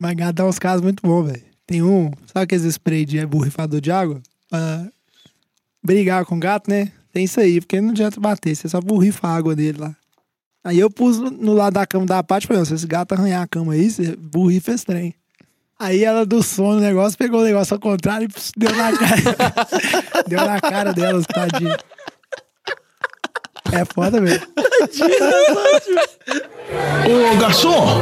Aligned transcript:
Mas 0.00 0.14
gato 0.14 0.36
dá 0.36 0.46
uns 0.46 0.58
casos 0.58 0.80
muito 0.80 1.02
bons, 1.02 1.26
velho. 1.26 1.42
Tem 1.66 1.82
um, 1.82 2.10
sabe 2.26 2.44
aqueles 2.44 2.64
spray 2.64 3.04
de 3.04 3.24
borrifador 3.26 3.80
de 3.80 3.92
água? 3.92 4.20
Pra 4.48 4.88
brigar 5.82 6.24
com 6.24 6.40
gato, 6.40 6.70
né? 6.70 6.90
Tem 7.12 7.24
isso 7.24 7.38
aí, 7.38 7.60
porque 7.60 7.80
não 7.80 7.90
adianta 7.90 8.18
bater, 8.18 8.56
você 8.56 8.68
só 8.68 8.80
borrifa 8.80 9.28
a 9.28 9.36
água 9.36 9.54
dele 9.54 9.78
lá. 9.78 9.94
Aí 10.64 10.78
eu 10.78 10.90
pus 10.90 11.18
no, 11.18 11.52
lado 11.52 11.74
da 11.74 11.86
cama 11.86 12.06
da 12.06 12.22
Paty 12.22 12.44
e 12.44 12.48
falei, 12.48 12.62
ó, 12.62 12.64
se 12.64 12.74
esse 12.74 12.86
gato 12.86 13.12
arranhar 13.12 13.42
a 13.42 13.46
cama 13.46 13.72
aí, 13.72 13.90
você 13.90 14.16
borrifa 14.16 14.72
esse 14.72 14.84
trem. 14.84 15.14
Aí 15.78 16.04
ela 16.04 16.26
do 16.26 16.42
sono 16.42 16.78
o 16.78 16.80
negócio, 16.80 17.18
pegou 17.18 17.40
o 17.40 17.44
negócio 17.44 17.74
ao 17.74 17.80
contrário 17.80 18.26
e 18.26 18.28
pss, 18.28 18.52
deu 18.56 18.74
na 18.74 18.92
cara. 18.92 20.24
deu 20.28 20.44
na 20.44 20.60
cara 20.60 20.92
delas, 20.92 21.24
tadinha. 21.26 21.76
É 23.72 23.84
foda 23.84 24.20
mesmo. 24.20 24.46
Ô 27.06 27.36
garçom, 27.38 28.00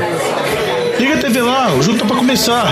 TV 1.29 1.43
lá, 1.43 1.75
o 1.75 1.83
jogo 1.83 1.99
tá 1.99 2.07
pra 2.07 2.17
começar. 2.17 2.67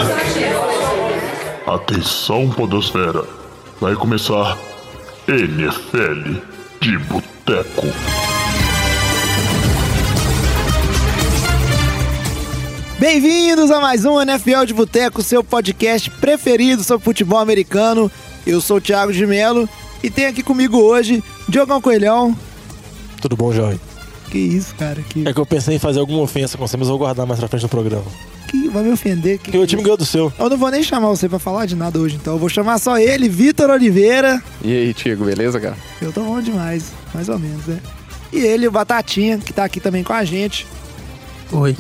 Atenção, 1.66 2.48
Podosfera. 2.48 3.22
Vai 3.78 3.94
começar 3.94 4.56
NFL 5.28 6.40
de 6.80 6.98
Boteco. 7.00 7.86
Bem-vindos 12.98 13.70
a 13.70 13.78
mais 13.78 14.06
um 14.06 14.18
NFL 14.18 14.64
de 14.64 14.72
Boteco, 14.72 15.22
seu 15.22 15.44
podcast 15.44 16.08
preferido 16.12 16.82
sobre 16.82 17.04
futebol 17.04 17.38
americano. 17.38 18.10
Eu 18.46 18.62
sou 18.62 18.78
o 18.78 18.80
Thiago 18.80 19.12
de 19.12 19.26
Melo 19.26 19.68
e 20.02 20.08
tem 20.08 20.24
aqui 20.24 20.42
comigo 20.42 20.78
hoje 20.78 21.22
Diogão 21.46 21.82
Coelhão. 21.82 22.34
Tudo 23.20 23.36
bom, 23.36 23.52
jovem? 23.52 23.78
Que 24.30 24.38
isso, 24.38 24.74
cara? 24.76 25.02
Que, 25.02 25.28
É 25.28 25.34
que 25.34 25.38
eu 25.38 25.44
pensei 25.44 25.76
em 25.76 25.78
fazer 25.78 26.00
alguma 26.00 26.22
ofensa 26.22 26.56
com 26.56 26.66
você, 26.66 26.78
mas 26.78 26.88
eu 26.88 26.92
vou 26.92 27.00
guardar 27.00 27.26
mais 27.26 27.38
pra 27.38 27.48
frente 27.48 27.64
no 27.64 27.68
programa. 27.68 28.06
Que 28.46 28.68
vai 28.68 28.82
me 28.82 28.92
ofender? 28.92 29.38
Que, 29.38 29.44
Porque 29.44 29.58
o 29.58 29.66
time 29.66 29.82
ganhou 29.82 29.96
do 29.96 30.04
seu. 30.06 30.32
Eu 30.38 30.48
não 30.48 30.56
vou 30.56 30.70
nem 30.70 30.82
chamar 30.82 31.08
você 31.08 31.28
pra 31.28 31.38
falar 31.38 31.66
de 31.66 31.74
nada 31.76 31.98
hoje, 31.98 32.16
então. 32.16 32.34
Eu 32.34 32.38
vou 32.38 32.48
chamar 32.48 32.78
só 32.78 32.98
ele, 32.98 33.28
Vitor 33.28 33.70
Oliveira. 33.70 34.42
E 34.62 34.72
aí, 34.72 34.94
Tiago, 34.94 35.24
beleza, 35.24 35.60
cara? 35.60 35.76
Eu 36.00 36.12
tô 36.12 36.22
bom 36.22 36.40
demais, 36.40 36.92
mais 37.14 37.28
ou 37.28 37.38
menos, 37.38 37.66
né? 37.66 37.78
E 38.32 38.38
ele, 38.38 38.66
o 38.66 38.70
Batatinha, 38.70 39.38
que 39.38 39.52
tá 39.52 39.64
aqui 39.64 39.80
também 39.80 40.02
com 40.02 40.12
a 40.12 40.24
gente. 40.24 40.66
Oi. 41.52 41.76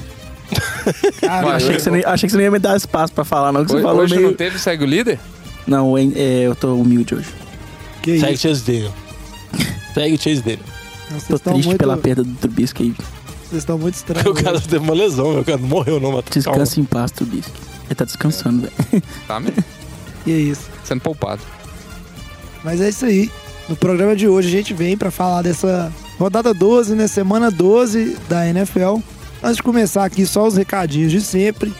Cara, 1.20 1.56
Achei 1.56 1.74
que, 1.74 1.82
você 1.82 1.90
não, 1.90 1.98
achei 2.06 2.26
que 2.28 2.30
você 2.30 2.36
não 2.36 2.44
ia 2.44 2.50
me 2.52 2.58
dar 2.60 2.76
espaço 2.76 3.12
pra 3.12 3.24
falar, 3.24 3.50
não. 3.52 3.64
Que 3.64 3.70
você 3.70 3.76
Hoje, 3.76 3.82
falou 3.84 4.02
hoje 4.02 4.14
meio. 4.14 4.28
não 4.28 4.34
teve 4.34 4.58
Segue 4.58 4.84
o 4.84 4.86
Líder? 4.86 5.18
Não, 5.66 5.98
hein, 5.98 6.12
é, 6.14 6.42
eu 6.46 6.54
tô 6.54 6.74
humilde 6.76 7.14
hoje. 7.16 7.28
que 8.00 8.20
Segue 8.20 8.34
o? 8.34 8.38
Chase 8.38 8.62
dele. 8.62 8.90
Segue 9.92 10.14
o 10.14 10.18
Chase 10.22 10.42
dele. 10.42 10.62
Tô 11.28 11.38
triste 11.38 11.66
muito, 11.66 11.78
pela 11.78 11.96
perda 11.96 12.22
do 12.22 12.32
Trubisky 12.34 12.82
aí. 12.84 12.94
Vocês 13.48 13.62
estão 13.62 13.78
muito 13.78 13.94
estranhos. 13.94 14.26
O 14.26 14.34
cara 14.34 14.60
teve 14.60 14.78
uma 14.78 14.94
lesão, 14.94 15.34
meu 15.34 15.44
cara 15.44 15.58
não 15.58 15.68
morreu 15.68 16.00
não, 16.00 16.12
mas 16.12 16.24
Descansa 16.30 16.80
em 16.80 16.84
paz, 16.84 17.10
Trubisky. 17.12 17.52
Ele 17.86 17.94
tá 17.94 18.04
descansando, 18.04 18.62
velho. 18.62 19.02
Tá 19.26 19.38
mesmo? 19.38 19.64
E 20.26 20.32
é 20.32 20.36
isso. 20.36 20.68
Sendo 20.84 21.00
poupado. 21.00 21.40
Mas 22.64 22.80
é 22.80 22.88
isso 22.88 23.04
aí. 23.04 23.30
No 23.68 23.76
programa 23.76 24.16
de 24.16 24.26
hoje 24.26 24.48
a 24.48 24.50
gente 24.50 24.74
vem 24.74 24.96
pra 24.96 25.10
falar 25.10 25.42
dessa 25.42 25.92
rodada 26.18 26.52
12, 26.52 26.94
né? 26.94 27.06
Semana 27.06 27.50
12 27.50 28.16
da 28.28 28.46
NFL. 28.48 28.98
Antes 29.42 29.56
de 29.56 29.62
começar 29.62 30.04
aqui, 30.04 30.26
só 30.26 30.46
os 30.46 30.56
recadinhos 30.56 31.12
de 31.12 31.20
sempre. 31.20 31.72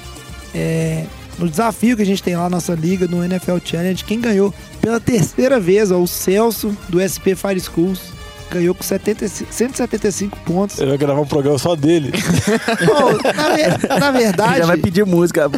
É, 0.55 1.05
no 1.39 1.48
desafio 1.48 1.97
que 1.97 2.03
a 2.03 2.06
gente 2.06 2.23
tem 2.23 2.36
lá 2.36 2.45
na 2.45 2.51
nossa 2.51 2.75
liga, 2.75 3.06
no 3.06 3.23
NFL 3.25 3.58
Challenge, 3.64 4.05
quem 4.05 4.20
ganhou 4.20 4.55
pela 4.80 5.01
terceira 5.01 5.58
vez, 5.58 5.91
ó, 5.91 5.98
o 5.98 6.06
Celso, 6.06 6.77
do 6.89 7.01
SP 7.03 7.34
Fire 7.34 7.61
Schools, 7.61 8.01
ganhou 8.50 8.75
com 8.75 8.83
75 8.83 9.52
175 9.52 10.39
pontos. 10.41 10.78
Ele 10.78 10.89
vai 10.91 10.98
gravar 10.98 11.20
um 11.20 11.27
programa 11.27 11.58
só 11.58 11.75
dele. 11.77 12.12
Pô, 12.86 13.33
na, 13.33 13.48
ver- 13.55 13.98
na 14.00 14.11
verdade, 14.11 14.58
Já 14.58 14.66
vai 14.66 14.77
pedir 14.77 15.05
música. 15.05 15.50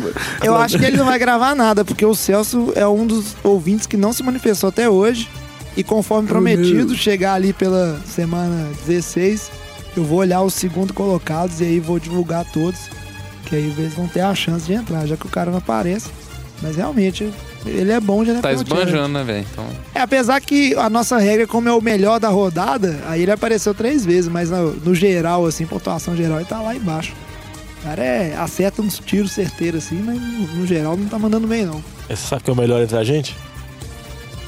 eu 0.42 0.55
acho 0.56 0.78
que 0.78 0.84
ele 0.84 0.97
não 0.97 1.05
vai 1.06 1.19
gravar 1.19 1.55
nada, 1.55 1.84
porque 1.84 2.05
o 2.05 2.14
Celso 2.14 2.72
é 2.75 2.86
um 2.86 3.06
dos 3.06 3.36
ouvintes 3.42 3.86
que 3.86 3.97
não 3.97 4.12
se 4.12 4.22
manifestou 4.22 4.69
até 4.69 4.89
hoje. 4.89 5.28
E 5.77 5.84
conforme 5.84 6.26
prometido, 6.28 6.97
chegar 6.97 7.34
ali 7.34 7.53
pela 7.53 8.00
semana 8.04 8.69
16, 8.87 9.50
eu 9.97 10.05
vou 10.05 10.19
olhar 10.19 10.43
os 10.43 10.55
segundo 10.55 10.93
colocados 10.93 11.60
e 11.60 11.65
aí 11.65 11.78
vou 11.81 12.00
divulgar 12.00 12.44
todos. 12.53 12.81
Que 13.44 13.55
aí 13.56 13.72
eles 13.78 13.94
vão 13.94 14.09
ter 14.09 14.20
a 14.22 14.34
chance 14.34 14.66
de 14.66 14.72
entrar, 14.75 15.06
já 15.06 15.16
que 15.16 15.26
o 15.26 15.31
cara 15.31 15.50
não 15.50 15.59
aparece. 15.59 16.09
Mas 16.60 16.74
realmente, 16.76 17.32
ele 17.64 17.92
é 17.92 18.00
bom 18.00 18.24
de 18.24 18.30
NFL 18.30 18.42
Tá 18.42 18.52
esbanjando, 18.52 19.08
né, 19.10 19.22
velho? 19.24 19.46
Então, 19.52 19.64
É, 19.94 20.00
apesar 20.00 20.41
que 20.41 20.74
a 20.74 20.91
nossa 20.91 21.16
regra, 21.19 21.46
como 21.46 21.69
é 21.69 21.72
o 21.72 21.80
melhor 21.80 22.19
da 22.19 22.28
rodada, 22.28 22.98
aí 23.06 23.22
ele 23.22 23.30
apareceu 23.30 23.72
três 23.72 24.04
vezes, 24.04 24.28
mas 24.28 24.50
no, 24.50 24.72
no 24.72 24.94
geral, 24.94 25.46
assim, 25.46 25.64
pontuação 25.66 26.16
geral, 26.16 26.38
ele 26.38 26.48
tá 26.48 26.60
lá 26.60 26.74
embaixo. 26.74 27.12
O 27.80 27.84
cara 27.84 28.02
é, 28.02 28.36
acerta 28.36 28.82
uns 28.82 28.98
tiros 28.98 29.30
certeiros 29.30 29.84
assim, 29.86 30.02
mas 30.02 30.20
no, 30.20 30.46
no 30.56 30.66
geral 30.66 30.96
não 30.96 31.06
tá 31.06 31.16
mandando 31.16 31.46
bem, 31.46 31.64
não. 31.64 31.82
Você 32.08 32.16
sabe 32.16 32.42
que 32.42 32.50
é 32.50 32.52
o 32.52 32.56
melhor 32.56 32.82
entre 32.82 32.96
a 32.96 33.04
gente? 33.04 33.36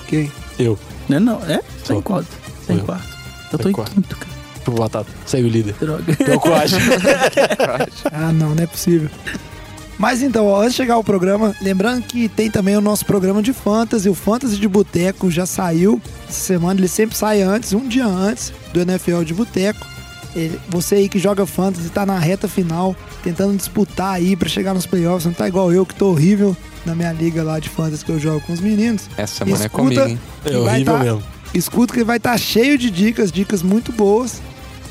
Quem? 0.09 0.31
Eu. 0.59 0.77
Não, 1.09 1.17
é 1.17 1.21
não. 1.21 1.35
É? 1.47 1.59
Tá 1.59 1.63
Sou. 1.85 1.97
em 1.99 2.03
quarto. 2.03 2.29
Tá 2.67 2.75
em 2.75 2.79
Eu. 2.79 2.85
quarto. 2.85 3.09
Eu 3.53 3.59
tô 3.59 3.69
em 3.69 3.71
em 3.71 3.75
quarto. 3.75 3.95
quinto, 3.95 4.17
cara. 4.17 4.31
Pro 4.65 4.75
Batata. 4.75 5.11
Segue 5.27 5.47
o 5.47 5.49
líder. 5.51 5.75
Droga. 5.81 6.05
Então 6.21 6.39
coagem. 6.41 6.79
Ah, 8.13 8.33
não, 8.33 8.55
não 8.55 8.63
é 8.63 8.67
possível. 8.67 9.09
Mas 10.01 10.23
então, 10.23 10.47
ó, 10.47 10.61
antes 10.63 10.71
de 10.73 10.77
chegar 10.79 10.95
ao 10.95 11.05
programa, 11.05 11.55
lembrando 11.61 12.03
que 12.05 12.27
tem 12.27 12.51
também 12.51 12.75
o 12.75 12.81
nosso 12.81 13.05
programa 13.05 13.43
de 13.43 13.53
Fantasy, 13.53 14.09
o 14.09 14.15
Fantasy 14.15 14.57
de 14.57 14.67
Boteco 14.67 15.31
já 15.31 15.45
saiu 15.45 16.01
essa 16.27 16.41
semana, 16.41 16.81
ele 16.81 16.89
sempre 16.89 17.15
sai 17.15 17.43
antes, 17.43 17.75
um 17.75 17.87
dia 17.87 18.07
antes 18.07 18.51
do 18.73 18.81
NFL 18.81 19.23
de 19.25 19.35
Boteco. 19.35 19.87
Você 20.71 20.95
aí 20.95 21.07
que 21.09 21.19
joga 21.19 21.45
Fantasy 21.45 21.91
tá 21.91 22.07
na 22.07 22.19
reta 22.19 22.49
final, 22.49 22.97
tentando 23.23 23.55
disputar 23.55 24.15
aí 24.15 24.35
pra 24.35 24.49
chegar 24.49 24.73
nos 24.73 24.87
playoffs, 24.87 25.27
não 25.27 25.35
tá 25.35 25.47
igual 25.47 25.71
eu 25.71 25.85
que 25.85 25.95
tô 25.95 26.09
horrível 26.13 26.57
na 26.87 26.95
minha 26.95 27.13
liga 27.13 27.43
lá 27.43 27.59
de 27.61 27.69
Fantasy 27.69 28.03
que 28.03 28.11
eu 28.11 28.19
jogo 28.19 28.41
com 28.47 28.55
os 28.55 28.61
meninos. 28.61 29.03
essa 29.19 29.45
semana 29.45 29.65
é 29.65 29.67
Escuta- 29.67 29.83
comigo, 29.83 30.01
hein? 30.09 30.21
É 30.47 30.57
horrível 30.57 30.95
tá- 30.95 30.99
mesmo. 31.05 31.23
Escuta 31.53 31.93
que 31.93 32.03
vai 32.05 32.17
estar 32.17 32.39
cheio 32.39 32.79
de 32.79 32.91
dicas, 32.91 33.31
dicas 33.31 33.63
muito 33.63 33.93
boas. 33.93 34.41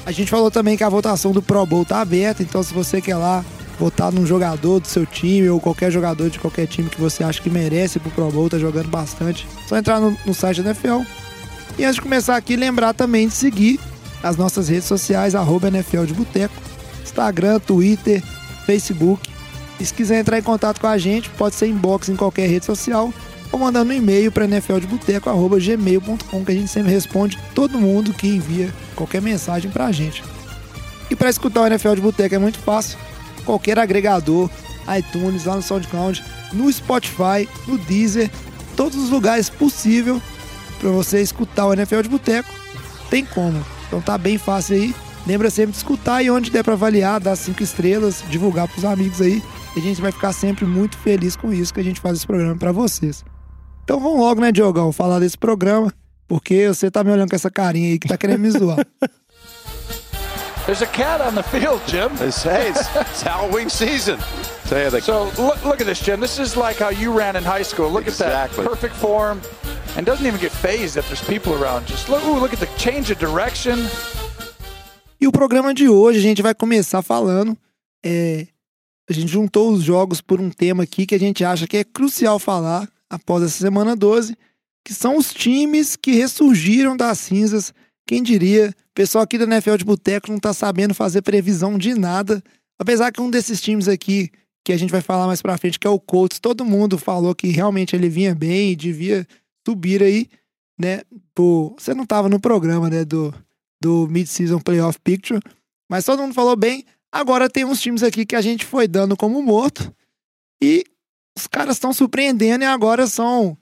A 0.05 0.11
gente 0.11 0.29
falou 0.29 0.51
também 0.51 0.77
que 0.77 0.83
a 0.83 0.89
votação 0.89 1.31
do 1.31 1.41
Pro 1.41 1.65
Bowl 1.65 1.83
tá 1.83 1.99
aberta, 1.99 2.43
então 2.43 2.61
se 2.61 2.71
você 2.73 3.01
quer 3.01 3.15
lá 3.15 3.43
votar 3.79 4.11
num 4.11 4.25
jogador 4.25 4.81
do 4.81 4.87
seu 4.87 5.05
time 5.05 5.49
ou 5.49 5.59
qualquer 5.59 5.89
jogador 5.89 6.29
de 6.29 6.37
qualquer 6.37 6.67
time 6.67 6.89
que 6.89 6.99
você 6.99 7.23
acha 7.23 7.41
que 7.41 7.49
merece 7.49 7.99
pro 7.99 8.11
Pro 8.11 8.29
Bowl, 8.29 8.49
tá 8.49 8.59
jogando 8.59 8.89
bastante, 8.89 9.47
só 9.67 9.77
entrar 9.77 10.01
no, 10.01 10.15
no 10.25 10.33
site 10.33 10.61
da 10.61 10.71
NFL. 10.71 11.03
E 11.77 11.85
antes 11.85 11.95
de 11.95 12.01
começar 12.01 12.35
aqui, 12.35 12.57
lembrar 12.57 12.93
também 12.93 13.29
de 13.29 13.33
seguir 13.33 13.79
as 14.21 14.35
nossas 14.35 14.67
redes 14.67 14.85
sociais, 14.85 15.33
arroba 15.33 15.69
NFL 15.69 16.03
de 16.03 16.13
Boteco, 16.13 16.53
Instagram, 17.01 17.59
Twitter, 17.59 18.21
Facebook. 18.65 19.29
E 19.79 19.85
se 19.85 19.93
quiser 19.93 20.19
entrar 20.19 20.37
em 20.37 20.43
contato 20.43 20.81
com 20.81 20.87
a 20.87 20.97
gente, 20.97 21.29
pode 21.31 21.55
ser 21.55 21.67
inbox 21.67 22.09
em 22.09 22.17
qualquer 22.17 22.49
rede 22.49 22.65
social 22.65 23.13
ou 23.49 23.57
mandando 23.57 23.91
um 23.91 23.95
e-mail 23.95 24.29
para 24.31 24.45
nfldeboteco.gmail.com 24.45 26.45
que 26.45 26.51
a 26.51 26.55
gente 26.55 26.69
sempre 26.69 26.91
responde 26.91 27.39
todo 27.55 27.79
mundo 27.79 28.13
que 28.13 28.27
envia 28.27 28.71
qualquer 28.95 29.21
mensagem 29.21 29.71
pra 29.71 29.91
gente. 29.91 30.21
E 31.09 31.15
para 31.15 31.29
escutar 31.29 31.61
o 31.61 31.67
NFL 31.67 31.95
de 31.95 32.01
Boteco 32.01 32.35
é 32.35 32.37
muito 32.37 32.59
fácil. 32.59 32.99
Qualquer 33.49 33.79
agregador, 33.79 34.47
iTunes, 34.95 35.45
lá 35.45 35.55
no 35.55 35.63
SoundCloud, 35.63 36.23
no 36.53 36.71
Spotify, 36.71 37.49
no 37.67 37.79
Deezer, 37.79 38.29
todos 38.75 38.95
os 38.95 39.09
lugares 39.09 39.49
possível 39.49 40.21
para 40.79 40.91
você 40.91 41.19
escutar 41.19 41.65
o 41.65 41.73
NFL 41.73 42.01
de 42.01 42.09
Boteco, 42.09 42.47
tem 43.09 43.25
como. 43.25 43.65
Então 43.87 43.99
tá 43.99 44.19
bem 44.19 44.37
fácil 44.37 44.75
aí. 44.75 44.95
Lembra 45.25 45.49
sempre 45.49 45.71
de 45.71 45.77
escutar 45.77 46.21
e 46.21 46.29
onde 46.29 46.51
der 46.51 46.63
para 46.63 46.73
avaliar, 46.73 47.19
dar 47.19 47.35
cinco 47.35 47.63
estrelas, 47.63 48.23
divulgar 48.29 48.67
pros 48.67 48.85
amigos 48.85 49.19
aí. 49.19 49.41
E 49.75 49.79
a 49.79 49.81
gente 49.81 49.99
vai 49.99 50.11
ficar 50.11 50.31
sempre 50.31 50.65
muito 50.65 50.95
feliz 50.99 51.35
com 51.35 51.51
isso 51.51 51.73
que 51.73 51.79
a 51.79 51.83
gente 51.83 51.99
faz 51.99 52.17
esse 52.17 52.27
programa 52.27 52.55
para 52.55 52.71
vocês. 52.71 53.25
Então 53.83 53.99
vamos 53.99 54.19
logo, 54.19 54.41
né, 54.41 54.51
Diogão, 54.51 54.91
falar 54.91 55.17
desse 55.17 55.39
programa, 55.39 55.91
porque 56.27 56.67
você 56.67 56.91
tá 56.91 57.03
me 57.03 57.09
olhando 57.09 57.31
com 57.31 57.35
essa 57.35 57.49
carinha 57.49 57.89
aí 57.89 57.97
que 57.97 58.07
tá 58.07 58.15
querendo 58.15 58.41
me 58.41 58.51
zoar. 58.51 58.85
There's 60.69 60.83
a 60.83 60.93
cat 60.93 61.19
on 61.19 61.33
the 61.33 61.41
field, 61.41 61.81
Jim. 61.87 62.11
It's, 62.19 62.43
hey, 62.43 62.69
it's, 62.69 62.95
it's 62.95 63.23
Halloween 63.23 63.71
season. 63.71 64.19
Tell 64.65 64.83
you 64.83 64.91
the 64.91 65.01
So 65.01 65.31
look, 65.41 65.65
look 65.65 65.81
at 65.81 65.87
this, 65.87 65.99
Jim. 65.99 66.19
This 66.19 66.37
is 66.37 66.55
like 66.55 66.77
how 66.77 66.89
you 66.89 67.11
ran 67.11 67.35
in 67.35 67.43
high 67.43 67.63
school. 67.63 67.89
Look 67.89 68.05
Exactly. 68.05 68.59
at 68.59 68.69
that 68.69 68.69
perfect 68.69 68.93
form, 68.93 69.41
and 69.97 70.05
doesn't 70.05 70.27
even 70.27 70.39
get 70.39 70.51
phased 70.51 70.95
if 70.95 71.07
there's 71.07 71.23
people 71.23 71.55
around. 71.55 71.87
Just 71.87 72.07
look, 72.07 72.23
ooh, 72.23 72.37
look 72.39 72.53
at 72.53 72.59
the 72.59 72.69
change 72.77 73.09
of 73.09 73.17
direction. 73.17 73.79
E 75.19 75.25
o 75.25 75.31
programa 75.31 75.73
de 75.73 75.89
hoje 75.89 76.19
a 76.19 76.21
gente 76.21 76.43
vai 76.43 76.53
começar 76.53 77.01
falando. 77.01 77.57
é, 78.05 78.45
a 79.09 79.13
gente 79.13 79.31
juntou 79.31 79.71
os 79.71 79.81
jogos 79.81 80.21
por 80.21 80.39
um 80.39 80.51
tema 80.51 80.83
aqui 80.83 81.07
que 81.07 81.15
a 81.15 81.19
gente 81.19 81.43
acha 81.43 81.65
que 81.65 81.77
é 81.77 81.83
crucial 81.83 82.37
falar 82.37 82.87
após 83.09 83.41
essa 83.41 83.57
semana 83.57 83.95
12, 83.95 84.37
que 84.85 84.93
são 84.93 85.17
os 85.17 85.33
times 85.33 85.95
que 85.95 86.11
ressurgiram 86.11 86.95
das 86.95 87.17
cinzas. 87.17 87.73
Quem 88.09 88.23
diria? 88.23 88.69
O 88.89 88.93
pessoal 88.95 89.23
aqui 89.23 89.37
da 89.37 89.43
NFL 89.43 89.75
de 89.75 89.85
Boteco 89.85 90.31
não 90.31 90.39
tá 90.39 90.51
sabendo 90.51 90.95
fazer 90.95 91.21
previsão 91.21 91.77
de 91.77 91.93
nada. 91.93 92.43
Apesar 92.79 93.11
que 93.11 93.21
um 93.21 93.29
desses 93.29 93.61
times 93.61 93.87
aqui, 93.87 94.31
que 94.65 94.73
a 94.73 94.77
gente 94.77 94.89
vai 94.89 94.99
falar 94.99 95.27
mais 95.27 95.43
pra 95.43 95.59
frente, 95.59 95.77
que 95.77 95.85
é 95.85 95.89
o 95.91 95.99
Colts, 95.99 96.39
todo 96.39 96.65
mundo 96.65 96.97
falou 96.97 97.35
que 97.35 97.49
realmente 97.49 97.95
ele 97.95 98.09
vinha 98.09 98.33
bem 98.33 98.71
e 98.71 98.75
devia 98.75 99.27
subir 99.63 100.01
aí, 100.01 100.27
né? 100.75 101.01
Você 101.77 101.93
não 101.93 102.03
tava 102.03 102.27
no 102.27 102.39
programa, 102.39 102.89
né? 102.89 103.05
Do, 103.05 103.31
do 103.79 104.07
Mid-Season 104.07 104.59
Playoff 104.59 104.97
Picture. 105.03 105.39
Mas 105.87 106.03
todo 106.03 106.23
mundo 106.23 106.33
falou 106.33 106.55
bem. 106.55 106.85
Agora 107.11 107.47
tem 107.47 107.63
uns 107.63 107.79
times 107.79 108.01
aqui 108.01 108.25
que 108.25 108.35
a 108.35 108.41
gente 108.41 108.65
foi 108.65 108.87
dando 108.87 109.15
como 109.15 109.39
morto. 109.43 109.95
E 110.59 110.83
os 111.37 111.45
caras 111.45 111.75
estão 111.75 111.93
surpreendendo 111.93 112.63
e 112.63 112.67
agora 112.67 113.05
são. 113.05 113.55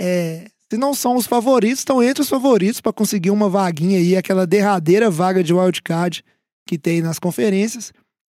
é, 0.00 0.48
se 0.74 0.78
não 0.78 0.92
são 0.92 1.14
os 1.14 1.24
favoritos, 1.24 1.78
estão 1.78 2.02
entre 2.02 2.20
os 2.20 2.28
favoritos 2.28 2.80
para 2.80 2.92
conseguir 2.92 3.30
uma 3.30 3.48
vaguinha 3.48 3.96
aí, 3.96 4.16
aquela 4.16 4.44
derradeira 4.44 5.08
vaga 5.08 5.42
de 5.42 5.54
wildcard 5.54 6.24
que 6.66 6.76
tem 6.76 7.00
nas 7.00 7.20
conferências. 7.20 7.92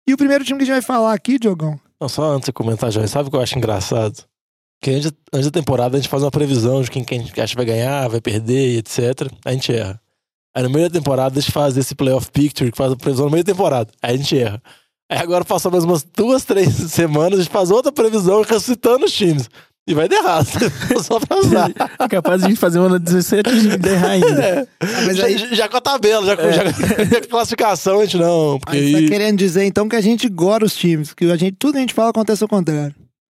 E 0.09 0.15
o 0.15 0.17
primeiro 0.17 0.43
time 0.43 0.57
que 0.57 0.63
a 0.63 0.67
gente 0.67 0.75
vai 0.75 0.83
falar 0.83 1.13
aqui, 1.13 1.39
Diogão, 1.39 1.79
Não, 2.01 2.09
só 2.09 2.33
antes 2.33 2.47
de 2.47 2.53
comentar, 2.53 2.91
Jorge, 2.91 3.11
sabe 3.11 3.29
o 3.29 3.31
que 3.31 3.37
eu 3.37 3.43
acho 3.43 3.59
engraçado? 3.59 4.25
Que 4.83 4.91
antes, 4.91 5.13
antes 5.31 5.51
da 5.51 5.61
temporada 5.61 5.99
a 5.99 6.01
gente 6.01 6.09
faz 6.09 6.23
uma 6.23 6.31
previsão 6.31 6.81
de 6.81 6.91
quem, 6.91 7.05
quem 7.05 7.21
a 7.21 7.23
gente 7.25 7.39
acha 7.39 7.55
vai 7.55 7.67
ganhar, 7.67 8.09
vai 8.09 8.23
perder, 8.23 8.79
etc. 8.79 9.31
A 9.45 9.53
gente 9.53 9.71
erra. 9.71 10.01
Aí 10.57 10.63
no 10.63 10.71
meio 10.71 10.89
da 10.89 10.99
temporada 10.99 11.39
a 11.39 11.43
gente 11.43 11.53
faz 11.53 11.77
esse 11.77 11.95
playoff 11.95 12.31
picture, 12.31 12.73
que 12.73 12.79
faz 12.79 12.91
a 12.91 12.97
previsão 12.97 13.27
no 13.27 13.33
meio 13.33 13.45
da 13.45 13.53
temporada. 13.53 13.93
Aí 14.01 14.15
a 14.15 14.17
gente 14.17 14.39
erra. 14.39 14.63
Aí 15.11 15.19
agora 15.19 15.45
passou 15.45 15.71
mais 15.71 15.85
umas 15.85 16.03
duas, 16.03 16.43
três 16.43 16.73
semanas, 16.91 17.39
a 17.39 17.43
gente 17.43 17.53
faz 17.53 17.71
outra 17.71 17.93
previsão 17.93 18.41
ressuscitando 18.41 19.05
os 19.05 19.13
times. 19.13 19.51
E 19.91 19.95
vai 19.95 20.09
dar 20.09 20.17
errado. 20.17 20.47
Só 21.03 21.19
pra 21.19 21.39
usar. 21.39 21.71
É 21.99 22.09
capaz 22.09 22.41
de 22.41 22.47
a 22.47 22.49
gente 22.51 22.59
fazer 22.59 22.79
uma 22.79 22.99
17 22.99 23.49
e 23.51 23.89
errar 23.91 24.11
ainda. 24.11 24.43
É. 24.43 24.67
mas 25.07 25.17
já, 25.17 25.27
aí- 25.27 25.55
já 25.55 25.69
com 25.69 25.77
a 25.77 25.81
tabela, 25.81 26.25
já, 26.27 26.37
com- 26.37 26.53
já, 26.53 26.65
já 26.65 26.73
com 26.73 27.17
a 27.27 27.29
classificação, 27.29 28.01
a 28.01 28.05
gente 28.05 28.17
não. 28.19 28.59
Porque 28.61 28.77
Aí 28.77 28.91
você 28.93 28.97
aí. 28.99 29.05
tá 29.05 29.11
querendo 29.11 29.37
dizer 29.39 29.65
então 29.65 29.89
que 29.89 29.97
a 29.97 30.01
gente 30.01 30.29
gora 30.29 30.65
os 30.65 30.75
times, 30.77 31.13
que 31.13 31.25
a 31.31 31.37
gente, 31.37 31.57
tudo 31.59 31.73
que 31.73 31.79
a 31.79 31.81
gente 31.83 31.95
fala 31.95 32.11
acontece 32.11 32.43
ao 32.45 32.49
contrário. 32.49 32.95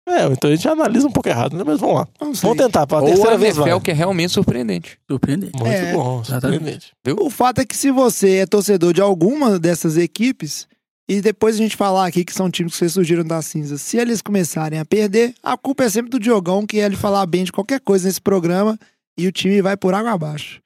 É, 0.08 0.26
então 0.26 0.52
a 0.52 0.56
gente 0.56 0.68
analisa 0.68 1.08
um 1.08 1.12
pouco 1.12 1.30
errado, 1.30 1.56
né? 1.56 1.64
Mas 1.66 1.80
vamos 1.80 1.96
lá. 1.96 2.08
Vamos 2.20 2.58
tentar, 2.58 2.86
pra 2.86 3.00
Ou 3.00 3.06
terceira 3.06 3.36
a 3.36 3.38
vez 3.38 3.56
vai. 3.56 3.70
NFL 3.70 3.82
que 3.82 3.92
é 3.92 3.94
realmente 3.94 4.34
surpreendente. 4.34 4.98
Surpreendente. 5.10 5.54
Muito 5.58 5.72
É, 5.72 5.94
bom, 5.94 6.22
exatamente. 6.26 6.58
surpreendente. 6.58 7.26
O 7.26 7.30
fato 7.30 7.62
é 7.62 7.66
que 7.66 7.76
se 7.76 7.90
você 7.90 8.36
é 8.40 8.46
torcedor 8.46 8.94
de 8.94 9.00
alguma 9.02 9.58
dessas 9.58 9.96
equipes, 9.98 10.68
e 11.08 11.22
depois 11.22 11.56
a 11.56 11.58
gente 11.58 11.76
falar 11.76 12.08
aqui 12.08 12.24
que 12.24 12.34
são 12.34 12.50
times 12.50 12.74
que 12.74 12.80
vocês 12.80 12.94
surgiram 12.94 13.24
das 13.24 13.46
cinzas, 13.46 13.82
se 13.82 13.98
eles 13.98 14.22
começarem 14.22 14.80
a 14.80 14.86
perder, 14.86 15.36
a 15.44 15.58
culpa 15.58 15.84
é 15.84 15.90
sempre 15.90 16.10
do 16.10 16.20
Diogão, 16.20 16.66
que 16.66 16.80
é 16.80 16.86
ele 16.86 16.96
falar 16.96 17.26
bem 17.26 17.44
de 17.44 17.52
qualquer 17.52 17.80
coisa 17.82 18.08
nesse 18.08 18.22
programa 18.22 18.80
e 19.18 19.28
o 19.28 19.32
time 19.32 19.62
vai 19.62 19.76
por 19.76 19.94
água 19.94 20.12
abaixo. 20.12 20.62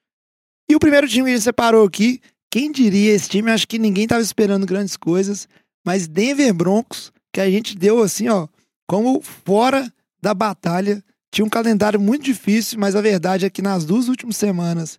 E 0.70 0.76
o 0.76 0.80
primeiro 0.80 1.08
time 1.08 1.26
que 1.26 1.32
a 1.32 1.36
gente 1.36 1.44
separou 1.44 1.86
aqui, 1.86 2.22
quem 2.52 2.72
diria 2.72 3.14
esse 3.14 3.30
time? 3.30 3.52
Acho 3.52 3.68
que 3.68 3.80
ninguém 3.80 4.04
estava 4.04 4.22
esperando 4.22 4.66
grandes 4.66 4.96
coisas, 4.96 5.48
mas 5.86 6.08
Denver 6.08 6.54
Broncos, 6.54 7.12
que 7.34 7.42
a 7.42 7.50
gente 7.50 7.78
deu 7.78 8.02
assim, 8.02 8.28
ó, 8.30 8.48
como 8.88 9.22
fora 9.22 9.92
da 10.22 10.34
batalha. 10.34 11.04
Tinha 11.32 11.46
um 11.46 11.50
calendário 11.50 12.00
muito 12.00 12.24
difícil, 12.24 12.80
mas 12.80 12.96
a 12.96 13.02
verdade 13.02 13.46
é 13.46 13.50
que 13.50 13.62
nas 13.62 13.86
duas 13.86 14.08
últimas 14.08 14.38
semanas 14.38 14.98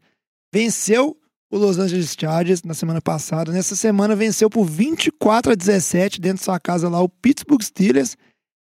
venceu 0.53 1.18
o 1.51 1.57
Los 1.57 1.79
Angeles 1.79 2.15
Chargers 2.19 2.63
na 2.63 2.75
semana 2.75 3.01
passada. 3.01 3.53
Nessa 3.53 3.75
semana 3.75 4.15
venceu 4.15 4.51
por 4.51 4.65
24 4.65 5.53
a 5.53 5.55
17 5.55 6.21
dentro 6.21 6.39
de 6.39 6.45
sua 6.45 6.61
casa 6.61 6.89
lá 6.89 7.01
o 7.01 7.09
Pittsburgh 7.09 7.63
Steelers. 7.63 8.17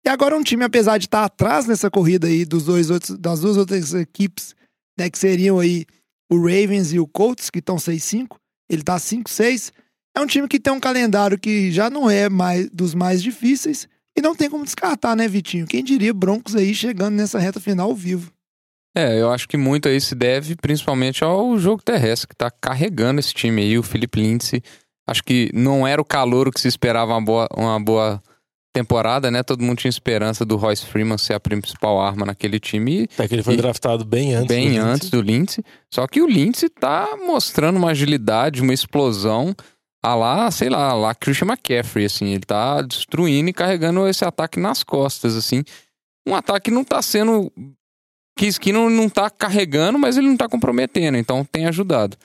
E 0.05 0.09
agora 0.09 0.35
um 0.35 0.43
time, 0.43 0.63
apesar 0.63 0.97
de 0.97 1.05
estar 1.05 1.23
atrás 1.23 1.65
nessa 1.65 1.89
corrida 1.89 2.27
aí 2.27 2.43
dos 2.43 2.65
dois 2.65 2.89
outros, 2.89 3.17
das 3.17 3.39
duas 3.39 3.55
outras 3.55 3.93
equipes, 3.93 4.53
né, 4.99 5.09
que 5.09 5.17
seriam 5.17 5.59
aí 5.59 5.85
o 6.29 6.35
Ravens 6.35 6.91
e 6.91 6.99
o 6.99 7.07
Colts, 7.07 7.49
que 7.49 7.59
estão 7.59 7.77
6-5, 7.77 8.35
ele 8.69 8.83
tá 8.83 8.97
5-6. 8.97 9.71
É 10.15 10.19
um 10.19 10.27
time 10.27 10.47
que 10.47 10.59
tem 10.59 10.73
um 10.73 10.79
calendário 10.79 11.39
que 11.39 11.71
já 11.71 11.89
não 11.89 12.09
é 12.09 12.27
mais 12.29 12.69
dos 12.69 12.93
mais 12.93 13.23
difíceis 13.23 13.87
e 14.15 14.21
não 14.21 14.35
tem 14.35 14.49
como 14.49 14.63
descartar, 14.63 15.15
né, 15.15 15.27
Vitinho? 15.27 15.65
Quem 15.65 15.83
diria 15.83 16.13
Broncos 16.13 16.55
aí 16.55 16.75
chegando 16.75 17.15
nessa 17.15 17.39
reta 17.39 17.59
final 17.59 17.89
ao 17.89 17.95
vivo. 17.95 18.31
É, 18.95 19.19
eu 19.19 19.31
acho 19.31 19.47
que 19.47 19.57
muito 19.57 19.87
aí 19.89 19.99
se 19.99 20.13
deve 20.13 20.55
principalmente 20.55 21.23
ao 21.23 21.57
jogo 21.57 21.81
terrestre, 21.83 22.27
que 22.27 22.35
tá 22.35 22.51
carregando 22.51 23.19
esse 23.19 23.33
time 23.33 23.61
aí, 23.61 23.77
o 23.77 23.83
Felipe 23.83 24.19
Lindsay. 24.21 24.61
Acho 25.07 25.23
que 25.23 25.49
não 25.53 25.85
era 25.85 26.01
o 26.01 26.05
calor 26.05 26.51
que 26.51 26.61
se 26.61 26.67
esperava 26.67 27.11
uma 27.13 27.21
boa, 27.21 27.47
uma 27.57 27.79
boa 27.79 28.21
temporada, 28.73 29.29
né? 29.29 29.43
Todo 29.43 29.63
mundo 29.63 29.77
tinha 29.79 29.89
esperança 29.89 30.45
do 30.45 30.55
Royce 30.55 30.85
Freeman 30.85 31.17
ser 31.17 31.33
a 31.33 31.39
principal 31.39 31.99
arma 32.01 32.25
naquele 32.25 32.59
time. 32.59 33.07
Até 33.13 33.27
que 33.27 33.35
ele 33.35 33.43
foi 33.43 33.53
E- 33.55 33.57
draftado 33.57 34.05
bem 34.05 34.33
antes. 34.33 34.47
bem 34.47 34.79
do 34.79 34.81
antes 34.85 35.09
do 35.09 35.21
Lindsay. 35.21 35.63
Só 35.93 36.07
que 36.07 36.21
o 36.21 36.27
Lindsay 36.27 36.69
tá 36.69 37.17
mostrando 37.25 37.77
uma 37.77 37.91
agilidade, 37.91 38.61
uma 38.61 38.73
explosão 38.73 39.55
a 40.03 40.15
lá, 40.15 40.49
sei 40.51 40.69
lá, 40.69 40.89
a 40.89 40.93
lá 40.93 41.15
Christian 41.15 41.47
McCaffrey, 41.47 42.05
assim. 42.05 42.27
Ele 42.33 42.45
tá 42.45 42.81
destruindo 42.81 43.49
e 43.49 43.53
carregando 43.53 44.07
esse 44.07 44.23
ataque 44.25 44.59
nas 44.59 44.83
costas, 44.83 45.35
assim. 45.35 45.63
Um 46.27 46.35
ataque 46.35 46.65
que 46.65 46.71
não 46.71 46.83
tá 46.83 47.01
sendo... 47.01 47.51
Que 48.35 48.51
que 48.59 48.71
não, 48.73 49.09
tá 49.09 49.29
carregando, 49.29 49.99
mas 49.99 50.17
ele 50.17 50.27
não 50.27 50.37
tá 50.37 50.49
comprometendo. 50.49 51.17
Então 51.17 51.45
tem 51.45 51.65
ajudado. 51.65 52.17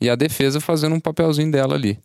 E 0.00 0.08
a 0.08 0.14
defesa 0.14 0.60
fazendo 0.60 0.94
um 0.94 1.00
papelzinho 1.00 1.50
dela 1.50 1.74
ali. 1.74 1.98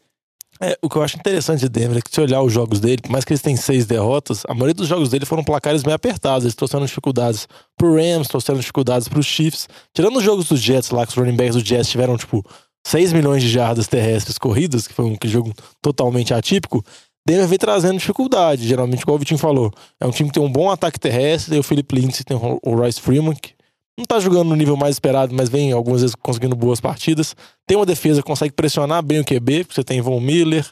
É, 0.60 0.78
o 0.80 0.88
que 0.88 0.96
eu 0.96 1.02
acho 1.02 1.18
interessante 1.18 1.62
de 1.62 1.70
Denver 1.70 1.98
é 1.98 2.02
que 2.02 2.14
se 2.14 2.22
olhar 2.22 2.42
os 2.42 2.54
jogos 2.54 2.80
dele, 2.80 3.02
por 3.02 3.12
mais 3.12 3.26
que 3.26 3.34
eles 3.34 3.42
tenham 3.42 3.58
seis 3.58 3.86
derrotas, 3.86 4.44
a 4.48 4.54
maioria 4.54 4.76
dos 4.76 4.88
jogos 4.88 5.10
dele 5.10 5.26
foram 5.26 5.44
placares 5.44 5.84
meio 5.84 5.96
apertados. 5.96 6.44
Eles 6.44 6.54
trouxeram 6.54 6.86
dificuldades 6.86 7.48
pro 7.76 7.96
Rams, 7.96 8.28
trouxeram 8.28 8.60
dificuldades 8.60 9.08
pros 9.08 9.26
Chiefs. 9.26 9.68
Tirando 9.94 10.18
os 10.18 10.24
jogos 10.24 10.48
dos 10.48 10.60
Jets 10.60 10.92
lá, 10.92 11.06
que 11.06 11.12
os 11.12 11.18
running 11.18 11.36
backs 11.36 11.56
dos 11.56 11.64
Jets 11.64 11.90
tiveram, 11.90 12.16
tipo, 12.16 12.46
6 12.86 13.14
milhões 13.14 13.42
de 13.42 13.50
jardas 13.50 13.88
terrestres 13.88 14.38
corridas, 14.38 14.88
que 14.88 14.94
foi 14.94 15.06
um 15.06 15.18
jogo 15.26 15.54
totalmente 15.82 16.34
atípico, 16.34 16.84
Denver 17.28 17.48
vem 17.48 17.58
trazendo 17.58 17.98
dificuldade, 17.98 18.68
geralmente, 18.68 19.02
igual 19.02 19.16
o 19.16 19.20
Vitinho 19.20 19.38
falou. 19.38 19.72
É 20.00 20.06
um 20.06 20.12
time 20.12 20.30
que 20.30 20.34
tem 20.34 20.44
um 20.44 20.52
bom 20.52 20.70
ataque 20.70 21.00
terrestre, 21.00 21.56
e 21.56 21.60
o 21.60 21.64
Philip 21.64 21.94
Lindsay 21.94 22.24
tem 22.24 22.36
o 22.38 22.76
Royce 22.76 23.00
Freeman, 23.00 23.36
que 23.36 23.54
não 23.98 24.06
tá 24.06 24.20
jogando 24.20 24.50
no 24.50 24.56
nível 24.56 24.76
mais 24.76 24.96
esperado, 24.96 25.34
mas 25.34 25.50
vem 25.50 25.72
algumas 25.72 26.02
vezes 26.02 26.16
conseguindo 26.16 26.56
boas 26.56 26.82
partidas. 26.82 27.36
Tem 27.68 27.78
uma 27.78 27.86
defesa 27.86 28.22
que 28.22 28.28
consegue 28.28 28.54
pressionar 28.54 29.04
bem 29.04 29.20
o 29.20 29.26
QB, 29.26 29.66
porque 29.66 29.76
você 29.76 29.84
tem 29.84 30.02
Von 30.02 30.20
Miller, 30.20 30.66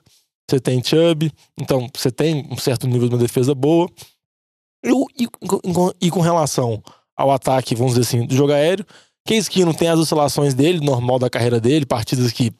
você 0.49 0.59
tem 0.59 0.83
Chubb, 0.83 1.31
então 1.59 1.87
você 1.95 2.09
tem 2.09 2.47
um 2.49 2.57
certo 2.57 2.87
nível 2.87 3.07
de 3.07 3.15
uma 3.15 3.21
defesa 3.21 3.53
boa. 3.53 3.87
E, 4.83 4.89
e 5.23 5.27
e 6.01 6.09
com 6.09 6.21
relação 6.21 6.81
ao 7.15 7.31
ataque, 7.31 7.75
vamos 7.75 7.93
dizer 7.93 8.07
assim, 8.07 8.25
do 8.25 8.35
jogo 8.35 8.53
aéreo, 8.53 8.85
Case 9.27 9.49
Keenum 9.49 9.73
tem 9.73 9.89
as 9.89 9.99
oscilações 9.99 10.55
dele, 10.55 10.83
normal 10.83 11.19
da 11.19 11.29
carreira 11.29 11.59
dele, 11.59 11.85
partidas 11.85 12.31
que 12.31 12.51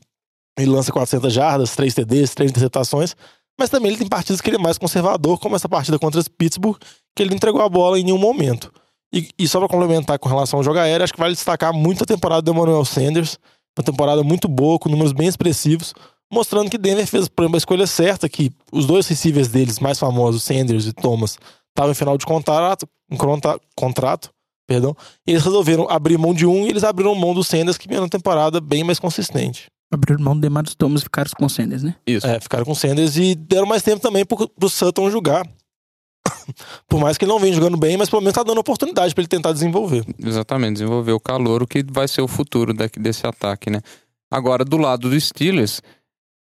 ele 0.58 0.70
lança 0.70 0.92
400 0.92 1.34
jardas, 1.34 1.76
3 1.76 1.94
TDs, 1.94 2.36
3 2.36 2.52
interceptações, 2.52 3.16
mas 3.60 3.70
também 3.70 3.90
ele 3.92 4.00
tem 4.00 4.08
partidas 4.08 4.40
que 4.42 4.50
ele 4.50 4.56
é 4.58 4.60
mais 4.60 4.78
conservador, 4.78 5.38
como 5.38 5.56
essa 5.56 5.68
partida 5.68 6.00
contra 6.00 6.24
Pittsburgh, 6.38 6.78
que 7.16 7.22
ele 7.22 7.36
entregou 7.36 7.62
a 7.62 7.70
bola 7.70 8.00
em 8.00 8.04
nenhum 8.04 8.18
momento. 8.18 8.72
E, 9.14 9.28
e 9.38 9.48
só 9.48 9.60
pra 9.60 9.68
complementar 9.68 10.18
com 10.18 10.30
relação 10.30 10.60
ao 10.60 10.64
jogo 10.64 10.80
aéreo, 10.80 11.04
acho 11.04 11.14
que 11.14 11.20
vale 11.20 11.34
destacar 11.34 11.74
muito 11.74 12.04
a 12.04 12.08
temporada 12.08 12.42
do 12.42 12.52
Emmanuel 12.52 12.86
Sanders, 12.86 13.38
uma 13.78 13.84
temporada 13.84 14.24
muito 14.24 14.48
boa, 14.48 14.80
com 14.80 14.88
números 14.90 15.12
bem 15.12 15.28
expressivos, 15.28 15.94
mostrando 16.32 16.70
que 16.70 16.78
Denver 16.78 17.06
fez 17.08 17.28
por 17.28 17.44
exemplo, 17.44 17.58
a 17.58 17.60
escolha 17.60 17.88
certa, 17.88 18.30
que 18.30 18.52
os 18.72 18.86
dois 18.86 19.08
receivers 19.08 19.48
deles 19.48 19.80
mais 19.80 20.00
famosos, 20.00 20.44
Sanders 20.44 20.86
e 20.86 20.94
Thomas, 20.94 21.38
estavam 21.70 21.92
em 21.92 21.96
final 21.96 22.18
de 22.18 22.26
contrato, 22.26 22.88
em 23.12 23.18
contra- 23.18 23.60
contrato, 23.76 24.30
perdão, 24.68 24.96
eles 25.26 25.44
resolveram 25.44 25.88
abrir 25.90 26.18
mão 26.18 26.34
de 26.34 26.46
um 26.46 26.66
e 26.66 26.70
eles 26.70 26.84
abriram 26.84 27.16
mão 27.16 27.34
do 27.34 27.44
Sanders, 27.44 27.78
que 27.78 27.88
vinha 27.88 28.02
uma 28.02 28.10
temporada 28.10 28.62
bem 28.62 28.84
mais 28.84 29.00
consistente. 29.00 29.68
Abriram 29.92 30.24
mão 30.24 30.36
do 30.36 30.42
Demarius 30.42 30.76
Thomas 30.76 31.02
e 31.02 31.04
ficaram 31.06 31.32
com 31.36 31.46
o 31.46 31.50
Sanders, 31.50 31.82
né? 31.82 31.96
Isso. 32.06 32.26
É, 32.26 32.40
ficaram 32.40 32.64
com 32.64 32.72
o 32.72 32.76
Sanders 32.76 33.18
e 33.18 33.34
deram 33.34 33.66
mais 33.66 33.82
tempo 33.82 34.02
também 34.02 34.24
pro, 34.24 34.48
pro 34.48 34.70
Sutton 34.70 35.10
jogar. 35.10 35.48
Por 36.88 37.00
mais 37.00 37.18
que 37.18 37.26
ele 37.26 37.32
não 37.32 37.40
venha 37.40 37.54
jogando 37.54 37.78
bem, 37.78 37.98
mas 37.98 38.10
pelo 38.10 38.22
menos 38.22 38.36
tá 38.36 38.44
dando 38.44 38.60
oportunidade 38.60 39.16
pra 39.16 39.22
ele 39.22 39.28
tentar 39.28 39.52
desenvolver. 39.52 40.06
Exatamente, 40.24 40.74
desenvolver 40.74 41.12
o 41.12 41.20
calor, 41.20 41.64
o 41.64 41.68
que 41.68 41.84
vai 41.90 42.08
ser 42.08 42.22
o 42.22 42.28
futuro 42.28 42.74
daqui, 42.74 43.00
desse 43.00 43.26
ataque, 43.26 43.70
né? 43.70 43.82
Agora, 44.32 44.64
do 44.64 44.78
lado 44.78 45.10
do 45.10 45.20
Steelers, 45.20 45.82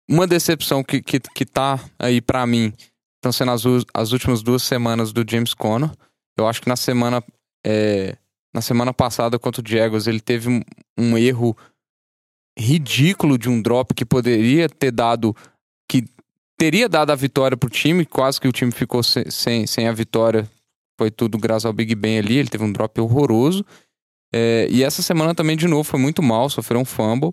uma 0.08 0.26
decepção 0.26 0.82
que, 0.82 1.02
que, 1.02 1.20
que 1.20 1.44
tá 1.44 1.78
aí 1.98 2.20
pra 2.20 2.46
mim, 2.46 2.72
estão 3.16 3.32
sendo 3.32 3.50
as, 3.50 3.62
as 3.92 4.12
últimas 4.12 4.42
duas 4.42 4.62
semanas 4.62 5.12
do 5.12 5.24
James 5.28 5.54
Conner. 5.54 5.90
Eu 6.36 6.46
acho 6.46 6.62
que 6.62 6.68
na 6.68 6.76
semana, 6.76 7.22
é, 7.64 8.16
na 8.54 8.60
semana 8.60 8.92
passada 8.92 9.38
contra 9.38 9.62
o 9.62 9.68
Jaguars, 9.68 10.06
ele 10.06 10.20
teve 10.20 10.48
um, 10.48 10.62
um 10.98 11.18
erro 11.18 11.56
ridículo 12.58 13.36
de 13.36 13.48
um 13.48 13.60
drop 13.60 13.94
que 13.94 14.04
poderia 14.04 14.68
ter 14.68 14.90
dado, 14.90 15.34
que 15.88 16.04
teria 16.56 16.88
dado 16.88 17.10
a 17.10 17.16
vitória 17.16 17.56
pro 17.56 17.70
time, 17.70 18.06
quase 18.06 18.40
que 18.40 18.48
o 18.48 18.52
time 18.52 18.70
ficou 18.70 19.02
sem, 19.02 19.30
sem, 19.30 19.66
sem 19.66 19.88
a 19.88 19.92
vitória 19.92 20.48
foi 20.96 21.10
tudo 21.10 21.38
graças 21.38 21.66
ao 21.66 21.72
Big 21.72 21.94
Ben 21.94 22.18
ali, 22.18 22.38
ele 22.38 22.48
teve 22.48 22.64
um 22.64 22.72
drop 22.72 23.00
horroroso. 23.00 23.64
É, 24.32 24.66
e 24.70 24.82
essa 24.82 25.02
semana 25.02 25.34
também, 25.34 25.56
de 25.56 25.66
novo, 25.66 25.84
foi 25.84 25.98
muito 25.98 26.22
mal, 26.22 26.48
sofreu 26.48 26.80
um 26.80 26.84
fumble. 26.84 27.32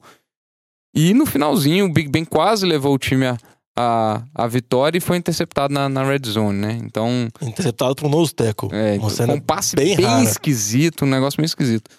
E 0.94 1.14
no 1.14 1.26
finalzinho, 1.26 1.86
o 1.86 1.92
Big 1.92 2.10
Ben 2.10 2.26
quase 2.26 2.66
levou 2.66 2.94
o 2.94 2.98
time 2.98 3.26
a, 3.26 3.38
a, 3.78 4.24
a 4.36 4.48
vitória 4.48 4.98
e 4.98 5.02
foi 5.02 5.18
interceptado 5.18 5.74
na, 5.74 5.88
na 5.88 6.04
red 6.04 6.22
zone, 6.26 6.60
né? 6.60 6.80
Então, 6.84 7.28
Interceptado 7.42 7.96
pro 7.96 8.10
nose 8.10 8.34
tackle. 8.34 8.70
é, 8.72 8.98
um 9.34 9.40
passe 9.40 9.76
bem 9.76 9.96
bem, 9.96 10.24
esquisito, 10.24 11.06
um 11.06 11.10
negócio 11.10 11.40
meio 11.40 11.48
esquisito. 11.48 11.90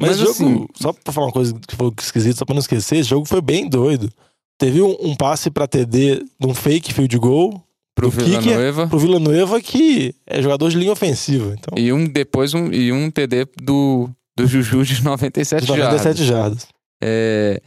Mas, 0.00 0.10
Mas 0.10 0.20
o 0.20 0.24
jogo, 0.26 0.30
assim- 0.32 0.66
só 0.74 0.92
pra 0.92 1.12
falar 1.12 1.26
uma 1.26 1.32
coisa 1.32 1.54
que 1.66 1.76
foi 1.76 1.92
esquisito, 2.00 2.38
só 2.38 2.44
pra 2.44 2.54
não 2.54 2.60
esquecer, 2.60 2.96
esse 2.96 3.10
jogo 3.10 3.26
foi 3.26 3.40
bem 3.40 3.68
doido. 3.68 4.10
Teve 4.58 4.80
um, 4.82 4.96
um 5.00 5.14
passe 5.14 5.50
pra 5.50 5.66
TD 5.66 6.16
de 6.38 6.46
um 6.46 6.54
fake 6.54 6.92
field 6.92 7.16
goal 7.18 7.62
Pro 7.94 8.10
kicker 8.10 8.40
Villanueva. 8.40 8.86
pro 8.86 8.98
Villanueva, 8.98 9.60
que 9.60 10.14
é 10.26 10.40
jogador 10.40 10.70
de 10.70 10.78
linha 10.78 10.92
ofensiva. 10.92 11.54
Então, 11.58 11.76
E 11.76 11.92
um, 11.92 12.06
depois 12.06 12.54
um, 12.54 12.72
e 12.72 12.92
um 12.92 13.10
TD 13.10 13.46
do, 13.62 14.08
do 14.36 14.46
Juju 14.46 14.84
de 14.84 15.02
97 15.04 15.66
de 15.66 15.76
97 15.76 16.24
jardas. 16.24 16.66
É, 17.02 17.60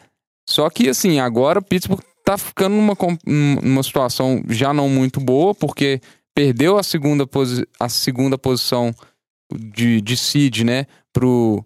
Só 0.49 0.69
que, 0.69 0.89
assim, 0.89 1.19
agora 1.19 1.59
o 1.59 1.63
Pittsburgh 1.63 2.01
tá 2.25 2.37
ficando 2.37 2.75
numa, 2.75 2.95
numa 3.61 3.83
situação 3.83 4.41
já 4.49 4.73
não 4.73 4.87
muito 4.89 5.19
boa, 5.19 5.53
porque 5.53 5.99
perdeu 6.33 6.77
a 6.77 6.83
segunda, 6.83 7.27
posi 7.27 7.67
a 7.79 7.89
segunda 7.89 8.37
posição 8.37 8.93
de, 9.53 9.99
de 10.01 10.15
seed, 10.17 10.61
né, 10.61 10.85
pro, 11.11 11.63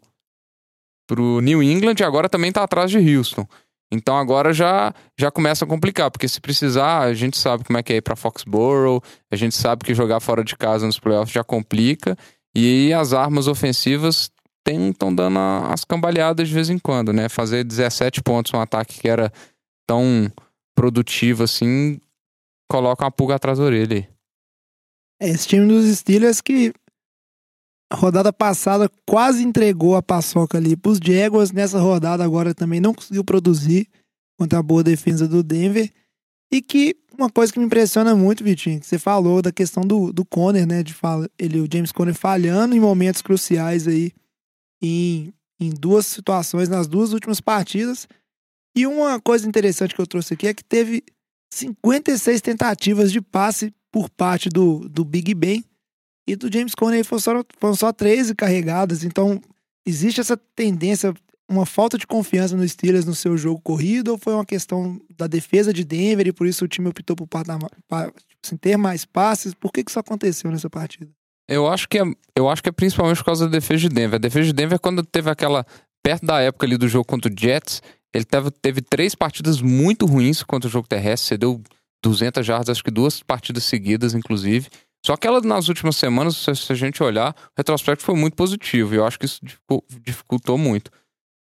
pro 1.07 1.39
New 1.41 1.63
England 1.63 1.95
e 1.99 2.03
agora 2.03 2.29
também 2.29 2.51
tá 2.51 2.63
atrás 2.63 2.91
de 2.91 2.97
Houston. 2.97 3.47
Então 3.91 4.17
agora 4.17 4.53
já, 4.53 4.93
já 5.17 5.31
começa 5.31 5.63
a 5.63 5.67
complicar, 5.67 6.11
porque 6.11 6.27
se 6.27 6.41
precisar, 6.41 6.99
a 6.99 7.13
gente 7.13 7.37
sabe 7.37 7.63
como 7.63 7.77
é 7.77 7.83
que 7.83 7.93
é 7.93 7.95
ir 7.95 8.01
pra 8.01 8.17
Foxborough, 8.17 9.01
a 9.31 9.35
gente 9.35 9.55
sabe 9.55 9.85
que 9.85 9.93
jogar 9.93 10.19
fora 10.19 10.43
de 10.43 10.57
casa 10.57 10.85
nos 10.85 10.99
playoffs 10.99 11.33
já 11.33 11.43
complica, 11.43 12.17
e 12.53 12.91
as 12.93 13.13
armas 13.13 13.47
ofensivas 13.47 14.29
estão 14.67 15.15
dando 15.15 15.39
as 15.39 15.85
cambaleadas 15.85 16.49
de 16.49 16.53
vez 16.53 16.69
em 16.69 16.77
quando, 16.77 17.13
né? 17.13 17.29
Fazer 17.29 17.63
17 17.63 18.21
pontos 18.21 18.53
um 18.53 18.59
ataque 18.59 18.99
que 18.99 19.07
era 19.07 19.31
tão 19.87 20.29
produtivo 20.75 21.43
assim, 21.43 22.01
coloca 22.69 23.05
uma 23.05 23.11
pulga 23.11 23.35
atrás 23.35 23.57
da 23.57 23.63
orelha 23.63 23.97
aí. 23.97 24.07
É, 25.21 25.29
Esse 25.29 25.47
time 25.47 25.65
dos 25.65 25.85
Steelers 25.97 26.41
que 26.41 26.73
a 27.89 27.95
rodada 27.95 28.33
passada 28.33 28.89
quase 29.05 29.43
entregou 29.43 29.95
a 29.95 30.01
paçoca 30.01 30.57
ali 30.57 30.75
pros 30.75 30.99
Jaguars. 31.01 31.51
Nessa 31.51 31.79
rodada 31.79 32.23
agora 32.23 32.53
também 32.53 32.79
não 32.79 32.93
conseguiu 32.93 33.23
produzir 33.23 33.87
contra 34.37 34.59
a 34.59 34.63
boa 34.63 34.83
defesa 34.83 35.27
do 35.27 35.41
Denver. 35.41 35.91
E 36.51 36.61
que 36.61 36.95
uma 37.17 37.29
coisa 37.29 37.51
que 37.51 37.59
me 37.59 37.65
impressiona 37.65 38.15
muito, 38.15 38.43
Vitinho, 38.43 38.79
que 38.79 38.85
você 38.85 38.99
falou 38.99 39.41
da 39.41 39.51
questão 39.51 39.83
do, 39.83 40.13
do 40.13 40.23
Conner, 40.25 40.67
né? 40.67 40.83
De 40.83 40.93
fala, 40.93 41.29
ele, 41.37 41.59
o 41.59 41.67
James 41.71 41.91
Conner 41.91 42.13
falhando 42.13 42.75
em 42.75 42.79
momentos 42.79 43.21
cruciais 43.21 43.87
aí 43.87 44.11
em, 44.81 45.33
em 45.59 45.69
duas 45.69 46.05
situações, 46.05 46.69
nas 46.69 46.87
duas 46.87 47.13
últimas 47.13 47.41
partidas. 47.41 48.07
E 48.75 48.85
uma 48.85 49.19
coisa 49.19 49.47
interessante 49.47 49.95
que 49.95 50.01
eu 50.01 50.07
trouxe 50.07 50.33
aqui 50.33 50.47
é 50.47 50.53
que 50.53 50.63
teve 50.63 51.03
56 51.51 52.41
tentativas 52.41 53.11
de 53.11 53.21
passe 53.21 53.73
por 53.91 54.09
parte 54.09 54.49
do, 54.49 54.87
do 54.87 55.03
Big 55.03 55.33
Ben 55.33 55.63
e 56.27 56.35
do 56.35 56.51
James 56.51 56.75
Conner 56.75 57.03
foram 57.05 57.19
só, 57.21 57.43
foram 57.59 57.75
só 57.75 57.91
13 57.93 58.35
carregadas. 58.35 59.03
Então, 59.03 59.41
existe 59.85 60.19
essa 60.19 60.35
tendência, 60.55 61.13
uma 61.49 61.65
falta 61.65 61.97
de 61.97 62.05
confiança 62.05 62.55
no 62.57 62.67
Steelers 62.67 63.05
no 63.05 63.15
seu 63.15 63.37
jogo 63.37 63.61
corrido 63.61 64.09
ou 64.09 64.17
foi 64.17 64.33
uma 64.33 64.45
questão 64.45 64.99
da 65.17 65.27
defesa 65.27 65.71
de 65.71 65.83
Denver 65.85 66.27
e 66.27 66.33
por 66.33 66.45
isso 66.45 66.65
o 66.65 66.67
time 66.67 66.89
optou 66.89 67.15
por 67.15 67.25
pa- 67.27 67.43
tipo 67.43 68.39
assim, 68.43 68.57
ter 68.57 68.75
mais 68.77 69.05
passes? 69.05 69.53
Por 69.53 69.71
que, 69.71 69.83
que 69.83 69.89
isso 69.89 69.99
aconteceu 69.99 70.51
nessa 70.51 70.69
partida? 70.69 71.09
Eu 71.49 71.65
acho 71.67 71.87
que 71.87 71.97
é, 71.97 72.03
eu 72.35 72.49
acho 72.49 72.61
que 72.61 72.67
é 72.67 72.73
principalmente 72.73 73.17
por 73.19 73.25
causa 73.25 73.45
da 73.45 73.51
defesa 73.51 73.79
de 73.81 73.89
Denver. 73.89 74.15
A 74.15 74.19
defesa 74.19 74.47
de 74.47 74.53
Denver, 74.53 74.79
quando 74.79 75.01
teve 75.03 75.29
aquela. 75.29 75.65
Perto 76.03 76.25
da 76.25 76.39
época 76.41 76.65
ali 76.65 76.77
do 76.77 76.87
jogo 76.87 77.03
contra 77.05 77.31
o 77.31 77.35
Jets, 77.37 77.81
ele 78.13 78.23
teve, 78.25 78.51
teve 78.51 78.81
três 78.81 79.13
partidas 79.15 79.61
muito 79.61 80.05
ruins 80.05 80.43
contra 80.43 80.67
o 80.67 80.71
jogo 80.71 80.87
terrestre. 80.87 81.29
Cedeu 81.29 81.61
200 82.03 82.45
jardas, 82.45 82.69
acho 82.69 82.83
que 82.83 82.91
duas 82.91 83.21
partidas 83.23 83.63
seguidas, 83.63 84.13
inclusive. 84.13 84.67
Só 85.07 85.15
que 85.15 85.25
ela, 85.25 85.39
nas 85.39 85.69
últimas 85.69 85.95
semanas, 85.95 86.35
se, 86.35 86.51
a 86.51 86.75
gente 86.75 87.01
olhar, 87.01 87.33
o 87.33 87.51
retrospecto 87.55 88.03
foi 88.03 88.13
muito 88.13 88.35
positivo. 88.35 88.93
E 88.93 88.97
eu 88.97 89.05
acho 89.05 89.17
que 89.17 89.23
isso 89.23 89.39
dificu- 89.41 89.81
dificultou 90.01 90.57
muito. 90.57 90.91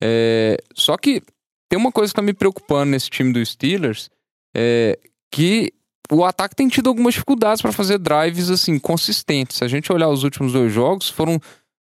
É, 0.03 0.57
só 0.75 0.97
que 0.97 1.23
tem 1.69 1.79
uma 1.79 1.93
coisa 1.93 2.11
que 2.11 2.17
tá 2.17 2.23
me 2.23 2.33
preocupando 2.33 2.93
nesse 2.93 3.11
time 3.11 3.31
dos 3.31 3.51
Steelers, 3.51 4.09
é 4.57 4.99
que 5.31 5.71
o 6.11 6.25
ataque 6.25 6.57
tem 6.57 6.67
tido 6.67 6.89
algumas 6.89 7.13
dificuldades 7.13 7.61
para 7.61 7.73
fazer 7.73 7.99
drives 7.99 8.49
assim 8.49 8.79
consistentes. 8.79 9.59
Se 9.59 9.65
a 9.65 9.69
gente 9.69 9.93
olhar 9.93 10.09
os 10.09 10.25
últimos 10.25 10.55
dois 10.55 10.73
jogos, 10.73 11.11
foram 11.11 11.39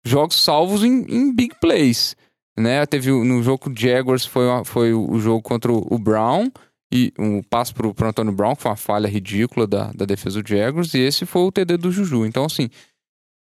jogos 0.06 0.40
salvos 0.40 0.84
em, 0.84 1.04
em 1.08 1.34
big 1.34 1.56
plays, 1.60 2.14
né? 2.56 2.86
Teve 2.86 3.10
no 3.10 3.42
jogo 3.42 3.72
Jaguars 3.76 4.24
foi, 4.24 4.44
foi 4.64 4.94
o 4.94 5.18
jogo 5.18 5.42
contra 5.42 5.72
o 5.72 5.98
Brown 5.98 6.48
e 6.92 7.12
um 7.18 7.42
passo 7.42 7.74
pro, 7.74 7.92
pro 7.92 8.08
Antônio 8.08 8.32
Brown, 8.32 8.54
que 8.54 8.62
foi 8.62 8.70
uma 8.70 8.76
falha 8.76 9.08
ridícula 9.08 9.66
da, 9.66 9.90
da 9.92 10.04
defesa 10.04 10.42
do 10.42 10.48
Jaguars, 10.48 10.94
e 10.94 10.98
esse 11.00 11.26
foi 11.26 11.42
o 11.42 11.52
TD 11.52 11.76
do 11.76 11.90
Juju. 11.90 12.24
Então, 12.26 12.44
assim, 12.44 12.68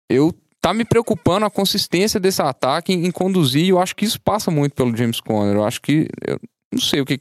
eu 0.09 0.33
tá 0.61 0.73
me 0.73 0.83
preocupando 0.83 1.45
a 1.45 1.49
consistência 1.49 2.19
desse 2.19 2.41
ataque 2.41 2.91
em, 2.91 3.05
em 3.05 3.11
conduzir, 3.11 3.63
e 3.63 3.69
eu 3.69 3.79
acho 3.79 3.95
que 3.95 4.05
isso 4.05 4.19
passa 4.19 4.51
muito 4.51 4.73
pelo 4.73 4.95
James 4.95 5.21
Conner. 5.21 5.55
Eu 5.55 5.63
acho 5.63 5.81
que 5.81 6.07
eu 6.27 6.39
não 6.73 6.81
sei 6.81 7.01
o 7.01 7.05
que 7.05 7.19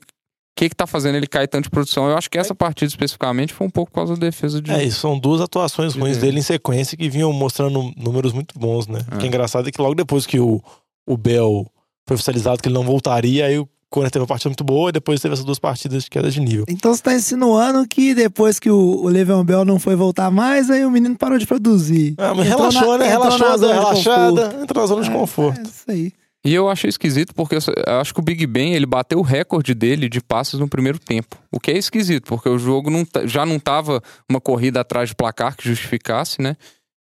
que 0.59 0.69
que 0.69 0.75
tá 0.75 0.89
fazendo 0.89 1.15
ele 1.15 1.29
cair 1.29 1.47
tanto 1.47 1.65
de 1.65 1.71
produção. 1.71 2.11
Eu 2.11 2.19
acho 2.19 2.29
que 2.29 2.37
essa 2.37 2.53
partida 2.53 2.89
especificamente 2.89 3.55
foi 3.55 3.65
um 3.65 3.71
pouco 3.71 3.93
por 3.93 3.99
causa 3.99 4.15
da 4.17 4.27
defesa 4.27 4.61
de 4.61 4.73
É, 4.73 4.83
e 4.83 4.91
são 4.91 5.17
duas 5.17 5.41
atuações 5.41 5.95
ruins 5.95 6.19
dele 6.19 6.41
em 6.41 6.43
sequência 6.43 6.97
que 6.97 7.09
vinham 7.09 7.33
mostrando 7.33 7.93
números 7.97 8.33
muito 8.33 8.59
bons, 8.59 8.89
né? 8.89 8.99
O 9.13 9.19
que 9.19 9.23
É. 9.23 9.27
é 9.27 9.29
engraçado 9.29 9.69
é 9.69 9.71
que 9.71 9.81
logo 9.81 9.95
depois 9.95 10.27
que 10.27 10.41
o, 10.41 10.61
o 11.09 11.17
Bell 11.17 11.65
foi 12.09 12.17
oficializado 12.17 12.61
que 12.61 12.67
ele 12.69 12.75
não 12.75 12.83
voltaria, 12.83 13.47
aí 13.47 13.57
o 13.57 13.69
Conner 13.91 14.11
teve 14.11 14.21
uma 14.23 14.27
partida 14.27 14.51
muito 14.51 14.65
boa 14.65 14.91
e 14.91 14.93
depois 14.93 15.21
teve 15.21 15.33
essas 15.33 15.45
duas 15.45 15.59
partidas 15.59 16.05
de 16.05 16.11
queda 16.11 16.31
de 16.31 16.41
nível. 16.41 16.65
Então 16.69 16.93
você 16.93 17.01
está 17.01 17.15
insinuando 17.15 17.87
que 17.89 18.15
depois 18.15 18.59
que 18.61 18.71
o, 18.71 18.77
o 18.77 19.09
Le'Veon 19.09 19.45
Bell 19.45 19.65
não 19.65 19.79
foi 19.79 19.97
voltar 19.97 20.31
mais, 20.31 20.69
aí 20.71 20.85
o 20.85 20.91
menino 20.91 21.17
parou 21.17 21.39
de 21.39 21.47
produzir. 21.47 22.15
Ah, 22.19 22.35
mas 22.35 22.47
Entrou 22.49 22.69
relaxou, 22.69 22.93
na- 22.93 22.99
né? 22.99 23.05
na 23.05 23.11
Relaxou, 23.11 23.59
zona 23.59 23.73
de 23.73 23.79
relaxada, 23.81 24.63
entrou 24.63 24.83
na 24.83 24.87
zona 24.87 25.03
de 25.03 25.11
É, 25.11 25.13
conforto. 25.13 25.59
É 25.61 25.63
isso 25.63 25.85
aí. 25.89 26.13
E 26.45 26.55
eu 26.55 26.69
achei 26.69 26.89
esquisito 26.89 27.35
porque 27.35 27.57
eu 27.57 27.59
eu 27.87 28.01
acho 28.01 28.15
que 28.15 28.21
o 28.21 28.23
Big 28.23 28.47
Ben 28.47 28.73
ele 28.75 28.87
bateu 28.87 29.19
o 29.19 29.23
recorde 29.23 29.75
dele 29.75 30.09
de 30.09 30.21
passes 30.21 30.59
no 30.61 30.69
primeiro 30.69 30.99
tempo. 30.99 31.37
O 31.51 31.59
que 31.59 31.71
é 31.71 31.77
esquisito, 31.79 32.25
porque 32.27 32.49
o 32.49 32.59
jogo 32.59 32.91
não 32.91 33.05
tá- 33.05 33.27
já 33.27 33.45
não 33.45 33.59
tava 33.59 34.01
uma 34.31 34.41
corrida 34.41 34.81
atrás 34.81 35.09
de 35.09 35.15
placar 35.17 35.57
que 35.57 35.69
justificasse, 35.69 36.41
né? 36.41 36.57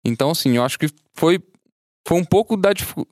Então, 0.05 0.29
assim, 0.31 0.55
eu 0.55 0.63
acho 0.63 0.79
que 0.79 0.87
foi, 1.13 1.39
foi 2.07 2.17
um 2.17 2.23
pouco 2.23 2.55
da. 2.55 2.69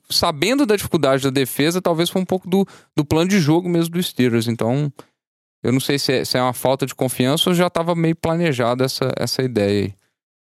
Sabendo 0.08 0.64
da 0.64 0.76
dificuldade 0.76 1.22
da 1.24 1.30
defesa, 1.30 1.82
talvez 1.82 2.08
foi 2.10 2.22
um 2.22 2.26
pouco 2.26 2.48
do, 2.48 2.66
do 2.96 3.04
plano 3.04 3.28
de 3.28 3.40
jogo 3.40 3.68
mesmo 3.68 3.94
do 3.94 4.02
Steelers. 4.02 4.46
Então, 4.48 4.92
eu 5.62 5.72
não 5.72 5.80
sei 5.80 5.98
se 5.98 6.12
é, 6.12 6.24
se 6.24 6.38
é 6.38 6.42
uma 6.42 6.52
falta 6.52 6.86
de 6.86 6.94
confiança 6.94 7.50
ou 7.50 7.54
já 7.54 7.68
tava 7.68 7.94
meio 7.94 8.14
planejada 8.14 8.84
essa, 8.84 9.12
essa 9.18 9.42
ideia 9.42 9.84
aí. 9.86 9.94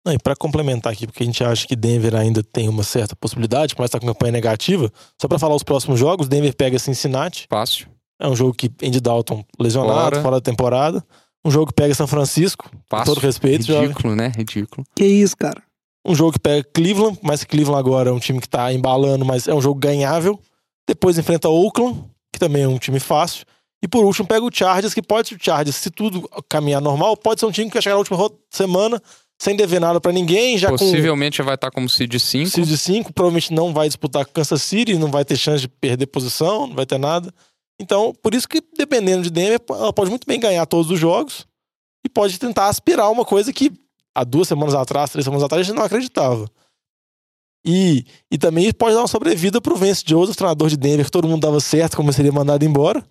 Não, 0.04 0.14
e 0.14 0.18
pra 0.18 0.34
complementar 0.34 0.92
aqui, 0.92 1.06
porque 1.06 1.22
a 1.22 1.26
gente 1.26 1.44
acha 1.44 1.66
que 1.66 1.76
Denver 1.76 2.14
ainda 2.14 2.42
tem 2.42 2.68
uma 2.70 2.82
certa 2.82 3.14
possibilidade, 3.14 3.74
mas 3.78 3.90
tá 3.90 4.00
com 4.00 4.06
campanha 4.06 4.32
negativa, 4.32 4.90
só 5.20 5.28
pra 5.28 5.38
falar 5.38 5.54
os 5.54 5.62
próximos 5.62 6.00
jogos, 6.00 6.26
Denver 6.26 6.56
pega 6.56 6.78
Cincinnati, 6.78 7.46
Fácil. 7.50 7.86
é 8.18 8.26
um 8.26 8.34
jogo 8.34 8.54
que 8.54 8.72
Andy 8.82 8.98
Dalton 8.98 9.44
lesionado, 9.58 10.16
Fora. 10.16 10.22
fora 10.22 10.36
da 10.36 10.40
temporada. 10.40 11.04
Um 11.44 11.50
jogo 11.50 11.66
que 11.66 11.74
pega 11.74 11.94
São 11.94 12.06
Francisco, 12.06 12.70
com 12.70 12.78
Fácil. 12.88 13.14
todo 13.14 13.22
respeito, 13.22 13.66
jovem. 13.66 13.88
Ridículo, 13.88 14.16
né? 14.16 14.32
Ridículo. 14.34 14.86
Que 14.96 15.04
isso, 15.04 15.36
cara. 15.36 15.62
Um 16.06 16.14
jogo 16.14 16.32
que 16.32 16.38
pega 16.38 16.66
Cleveland, 16.72 17.18
mas 17.22 17.44
Cleveland 17.44 17.78
agora 17.78 18.10
é 18.10 18.12
um 18.12 18.18
time 18.18 18.40
que 18.40 18.48
tá 18.48 18.72
embalando, 18.72 19.24
mas 19.24 19.46
é 19.46 19.54
um 19.54 19.60
jogo 19.60 19.78
ganhável. 19.78 20.40
Depois 20.88 21.18
enfrenta 21.18 21.48
Oakland, 21.48 22.04
que 22.32 22.38
também 22.38 22.62
é 22.62 22.68
um 22.68 22.78
time 22.78 22.98
fácil. 22.98 23.44
E 23.82 23.88
por 23.88 24.04
último 24.04 24.26
pega 24.26 24.44
o 24.44 24.50
Chargers, 24.52 24.92
que 24.92 25.02
pode 25.02 25.28
ser 25.28 25.34
o 25.34 25.38
Chargers, 25.40 25.76
se 25.76 25.90
tudo 25.90 26.28
caminhar 26.48 26.80
normal, 26.80 27.16
pode 27.16 27.40
ser 27.40 27.46
um 27.46 27.50
time 27.50 27.68
que 27.68 27.74
vai 27.74 27.82
chegar 27.82 27.94
na 27.94 28.00
última 28.00 28.30
semana 28.50 29.00
sem 29.40 29.56
dever 29.56 29.80
nada 29.80 29.98
pra 29.98 30.12
ninguém, 30.12 30.58
já 30.58 30.68
Possivelmente 30.68 31.38
já 31.38 31.44
vai 31.44 31.54
estar 31.54 31.70
como 31.70 31.88
seed 31.88 32.12
com 32.12 32.18
5. 32.18 32.50
seed 32.50 32.76
5, 32.76 33.12
provavelmente 33.14 33.54
não 33.54 33.72
vai 33.72 33.88
disputar 33.88 34.26
com 34.26 34.32
Kansas 34.32 34.60
City, 34.60 34.96
não 34.96 35.10
vai 35.10 35.24
ter 35.24 35.34
chance 35.34 35.62
de 35.62 35.68
perder 35.68 36.06
posição, 36.06 36.66
não 36.66 36.74
vai 36.76 36.84
ter 36.84 36.98
nada. 36.98 37.32
Então, 37.80 38.14
por 38.22 38.34
isso 38.34 38.46
que 38.46 38.62
dependendo 38.76 39.22
de 39.22 39.30
Denver, 39.30 39.58
ela 39.70 39.94
pode 39.94 40.10
muito 40.10 40.26
bem 40.26 40.38
ganhar 40.38 40.66
todos 40.66 40.90
os 40.90 41.00
jogos 41.00 41.46
e 42.04 42.08
pode 42.10 42.38
tentar 42.38 42.68
aspirar 42.68 43.10
uma 43.10 43.24
coisa 43.24 43.50
que 43.50 43.72
há 44.14 44.24
duas 44.24 44.48
semanas 44.48 44.74
atrás, 44.74 45.10
três 45.10 45.24
semanas 45.24 45.42
atrás, 45.44 45.60
a 45.60 45.64
gente 45.64 45.76
não 45.76 45.84
acreditava. 45.84 46.48
E, 47.66 48.04
e 48.30 48.38
também 48.38 48.72
pode 48.72 48.94
dar 48.94 49.02
uma 49.02 49.08
sobrevida 49.08 49.60
pro 49.60 49.76
Vance 49.76 50.02
Joseph, 50.06 50.36
treinador 50.36 50.68
de 50.68 50.76
Denver, 50.76 51.04
que 51.04 51.10
todo 51.10 51.28
mundo 51.28 51.42
dava 51.42 51.60
certo, 51.60 51.96
como 51.96 52.08
ele 52.08 52.16
seria 52.16 52.32
mandado 52.32 52.64
embora. 52.64 53.04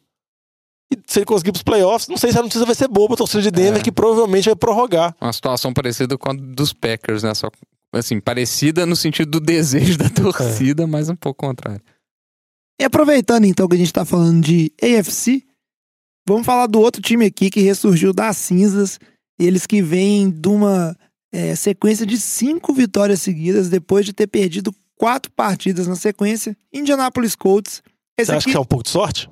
E 0.92 0.98
se 1.06 1.20
ele 1.20 1.26
conseguir 1.26 1.52
pros 1.52 1.62
playoffs, 1.62 2.08
não 2.08 2.18
sei 2.18 2.32
se 2.32 2.40
a 2.40 2.42
notícia 2.42 2.66
vai 2.66 2.74
ser 2.74 2.88
boa 2.88 3.08
pra 3.08 3.16
torcida 3.18 3.44
de 3.44 3.52
Denver, 3.52 3.80
É. 3.80 3.84
que 3.84 3.92
provavelmente 3.92 4.46
vai 4.46 4.56
prorrogar. 4.56 5.16
Uma 5.22 5.32
situação 5.32 5.72
parecida 5.72 6.18
com 6.18 6.32
a 6.32 6.34
dos 6.34 6.74
Packers, 6.74 7.22
né? 7.22 7.32
Só, 7.36 7.48
assim, 7.94 8.20
parecida 8.20 8.88
no 8.88 8.96
sentido 8.96 9.30
do 9.30 9.40
desejo 9.40 9.98
da 10.00 10.10
torcida, 10.10 10.88
mas 10.88 11.08
um 11.10 11.16
pouco 11.16 11.46
contrário. 11.46 11.82
E 12.82 12.84
aproveitando 12.84 13.46
então 13.46 13.68
que 13.68 13.76
a 13.76 13.78
gente 13.78 13.94
tá 13.94 14.04
falando 14.04 14.42
de 14.44 14.72
AFC, 14.82 15.44
vamos 16.28 16.46
falar 16.46 16.66
do 16.66 16.80
outro 16.80 17.04
time 17.04 17.26
aqui 17.26 17.52
que 17.52 17.60
ressurgiu 17.62 18.12
das 18.14 18.38
cinzas. 18.38 18.98
Eles 19.40 19.66
que 19.66 19.82
vêm 19.82 20.30
de 20.30 20.50
uma 20.50 20.96
é, 21.32 21.56
sequência 21.56 22.06
de 22.06 22.20
cinco 22.20 22.74
vitórias 22.74 23.22
seguidas 23.22 23.70
depois 23.70 24.06
de 24.06 24.14
ter 24.14 24.28
perdido 24.28 24.76
quatro 24.96 25.32
partidas 25.32 25.88
na 25.88 25.96
sequência. 25.96 26.56
Indianapolis 26.74 27.36
Colts. 27.36 27.82
Esse 28.18 28.28
Você 28.28 28.32
acha 28.32 28.38
aqui... 28.40 28.52
que 28.52 28.58
é 28.58 28.60
um 28.60 28.66
pouco 28.66 28.84
de 28.84 28.90
sorte? 28.90 29.30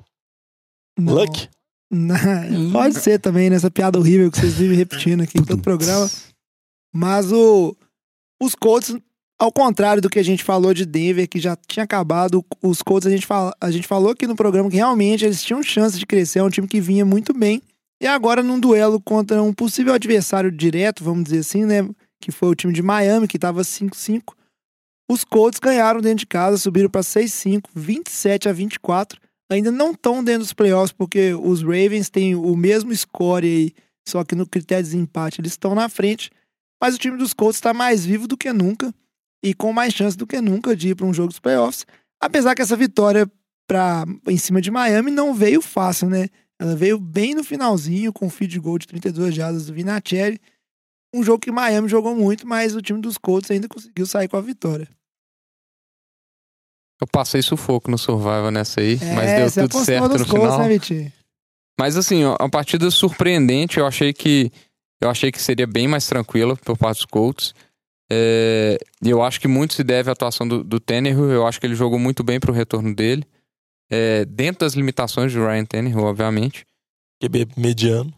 Não. 0.98 1.14
Luck? 1.14 1.48
Não, 1.90 2.70
pode 2.72 2.98
ser 3.00 3.18
também, 3.18 3.48
nessa 3.48 3.70
piada 3.70 3.98
horrível 3.98 4.30
que 4.30 4.38
vocês 4.38 4.54
vivem 4.54 4.76
repetindo 4.76 5.22
aqui 5.22 5.38
em 5.38 5.44
todo 5.44 5.62
programa. 5.62 6.10
Mas 6.94 7.32
o, 7.32 7.74
os 8.42 8.54
Colts, 8.54 8.94
ao 9.38 9.50
contrário 9.50 10.02
do 10.02 10.10
que 10.10 10.18
a 10.18 10.22
gente 10.22 10.44
falou 10.44 10.74
de 10.74 10.84
Denver, 10.84 11.28
que 11.28 11.40
já 11.40 11.56
tinha 11.66 11.84
acabado, 11.84 12.44
os 12.62 12.82
Colts 12.82 13.06
a 13.06 13.10
gente, 13.10 13.26
fala, 13.26 13.54
a 13.60 13.70
gente 13.70 13.86
falou 13.86 14.10
aqui 14.10 14.26
no 14.26 14.36
programa 14.36 14.68
que 14.68 14.76
realmente 14.76 15.24
eles 15.24 15.42
tinham 15.42 15.62
chance 15.62 15.98
de 15.98 16.04
crescer, 16.04 16.40
é 16.40 16.42
um 16.42 16.50
time 16.50 16.68
que 16.68 16.80
vinha 16.80 17.06
muito 17.06 17.32
bem. 17.32 17.62
E 18.00 18.06
agora 18.06 18.42
num 18.42 18.60
duelo 18.60 19.00
contra 19.00 19.42
um 19.42 19.52
possível 19.52 19.92
adversário 19.94 20.50
direto, 20.52 21.02
vamos 21.02 21.24
dizer 21.24 21.40
assim, 21.40 21.64
né? 21.64 21.88
Que 22.20 22.30
foi 22.30 22.48
o 22.48 22.54
time 22.54 22.72
de 22.72 22.82
Miami, 22.82 23.26
que 23.26 23.36
estava 23.36 23.62
5-5. 23.62 24.34
Os 25.10 25.24
Colts 25.24 25.58
ganharam 25.58 26.00
dentro 26.00 26.18
de 26.18 26.26
casa, 26.26 26.58
subiram 26.58 26.90
para 26.90 27.00
6-5, 27.00 27.64
27 27.74 28.48
a 28.48 28.52
24 28.52 29.20
ainda 29.50 29.70
não 29.70 29.92
estão 29.92 30.22
dentro 30.22 30.40
dos 30.40 30.52
playoffs, 30.52 30.92
porque 30.92 31.34
os 31.34 31.62
Ravens 31.62 32.10
têm 32.10 32.34
o 32.34 32.54
mesmo 32.56 32.94
score 32.94 33.46
aí, 33.46 33.72
só 34.06 34.22
que 34.22 34.34
no 34.34 34.46
critério 34.46 34.84
de 34.84 34.90
desempate 34.90 35.40
eles 35.40 35.52
estão 35.52 35.74
na 35.74 35.88
frente. 35.88 36.30
Mas 36.80 36.94
o 36.94 36.98
time 36.98 37.16
dos 37.16 37.34
Colts 37.34 37.56
está 37.56 37.74
mais 37.74 38.04
vivo 38.04 38.28
do 38.28 38.36
que 38.36 38.52
nunca 38.52 38.94
e 39.42 39.54
com 39.54 39.72
mais 39.72 39.92
chance 39.92 40.16
do 40.16 40.26
que 40.26 40.40
nunca 40.40 40.76
de 40.76 40.90
ir 40.90 40.94
para 40.94 41.06
um 41.06 41.14
jogo 41.14 41.28
dos 41.28 41.40
playoffs. 41.40 41.86
Apesar 42.20 42.54
que 42.54 42.62
essa 42.62 42.76
vitória 42.76 43.30
pra, 43.66 44.04
em 44.28 44.36
cima 44.36 44.60
de 44.60 44.70
Miami 44.70 45.10
não 45.10 45.34
veio 45.34 45.60
fácil, 45.60 46.08
né? 46.08 46.28
Ela 46.60 46.74
veio 46.74 46.98
bem 46.98 47.34
no 47.34 47.44
finalzinho, 47.44 48.12
com 48.12 48.26
o 48.26 48.30
feed 48.30 48.58
goal 48.58 48.78
de 48.78 48.86
32 48.86 49.34
jardas 49.34 49.66
do 49.66 49.72
Vinatieri. 49.72 50.40
Um 51.14 51.22
jogo 51.22 51.38
que 51.38 51.50
Miami 51.50 51.88
jogou 51.88 52.14
muito, 52.14 52.46
mas 52.46 52.74
o 52.74 52.82
time 52.82 53.00
dos 53.00 53.16
Colts 53.16 53.50
ainda 53.50 53.68
conseguiu 53.68 54.06
sair 54.06 54.28
com 54.28 54.36
a 54.36 54.40
vitória. 54.40 54.88
Eu 57.00 57.06
passei 57.06 57.40
sufoco 57.42 57.90
no 57.90 57.96
Survival 57.96 58.50
nessa 58.50 58.80
aí, 58.80 58.98
É, 59.00 59.14
mas 59.14 59.54
deu 59.54 59.68
tudo 59.68 59.84
certo 59.84 60.02
no 60.18 60.26
Colts, 60.26 60.30
final. 60.32 60.58
né, 60.58 60.68
Vitinho? 60.68 61.12
Mas 61.78 61.96
assim, 61.96 62.24
ó, 62.24 62.36
uma 62.40 62.50
partida 62.50 62.90
surpreendente. 62.90 63.78
Eu 63.78 63.86
achei 63.86 64.12
que 64.12 64.50
eu 65.00 65.08
achei 65.08 65.30
que 65.30 65.40
seria 65.40 65.66
bem 65.66 65.86
mais 65.86 66.08
tranquila 66.08 66.56
por 66.56 66.76
parte 66.76 66.98
dos 66.98 67.06
Colts. 67.06 67.54
É, 68.10 68.78
eu 69.00 69.22
acho 69.22 69.40
que 69.40 69.46
muito 69.46 69.74
se 69.74 69.84
deve 69.84 70.10
à 70.10 70.12
atuação 70.12 70.46
do, 70.48 70.64
do 70.64 70.80
Tannehill. 70.80 71.30
Eu 71.30 71.46
acho 71.46 71.60
que 71.60 71.66
ele 71.66 71.76
jogou 71.76 72.00
muito 72.00 72.24
bem 72.24 72.40
pro 72.40 72.52
retorno 72.52 72.92
dele. 72.92 73.24
É, 73.90 74.24
dentro 74.24 74.60
das 74.60 74.74
limitações 74.74 75.32
de 75.32 75.38
Ryan 75.38 75.64
Tannehill, 75.64 76.02
obviamente. 76.02 76.66
QB 77.22 77.48
mediano. 77.56 78.12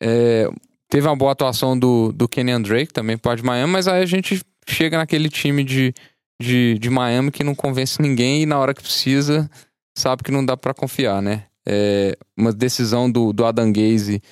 É, 0.00 0.48
teve 0.88 1.06
uma 1.06 1.16
boa 1.16 1.32
atuação 1.32 1.78
do, 1.78 2.12
do 2.12 2.28
Kenyan 2.28 2.60
Drake 2.60 2.92
também, 2.92 3.16
pode 3.16 3.42
Miami, 3.42 3.72
mas 3.72 3.88
aí 3.88 4.02
a 4.02 4.06
gente 4.06 4.42
chega 4.68 4.98
naquele 4.98 5.28
time 5.28 5.64
de, 5.64 5.94
de, 6.40 6.78
de 6.78 6.90
Miami 6.90 7.30
que 7.30 7.44
não 7.44 7.54
convence 7.54 8.02
ninguém 8.02 8.42
e 8.42 8.46
na 8.46 8.58
hora 8.58 8.74
que 8.74 8.82
precisa 8.82 9.48
sabe 9.96 10.22
que 10.22 10.30
não 10.30 10.44
dá 10.44 10.56
pra 10.56 10.74
confiar, 10.74 11.22
né? 11.22 11.44
É 11.66 12.16
uma 12.36 12.52
decisão 12.52 13.10
do, 13.10 13.32
do 13.32 13.44
Adam 13.44 13.72
Gaze 13.72 14.22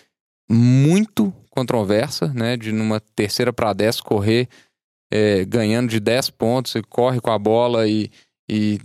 muito 0.49 1.33
controversa, 1.51 2.29
né? 2.29 2.57
De 2.57 2.71
numa 2.71 3.01
terceira 3.01 3.53
para 3.53 3.73
10 3.73 4.01
correr 4.03 4.49
é, 5.11 5.45
ganhando 5.45 5.89
de 5.89 6.01
10 6.01 6.31
pontos 6.31 6.75
e 6.75 6.83
corre 6.83 7.21
com 7.21 7.31
a 7.31 7.39
bola 7.39 7.89
e, 7.89 8.11
e 8.51 8.81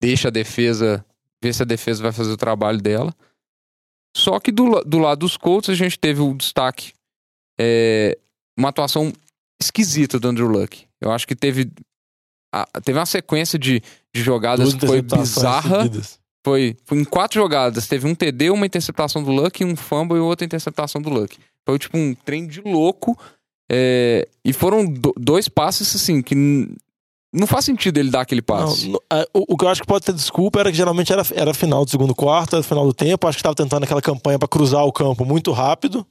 deixa 0.00 0.28
a 0.28 0.30
defesa, 0.30 1.04
ver 1.42 1.52
se 1.52 1.62
a 1.62 1.66
defesa 1.66 2.02
vai 2.02 2.12
fazer 2.12 2.30
o 2.32 2.36
trabalho 2.36 2.80
dela. 2.80 3.14
Só 4.16 4.38
que 4.38 4.52
do, 4.52 4.80
do 4.84 4.98
lado 4.98 5.20
dos 5.20 5.36
Colts 5.36 5.70
a 5.70 5.74
gente 5.74 5.98
teve 5.98 6.20
o 6.20 6.34
destaque, 6.34 6.92
é, 7.58 8.16
uma 8.58 8.68
atuação 8.68 9.12
esquisita 9.60 10.18
do 10.20 10.28
Andrew 10.28 10.46
Luck. 10.48 10.86
Eu 11.00 11.10
acho 11.10 11.26
que 11.26 11.34
teve, 11.34 11.70
a- 12.54 12.68
teve 12.84 12.98
uma 12.98 13.06
sequência 13.06 13.58
de, 13.58 13.82
de 14.14 14.22
jogadas 14.22 14.68
Duas 14.70 14.80
que 14.80 14.86
foi 14.86 14.98
bizarra. 15.24 15.78
Foi, 16.44 16.76
foi 16.84 16.98
em 16.98 17.04
quatro 17.04 17.40
jogadas. 17.40 17.86
Teve 17.86 18.06
um 18.06 18.14
TD, 18.14 18.50
uma 18.50 18.66
interceptação 18.66 19.22
do 19.22 19.30
Luck, 19.30 19.64
um 19.64 19.76
fumble 19.76 20.16
e 20.16 20.20
outra 20.20 20.44
interceptação 20.44 21.00
do 21.00 21.08
Luck. 21.08 21.38
Foi 21.66 21.78
tipo 21.78 21.96
um 21.96 22.14
trem 22.14 22.46
de 22.46 22.60
louco. 22.60 23.16
é, 23.70 24.28
e 24.44 24.52
foram 24.52 24.84
do- 24.84 25.14
dois 25.16 25.48
passes 25.48 25.94
assim 25.96 26.20
que 26.20 26.34
não 27.32 27.46
faz 27.46 27.64
sentido 27.64 27.98
ele 27.98 28.10
dar 28.10 28.20
aquele 28.22 28.42
passe. 28.42 28.88
Não, 28.88 28.98
a- 29.10 29.26
o, 29.32 29.54
o 29.54 29.56
que 29.56 29.64
eu 29.64 29.68
acho 29.68 29.80
que 29.80 29.86
pode 29.86 30.04
ter 30.04 30.12
desculpa 30.12 30.60
era 30.60 30.70
que 30.70 30.76
geralmente 30.76 31.12
era, 31.12 31.22
era 31.34 31.54
final 31.54 31.84
do 31.84 31.90
segundo 31.90 32.14
quarto, 32.14 32.56
era 32.56 32.62
final 32.62 32.86
do 32.86 32.92
tempo. 32.92 33.26
Acho 33.26 33.36
que 33.36 33.40
estava 33.40 33.54
tentando 33.54 33.84
aquela 33.84 34.02
campanha 34.02 34.38
para 34.38 34.48
cruzar 34.48 34.84
o 34.84 34.92
campo 34.92 35.24
muito 35.24 35.50
rápido. 35.52 36.06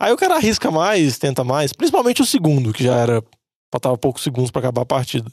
Aí 0.00 0.12
o 0.12 0.16
cara 0.16 0.36
arrisca 0.36 0.70
mais, 0.70 1.18
tenta 1.18 1.42
mais. 1.44 1.72
Principalmente 1.72 2.22
o 2.22 2.26
segundo, 2.26 2.72
que 2.72 2.84
já 2.84 2.94
era. 2.96 3.22
Faltava 3.72 3.98
poucos 3.98 4.22
segundos 4.22 4.50
para 4.50 4.60
acabar 4.60 4.82
a 4.82 4.86
partida. 4.86 5.30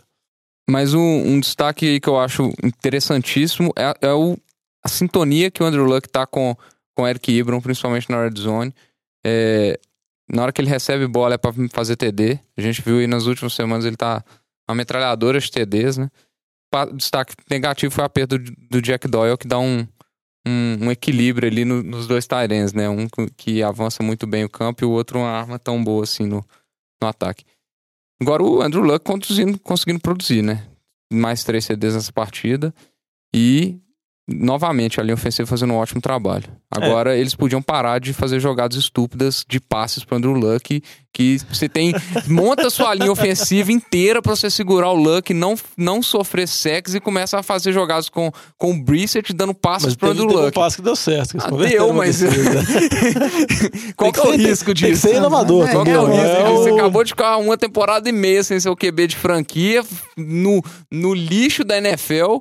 Mas 0.69 0.93
um, 0.93 0.99
um 1.01 1.39
destaque 1.39 1.85
aí 1.87 1.99
que 1.99 2.07
eu 2.09 2.17
acho 2.19 2.51
interessantíssimo 2.63 3.71
é, 3.77 3.93
é 4.07 4.13
o, 4.13 4.37
a 4.83 4.87
sintonia 4.87 5.51
que 5.51 5.61
o 5.61 5.65
Andrew 5.65 5.85
Luck 5.85 6.07
tá 6.09 6.25
com, 6.25 6.55
com 6.95 7.03
o 7.03 7.07
Eric 7.07 7.31
Ibram, 7.31 7.61
principalmente 7.61 8.09
na 8.09 8.23
red 8.23 8.33
zone. 8.37 8.73
É, 9.25 9.79
na 10.31 10.43
hora 10.43 10.51
que 10.53 10.61
ele 10.61 10.69
recebe 10.69 11.07
bola 11.07 11.35
é 11.35 11.37
pra 11.37 11.51
fazer 11.71 11.95
TD. 11.95 12.39
A 12.57 12.61
gente 12.61 12.81
viu 12.81 12.99
aí 12.99 13.07
nas 13.07 13.25
últimas 13.25 13.53
semanas 13.53 13.85
ele 13.85 13.95
tá 13.97 14.23
uma 14.69 14.75
metralhadora 14.75 15.39
de 15.39 15.51
TDs, 15.51 15.97
né? 15.97 16.09
Destaque 16.95 17.35
negativo 17.49 17.93
foi 17.93 18.03
a 18.03 18.09
perda 18.09 18.37
do, 18.37 18.81
Jack 18.81 19.07
Doyle, 19.07 19.37
que 19.37 19.47
dá 19.47 19.59
um, 19.59 19.87
um, 20.47 20.85
um 20.87 20.91
equilíbrio 20.91 21.47
ali 21.47 21.63
no- 21.63 21.83
nos 21.83 22.07
dois 22.07 22.25
Tyrens, 22.25 22.73
né? 22.73 22.89
Um 22.89 23.07
que- 23.07 23.61
avança 23.61 24.01
muito 24.01 24.25
bem 24.25 24.43
o 24.43 24.49
campo 24.49 24.83
e 24.83 24.85
o 24.87 24.89
outro 24.91 25.19
uma 25.19 25.29
arma 25.29 25.59
tão 25.59 25.83
boa 25.83 26.03
assim 26.03 26.25
no, 26.25 26.43
no 27.01 27.07
ataque. 27.07 27.45
Agora 28.21 28.41
o 28.41 28.61
Andrew 28.61 28.81
Luck 28.83 29.05
conduzindo, 29.05 29.59
conseguindo 29.59 29.99
produzir, 29.99 30.41
né? 30.41 30.67
Mais 31.11 31.43
três 31.43 31.65
CDs 31.65 31.93
nessa 31.93 32.11
partida. 32.11 32.73
E, 33.35 33.77
novamente, 34.27 34.99
a 34.99 35.03
linha 35.03 35.13
ofensiva 35.15 35.45
fazendo 35.47 35.73
um 35.73 35.77
ótimo 35.77 36.01
trabalho. 36.01 36.45
Agora, 36.71 37.15
eles 37.17 37.35
podiam 37.35 37.61
parar 37.61 37.99
de 37.99 38.13
fazer 38.13 38.39
jogadas 38.39 38.77
estúpidas 38.77 39.45
de 39.47 39.59
passes 39.59 40.03
pro 40.03 40.15
Andrew 40.17 40.33
Luck. 40.33 40.81
Que 41.13 41.37
você 41.51 41.69
tem. 41.69 41.93
monta 42.27 42.71
sua 42.71 42.91
linha 42.95 43.11
ofensiva 43.11 43.71
inteira 43.71 44.19
pra 44.19 44.35
você 44.35 44.49
segurar 44.49 44.89
o 44.89 44.95
Luck, 44.95 45.31
não, 45.31 45.53
não 45.77 46.01
sofrer 46.01 46.47
sacks 46.47 46.95
e 46.95 46.99
começa 46.99 47.37
a 47.37 47.43
fazer 47.43 47.71
jogadas 47.71 48.09
com, 48.09 48.31
com 48.57 48.71
o 48.71 48.83
Brissett 48.83 49.31
dando 49.31 49.53
pro 49.95 50.07
teve, 50.09 50.23
Andrew 50.23 50.27
teve 50.29 50.39
um 50.41 50.45
Luck. 50.45 50.55
passe 50.55 50.75
que 50.77 50.81
deu 50.81 50.95
certo. 50.95 51.37
que 51.37 51.37
eles 51.37 51.45
Ah, 51.45 51.67
deu, 51.69 51.93
mas. 51.93 52.19
Qual 53.95 54.11
que 54.11 54.19
é 54.19 54.23
o 54.23 54.31
que 54.31 54.37
risco 54.37 54.65
Tem 54.65 54.75
que 54.75 54.91
disso? 54.91 55.01
ser 55.07 55.15
inovador. 55.17 55.69
Qual 55.69 55.83
que 55.85 55.91
é 55.91 55.99
o 55.99 56.05
risco 56.05 56.43
disso? 56.43 56.51
Você 56.63 56.71
o- 56.71 56.75
acabou 56.75 57.03
de 57.03 57.09
ficar 57.11 57.37
uma 57.37 57.57
temporada 57.57 58.09
e 58.09 58.11
meia 58.11 58.43
sem 58.43 58.59
seu 58.59 58.75
QB 58.75 59.07
de 59.07 59.15
franquia, 59.15 59.83
no, 60.17 60.63
no 60.91 61.13
lixo 61.13 61.63
da 61.63 61.77
NFL, 61.77 62.37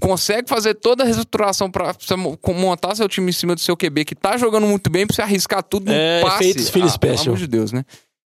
consegue 0.00 0.48
fazer 0.48 0.74
toda 0.74 1.02
a 1.02 1.06
reestruturação 1.06 1.70
mo- 2.16 2.38
montar 2.54 2.94
seu 2.94 3.08
time 3.08 3.30
em 3.30 3.32
cima 3.32 3.54
do 3.54 3.60
seu 3.60 3.76
QB, 3.76 4.04
que 4.04 4.14
tá 4.14 4.36
jogando 4.36 4.66
muito 4.66 4.88
bem, 4.90 5.06
pra 5.06 5.14
você 5.16 5.22
arriscar 5.22 5.62
tudo 5.62 5.86
no 5.86 5.92
É, 5.92 6.20
passe. 6.22 6.44
efeitos 6.44 6.68
Philly 6.70 6.88
ah, 6.88 6.98
pelo 6.98 7.20
amor 7.20 7.36
de 7.36 7.46
Deus, 7.46 7.72
né? 7.72 7.84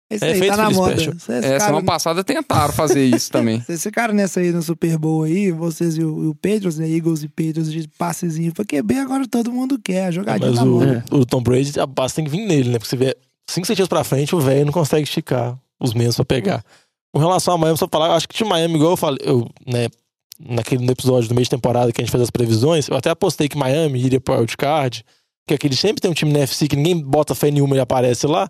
Esse 0.09 0.25
É 0.25 0.33
aí 0.33 0.38
feito 0.38 0.55
tá 0.57 0.62
na 0.62 0.71
moda. 0.71 0.95
Esse 0.95 1.11
É, 1.33 1.40
cara- 1.42 1.61
semana 1.61 1.85
passada 1.85 2.23
tentaram 2.23 2.73
fazer 2.73 3.05
isso 3.14 3.31
também. 3.31 3.61
Vocês 3.61 3.83
ficaram 3.83 4.14
nessa 4.14 4.38
aí 4.40 4.53
no 4.53 4.62
Super 4.62 4.97
Bowl 4.97 5.25
aí, 5.25 5.51
vocês 5.51 5.97
e 5.99 6.05
o, 6.05 6.31
o 6.31 6.35
Patriots, 6.35 6.79
né? 6.79 6.88
Eagles 6.88 7.25
e 7.25 7.29
Patriots 7.29 7.73
de 7.73 7.88
passezinho 7.99 8.53
pra 8.53 8.64
QB, 8.64 8.99
agora 8.99 9.27
todo 9.27 9.51
mundo 9.53 9.79
quer. 9.83 10.07
A 10.07 10.11
jogadinha 10.12 10.51
Mas 10.51 10.59
tá 10.61 10.64
o, 10.64 10.69
moda. 10.69 11.05
o 11.11 11.27
Tom 11.27 11.42
Brady, 11.42 11.81
a 11.81 11.87
base 11.87 12.14
tem 12.14 12.25
que 12.25 12.31
vir 12.31 12.47
nele, 12.47 12.69
né? 12.71 12.79
Porque 12.79 12.88
você 12.90 12.97
vê 12.97 13.16
cinco 13.51 13.66
centímetros 13.66 13.88
pra 13.88 14.05
frente, 14.05 14.35
o 14.35 14.40
velho 14.40 14.64
não 14.66 14.73
consegue 14.73 15.03
esticar 15.03 15.59
os 15.81 15.92
menos 15.92 16.14
pra 16.14 16.25
pegar. 16.25 16.64
Com 17.12 17.19
relação 17.21 17.55
a 17.55 17.59
Miami, 17.59 17.79
só 17.79 17.88
falar, 17.90 18.14
acho 18.14 18.29
que 18.29 18.35
o 18.35 18.37
time 18.37 18.51
Miami, 18.51 18.75
igual 18.77 18.92
eu 18.92 18.97
falei, 18.97 19.19
eu, 19.23 19.49
né, 19.66 19.88
naquele 20.38 20.85
no 20.85 20.92
episódio 20.92 21.29
do 21.29 21.35
meio 21.35 21.45
de 21.45 21.51
temporada 21.51 21.90
que 21.92 22.01
a 22.01 22.05
gente 22.05 22.11
fez 22.12 22.23
as 22.23 22.31
previsões, 22.31 22.88
eu 22.88 22.97
até 22.97 23.11
apostei 23.11 23.49
que 23.49 23.57
Miami 23.57 24.01
iria 24.05 24.21
pro 24.21 24.35
wildcard, 24.37 25.05
que 25.49 25.55
aquele 25.55 25.75
sempre 25.75 26.01
tem 26.01 26.11
um 26.11 26.14
time 26.14 26.33
na 26.33 26.40
FC 26.40 26.69
que 26.69 26.77
ninguém 26.77 26.99
bota 27.01 27.35
fé 27.35 27.51
nenhuma 27.51 27.75
e 27.77 27.81
aparece 27.81 28.27
lá. 28.27 28.49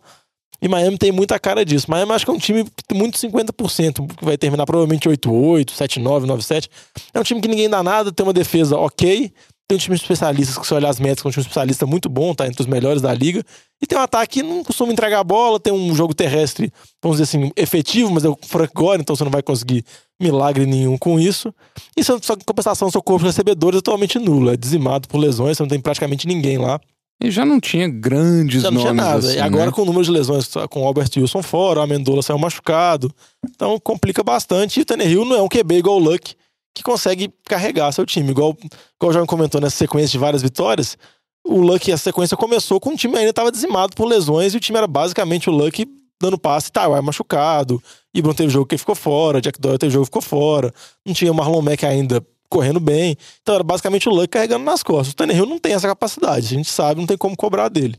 E 0.61 0.69
Miami 0.69 0.97
tem 0.99 1.13
muita 1.13 1.39
cara 1.39 1.65
disso. 1.65 1.91
Miami 1.91 2.13
acho 2.13 2.25
que 2.25 2.31
é 2.31 2.35
um 2.35 2.39
time 2.39 2.65
muito 2.93 3.19
50%, 3.19 4.17
que 4.17 4.25
vai 4.25 4.37
terminar 4.37 4.65
provavelmente 4.67 5.09
8-8, 5.09 5.71
7-9, 5.71 6.27
9-7. 6.27 6.69
É 7.13 7.21
um 7.21 7.23
time 7.23 7.41
que 7.41 7.49
ninguém 7.49 7.69
dá 7.69 7.83
nada, 7.83 8.13
tem 8.13 8.25
uma 8.25 8.33
defesa 8.33 8.77
ok, 8.77 9.33
tem 9.69 9.77
um 9.77 9.79
time 9.81 9.97
de 9.97 10.03
especialistas, 10.03 10.57
que 10.57 10.67
se 10.67 10.73
olhar 10.75 10.89
as 10.89 11.01
métricas, 11.01 11.25
é 11.25 11.29
um 11.29 11.33
time 11.33 11.43
especialista 11.43 11.87
muito 11.87 12.09
bom, 12.09 12.33
tá 12.35 12.47
entre 12.47 12.63
os 12.63 12.69
melhores 12.69 13.03
da 13.03 13.13
liga. 13.13 13.43
E 13.83 13.87
tem 13.87 13.99
um 13.99 14.01
ataque 14.01 14.41
que 14.41 14.43
não 14.47 14.63
costuma 14.63 14.93
entregar 14.93 15.19
a 15.19 15.25
bola, 15.25 15.59
tem 15.59 15.73
um 15.73 15.95
jogo 15.95 16.15
terrestre, 16.15 16.73
vamos 17.03 17.19
dizer 17.19 17.25
assim, 17.25 17.51
efetivo, 17.57 18.11
mas 18.13 18.25
é 18.25 18.29
o 18.29 18.39
Frank 18.47 18.73
Gore, 18.73 19.01
então 19.03 19.17
você 19.17 19.25
não 19.25 19.31
vai 19.31 19.43
conseguir 19.43 19.85
milagre 20.21 20.65
nenhum 20.67 20.97
com 20.97 21.19
isso. 21.19 21.53
E 21.97 22.05
só 22.05 22.19
que, 22.19 22.45
compensação, 22.45 22.91
seu 22.91 23.03
corpo 23.03 23.25
de 23.25 23.27
recebedores 23.27 23.79
é 23.79 23.83
totalmente 23.83 24.19
nulo, 24.19 24.51
é 24.51 24.57
dizimado 24.57 25.09
por 25.09 25.19
lesões, 25.19 25.57
você 25.57 25.63
não 25.65 25.69
tem 25.69 25.81
praticamente 25.81 26.29
ninguém 26.29 26.59
lá. 26.59 26.81
E 27.23 27.31
já 27.31 27.45
não 27.47 27.59
tinha 27.59 27.89
grandes 27.89 28.63
Já 28.63 28.71
não 28.71 28.83
nomes 28.83 28.83
tinha 28.83 28.95
nada. 28.95 29.19
assim, 29.19 29.39
agora 29.39 29.67
né? 29.67 29.73
com 29.73 29.83
o 29.83 29.85
número 29.87 30.05
de 30.05 30.11
lesões, 30.11 30.49
com 30.69 30.83
o 30.83 30.87
Albert 30.87 31.09
Wilson 31.17 31.43
fora, 31.43 31.81
o 31.81 31.83
Amendola 31.83 32.23
saiu 32.23 32.39
machucado. 32.39 33.11
Então 33.49 33.81
complica 33.81 34.23
bastante. 34.23 34.79
E 34.79 34.83
o 34.83 34.85
Tannehill 34.85 35.25
não 35.25 35.37
é 35.37 35.43
um 35.43 35.49
QB 35.49 35.77
igual 35.77 35.97
o 35.97 35.99
Luck, 35.99 36.35
que 36.75 36.83
consegue 36.83 37.33
carregar 37.49 37.91
seu 37.93 38.05
time. 38.05 38.31
Igual, 38.31 38.55
igual 38.61 39.11
o 39.11 39.13
João 39.13 39.27
comentou 39.27 39.61
nessa 39.61 39.77
sequência 39.77 40.11
de 40.11 40.19
várias 40.19 40.43
vitórias, 40.43 40.99
o 41.47 41.61
Luck, 41.61 41.91
a 41.91 41.97
sequência 41.97 42.37
começou 42.37 42.79
com 42.79 42.91
o 42.91 42.97
time 42.97 43.17
ainda 43.17 43.31
estava 43.31 43.51
dizimado 43.51 43.95
por 43.95 44.05
lesões 44.07 44.53
e 44.53 44.57
o 44.57 44.61
time 44.61 44.77
era 44.77 44.87
basicamente 44.87 45.49
o 45.49 45.53
Luck 45.53 45.87
dando 46.21 46.39
passe, 46.39 46.73
Taiwan 46.73 47.03
machucado, 47.03 47.83
Ibram 48.15 48.35
teve 48.35 48.51
jogo 48.51 48.67
que 48.67 48.77
ficou 48.79 48.95
fora, 48.95 49.41
Jack 49.41 49.61
Doyle 49.61 49.79
teve 49.79 49.93
jogo 49.93 50.05
que 50.05 50.09
ficou 50.09 50.23
fora, 50.23 50.73
não 51.05 51.15
tinha 51.15 51.31
o 51.31 51.35
Marlon 51.35 51.63
Mack 51.63 51.85
ainda 51.85 52.25
correndo 52.49 52.81
bem. 52.81 53.17
Então 53.43 53.55
era 53.55 53.65
basicamente 53.65 54.09
o 54.09 54.13
Luck 54.13 54.29
carregando 54.29 54.65
nas 54.65 54.83
costas. 54.83 55.13
O 55.13 55.17
Tannehill 55.17 55.47
não 55.47 55.59
tem 55.59 55.73
essa 55.73 55.87
capacidade, 55.89 56.47
a 56.47 56.57
gente 56.57 56.71
sabe, 56.71 57.01
não 57.01 57.07
tem 57.07 57.17
como 57.17 57.37
cobrar 57.37 57.69
dele. 57.69 57.97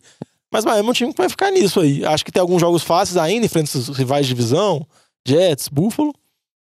Mas 0.52 0.64
Miami 0.64 0.88
é 0.88 0.92
um 0.92 0.94
time 0.94 1.12
que 1.14 1.18
vai 1.18 1.30
ficar 1.30 1.52
nisso 1.52 1.80
aí. 1.82 2.06
Acho 2.06 2.24
que 2.24 2.32
tem 2.32 2.40
alguns 2.42 2.62
jogos 2.62 2.82
fáceis 2.84 3.18
ainda, 3.18 3.46
em 3.46 3.50
frente 3.50 3.76
aos 3.76 3.90
rivais 3.90 4.26
de 4.26 4.34
divisão, 4.34 4.88
Jets, 5.28 5.68
Buffalo. 5.68 6.14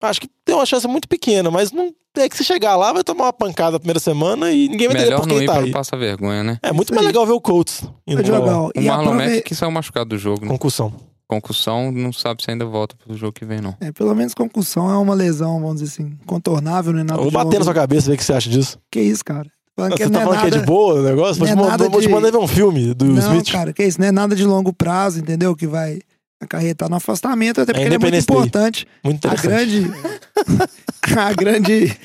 Acho 0.00 0.20
que 0.20 0.28
tem 0.44 0.54
uma 0.54 0.64
chance 0.64 0.86
muito 0.86 1.08
pequena, 1.08 1.50
mas 1.50 1.72
não 1.72 1.92
é 2.16 2.28
que 2.28 2.36
se 2.36 2.44
chegar 2.44 2.76
lá 2.76 2.92
vai 2.92 3.02
tomar 3.04 3.24
uma 3.24 3.32
pancada 3.32 3.72
na 3.72 3.78
primeira 3.78 4.00
semana 4.00 4.50
e 4.50 4.68
ninguém 4.68 4.86
vai 4.88 4.96
entender 4.96 5.10
Melhor 5.10 5.20
por 5.20 5.26
não 5.26 5.34
quem 5.36 5.44
ir 5.44 5.46
tá 5.46 5.58
aí. 5.58 5.64
não 5.66 5.72
passar 5.72 5.96
vergonha, 5.96 6.42
né? 6.44 6.58
É 6.62 6.72
muito 6.72 6.94
mais 6.94 7.06
legal 7.06 7.26
ver 7.26 7.32
o 7.32 7.40
Colts 7.40 7.82
indo 8.06 8.20
Ô, 8.20 8.22
Diogão, 8.22 8.70
O 8.74 8.80
e 8.80 8.84
Marlon 8.86 9.14
Mack 9.14 9.42
que 9.42 9.54
saiu 9.54 9.70
machucado 9.70 10.10
do 10.10 10.18
jogo, 10.18 10.44
né? 10.44 10.48
concussão. 10.50 10.92
Concussão, 11.28 11.92
não 11.92 12.10
sabe 12.12 12.42
se 12.42 12.50
ainda 12.50 12.64
volta 12.64 12.96
pro 12.96 13.14
jogo 13.16 13.32
que 13.34 13.44
vem, 13.44 13.60
não. 13.60 13.76
É, 13.80 13.92
pelo 13.92 14.14
menos 14.14 14.32
concussão 14.32 14.90
é 14.90 14.96
uma 14.96 15.12
lesão, 15.14 15.60
vamos 15.60 15.80
dizer 15.82 15.92
assim, 16.02 16.18
contornável, 16.24 16.92
não 16.92 17.00
é 17.00 17.04
nada 17.04 17.20
Vou 17.20 17.28
de 17.30 17.34
bater 17.36 17.58
na 17.58 17.64
sua 17.64 17.74
cabeça 17.74 18.06
ver 18.08 18.14
o 18.14 18.16
que 18.16 18.24
você 18.24 18.32
acha 18.32 18.48
disso. 18.48 18.78
Que 18.90 19.00
isso, 19.00 19.22
cara? 19.24 19.50
Falando 19.76 19.92
que 19.94 20.02
Você 20.02 20.08
não 20.08 20.12
tá 20.14 20.20
é 20.20 20.24
falando 20.24 20.40
que 20.40 20.46
é 20.46 20.58
de 20.58 20.66
boa 20.66 20.94
o 20.94 21.02
negócio? 21.02 21.34
Vou 21.36 21.46
não 21.46 21.54
te, 21.54 21.58
é 21.58 21.62
mandar- 21.62 21.70
nada 21.78 21.88
vou 21.90 22.00
te 22.00 22.06
de- 22.06 22.12
mandar 22.12 22.30
ver 22.32 22.38
um 22.38 22.48
filme 22.48 22.94
do 22.94 23.04
Não, 23.04 23.20
Smith. 23.32 23.52
cara, 23.52 23.72
que 23.74 23.84
isso? 23.84 24.00
Não 24.00 24.08
é 24.08 24.10
nada 24.12 24.34
de 24.34 24.44
longo 24.44 24.72
prazo, 24.72 25.20
entendeu? 25.20 25.54
Que 25.54 25.66
vai 25.66 26.00
acarretar 26.40 26.88
no 26.88 26.96
afastamento, 26.96 27.60
até 27.60 27.72
É 27.72 27.74
porque 27.74 27.86
ele 27.86 27.94
é 27.94 27.98
muito 27.98 28.06
Independence 28.14 28.26
Day. 28.26 28.36
importante. 28.38 28.86
Muito 29.04 29.28
A 29.28 29.34
interessante. 29.34 29.80
grande. 29.82 30.68
a 31.16 31.32
grande. 31.34 31.96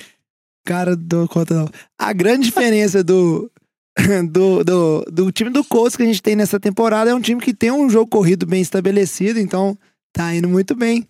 Cara, 0.66 0.96
dou 0.96 1.28
conta 1.28 1.54
não. 1.56 1.70
A 1.98 2.14
grande 2.14 2.44
diferença 2.46 3.04
do, 3.04 3.50
do, 4.32 4.64
do, 4.64 5.06
do 5.12 5.32
time 5.32 5.50
do 5.50 5.64
Colts 5.64 5.96
que 5.96 6.04
a 6.04 6.06
gente 6.06 6.22
tem 6.22 6.36
nessa 6.36 6.60
temporada 6.60 7.12
é 7.12 7.16
um 7.16 7.22
time 7.22 7.42
que 7.42 7.54
tem 7.54 7.72
um 7.72 7.90
jogo 7.90 8.08
corrido 8.08 8.46
bem 8.46 8.62
estabelecido, 8.62 9.40
então 9.40 9.78
tá 10.12 10.34
indo 10.34 10.50
muito 10.50 10.76
bem. 10.76 11.08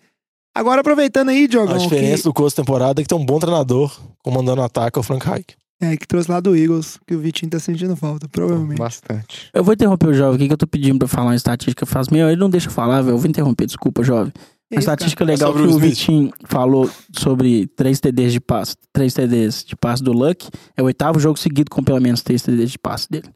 Agora, 0.54 0.82
aproveitando 0.82 1.30
aí, 1.30 1.48
Diogão, 1.48 1.74
A 1.74 1.78
diferença 1.78 2.18
que, 2.18 2.28
do 2.28 2.32
curso 2.32 2.54
temporada 2.54 3.00
é 3.00 3.02
que 3.02 3.08
tem 3.08 3.18
um 3.18 3.24
bom 3.26 3.40
treinador 3.40 3.92
comandando 4.22 4.60
o 4.60 4.64
ataque, 4.64 4.98
é 4.98 5.00
o 5.00 5.02
Frank 5.02 5.26
Reich. 5.26 5.46
é, 5.80 5.96
que 5.96 6.06
trouxe 6.06 6.30
lá 6.30 6.38
do 6.40 6.54
Eagles, 6.56 6.98
que 7.06 7.14
o 7.14 7.18
Vitinho 7.18 7.50
tá 7.50 7.58
sentindo 7.58 7.96
falta, 7.96 8.28
provavelmente. 8.28 8.78
Bastante. 8.78 9.50
Eu 9.52 9.64
vou 9.64 9.74
interromper 9.74 10.06
o 10.08 10.14
jovem 10.14 10.36
aqui 10.36 10.46
que 10.46 10.52
eu 10.52 10.58
tô 10.58 10.66
pedindo 10.66 10.98
pra 11.00 11.08
falar 11.08 11.30
uma 11.30 11.34
estatística 11.36 11.84
faz 11.84 12.08
meio. 12.08 12.28
Ele 12.28 12.40
não 12.40 12.48
deixa 12.48 12.68
eu 12.68 12.72
falar, 12.72 13.02
velho. 13.02 13.14
Eu 13.14 13.18
vou 13.18 13.28
interromper, 13.28 13.66
desculpa, 13.66 14.04
jovem. 14.04 14.32
É 14.74 14.76
A 14.76 14.80
estatística 14.80 15.24
É 15.24 15.26
legal 15.26 15.52
sobre 15.52 15.68
que 15.68 15.74
o. 15.74 15.78
Vitinho 15.78 16.32
falou 16.44 16.90
sobre 17.12 17.66
3 17.68 18.00
TDs 18.00 18.32
de 18.32 18.40
passe, 18.40 18.76
3 18.92 19.14
TDs 19.14 19.64
de 19.64 19.76
passe 19.76 20.02
do 20.02 20.12
Luck, 20.12 20.48
é 20.76 20.82
o 20.82 20.86
oitavo 20.86 21.18
jogo 21.18 21.38
seguido 21.38 21.70
com 21.70 21.82
pelo 21.82 22.00
menos 22.00 22.22
3 22.22 22.42
TDs 22.42 22.70
de 22.72 22.78
passe 22.78 23.08
dele. 23.08 23.28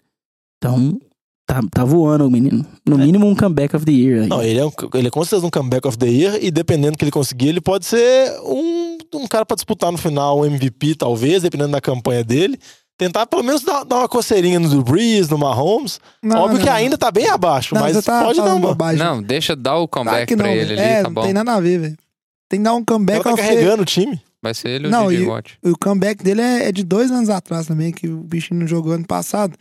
Então, 0.59 0.98
tá, 1.46 1.61
tá 1.72 1.85
voando 1.85 2.27
o 2.27 2.31
menino. 2.31 2.66
No 2.87 2.98
mínimo 2.98 3.27
um 3.27 3.35
comeback 3.35 3.74
of 3.77 3.85
the 3.85 3.92
year 3.92 4.22
aí. 4.22 4.29
Não, 4.29 4.42
ele 4.42 4.59
é, 4.59 4.66
um, 4.66 4.72
ele 4.94 5.09
é 5.09 5.11
com 5.11 5.24
certeza 5.24 5.46
um 5.46 5.51
comeback 5.51 5.87
of 5.87 5.96
the 5.96 6.09
year 6.09 6.38
e 6.42 6.51
dependendo 6.51 6.92
do 6.92 6.98
que 6.98 7.05
ele 7.05 7.12
conseguir, 7.12 7.48
ele 7.48 7.61
pode 7.61 7.87
ser 7.87 8.31
um, 8.42 8.98
um 9.14 9.27
cara 9.27 9.46
pra 9.46 9.55
disputar 9.55 9.92
no 9.92 9.98
final 9.98 10.40
o 10.40 10.46
MVP, 10.46 10.96
talvez, 10.96 11.42
dependendo 11.42 11.72
da 11.72 11.81
campanha 11.81 12.24
dele. 12.24 12.59
Tentar 12.98 13.26
pelo 13.26 13.44
menos 13.44 13.62
dar, 13.62 13.84
dar 13.84 13.98
uma 13.98 14.08
coceirinha 14.08 14.58
no 14.58 14.82
Brees, 14.82 15.28
no 15.28 15.38
Mahomes. 15.38 16.00
Não, 16.20 16.38
Óbvio 16.40 16.58
não, 16.58 16.64
que 16.64 16.68
não. 16.70 16.76
ainda 16.76 16.98
tá 16.98 17.11
bem 17.12 17.28
abaixo, 17.28 17.72
Não, 17.74 17.80
mas 17.82 18.04
tá 18.04 18.24
pode 18.24 18.38
dar 18.40 18.54
uma. 18.56 18.61
bobagem. 18.68 18.98
Não, 18.98 19.22
deixa 19.22 19.54
dar 19.54 19.76
o 19.76 19.87
comeback 19.87 20.34
não, 20.34 20.44
pra 20.44 20.52
ele 20.52 20.72
ali, 20.72 20.80
é, 20.82 20.96
tá 20.96 21.02
não 21.04 21.14
bom. 21.14 21.22
tem 21.22 21.32
nada 21.32 21.54
a 21.54 21.61
ver, 21.61 21.78
velho. 21.78 21.96
Tem 22.48 22.58
que 22.58 22.64
dar 22.64 22.74
um 22.74 22.84
comeback 22.84 23.22
tá 23.22 23.32
of 23.32 23.40
the- 23.40 23.48
carregando 23.48 23.82
o 23.82 23.87
time. 23.87 24.20
Vai 24.42 24.52
ser 24.54 24.68
ele 24.70 24.87
ou 24.87 24.90
Não, 24.90 25.06
o 25.06 25.11
DJ 25.11 25.24
e- 25.24 25.28
Watt. 25.28 25.58
O 25.64 25.78
comeback 25.78 26.24
dele 26.24 26.40
é, 26.40 26.68
é 26.68 26.72
de 26.72 26.82
dois 26.82 27.11
anos 27.11 27.28
atrás 27.30 27.66
também, 27.68 27.92
que 27.92 28.08
o 28.08 28.18
bichinho 28.18 28.58
não 28.61 28.66
jogou 28.66 28.92
ano 28.92 29.06
passado. 29.06 29.56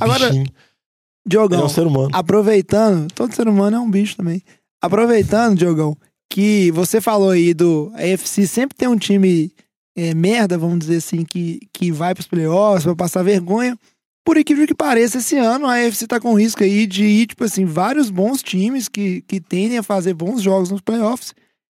Agora, 0.00 0.26
Bichinho. 0.26 0.42
Ele 0.44 0.50
é 0.56 1.28
Diogão, 1.28 1.64
um 1.66 1.68
ser 1.68 1.86
humano. 1.86 2.08
aproveitando, 2.12 3.06
todo 3.14 3.32
ser 3.34 3.46
humano 3.46 3.76
é 3.76 3.80
um 3.80 3.90
bicho 3.90 4.16
também. 4.16 4.42
Aproveitando, 4.82 5.56
Diogão, 5.58 5.96
que 6.32 6.70
você 6.72 7.00
falou 7.00 7.30
aí 7.30 7.52
do 7.54 7.92
AFC 7.94 8.46
sempre 8.46 8.76
tem 8.76 8.88
um 8.88 8.96
time 8.96 9.52
é, 10.00 10.14
merda, 10.14 10.56
vamos 10.56 10.78
dizer 10.78 10.96
assim, 10.96 11.24
que, 11.26 11.60
que 11.74 11.92
vai 11.92 12.14
pros 12.14 12.26
playoffs, 12.26 12.84
vai 12.84 12.94
passar 12.94 13.22
vergonha. 13.22 13.78
Por 14.24 14.38
incrível 14.38 14.66
que 14.66 14.74
pareça, 14.74 15.18
esse 15.18 15.36
ano 15.36 15.66
a 15.66 15.74
AFC 15.74 16.06
tá 16.06 16.18
com 16.18 16.32
risco 16.32 16.62
aí 16.62 16.86
de 16.86 17.04
ir, 17.04 17.26
tipo 17.26 17.44
assim, 17.44 17.66
vários 17.66 18.08
bons 18.08 18.42
times 18.42 18.88
que, 18.88 19.20
que 19.22 19.40
tendem 19.40 19.76
a 19.76 19.82
fazer 19.82 20.14
bons 20.14 20.40
jogos 20.40 20.70
nos 20.70 20.80
playoffs. 20.80 21.34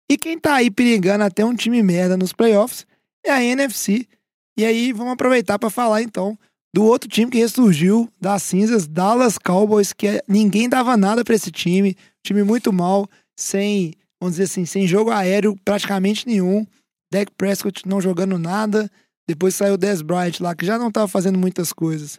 E 0.08 0.16
quem 0.16 0.38
tá 0.38 0.54
aí 0.54 0.70
perigando 0.70 1.24
até 1.24 1.44
um 1.44 1.54
time 1.54 1.82
merda 1.82 2.16
nos 2.16 2.32
playoffs 2.32 2.86
é 3.26 3.30
a 3.32 3.42
NFC. 3.42 4.06
E 4.56 4.64
aí 4.64 4.92
vamos 4.92 5.14
aproveitar 5.14 5.58
para 5.58 5.70
falar 5.70 6.02
então 6.02 6.38
do 6.72 6.84
outro 6.84 7.08
time 7.08 7.30
que 7.30 7.38
ressurgiu 7.38 8.08
das 8.20 8.44
cinzas, 8.44 8.86
Dallas 8.86 9.36
Cowboys, 9.36 9.92
que 9.92 10.06
é- 10.06 10.22
ninguém 10.28 10.68
dava 10.68 10.96
nada 10.96 11.24
pra 11.24 11.34
esse 11.34 11.50
time, 11.50 11.96
time 12.24 12.44
muito 12.44 12.72
mal, 12.72 13.08
sem, 13.36 13.94
vamos 14.20 14.34
dizer 14.34 14.44
assim, 14.44 14.64
sem 14.64 14.86
jogo 14.86 15.10
aéreo 15.10 15.56
praticamente 15.64 16.26
nenhum. 16.26 16.64
Dak 17.12 17.30
Prescott 17.36 17.86
não 17.86 18.00
jogando 18.00 18.38
nada, 18.38 18.90
depois 19.28 19.54
saiu 19.54 19.74
o 19.74 19.78
Dez 19.78 20.00
Bryant 20.00 20.40
lá, 20.40 20.54
que 20.54 20.64
já 20.64 20.78
não 20.78 20.90
tava 20.90 21.06
fazendo 21.06 21.38
muitas 21.38 21.72
coisas. 21.72 22.18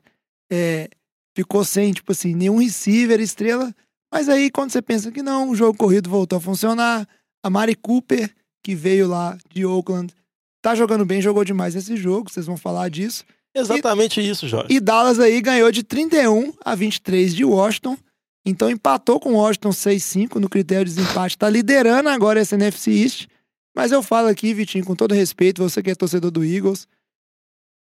É, 0.52 0.88
ficou 1.36 1.66
sem, 1.66 1.92
tipo 1.92 2.12
assim, 2.12 2.36
nenhum 2.36 2.60
receiver, 2.60 3.20
estrela. 3.20 3.74
Mas 4.14 4.30
aí, 4.30 4.52
quando 4.52 4.72
você 4.72 4.82
pensa 4.82 5.12
que 5.12 5.24
não, 5.24 5.50
o 5.50 5.56
jogo 5.56 5.78
corrido 5.78 6.10
voltou 6.10 6.38
a 6.38 6.42
funcionar. 6.42 7.08
A 7.44 7.50
Mari 7.50 7.76
Cooper, 7.76 8.32
que 8.64 8.76
veio 8.76 9.08
lá 9.08 9.36
de 9.52 9.66
Oakland, 9.66 10.14
tá 10.62 10.76
jogando 10.76 11.04
bem, 11.04 11.22
jogou 11.22 11.44
demais 11.44 11.76
nesse 11.76 11.98
jogo, 11.98 12.32
vocês 12.32 12.46
vão 12.46 12.56
falar 12.56 12.90
disso. 12.90 13.26
Exatamente 13.54 14.22
isso, 14.22 14.48
Jorge. 14.48 14.68
E 14.70 14.80
Dallas 14.80 15.20
aí 15.20 15.42
ganhou 15.42 15.72
de 15.72 15.84
31 15.84 16.54
a 16.64 16.76
23 16.76 17.36
de 17.36 17.44
Washington. 17.44 17.98
Então 18.46 18.70
empatou 18.70 19.20
com 19.20 19.34
Washington 19.34 19.70
6-5 19.70 20.36
no 20.36 20.50
critério 20.50 20.86
de 20.86 20.96
desempate. 20.96 21.38
Tá 21.38 21.50
liderando 21.50 22.10
agora 22.10 22.40
essa 22.40 22.56
NFC 22.56 22.92
East. 22.92 23.28
Mas 23.76 23.92
eu 23.92 24.04
falo 24.04 24.28
aqui, 24.28 24.54
Vitinho, 24.54 24.86
com 24.86 24.96
todo 24.96 25.14
respeito, 25.14 25.62
você 25.62 25.82
que 25.82 25.92
é 25.92 25.96
torcedor 25.96 26.32
do 26.32 26.44
Eagles. 26.44 26.88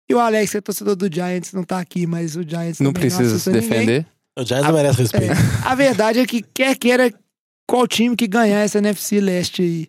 E 0.09 0.15
o 0.15 0.21
Alex, 0.21 0.51
que 0.53 0.57
é 0.57 0.61
torcedor 0.61 0.97
do 0.97 1.13
Giants, 1.13 1.53
não 1.53 1.65
tá 1.65 1.79
aqui, 1.79 2.07
mas 2.07 2.37
o 2.37 2.43
Giants 2.43 2.81
Não 2.81 2.93
precisa 2.93 3.25
se 3.25 3.31
assusta 3.31 3.51
ninguém. 3.51 3.69
defender. 3.69 4.07
O 4.39 4.45
Giants 4.45 4.67
não 4.67 4.75
merece 4.75 4.99
respeito. 5.03 5.33
É, 5.33 5.69
a 5.69 5.75
verdade 5.75 6.19
é 6.21 6.27
que 6.27 6.43
quer 6.43 6.77
queira 6.77 7.13
qual 7.69 7.87
time 7.89 8.15
que 8.15 8.27
ganhar 8.27 8.61
essa 8.61 8.79
NFC 8.79 9.21
Leste 9.21 9.63
aí 9.63 9.89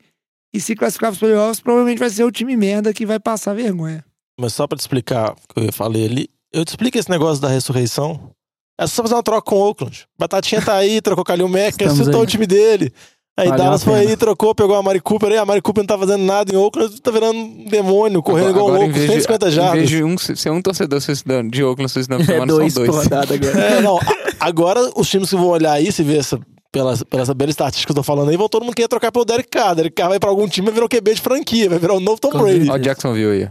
e 0.54 0.60
se 0.60 0.76
classificar 0.76 1.10
para 1.12 1.14
os 1.14 1.20
playoffs, 1.20 1.60
provavelmente 1.60 2.00
vai 2.00 2.10
ser 2.10 2.24
o 2.24 2.32
time 2.32 2.56
merda 2.56 2.94
que 2.94 3.06
vai 3.06 3.20
passar 3.20 3.54
vergonha. 3.54 4.04
Mas 4.40 4.54
só 4.54 4.66
pra 4.66 4.78
te 4.78 4.82
explicar 4.82 5.34
o 5.34 5.54
que 5.54 5.68
eu 5.68 5.74
falei 5.74 6.06
ali, 6.06 6.30
eu 6.54 6.64
te 6.64 6.70
explico 6.70 6.98
esse 6.98 7.10
negócio 7.10 7.42
da 7.42 7.50
ressurreição. 7.50 8.32
É 8.80 8.88
só 8.88 9.02
fazer 9.02 9.16
uma 9.16 9.24
troca 9.24 9.42
com 9.42 9.56
o 9.56 9.60
Oakland. 9.60 10.08
Batatinha 10.18 10.62
tá 10.62 10.76
aí, 10.76 11.02
trocou 11.02 11.24
com 11.26 11.32
o 11.32 11.34
Kalil 11.34 11.50
Mack, 11.50 11.84
ressuscitou 11.84 12.22
o 12.22 12.26
time 12.26 12.46
dele. 12.48 12.94
Aí 13.40 13.50
Valeu 13.50 13.64
Dallas 13.66 13.84
foi 13.84 14.00
aí, 14.00 14.18
trocou, 14.18 14.56
pegou 14.56 14.76
a 14.76 14.82
Mari 14.82 15.00
Cooper 15.00 15.30
aí. 15.32 15.38
A 15.38 15.46
Mari 15.46 15.62
Cooper 15.62 15.84
não 15.84 15.88
tá 15.88 15.96
fazendo 15.98 16.24
nada 16.24 16.52
em 16.52 16.58
Oakland, 16.58 17.00
tá 17.00 17.12
virando 17.12 17.38
um 17.38 17.66
demônio, 17.66 18.24
correndo 18.24 18.50
igual 18.50 18.66
um 18.66 18.70
Agora, 18.70 18.84
louco, 18.86 18.98
em 18.98 19.00
vez 19.00 19.06
de- 19.12 19.14
150 19.22 19.48
Em 19.48 19.52
jardas. 19.52 19.74
vez 19.78 19.90
de 19.90 20.04
um, 20.04 20.18
ser 20.18 20.50
um 20.50 20.60
torcedor 20.62 21.00
suicidando, 21.02 21.52
de 21.52 21.64
Oakland 21.64 21.92
suicidando 21.92 22.24
É 22.32 22.46
dois 22.48 22.74
são 22.74 22.86
dois. 22.86 23.12
agora. 23.12 23.28
É, 23.62 23.80
não. 23.82 24.00
Agora 24.40 24.80
os 24.96 25.08
times 25.08 25.30
que 25.30 25.36
vão 25.36 25.48
olhar 25.50 25.74
aí, 25.74 25.92
se 25.92 26.02
ver 26.02 26.18
essa, 26.18 26.40
pela, 26.72 26.98
pela 27.06 27.22
essa 27.22 27.34
bela 27.36 27.52
estatística 27.52 27.86
que 27.86 27.92
eu 27.92 28.02
tô 28.02 28.04
falando 28.04 28.30
aí, 28.30 28.38
vão 28.38 28.50
todo 28.50 28.64
mundo 28.64 28.74
querer 28.76 28.88
trocar 28.88 29.12
pelo 29.12 29.24
Derek 29.24 29.50
Carr. 29.50 29.76
Derek 29.76 29.96
Carr 29.96 30.10
vai 30.10 30.20
pra 30.20 30.30
algum 30.32 30.48
time, 30.48 30.66
vai 30.66 30.74
virar 30.74 30.86
um 30.86 30.90
QB 30.90 31.14
de 31.14 31.22
franquia, 31.22 31.70
vai 31.70 31.78
virar 31.78 31.94
o 31.94 32.00
novo 32.00 32.20
Tom 32.20 32.32
Brady. 32.32 32.68
Ó, 32.72 32.74
o 32.74 32.80
Jacksonville 32.80 33.44
aí. 33.44 33.50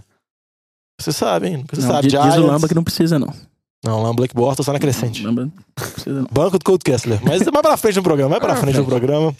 Você 1.00 1.12
sabe, 1.12 1.46
hein? 1.48 1.64
Você 1.70 1.82
Não, 1.82 1.88
sabe. 1.88 2.08
diz, 2.08 2.20
diz 2.20 2.34
o. 2.38 2.46
Lamba 2.46 2.66
que 2.66 2.74
não 2.74 2.82
precisa, 2.82 3.18
não. 3.20 3.32
Não, 3.84 4.02
lá 4.02 4.12
Black 4.12 4.34
Bortles 4.34 4.66
tá 4.66 4.72
na 4.72 4.80
crescente. 4.80 5.22
Lamba 5.22 5.42
não 5.44 5.52
precisa, 5.76 6.20
não. 6.22 6.28
Banco 6.32 6.58
do 6.58 6.64
Cold 6.64 6.82
Kessler. 6.82 7.20
Mas 7.22 7.42
vai 7.42 7.62
pra 7.62 7.76
frente 7.76 7.96
no 7.96 8.02
programa, 8.02 8.30
vai 8.30 8.40
pra 8.40 8.48
pra 8.54 8.56
frente 8.62 8.78
no 8.78 8.84
programa. 8.86 9.32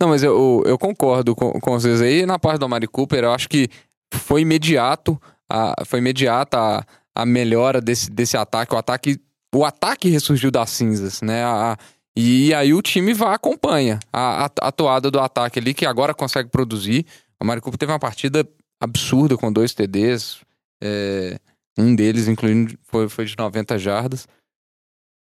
Não, 0.00 0.08
mas 0.08 0.22
eu, 0.22 0.62
eu 0.66 0.78
concordo 0.78 1.34
com, 1.34 1.52
com 1.52 1.70
vocês 1.72 2.02
aí. 2.02 2.26
Na 2.26 2.38
parte 2.38 2.58
do 2.58 2.64
Amari 2.66 2.86
Cooper, 2.86 3.24
eu 3.24 3.32
acho 3.32 3.48
que 3.48 3.68
foi 4.12 4.42
imediato, 4.42 5.20
a, 5.50 5.74
foi 5.86 6.00
imediata 6.00 6.58
a, 6.58 6.84
a 7.14 7.26
melhora 7.26 7.80
desse, 7.80 8.10
desse 8.10 8.36
ataque. 8.36 8.74
O 8.74 8.78
ataque. 8.78 9.18
O 9.54 9.64
ataque 9.64 10.08
ressurgiu 10.10 10.50
das 10.50 10.70
cinzas, 10.70 11.22
né? 11.22 11.44
A- 11.44 11.76
e 12.18 12.52
aí 12.54 12.72
o 12.74 12.80
time 12.82 13.12
vai 13.14 13.34
acompanha 13.34 13.98
a, 14.12 14.46
a, 14.60 14.72
toada 14.72 15.10
do 15.10 15.20
ataque 15.20 15.58
ali, 15.58 15.72
que 15.74 15.84
agora 15.86 16.14
consegue 16.14 16.48
produzir. 16.50 17.06
O 17.38 17.44
Amari 17.44 17.60
Cooper 17.60 17.78
teve 17.78 17.92
uma 17.92 17.98
partida 17.98 18.46
absurda 18.80 19.36
com 19.36 19.52
dois 19.52 19.72
TDs. 19.74 20.40
é, 20.82 21.38
um 21.78 21.94
deles, 21.94 22.26
incluindo, 22.26 22.74
foi, 22.84 23.08
foi 23.08 23.26
de 23.26 23.34
90 23.38 23.78
jardas. 23.78 24.26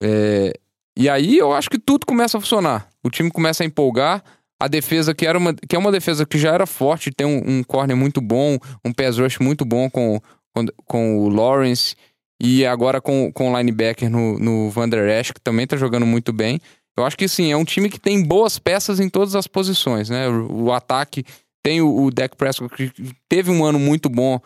É, 0.01 0.53
e 0.97 1.09
aí 1.09 1.37
eu 1.37 1.51
acho 1.53 1.69
que 1.69 1.77
tudo 1.77 2.05
começa 2.05 2.37
a 2.37 2.41
funcionar. 2.41 2.89
O 3.03 3.09
time 3.09 3.29
começa 3.29 3.63
a 3.63 3.65
empolgar. 3.65 4.23
A 4.65 4.67
defesa, 4.67 5.13
que, 5.13 5.27
era 5.27 5.37
uma, 5.37 5.53
que 5.53 5.75
é 5.75 5.79
uma 5.79 5.91
defesa 5.91 6.25
que 6.25 6.39
já 6.39 6.51
era 6.51 6.65
forte, 6.65 7.11
tem 7.11 7.27
um, 7.27 7.59
um 7.59 7.63
corner 7.63 7.95
muito 7.95 8.19
bom, 8.19 8.57
um 8.83 8.91
pass 8.91 9.19
rush 9.19 9.37
muito 9.37 9.63
bom 9.63 9.89
com, 9.89 10.19
com, 10.53 10.65
com 10.85 11.19
o 11.19 11.29
Lawrence. 11.29 11.95
E 12.41 12.65
agora 12.65 12.99
com, 12.99 13.31
com 13.31 13.51
o 13.51 13.57
linebacker 13.57 14.09
no, 14.09 14.39
no 14.39 14.69
Van 14.69 14.89
Der 14.89 15.07
Esch, 15.19 15.31
que 15.31 15.39
também 15.39 15.67
tá 15.67 15.77
jogando 15.77 16.05
muito 16.05 16.33
bem. 16.33 16.59
Eu 16.97 17.05
acho 17.05 17.17
que 17.17 17.27
sim, 17.27 17.51
é 17.51 17.57
um 17.57 17.63
time 17.63 17.89
que 17.89 17.99
tem 17.99 18.23
boas 18.23 18.57
peças 18.57 18.99
em 18.99 19.07
todas 19.09 19.35
as 19.35 19.47
posições, 19.47 20.09
né? 20.09 20.27
O, 20.27 20.63
o 20.63 20.71
ataque 20.73 21.23
tem 21.61 21.81
o, 21.81 22.03
o 22.05 22.11
Dak 22.11 22.35
Prescott, 22.35 22.75
que 22.75 22.91
teve 23.29 23.51
um 23.51 23.63
ano 23.63 23.77
muito 23.79 24.09
bom, 24.09 24.39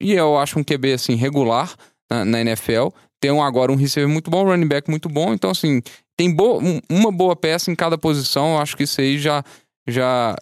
e 0.00 0.12
eu 0.12 0.38
acho 0.38 0.58
um 0.58 0.64
QB 0.64 0.94
assim, 0.94 1.14
regular 1.16 1.74
na, 2.10 2.24
na 2.24 2.40
NFL. 2.40 2.88
Tem 3.20 3.30
um, 3.30 3.42
agora 3.42 3.72
um 3.72 3.76
receiver 3.76 4.08
muito 4.08 4.30
bom, 4.30 4.44
um 4.44 4.48
running 4.48 4.68
back 4.68 4.90
muito 4.90 5.08
bom. 5.08 5.32
Então, 5.34 5.50
assim, 5.50 5.82
tem 6.16 6.30
um- 6.30 6.80
uma 6.88 7.12
boa 7.12 7.34
peça 7.36 7.70
em 7.70 7.74
cada 7.74 7.98
posição. 7.98 8.54
Eu 8.54 8.58
acho 8.58 8.76
que 8.76 8.84
isso 8.84 9.00
aí 9.00 9.18
já, 9.18 9.44
já, 9.86 10.36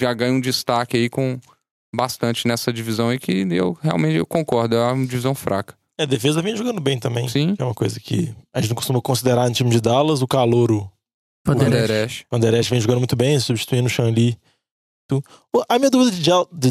já 0.00 0.12
ganha 0.14 0.32
um 0.32 0.40
destaque 0.40 0.96
aí 0.96 1.08
com 1.08 1.38
bastante 1.94 2.46
nessa 2.48 2.72
divisão 2.72 3.08
aí 3.10 3.18
que 3.18 3.32
eu 3.50 3.76
realmente 3.80 4.16
eu 4.16 4.26
concordo, 4.26 4.74
é 4.76 4.92
uma 4.92 5.06
divisão 5.06 5.34
fraca. 5.34 5.74
É, 5.98 6.02
a 6.02 6.06
defesa 6.06 6.42
vem 6.42 6.56
jogando 6.56 6.80
bem 6.80 6.98
também. 6.98 7.28
Sim. 7.28 7.54
Que 7.54 7.62
é 7.62 7.64
uma 7.64 7.74
coisa 7.74 8.00
que 8.00 8.34
a 8.52 8.60
gente 8.60 8.70
não 8.70 8.76
costuma 8.76 9.00
considerar 9.00 9.48
no 9.48 9.54
time 9.54 9.70
de 9.70 9.80
Dallas. 9.80 10.22
O 10.22 10.26
Calouro, 10.26 10.90
Van 11.46 11.54
Poder- 11.56 11.70
Der 11.86 12.06
Esch. 12.06 12.24
o 12.30 12.34
Anderest 12.36 12.68
vem 12.70 12.80
jogando 12.80 12.98
muito 12.98 13.14
bem, 13.14 13.38
substituindo 13.38 13.86
o 13.86 13.90
O- 15.54 15.62
A 15.68 15.78
minha 15.78 15.90
dúvida 15.90 16.10
de, 16.16 16.22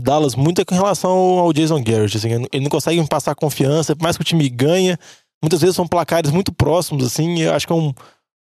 Dallas 0.02 0.36
muito 0.36 0.60
é 0.60 0.66
com 0.66 0.76
relação 0.76 1.12
ao 1.40 1.54
Jason 1.54 1.82
Garrett. 1.82 2.18
Assim, 2.18 2.30
ele 2.52 2.64
não 2.64 2.70
consegue 2.70 3.00
me 3.00 3.08
passar 3.08 3.34
confiança, 3.36 3.96
por 3.96 4.04
mais 4.04 4.18
que 4.18 4.24
o 4.24 4.26
time 4.26 4.50
ganha. 4.50 5.00
Muitas 5.42 5.62
vezes 5.62 5.76
são 5.76 5.88
placares 5.88 6.32
muito 6.32 6.52
próximos, 6.52 7.06
assim. 7.06 7.36
e 7.36 7.42
Eu 7.44 7.54
acho 7.54 7.66
que 7.66 7.72
é 7.72 7.76
um. 7.76 7.94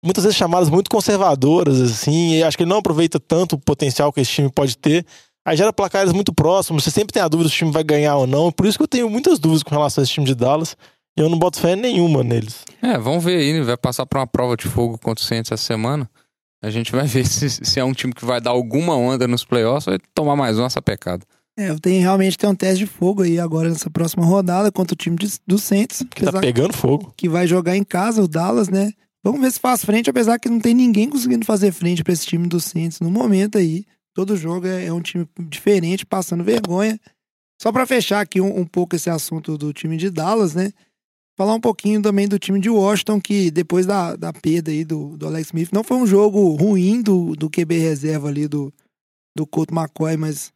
Muitas 0.04 0.24
vezes 0.24 0.36
chamadas 0.36 0.70
muito 0.70 0.90
conservadoras, 0.90 1.80
assim. 1.80 2.34
E 2.34 2.42
acho 2.42 2.56
que 2.56 2.62
ele 2.62 2.70
não 2.70 2.78
aproveita 2.78 3.18
tanto 3.18 3.56
o 3.56 3.58
potencial 3.58 4.12
que 4.12 4.20
esse 4.20 4.30
time 4.30 4.50
pode 4.50 4.76
ter. 4.76 5.04
Aí 5.44 5.56
gera 5.56 5.72
placares 5.72 6.12
muito 6.12 6.32
próximos. 6.32 6.84
Você 6.84 6.90
sempre 6.90 7.12
tem 7.12 7.22
a 7.22 7.28
dúvida 7.28 7.48
se 7.48 7.54
o 7.54 7.58
time 7.58 7.72
vai 7.72 7.82
ganhar 7.82 8.16
ou 8.16 8.26
não. 8.26 8.52
Por 8.52 8.66
isso 8.66 8.78
que 8.78 8.84
eu 8.84 8.88
tenho 8.88 9.08
muitas 9.08 9.38
dúvidas 9.38 9.62
com 9.62 9.70
relação 9.70 10.02
a 10.02 10.04
esse 10.04 10.12
time 10.12 10.26
de 10.26 10.34
Dallas. 10.34 10.76
E 11.16 11.20
eu 11.20 11.28
não 11.28 11.38
boto 11.38 11.58
fé 11.58 11.74
nenhuma 11.74 12.22
neles. 12.22 12.64
É, 12.80 12.96
vamos 12.96 13.24
ver 13.24 13.38
aí, 13.38 13.60
vai 13.62 13.76
passar 13.76 14.06
por 14.06 14.18
uma 14.18 14.26
prova 14.26 14.56
de 14.56 14.68
fogo 14.68 14.96
contra 14.98 15.22
o 15.22 15.26
Saints 15.26 15.50
essa 15.50 15.64
semana. 15.64 16.08
A 16.62 16.70
gente 16.70 16.92
vai 16.92 17.06
ver 17.06 17.26
se, 17.26 17.50
se 17.50 17.80
é 17.80 17.84
um 17.84 17.92
time 17.92 18.12
que 18.12 18.24
vai 18.24 18.40
dar 18.40 18.50
alguma 18.50 18.94
onda 18.94 19.26
nos 19.26 19.44
playoffs 19.44 19.86
ou 19.86 19.92
vai 19.92 20.00
tomar 20.14 20.36
mais 20.36 20.58
uma 20.58 20.70
sapecada. 20.70 21.24
É, 21.58 21.74
tem 21.74 22.00
realmente 22.00 22.38
tem 22.38 22.48
um 22.48 22.54
teste 22.54 22.84
de 22.84 22.86
fogo 22.86 23.22
aí 23.22 23.40
agora 23.40 23.68
nessa 23.68 23.90
próxima 23.90 24.24
rodada 24.24 24.70
contra 24.70 24.94
o 24.94 24.96
time 24.96 25.16
de, 25.16 25.28
do 25.44 25.58
Saints. 25.58 26.04
Que 26.14 26.24
tá 26.24 26.38
pegando 26.38 26.72
fogo. 26.72 27.12
Que 27.16 27.28
vai 27.28 27.48
jogar 27.48 27.76
em 27.76 27.82
casa, 27.82 28.22
o 28.22 28.28
Dallas, 28.28 28.68
né? 28.68 28.92
Vamos 29.24 29.40
ver 29.40 29.50
se 29.50 29.58
faz 29.58 29.84
frente, 29.84 30.08
apesar 30.08 30.38
que 30.38 30.48
não 30.48 30.60
tem 30.60 30.74
ninguém 30.74 31.08
conseguindo 31.08 31.44
fazer 31.44 31.72
frente 31.72 32.04
para 32.04 32.12
esse 32.12 32.26
time 32.26 32.46
do 32.46 32.60
Saints 32.60 33.00
no 33.00 33.10
momento 33.10 33.58
aí. 33.58 33.84
Todo 34.14 34.36
jogo 34.36 34.66
é, 34.66 34.86
é 34.86 34.92
um 34.92 35.00
time 35.00 35.28
diferente, 35.48 36.06
passando 36.06 36.44
vergonha. 36.44 36.98
Só 37.60 37.72
para 37.72 37.86
fechar 37.86 38.20
aqui 38.20 38.40
um, 38.40 38.60
um, 38.60 38.64
pouco 38.64 38.94
esse 38.94 39.10
assunto 39.10 39.58
do 39.58 39.72
time 39.72 39.96
de 39.96 40.10
Dallas, 40.10 40.54
né? 40.54 40.72
Falar 41.36 41.54
um 41.54 41.60
pouquinho 41.60 42.00
também 42.02 42.26
do 42.26 42.38
time 42.38 42.60
de 42.60 42.70
Washington, 42.70 43.20
que 43.20 43.50
depois 43.50 43.86
da, 43.86 44.16
da 44.16 44.32
perda 44.32 44.70
aí 44.70 44.84
do, 44.84 45.16
do 45.16 45.26
Alex 45.26 45.48
Smith, 45.48 45.70
não 45.72 45.84
foi 45.84 45.96
um 45.96 46.06
jogo 46.06 46.54
ruim 46.56 47.00
do, 47.00 47.34
do 47.36 47.48
QB 47.48 47.78
reserva 47.78 48.28
ali 48.28 48.48
do, 48.48 48.72
do 49.36 49.46
Colt 49.46 49.70
McCoy, 49.70 50.16
mas 50.16 50.52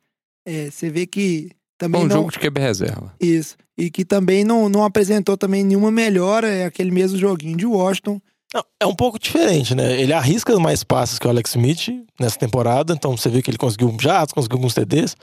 é, 0.47 0.71
você 0.71 0.91
vê 0.91 1.07
que 1.07 1.51
também 1.79 2.03
Bom 2.03 2.09
não... 2.09 2.17
jogo 2.17 2.33
de 2.33 2.39
QB 2.39 2.61
reserva. 2.61 3.15
Isso. 3.21 3.57
E 3.77 3.91
que 3.91 4.05
também 4.05 4.45
não, 4.45 4.69
não 4.69 4.85
apresentou 4.85 5.37
também 5.37 5.65
nenhuma 5.65 5.91
melhora, 5.91 6.49
é 6.49 6.65
aquele 6.65 6.91
mesmo 6.91 7.19
joguinho 7.19 7.57
de 7.57 7.67
Washington. 7.67 8.21
Não, 8.55 8.65
é 8.81 8.87
um 8.87 8.95
pouco 8.95 9.19
diferente, 9.19 9.75
né? 9.75 10.01
Ele 10.01 10.13
arrisca 10.13 10.59
mais 10.59 10.85
passes 10.85 11.19
que 11.19 11.27
o 11.27 11.31
Alex 11.31 11.51
Smith 11.51 11.89
nessa 12.21 12.39
temporada, 12.39 12.93
então 12.93 13.17
você 13.17 13.29
vê 13.29 13.41
que 13.41 13.51
ele 13.51 13.59
conseguiu 13.59 13.95
jatos, 14.01 14.35
conseguiu 14.35 14.59
alguns 14.59 14.75
TDs, 14.75 15.17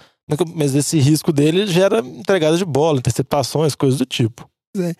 mas 0.55 0.73
esse 0.73 0.99
risco 0.99 1.31
dele 1.31 1.67
gera 1.67 1.99
entregada 1.99 2.57
de 2.57 2.65
bola, 2.65 2.99
interceptações, 2.99 3.75
coisas 3.75 3.99
do 3.99 4.05
tipo. 4.05 4.49
É. 4.77 4.93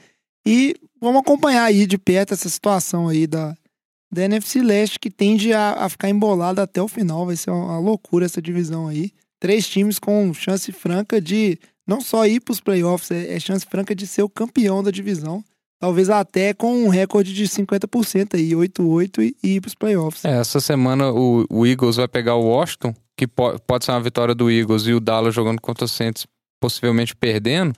E 0.46 0.76
vamos 1.02 1.22
acompanhar 1.22 1.64
aí 1.64 1.86
de 1.86 1.98
perto 1.98 2.34
essa 2.34 2.50
situação 2.50 3.08
aí 3.08 3.26
da, 3.26 3.56
da 4.12 4.24
NFC 4.24 4.62
Leste, 4.62 5.00
que 5.00 5.10
tende 5.10 5.54
a, 5.54 5.86
a 5.86 5.90
ficar 5.90 6.10
embolada 6.10 6.64
até 6.64 6.82
o 6.82 6.88
final. 6.88 7.26
Vai 7.26 7.36
ser 7.36 7.52
uma 7.52 7.80
loucura 7.80 8.26
essa 8.26 8.42
divisão 8.42 8.88
aí 8.88 9.12
três 9.40 9.68
times 9.68 9.98
com 9.98 10.34
chance 10.34 10.72
franca 10.72 11.22
de 11.22 11.58
não 11.88 12.02
só 12.02 12.28
ir 12.28 12.42
para 12.42 12.52
os 12.52 12.60
playoffs, 12.60 13.10
é, 13.10 13.34
é, 13.34 13.40
chance 13.40 13.66
franca 13.66 13.96
de 13.96 14.06
ser 14.06 14.22
o 14.22 14.30
campeão 14.30 14.84
da 14.84 14.92
divisão. 14.92 15.44
Talvez 15.80 16.10
até 16.10 16.54
com 16.54 16.84
um 16.84 16.90
recorde 16.90 17.34
de 17.34 17.46
50% 17.46 18.36
aí, 18.36 18.52
8-8 18.52 19.20
e, 19.22 19.36
e 19.42 19.56
ir 19.56 19.62
para 19.62 19.70
os 19.70 19.76
playoffs. 19.76 20.26
É, 20.26 20.40
essa 20.40 20.60
semana 20.60 21.12
o, 21.12 21.46
o, 21.50 21.66
Eagles 21.66 21.96
vai 21.96 22.08
pegar 22.08 22.36
o 22.36 22.44
Washington, 22.44 22.94
que 23.18 23.26
pode, 23.26 23.62
pode 23.66 23.86
ser 23.86 23.92
uma 23.92 24.02
vitória 24.02 24.36
do 24.36 24.52
Eagles, 24.52 24.86
e 24.88 24.94
o 24.94 25.00
Dallas 25.00 25.34
jogando 25.34 25.62
contra 25.62 25.86
o 25.86 25.88
Saints, 25.88 26.28
possivelmente 26.62 27.16
perdendo, 27.16 27.74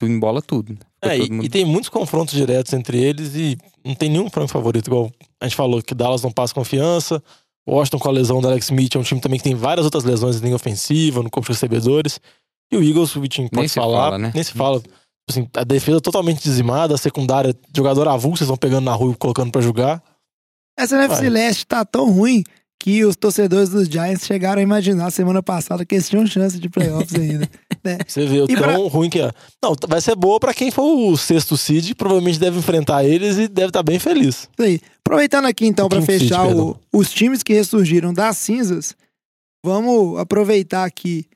tu 0.00 0.06
embola 0.06 0.40
tudo. 0.40 0.72
Né? 0.72 0.78
É, 1.02 1.18
e, 1.18 1.30
mundo... 1.30 1.44
e, 1.44 1.48
tem 1.50 1.64
muitos 1.64 1.90
confrontos 1.90 2.34
diretos 2.34 2.72
entre 2.72 2.98
eles 2.98 3.34
e 3.34 3.58
não 3.84 3.94
tem 3.94 4.08
nenhum 4.08 4.30
franco 4.30 4.50
favorito, 4.50 4.86
igual 4.86 5.12
a 5.38 5.44
gente 5.46 5.56
falou 5.56 5.82
que 5.82 5.94
Dallas 5.94 6.22
não 6.22 6.32
passa 6.32 6.54
confiança, 6.54 7.22
Washington 7.68 7.98
com 7.98 8.08
a 8.08 8.12
lesão 8.12 8.40
do 8.40 8.48
Alex 8.48 8.66
Smith 8.66 8.94
é 8.94 8.98
um 8.98 9.02
time 9.02 9.20
também 9.20 9.38
que 9.38 9.44
tem 9.44 9.54
várias 9.54 9.84
outras 9.84 10.04
lesões 10.04 10.36
em 10.36 10.44
linha 10.44 10.56
ofensiva, 10.56 11.22
no 11.22 11.30
corpo 11.30 11.46
de 11.46 11.52
recebedores. 11.52 12.20
E 12.70 12.76
o 12.76 12.82
Eagles, 12.82 13.14
o 13.14 13.20
Vitinho 13.20 13.48
pode 13.48 13.60
nem 13.60 13.68
falar, 13.68 14.04
fala, 14.04 14.18
né? 14.18 14.32
nem 14.34 14.42
se 14.42 14.52
fala. 14.52 14.82
Assim, 15.32 15.48
a 15.54 15.64
defesa 15.64 16.00
totalmente 16.00 16.42
dizimada, 16.42 16.94
a 16.94 16.98
secundária, 16.98 17.54
jogador 17.74 18.08
avulso, 18.08 18.38
vocês 18.38 18.48
vão 18.48 18.56
pegando 18.56 18.84
na 18.84 18.92
rua 18.92 19.12
e 19.12 19.16
colocando 19.16 19.50
para 19.50 19.60
jogar. 19.60 20.02
Essa 20.78 20.96
NFC 20.96 21.28
Leste 21.28 21.66
tá 21.66 21.84
tão 21.84 22.10
ruim 22.10 22.42
que 22.82 23.04
os 23.04 23.14
torcedores 23.14 23.68
dos 23.68 23.86
Giants 23.86 24.26
chegaram 24.26 24.58
a 24.58 24.62
imaginar 24.62 25.12
semana 25.12 25.40
passada 25.40 25.84
que 25.86 25.94
eles 25.94 26.08
tinham 26.08 26.26
chance 26.26 26.58
de 26.58 26.68
playoffs 26.68 27.14
ainda. 27.14 27.48
Né? 27.84 27.98
Você 28.06 28.24
vê 28.26 28.40
o 28.40 28.46
tão 28.46 28.56
pra... 28.58 28.76
ruim 28.76 29.10
que 29.10 29.18
é. 29.18 29.32
Não, 29.60 29.74
vai 29.88 30.00
ser 30.00 30.14
boa 30.14 30.38
para 30.38 30.54
quem 30.54 30.70
for 30.70 30.84
o 30.84 31.16
sexto 31.16 31.56
seed, 31.56 31.94
provavelmente 31.96 32.38
deve 32.38 32.56
enfrentar 32.60 33.02
eles 33.02 33.38
e 33.38 33.48
deve 33.48 33.70
estar 33.70 33.80
tá 33.80 33.82
bem 33.82 33.98
feliz. 33.98 34.48
Isso 34.56 34.62
aí. 34.62 34.80
Aproveitando 35.04 35.46
aqui 35.46 35.66
então 35.66 35.88
para 35.88 36.00
fechar 36.00 36.46
seed, 36.46 36.56
o, 36.56 36.78
os 36.92 37.12
times 37.12 37.42
que 37.42 37.52
ressurgiram 37.52 38.14
das 38.14 38.36
cinzas, 38.36 38.94
vamos 39.66 40.16
aproveitar 40.16 40.84
aqui 40.84 41.26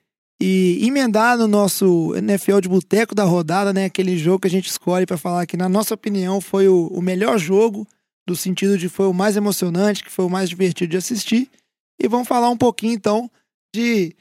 e 0.40 0.86
emendar 0.86 1.38
no 1.38 1.48
nosso 1.48 2.14
NFL 2.14 2.60
de 2.60 2.68
boteco 2.68 3.14
da 3.14 3.24
rodada, 3.24 3.72
né? 3.72 3.86
Aquele 3.86 4.18
jogo 4.18 4.40
que 4.40 4.48
a 4.48 4.50
gente 4.50 4.68
escolhe 4.68 5.06
para 5.06 5.16
falar 5.16 5.46
que, 5.46 5.56
na 5.56 5.68
nossa 5.68 5.94
opinião, 5.94 6.40
foi 6.40 6.68
o, 6.68 6.88
o 6.88 7.00
melhor 7.00 7.38
jogo 7.38 7.86
do 8.26 8.36
sentido 8.36 8.76
de 8.76 8.88
foi 8.88 9.06
o 9.06 9.14
mais 9.14 9.36
emocionante, 9.36 10.04
que 10.04 10.10
foi 10.10 10.24
o 10.24 10.30
mais 10.30 10.48
divertido 10.48 10.90
de 10.90 10.96
assistir. 10.96 11.50
E 11.98 12.06
vamos 12.06 12.28
falar 12.28 12.50
um 12.50 12.56
pouquinho 12.56 12.92
então 12.92 13.30
de 13.74 14.14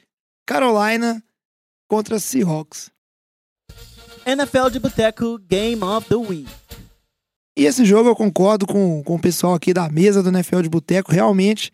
Carolina 0.46 1.22
contra 1.88 2.18
Seahawks. 2.18 2.90
NFL 4.24 4.70
de 4.72 4.80
Boteco 4.80 5.38
Game 5.38 5.82
of 5.82 6.08
the 6.08 6.16
Week. 6.16 6.48
E 7.58 7.64
esse 7.64 7.84
jogo 7.84 8.08
eu 8.08 8.16
concordo 8.16 8.66
com, 8.66 9.02
com 9.02 9.14
o 9.14 9.20
pessoal 9.20 9.54
aqui 9.54 9.72
da 9.72 9.88
mesa 9.88 10.22
do 10.22 10.30
NFL 10.30 10.62
de 10.62 10.68
Boteco. 10.68 11.12
Realmente 11.12 11.72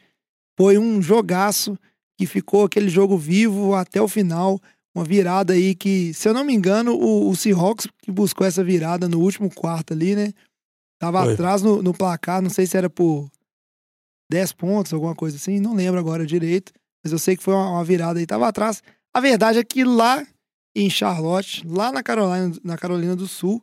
foi 0.56 0.78
um 0.78 1.00
jogaço 1.00 1.78
que 2.22 2.26
ficou 2.26 2.64
aquele 2.64 2.88
jogo 2.88 3.18
vivo 3.18 3.74
até 3.74 4.00
o 4.00 4.06
final. 4.06 4.60
Uma 4.94 5.04
virada 5.04 5.54
aí 5.54 5.74
que, 5.74 6.14
se 6.14 6.28
eu 6.28 6.34
não 6.34 6.44
me 6.44 6.54
engano, 6.54 6.94
o, 6.94 7.28
o 7.28 7.34
Seahawks 7.34 7.88
que 8.00 8.12
buscou 8.12 8.46
essa 8.46 8.62
virada 8.62 9.08
no 9.08 9.18
último 9.20 9.52
quarto 9.52 9.92
ali, 9.92 10.14
né? 10.14 10.32
Tava 11.00 11.24
Foi. 11.24 11.32
atrás 11.32 11.62
no, 11.62 11.82
no, 11.82 11.92
placar, 11.92 12.40
não 12.40 12.50
sei 12.50 12.64
se 12.64 12.76
era 12.76 12.88
por 12.88 13.28
10 14.30 14.52
pontos, 14.52 14.92
alguma 14.92 15.16
coisa 15.16 15.36
assim, 15.36 15.58
não 15.58 15.74
lembro 15.74 15.98
agora 15.98 16.24
direito, 16.24 16.72
mas 17.02 17.12
eu 17.12 17.18
sei 17.18 17.36
que 17.36 17.42
foi 17.42 17.54
uma, 17.54 17.70
uma 17.70 17.84
virada 17.84 18.20
aí, 18.20 18.26
tava 18.26 18.46
atrás. 18.46 18.82
A 19.12 19.20
verdade 19.20 19.58
é 19.58 19.64
que 19.64 19.82
lá 19.82 20.24
em 20.76 20.88
Charlotte, 20.88 21.66
lá 21.66 21.90
na 21.90 22.02
Carolina, 22.02 22.54
na 22.62 22.78
Carolina 22.78 23.16
do 23.16 23.26
Sul, 23.26 23.60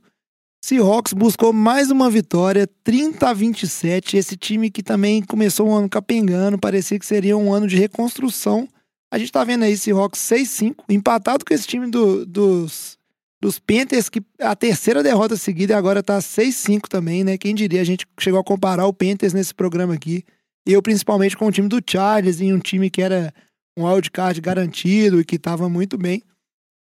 Seahawks 0.62 1.14
buscou 1.14 1.54
mais 1.54 1.90
uma 1.90 2.10
vitória, 2.10 2.68
30 2.84 3.30
a 3.30 3.34
27. 3.34 4.18
Esse 4.18 4.36
time 4.36 4.70
que 4.70 4.84
também 4.84 5.22
começou 5.24 5.70
um 5.70 5.76
ano 5.76 5.90
capengando, 5.90 6.58
parecia 6.58 7.00
que 7.00 7.06
seria 7.06 7.38
um 7.38 7.54
ano 7.54 7.66
de 7.66 7.78
reconstrução. 7.78 8.68
A 9.12 9.18
gente 9.18 9.32
tá 9.32 9.44
vendo 9.44 9.64
aí 9.64 9.78
Seahawks 9.78 10.20
6-5, 10.20 10.76
empatado 10.90 11.46
com 11.46 11.54
esse 11.54 11.66
time 11.66 11.90
do, 11.90 12.26
dos 12.26 13.00
dos 13.42 13.58
Panthers, 13.58 14.10
que 14.10 14.22
a 14.40 14.56
terceira 14.56 15.02
derrota 15.02 15.38
seguida 15.38 15.78
agora 15.78 16.04
tá 16.04 16.20
6-5 16.20 16.88
também, 16.90 17.24
né? 17.24 17.38
Quem 17.38 17.56
diria, 17.56 17.80
a 17.82 17.86
gente 17.86 18.06
chegou 18.20 18.40
a 18.40 18.44
comparar 18.44 18.86
o 18.86 18.94
Panthers 18.94 19.34
nesse 19.34 19.54
programa 19.54 19.94
aqui. 19.94 20.26
Eu, 20.66 20.82
principalmente, 20.82 21.38
com 21.38 21.48
o 21.48 21.52
time 21.52 21.70
do 21.70 21.82
Chargers, 21.86 22.42
em 22.42 22.54
um 22.54 22.60
time 22.60 22.90
que 22.90 23.02
era 23.02 23.34
um 23.78 23.86
wildcard 23.86 24.42
garantido 24.42 25.22
e 25.22 25.26
que 25.26 25.40
tava 25.40 25.70
muito 25.70 25.98
bem. 25.98 26.22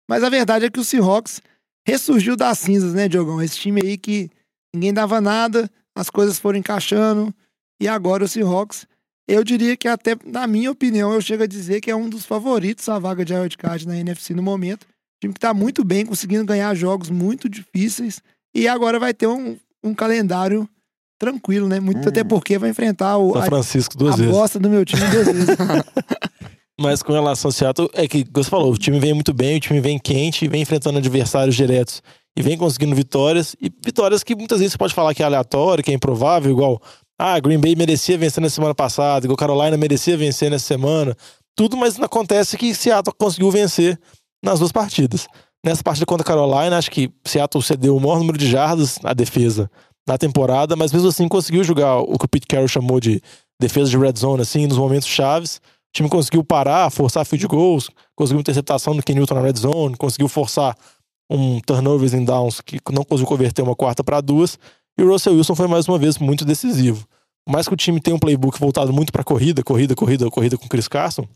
Mas 0.08 0.22
a 0.22 0.28
verdade 0.28 0.64
é 0.64 0.70
que 0.70 0.78
o 0.78 0.84
Seahawks 0.84 1.42
ressurgiu 1.86 2.36
das 2.36 2.58
cinzas, 2.58 2.94
né, 2.94 3.08
Diogão? 3.08 3.42
Esse 3.42 3.58
time 3.58 3.80
aí 3.82 3.96
que 3.96 4.30
ninguém 4.74 4.92
dava 4.92 5.20
nada, 5.20 5.70
as 5.94 6.10
coisas 6.10 6.38
foram 6.38 6.58
encaixando, 6.58 7.34
e 7.80 7.88
agora 7.88 8.24
o 8.24 8.28
Seahawks, 8.28 8.86
eu 9.28 9.42
diria 9.42 9.76
que 9.76 9.88
até, 9.88 10.16
na 10.24 10.46
minha 10.46 10.70
opinião, 10.70 11.12
eu 11.12 11.20
chego 11.20 11.42
a 11.42 11.46
dizer 11.46 11.80
que 11.80 11.90
é 11.90 11.96
um 11.96 12.08
dos 12.08 12.26
favoritos 12.26 12.88
à 12.88 12.98
vaga 12.98 13.24
de 13.24 13.34
wildcard 13.34 13.86
na 13.86 13.96
NFC 13.96 14.34
no 14.34 14.42
momento 14.42 14.86
time 15.24 15.32
que 15.32 15.38
está 15.38 15.54
muito 15.54 15.84
bem, 15.84 16.04
conseguindo 16.04 16.44
ganhar 16.44 16.74
jogos 16.74 17.10
muito 17.10 17.48
difíceis. 17.48 18.20
E 18.54 18.68
agora 18.68 18.98
vai 18.98 19.14
ter 19.14 19.26
um, 19.26 19.56
um 19.82 19.94
calendário 19.94 20.68
tranquilo, 21.18 21.68
né? 21.68 21.80
Muito 21.80 22.04
hum. 22.04 22.08
até 22.08 22.22
porque 22.22 22.58
vai 22.58 22.70
enfrentar 22.70 23.16
o 23.16 23.32
São 23.32 23.42
Francisco 23.42 23.96
duas 23.96 24.14
a, 24.14 24.16
vezes. 24.18 24.32
a 24.32 24.38
bosta 24.38 24.58
do 24.58 24.68
meu 24.68 24.84
time 24.84 25.02
duas 25.10 25.26
vezes. 25.26 25.56
Mas 26.80 27.02
com 27.02 27.12
relação 27.12 27.48
ao 27.48 27.52
Seattle, 27.52 27.88
é 27.92 28.08
que 28.08 28.26
você 28.32 28.50
falou, 28.50 28.72
o 28.72 28.78
time 28.78 28.98
vem 28.98 29.14
muito 29.14 29.32
bem, 29.32 29.56
o 29.56 29.60
time 29.60 29.80
vem 29.80 29.98
quente, 29.98 30.48
vem 30.48 30.62
enfrentando 30.62 30.98
adversários 30.98 31.54
diretos 31.54 32.02
e 32.36 32.42
vem 32.42 32.58
conseguindo 32.58 32.96
vitórias. 32.96 33.54
E 33.60 33.70
vitórias 33.84 34.24
que 34.24 34.34
muitas 34.34 34.58
vezes 34.58 34.72
você 34.72 34.78
pode 34.78 34.94
falar 34.94 35.14
que 35.14 35.22
é 35.22 35.26
aleatório, 35.26 35.84
que 35.84 35.92
é 35.92 35.94
improvável, 35.94 36.50
igual 36.50 36.82
ah, 37.18 37.38
Green 37.38 37.60
Bay 37.60 37.76
merecia 37.76 38.18
vencer 38.18 38.42
na 38.42 38.50
semana 38.50 38.74
passada, 38.74 39.24
igual 39.24 39.36
Carolina 39.36 39.76
merecia 39.76 40.16
vencer 40.16 40.50
nessa 40.50 40.66
semana. 40.66 41.16
Tudo, 41.56 41.76
mas 41.76 42.00
acontece 42.00 42.56
que 42.56 42.74
Seattle 42.74 43.14
conseguiu 43.16 43.50
vencer 43.50 43.98
nas 44.42 44.58
duas 44.58 44.72
partidas. 44.72 45.28
Nessa 45.64 45.82
partida 45.82 46.04
contra 46.04 46.26
Carolina, 46.26 46.76
acho 46.76 46.90
que 46.90 47.10
Seattle 47.24 47.62
cedeu 47.62 47.96
o 47.96 48.00
maior 48.00 48.18
número 48.18 48.36
de 48.36 48.50
jardas 48.50 48.98
à 49.04 49.14
defesa 49.14 49.70
na 50.06 50.18
temporada, 50.18 50.76
mas 50.76 50.92
mesmo 50.92 51.08
assim 51.08 51.28
conseguiu 51.28 51.64
jogar 51.64 51.98
o 51.98 52.18
que 52.18 52.26
o 52.26 52.28
Pete 52.28 52.46
Carroll 52.46 52.68
chamou 52.68 53.00
de 53.00 53.22
defesa 53.58 53.88
de 53.88 53.96
red 53.96 54.12
zone, 54.18 54.42
assim, 54.42 54.66
nos 54.66 54.76
momentos 54.76 55.08
chaves. 55.08 55.60
Time 55.94 56.08
conseguiu 56.08 56.44
parar, 56.44 56.90
forçar 56.90 57.24
field 57.24 57.46
goals, 57.46 57.88
conseguiu 58.16 58.40
interceptação 58.40 58.96
do 58.96 59.02
Ken 59.02 59.14
Newton 59.14 59.34
na 59.34 59.40
red 59.40 59.54
zone, 59.56 59.96
conseguiu 59.96 60.28
forçar 60.28 60.76
um 61.30 61.60
turnovers 61.60 62.12
em 62.12 62.24
downs 62.24 62.60
que 62.60 62.78
não 62.92 63.04
conseguiu 63.04 63.28
converter 63.28 63.62
uma 63.62 63.76
quarta 63.76 64.02
para 64.04 64.20
duas. 64.20 64.58
E 64.98 65.02
o 65.02 65.10
Russell 65.10 65.34
Wilson 65.34 65.54
foi 65.54 65.68
mais 65.68 65.88
uma 65.88 65.98
vez 65.98 66.18
muito 66.18 66.44
decisivo. 66.44 67.06
Mais 67.48 67.68
que 67.68 67.74
o 67.74 67.76
time 67.76 68.00
tenha 68.00 68.16
um 68.16 68.18
playbook 68.18 68.58
voltado 68.58 68.92
muito 68.92 69.12
para 69.12 69.22
corrida, 69.22 69.62
corrida, 69.62 69.94
corrida, 69.94 70.28
corrida 70.28 70.58
com 70.58 70.68
Chris 70.68 70.88
Carson, 70.88 71.26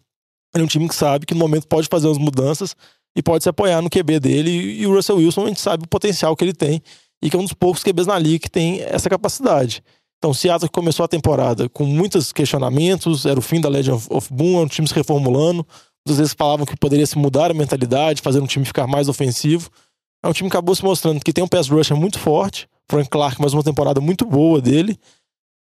ele 0.54 0.62
é 0.62 0.64
um 0.64 0.68
time 0.68 0.88
que 0.88 0.94
sabe 0.94 1.26
que 1.26 1.34
no 1.34 1.40
momento 1.40 1.66
pode 1.66 1.88
fazer 1.88 2.08
as 2.08 2.18
mudanças 2.18 2.74
e 3.16 3.22
pode 3.22 3.42
se 3.42 3.48
apoiar 3.48 3.82
no 3.82 3.90
QB 3.90 4.20
dele. 4.20 4.50
E 4.50 4.86
o 4.86 4.94
Russell 4.94 5.16
Wilson, 5.16 5.44
a 5.44 5.48
gente 5.48 5.60
sabe 5.60 5.84
o 5.84 5.88
potencial 5.88 6.34
que 6.34 6.44
ele 6.44 6.54
tem 6.54 6.82
e 7.22 7.28
que 7.28 7.36
é 7.36 7.38
um 7.38 7.42
dos 7.42 7.52
poucos 7.52 7.82
QBs 7.82 8.06
na 8.06 8.18
liga 8.18 8.38
que 8.38 8.50
tem 8.50 8.80
essa 8.82 9.10
capacidade. 9.10 9.82
Então, 10.18 10.34
Seattle 10.34 10.68
começou 10.70 11.04
a 11.04 11.08
temporada 11.08 11.68
com 11.68 11.84
muitos 11.84 12.32
questionamentos, 12.32 13.24
era 13.24 13.38
o 13.38 13.42
fim 13.42 13.60
da 13.60 13.68
Legend 13.68 14.02
of 14.10 14.32
Boom, 14.32 14.58
é 14.58 14.62
um 14.62 14.66
time 14.66 14.88
se 14.88 14.94
reformulando. 14.94 15.64
Muitas 16.04 16.18
vezes 16.18 16.34
falavam 16.36 16.66
que 16.66 16.76
poderia 16.76 17.06
se 17.06 17.16
mudar 17.16 17.50
a 17.50 17.54
mentalidade, 17.54 18.20
fazer 18.20 18.40
um 18.40 18.46
time 18.46 18.64
ficar 18.64 18.86
mais 18.86 19.08
ofensivo. 19.08 19.70
É 20.22 20.28
um 20.28 20.32
time 20.32 20.50
que 20.50 20.56
acabou 20.56 20.74
se 20.74 20.84
mostrando 20.84 21.20
que 21.20 21.32
tem 21.32 21.44
um 21.44 21.48
pass 21.48 21.68
rusher 21.68 21.96
muito 21.96 22.18
forte. 22.18 22.68
Frank 22.90 23.08
Clark, 23.08 23.40
mais 23.40 23.54
uma 23.54 23.62
temporada 23.62 24.00
muito 24.00 24.24
boa 24.24 24.60
dele. 24.60 24.98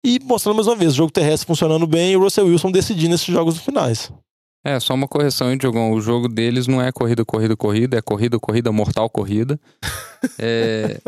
E 0.04 0.18
mostrando 0.24 0.56
mais 0.56 0.66
uma 0.66 0.74
vez, 0.74 0.92
o 0.92 0.96
jogo 0.96 1.12
terrestre 1.12 1.46
funcionando 1.46 1.86
bem 1.86 2.12
e 2.12 2.16
o 2.16 2.20
Russell 2.20 2.46
Wilson 2.46 2.72
decidindo 2.72 3.14
esses 3.14 3.26
jogos 3.26 3.58
finais. 3.58 4.10
É, 4.64 4.78
só 4.80 4.92
uma 4.94 5.06
correção, 5.08 5.50
hein, 5.50 5.56
Diogão? 5.56 5.92
O 5.92 6.00
jogo 6.00 6.28
deles 6.28 6.66
não 6.66 6.82
é 6.82 6.90
corrida, 6.92 7.24
corrida, 7.24 7.56
corrida, 7.56 7.98
é 7.98 8.02
corrida, 8.02 8.38
corrida, 8.38 8.72
mortal, 8.72 9.08
corrida. 9.08 9.58
É, 10.36 10.98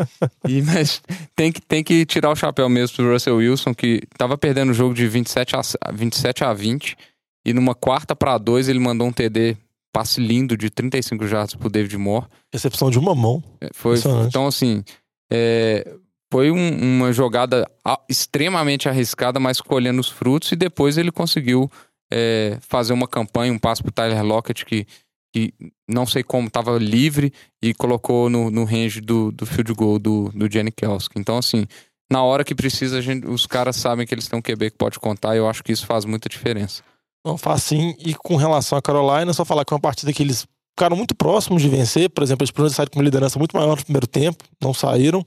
e, 0.48 0.62
mas 0.62 1.02
tem 1.34 1.50
que, 1.50 1.60
tem 1.60 1.82
que 1.82 2.06
tirar 2.06 2.30
o 2.30 2.36
chapéu 2.36 2.68
mesmo 2.68 2.94
pro 2.96 3.12
Russell 3.12 3.38
Wilson, 3.38 3.74
que 3.74 4.02
tava 4.16 4.38
perdendo 4.38 4.70
o 4.70 4.74
jogo 4.74 4.94
de 4.94 5.08
27 5.08 5.56
a, 5.56 5.60
27 5.92 6.44
a 6.44 6.54
20, 6.54 6.96
e 7.44 7.52
numa 7.52 7.74
quarta 7.74 8.14
para 8.14 8.38
dois 8.38 8.68
ele 8.68 8.78
mandou 8.78 9.08
um 9.08 9.12
TD, 9.12 9.56
passe 9.92 10.20
lindo 10.20 10.56
de 10.56 10.70
35 10.70 11.26
jardas 11.26 11.56
pro 11.56 11.68
David 11.68 11.96
Moore. 11.98 12.26
Recepção 12.52 12.88
de 12.88 13.00
uma 13.00 13.12
mão. 13.16 13.42
É, 13.60 13.68
Foi, 13.74 13.96
então, 14.28 14.46
assim, 14.46 14.84
é, 15.28 15.92
foi 16.32 16.52
um- 16.52 16.78
uma 16.98 17.12
jogada 17.12 17.68
extremamente 18.08 18.88
arriscada, 18.88 19.40
mas 19.40 19.60
colhendo 19.60 20.00
os 20.00 20.08
frutos, 20.08 20.52
e 20.52 20.56
depois 20.56 20.96
ele 20.96 21.10
conseguiu 21.10 21.68
é, 22.12 22.58
fazer 22.60 22.92
uma 22.92 23.06
campanha, 23.08 23.52
um 23.52 23.58
passo 23.58 23.82
pro 23.82 23.92
Tyler 23.92 24.24
Lockett, 24.24 24.64
que, 24.64 24.86
que 25.34 25.52
não 25.88 26.06
sei 26.06 26.22
como 26.22 26.48
estava 26.48 26.76
livre, 26.78 27.32
e 27.62 27.72
colocou 27.74 28.28
no, 28.28 28.50
no 28.50 28.64
range 28.64 29.00
do, 29.00 29.30
do 29.32 29.46
field 29.46 29.72
goal 29.74 29.98
do, 29.98 30.30
do 30.34 30.50
Jenny 30.50 30.70
Kelski. 30.72 31.18
Então, 31.18 31.38
assim, 31.38 31.66
na 32.10 32.22
hora 32.22 32.44
que 32.44 32.54
precisa, 32.54 33.00
gente- 33.00 33.26
os 33.26 33.46
caras 33.46 33.76
sabem 33.76 34.06
que 34.06 34.14
eles 34.14 34.26
têm 34.28 34.38
um 34.38 34.42
QB 34.42 34.72
que 34.72 34.76
pode 34.76 34.98
contar, 34.98 35.34
e 35.34 35.38
eu 35.38 35.48
acho 35.48 35.62
que 35.62 35.72
isso 35.72 35.86
faz 35.86 36.04
muita 36.04 36.28
diferença. 36.28 36.82
Não 37.24 37.36
faz 37.36 37.62
sim. 37.62 37.94
E 37.98 38.14
com 38.14 38.36
relação 38.36 38.78
à 38.78 38.82
Carolina, 38.82 39.32
só 39.32 39.44
falar 39.44 39.64
que 39.64 39.72
é 39.72 39.76
uma 39.76 39.80
partida 39.80 40.12
que 40.12 40.22
eles 40.22 40.46
ficaram 40.74 40.96
muito 40.96 41.14
próximos 41.14 41.60
de 41.60 41.68
vencer. 41.68 42.08
Por 42.08 42.22
exemplo, 42.24 42.42
eles 42.42 42.50
podiam 42.50 42.70
sair 42.70 42.88
com 42.88 42.98
uma 42.98 43.04
liderança 43.04 43.38
muito 43.38 43.54
maior 43.54 43.76
no 43.76 43.84
primeiro 43.84 44.06
tempo, 44.06 44.42
não 44.60 44.72
saíram. 44.72 45.20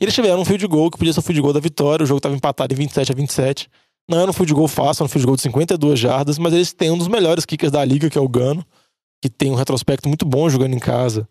E 0.00 0.04
eles 0.04 0.14
tiveram 0.14 0.40
um 0.40 0.44
field 0.44 0.66
goal 0.66 0.90
que 0.90 0.96
podia 0.96 1.12
ser 1.12 1.20
o 1.20 1.22
field 1.22 1.42
goal 1.42 1.52
da 1.52 1.60
vitória. 1.60 2.02
O 2.02 2.06
jogo 2.06 2.16
estava 2.18 2.34
empatado 2.34 2.72
em 2.72 2.76
27 2.76 3.12
a 3.12 3.14
27. 3.14 3.68
Não 4.08 4.20
era 4.20 4.30
um 4.30 4.34
field 4.34 4.52
goal 4.52 4.68
fácil, 4.68 5.02
era 5.02 5.06
um 5.06 5.08
field 5.08 5.26
goal 5.26 5.36
de 5.36 5.42
52 5.42 5.98
jardas, 5.98 6.38
mas 6.38 6.52
eles 6.52 6.72
têm 6.72 6.90
um 6.90 6.98
dos 6.98 7.08
melhores 7.08 7.44
kickers 7.46 7.72
da 7.72 7.84
liga, 7.84 8.10
que 8.10 8.18
é 8.18 8.20
o 8.20 8.28
Gano, 8.28 8.64
que 9.22 9.30
tem 9.30 9.50
um 9.50 9.54
retrospecto 9.54 10.08
muito 10.08 10.26
bom 10.26 10.48
jogando 10.50 10.74
em 10.74 10.78
casa 10.78 11.26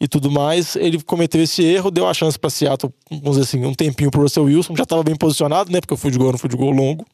e 0.00 0.06
tudo 0.06 0.30
mais. 0.30 0.76
Ele 0.76 1.02
cometeu 1.02 1.42
esse 1.42 1.62
erro, 1.64 1.90
deu 1.90 2.06
a 2.06 2.12
chance 2.12 2.38
para 2.38 2.50
Seattle, 2.50 2.92
vamos 3.10 3.38
dizer 3.38 3.42
assim, 3.42 3.64
um 3.64 3.74
tempinho 3.74 4.10
pro 4.10 4.22
Russell 4.22 4.44
Wilson, 4.44 4.76
já 4.76 4.82
estava 4.82 5.02
bem 5.02 5.16
posicionado, 5.16 5.72
né? 5.72 5.80
Porque 5.80 5.94
o 5.94 5.96
field 5.96 6.18
goal 6.18 6.28
era 6.28 6.36
um 6.36 6.38
field 6.38 6.56
goal 6.56 6.70
longo. 6.70 7.06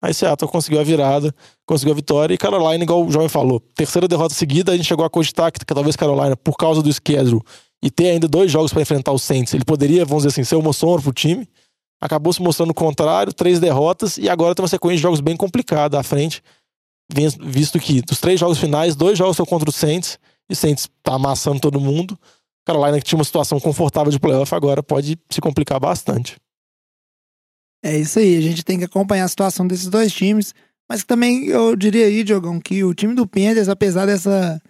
Aí 0.00 0.14
Seattle 0.14 0.50
conseguiu 0.50 0.80
a 0.80 0.84
virada, 0.84 1.34
conseguiu 1.66 1.92
a 1.92 1.96
vitória. 1.96 2.32
E 2.32 2.38
Carolina, 2.38 2.84
igual 2.84 3.04
o 3.04 3.10
João 3.10 3.28
falou, 3.28 3.60
terceira 3.74 4.06
derrota 4.06 4.32
seguida, 4.34 4.72
a 4.72 4.76
gente 4.76 4.86
chegou 4.86 5.04
a 5.04 5.10
cogitar 5.10 5.50
que 5.52 5.64
talvez 5.64 5.96
Carolina, 5.96 6.36
por 6.36 6.56
causa 6.56 6.80
do 6.80 6.92
schedule 6.92 7.42
e 7.82 7.90
ter 7.90 8.10
ainda 8.10 8.28
dois 8.28 8.50
jogos 8.50 8.72
para 8.72 8.82
enfrentar 8.82 9.12
o 9.12 9.18
Saints, 9.18 9.54
ele 9.54 9.64
poderia, 9.64 10.04
vamos 10.04 10.22
dizer 10.22 10.34
assim, 10.34 10.44
ser 10.44 10.56
uma 10.56 10.72
sombra 10.72 11.02
pro 11.02 11.12
time. 11.12 11.48
Acabou 12.00 12.32
se 12.32 12.40
mostrando 12.40 12.70
o 12.70 12.74
contrário, 12.74 13.32
três 13.32 13.58
derrotas, 13.58 14.18
e 14.18 14.28
agora 14.28 14.54
tem 14.54 14.62
uma 14.62 14.68
sequência 14.68 14.96
de 14.96 15.02
jogos 15.02 15.20
bem 15.20 15.36
complicada 15.36 15.98
à 15.98 16.02
frente, 16.02 16.42
vis- 17.12 17.36
visto 17.40 17.78
que 17.80 18.00
dos 18.02 18.20
três 18.20 18.38
jogos 18.38 18.58
finais, 18.58 18.94
dois 18.94 19.18
jogos 19.18 19.36
são 19.36 19.44
contra 19.44 19.68
o 19.68 19.72
Saints, 19.72 20.18
e 20.48 20.52
o 20.52 20.56
Saints 20.56 20.88
tá 21.02 21.14
amassando 21.14 21.60
todo 21.60 21.80
mundo. 21.80 22.18
Carolina, 22.66 22.98
que 22.98 23.04
tinha 23.04 23.18
uma 23.18 23.24
situação 23.24 23.58
confortável 23.58 24.12
de 24.12 24.20
playoff, 24.20 24.54
agora 24.54 24.82
pode 24.82 25.18
se 25.30 25.40
complicar 25.40 25.80
bastante. 25.80 26.36
É 27.82 27.96
isso 27.96 28.18
aí, 28.18 28.36
a 28.36 28.40
gente 28.40 28.64
tem 28.64 28.78
que 28.78 28.84
acompanhar 28.84 29.24
a 29.24 29.28
situação 29.28 29.66
desses 29.66 29.88
dois 29.88 30.12
times. 30.12 30.54
Mas 30.90 31.04
também 31.04 31.46
eu 31.46 31.76
diria 31.76 32.06
aí, 32.06 32.24
Diogão, 32.24 32.58
que 32.58 32.82
o 32.82 32.94
time 32.94 33.14
do 33.14 33.26
Panthers, 33.26 33.68
apesar 33.68 34.06
dessa, 34.06 34.60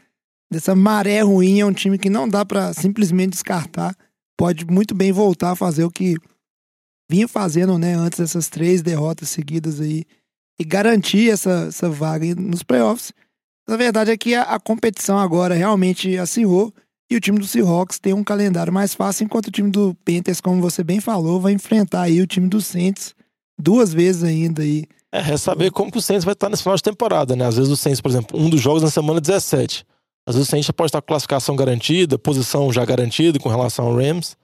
dessa 0.53 0.75
maré 0.75 1.21
ruim, 1.23 1.61
é 1.61 1.67
um 1.67 1.73
time 1.73 1.97
que 1.99 2.11
não 2.11 2.29
dá 2.29 2.45
pra 2.45 2.73
simplesmente 2.75 3.31
descartar. 3.31 3.97
Pode 4.37 4.67
muito 4.67 4.95
bem 4.95 5.13
voltar 5.13 5.53
a 5.53 5.57
fazer 5.57 5.85
o 5.85 5.91
que 5.91 6.17
vinha 7.11 7.27
fazendo, 7.27 7.79
né, 7.79 7.95
antes 7.95 8.19
dessas 8.19 8.49
três 8.49 8.83
derrotas 8.83 9.31
seguidas 9.31 9.81
aí 9.81 10.05
e 10.61 10.65
garantir 10.65 11.31
essa, 11.31 11.67
essa 11.69 11.89
vaga 11.89 12.35
nos 12.35 12.63
playoffs. 12.63 13.13
A 13.69 13.77
verdade 13.77 14.11
é 14.11 14.17
que 14.17 14.35
a, 14.35 14.43
a 14.43 14.61
competição 14.61 15.19
agora 15.19 15.55
realmente 15.55 16.17
acirrou 16.19 16.73
e 17.11 17.17
o 17.17 17.21
time 17.21 17.39
do 17.39 17.47
Seahawks 17.47 17.99
tem 17.99 18.13
um 18.13 18.25
calendário 18.25 18.73
mais 18.73 18.95
fácil, 18.95 19.25
enquanto 19.25 19.47
o 19.47 19.51
time 19.51 19.71
do 19.71 19.97
Panthers, 20.05 20.41
como 20.41 20.61
você 20.61 20.85
bem 20.85 21.01
falou, 21.01 21.41
vai 21.41 21.53
enfrentar 21.53 22.03
aí 22.03 22.21
o 22.21 22.27
time 22.27 22.49
do 22.49 22.61
Saints 22.61 23.15
duas 23.59 23.93
vezes 23.93 24.23
ainda 24.23 24.63
aí. 24.63 24.85
É, 25.13 25.33
é 25.33 25.37
saber 25.37 25.71
como 25.71 25.91
que 25.91 25.99
o 25.99 26.03
Saints 26.03 26.25
vai 26.25 26.35
estar 26.35 26.51
nesse 26.51 26.63
final 26.63 26.77
de 26.77 26.83
temporada, 26.83 27.35
né? 27.35 27.47
Às 27.47 27.57
vezes 27.57 27.71
o 27.73 27.77
Saints, 27.77 28.01
por 28.01 28.11
exemplo, 28.11 28.39
um 28.39 28.51
dos 28.51 28.61
jogos 28.61 28.83
na 28.83 28.91
semana 28.91 29.21
17. 29.21 29.87
Às 30.27 30.35
vezes 30.35 30.49
o 30.49 30.51
Saints 30.51 30.67
já 30.67 30.73
pode 30.73 30.89
estar 30.89 31.01
com 31.01 31.07
classificação 31.07 31.57
garantida, 31.57 32.19
posição 32.19 32.71
já 32.71 32.85
garantida 32.85 33.39
com 33.39 33.49
relação 33.49 33.87
ao 33.87 33.97
Rams. 33.97 34.37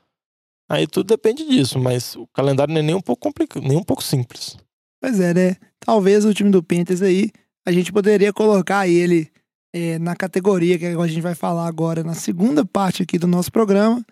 Aí 0.74 0.88
tudo 0.88 1.06
depende 1.06 1.46
disso, 1.46 1.78
mas 1.78 2.16
o 2.16 2.26
calendário 2.26 2.74
não 2.74 2.80
é 2.80 2.82
nem 2.82 2.94
um 2.96 3.00
pouco 3.00 3.22
complicado, 3.22 3.62
nem 3.62 3.76
um 3.76 3.82
pouco 3.82 4.02
simples. 4.02 4.56
Pois 5.00 5.20
é, 5.20 5.32
né? 5.32 5.56
Talvez 5.78 6.24
o 6.24 6.34
time 6.34 6.50
do 6.50 6.62
Panthers 6.62 7.00
aí, 7.00 7.30
a 7.64 7.70
gente 7.70 7.92
poderia 7.92 8.32
colocar 8.32 8.88
ele 8.88 9.30
é, 9.72 9.98
na 10.00 10.16
categoria 10.16 10.76
que 10.76 10.87
a 10.87 11.06
gente 11.06 11.20
vai 11.20 11.34
falar 11.34 11.68
agora 11.68 12.02
na 12.02 12.14
segunda 12.14 12.64
parte 12.64 13.04
aqui 13.04 13.18
do 13.18 13.26
nosso 13.28 13.52
programa, 13.52 14.04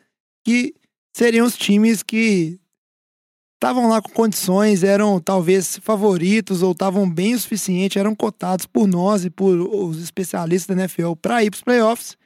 que 0.44 0.72
seriam 1.16 1.44
os 1.44 1.56
times 1.56 2.02
que 2.02 2.60
estavam 3.54 3.88
lá 3.88 4.00
com 4.00 4.10
condições, 4.10 4.84
eram 4.84 5.20
talvez 5.20 5.78
favoritos 5.82 6.62
ou 6.62 6.72
estavam 6.72 7.10
bem 7.10 7.34
o 7.34 7.38
suficiente, 7.40 7.98
eram 7.98 8.14
cotados 8.14 8.66
por 8.66 8.86
nós 8.86 9.24
e 9.24 9.30
por 9.30 9.56
os 9.56 10.00
especialistas 10.00 10.76
da 10.76 10.82
NFL 10.82 11.14
para 11.20 11.42
ir 11.42 11.50
para 11.50 11.56
os 11.56 11.62
playoffs. 11.62 12.16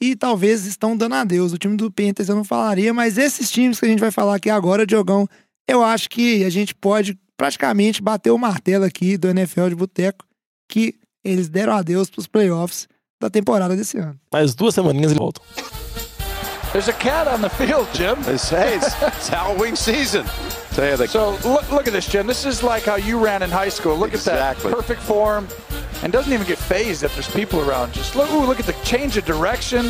E 0.00 0.14
talvez 0.14 0.64
estão 0.64 0.96
dando 0.96 1.14
adeus. 1.16 1.52
O 1.52 1.58
time 1.58 1.76
do 1.76 1.90
Panthers 1.90 2.28
eu 2.28 2.36
não 2.36 2.44
falaria, 2.44 2.94
mas 2.94 3.18
esses 3.18 3.50
times 3.50 3.80
que 3.80 3.86
a 3.86 3.88
gente 3.88 4.00
vai 4.00 4.10
falar 4.10 4.36
aqui 4.36 4.48
agora, 4.48 4.86
Diogão, 4.86 5.26
eu 5.66 5.82
acho 5.82 6.08
que 6.08 6.44
a 6.44 6.50
gente 6.50 6.74
pode 6.74 7.18
praticamente 7.36 8.02
bater 8.02 8.30
o 8.30 8.38
martelo 8.38 8.84
aqui 8.84 9.16
do 9.16 9.28
NFL 9.28 9.68
de 9.68 9.74
Boteco, 9.74 10.24
que 10.68 10.94
eles 11.24 11.48
deram 11.48 11.74
adeus 11.74 12.08
para 12.08 12.20
os 12.20 12.26
playoffs 12.26 12.88
da 13.20 13.28
temporada 13.28 13.76
desse 13.76 13.98
ano. 13.98 14.18
Mais 14.32 14.54
duas 14.54 14.74
semaninhas 14.74 15.10
eles 15.10 15.18
voltam. 15.18 15.42
There's 16.72 16.88
a 16.88 16.92
cat 16.92 17.26
on 17.28 17.40
the 17.40 17.48
field, 17.48 17.88
Jim. 17.94 18.18
It's, 18.30 18.50
hey, 18.50 18.76
it's, 18.76 18.94
it's 19.02 19.28
Halloween 19.28 19.74
season. 19.74 20.24
So 20.72 21.36
look, 21.44 21.70
look 21.72 21.86
at 21.88 21.92
this, 21.92 22.06
Jim. 22.06 22.26
This 22.26 22.44
is 22.46 22.62
like 22.62 22.84
how 22.84 22.96
you 22.96 23.18
ran 23.18 23.42
in 23.42 23.50
high 23.50 23.70
school. 23.70 23.96
Look 23.96 24.14
Exactly. 24.14 24.70
at 24.70 24.76
that 24.76 24.76
perfect 24.76 25.02
form, 25.02 25.46
and 26.02 26.12
doesn't 26.12 26.32
even 26.32 26.46
get 26.46 26.58
phased 26.58 27.02
if 27.02 27.12
there's 27.14 27.28
people 27.28 27.60
around. 27.60 27.92
Just 27.92 28.14
look, 28.14 28.30
ooh, 28.30 28.46
look 28.46 28.60
at 28.60 28.66
the 28.66 28.74
change 28.84 29.18
of 29.18 29.24
direction. 29.26 29.84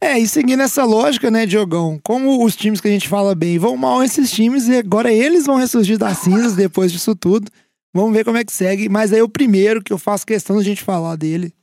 É, 0.00 0.18
e 0.18 0.28
seguindo 0.28 0.62
essa 0.62 0.84
lógica, 0.84 1.30
né, 1.30 1.46
Diogão? 1.46 1.98
Como 2.02 2.44
os 2.44 2.54
times 2.54 2.80
que 2.80 2.88
a 2.88 2.90
gente 2.90 3.08
fala 3.08 3.34
bem 3.34 3.58
vão 3.58 3.76
mal 3.76 4.02
esses 4.02 4.30
times 4.30 4.68
e 4.68 4.76
agora 4.76 5.10
eles 5.12 5.46
vão 5.46 5.56
ressurgir 5.56 5.96
das 5.96 6.18
cinzas 6.18 6.54
depois 6.54 6.92
disso 6.92 7.14
tudo. 7.14 7.50
Vamos 7.94 8.12
ver 8.12 8.24
como 8.24 8.36
é 8.36 8.44
que 8.44 8.52
segue. 8.52 8.88
Mas 8.88 9.12
aí 9.12 9.22
o 9.22 9.28
primeiro 9.28 9.82
que 9.82 9.92
eu 9.92 9.98
faço 9.98 10.26
questão 10.26 10.56
de 10.56 10.62
a 10.62 10.64
gente 10.64 10.82
falar 10.82 11.16
dele 11.16 11.54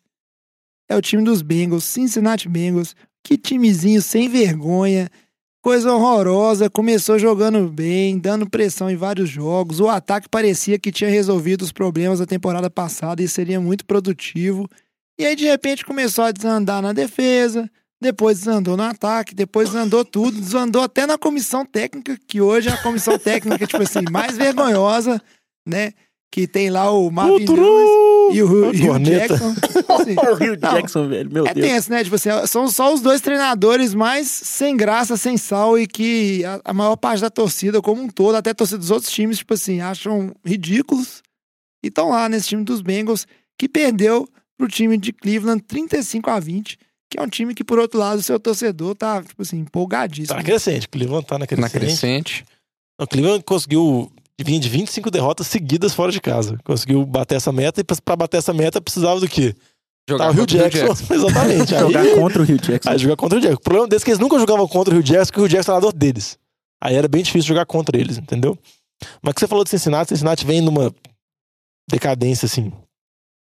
é 0.89 0.96
o 0.96 1.02
time 1.02 1.24
dos 1.24 1.41
Bengals, 1.44 1.84
Cincinnati 1.84 2.48
Bengals. 2.50 2.96
Que 3.24 3.38
timezinho 3.38 4.02
sem 4.02 4.28
vergonha, 4.28 5.08
coisa 5.62 5.93
horrorosa. 5.93 6.69
Começou 6.69 7.19
jogando 7.19 7.67
bem, 7.69 8.17
dando 8.17 8.50
pressão 8.50 8.89
em 8.89 8.95
vários 8.95 9.30
jogos. 9.30 9.80
O 9.80 9.88
ataque 9.88 10.28
parecia 10.28 10.80
que 10.80 10.91
tinha 10.91 11.10
resolvido 11.10 11.62
os 11.62 11.71
problemas 11.71 12.19
da 12.19 12.26
temporada 12.26 12.69
passada 12.69 13.21
e 13.21 13.28
seria 13.28 13.60
muito 13.60 13.86
produtivo. 13.86 14.67
E 15.19 15.26
aí, 15.26 15.36
de 15.36 15.45
repente, 15.45 15.86
começou 15.86 16.26
a 16.26 16.32
desandar 16.32 16.82
na 16.82 16.93
defesa, 16.93 17.69
depois 18.02 18.39
desandou 18.39 18.76
no 18.76 18.84
ataque, 18.84 19.36
depois 19.36 19.69
desandou 19.69 20.04
tudo, 20.04 20.39
desandou 20.39 20.82
até 20.82 21.06
na 21.06 21.17
comissão 21.17 21.63
técnica, 21.63 22.17
que 22.28 22.41
hoje 22.41 22.69
é 22.69 22.71
a 22.71 22.82
comissão 22.82 23.19
técnica, 23.19 23.67
tipo 23.67 23.84
assim, 23.84 24.02
mais 24.12 24.36
vergonhosa, 24.36 25.21
né? 25.67 25.91
Que 26.32 26.48
tem 26.48 26.70
lá 26.70 26.89
o 26.89 27.12
Marvin! 27.12 27.46
Lewis 27.46 28.32
e 28.34 28.41
o 28.41 28.88
Corneta. 28.88 29.38
Jackson. 29.38 29.56
Assim, 29.89 30.15
O 30.32 30.36
Rio 30.36 30.56
Jackson, 30.56 31.08
velho, 31.10 31.30
meu 31.30 31.46
é 31.46 31.54
Deus. 31.54 31.67
tenso, 31.67 31.91
né? 31.91 32.04
Tipo 32.04 32.15
assim, 32.15 32.30
são 32.48 32.70
só 32.70 32.94
os 32.94 33.02
dois 33.02 33.20
treinadores 33.20 33.94
mais 33.94 34.28
sem 34.30 34.78
graça, 34.78 35.17
sem 35.17 35.38
sal 35.38 35.78
e 35.78 35.86
que 35.86 36.46
a, 36.46 36.62
a 36.63 36.74
maior 36.74 36.96
parte 36.96 37.20
da 37.20 37.30
torcida 37.30 37.82
como 37.82 38.02
um 38.02 38.08
todo, 38.08 38.36
até 38.36 38.52
a 38.52 38.56
torcida 38.56 38.77
dos 38.77 38.92
outros 38.92 39.12
times, 39.12 39.40
tipo 39.40 39.54
assim, 39.54 39.82
acham 39.82 40.32
ridículos 40.46 41.21
e 41.84 41.88
estão 41.90 42.10
lá 42.10 42.29
nesse 42.29 42.48
time 42.48 42.63
dos 42.63 42.82
Bengals 42.82 43.27
que 43.60 43.67
perdeu 43.67 44.25
pro 44.58 44.69
time 44.69 44.98
de 44.98 45.12
Cleveland 45.12 45.62
35 45.63 46.29
a 46.29 46.40
20, 46.40 46.77
que 47.10 47.19
é 47.19 47.21
um 47.21 47.27
time 47.27 47.54
que, 47.54 47.63
por 47.63 47.77
outro 47.77 48.00
lado, 48.00 48.19
o 48.19 48.23
seu 48.23 48.40
torcedor 48.40 48.96
tá, 48.96 49.21
tipo 49.21 49.42
assim, 49.42 49.60
empolgadíssimo. 49.60 50.27
Tá 50.29 50.36
na 50.38 50.44
crescente, 50.44 50.88
Cleveland 50.88 51.25
tá 51.25 51.38
na 51.38 51.46
crescente. 51.46 51.62
Na 51.73 51.79
crescente. 51.79 52.46
O 53.00 53.06
Cleveland 53.06 53.44
conseguiu 53.44 54.10
vir 54.44 54.60
de 54.60 54.69
25 54.69 55.10
derrotas 55.12 55.48
seguidas 55.48 55.94
fora 55.94 56.12
de 56.12 56.19
casa. 56.21 56.58
Conseguiu 56.63 57.06
bater 57.06 57.35
essa 57.35 57.52
meta 57.52 57.81
e 57.81 57.83
pra- 57.83 57.98
pra 58.04 58.15
bater 58.15 58.37
essa 58.37 58.54
meta 58.54 58.81
precisava 58.81 59.19
do 59.19 59.27
quê? 59.27 59.54
Jogar 60.10 60.25
Tá, 60.25 60.29
o 60.31 60.33
Rio 60.33 60.42
contra 60.48 60.69
Jackson. 60.69 61.13
Exatamente. 61.13 61.69
Jogar 61.79 62.00
Aí, 62.02 62.15
contra 62.15 62.42
o 62.42 62.46
Rio 62.46 62.58
Jackson. 62.58 62.89
aí 62.89 62.98
jogar 62.98 63.15
contra 63.15 63.37
o 63.37 63.42
Jackson. 63.42 63.58
O 63.60 63.63
problema 63.63 63.87
desse 63.87 64.04
é 64.04 64.06
que 64.06 64.12
eles 64.12 64.19
nunca 64.19 64.37
jogavam 64.39 64.67
contra 64.67 64.92
o 64.94 64.98
Rio 64.98 65.04
Jackson, 65.04 65.25
porque 65.27 65.39
o 65.39 65.44
Rio 65.44 65.50
Jackson 65.50 65.71
era 65.71 65.79
treinador 65.81 65.98
deles. 66.00 66.37
Aí 66.83 66.96
era 66.96 67.08
bem 67.08 67.21
difícil 67.23 67.48
jogar 67.50 67.65
contra 67.65 67.98
eles, 68.00 68.17
entendeu? 68.17 68.58
Mas 69.21 69.33
que 69.35 69.39
você 69.39 69.48
falou 69.48 69.63
de 69.63 69.69
Cincinnati, 69.69 70.10
Cincinnati 70.10 70.46
vem 70.46 70.62
numa 70.62 70.94
decadência, 71.89 72.46
assim, 72.46 72.71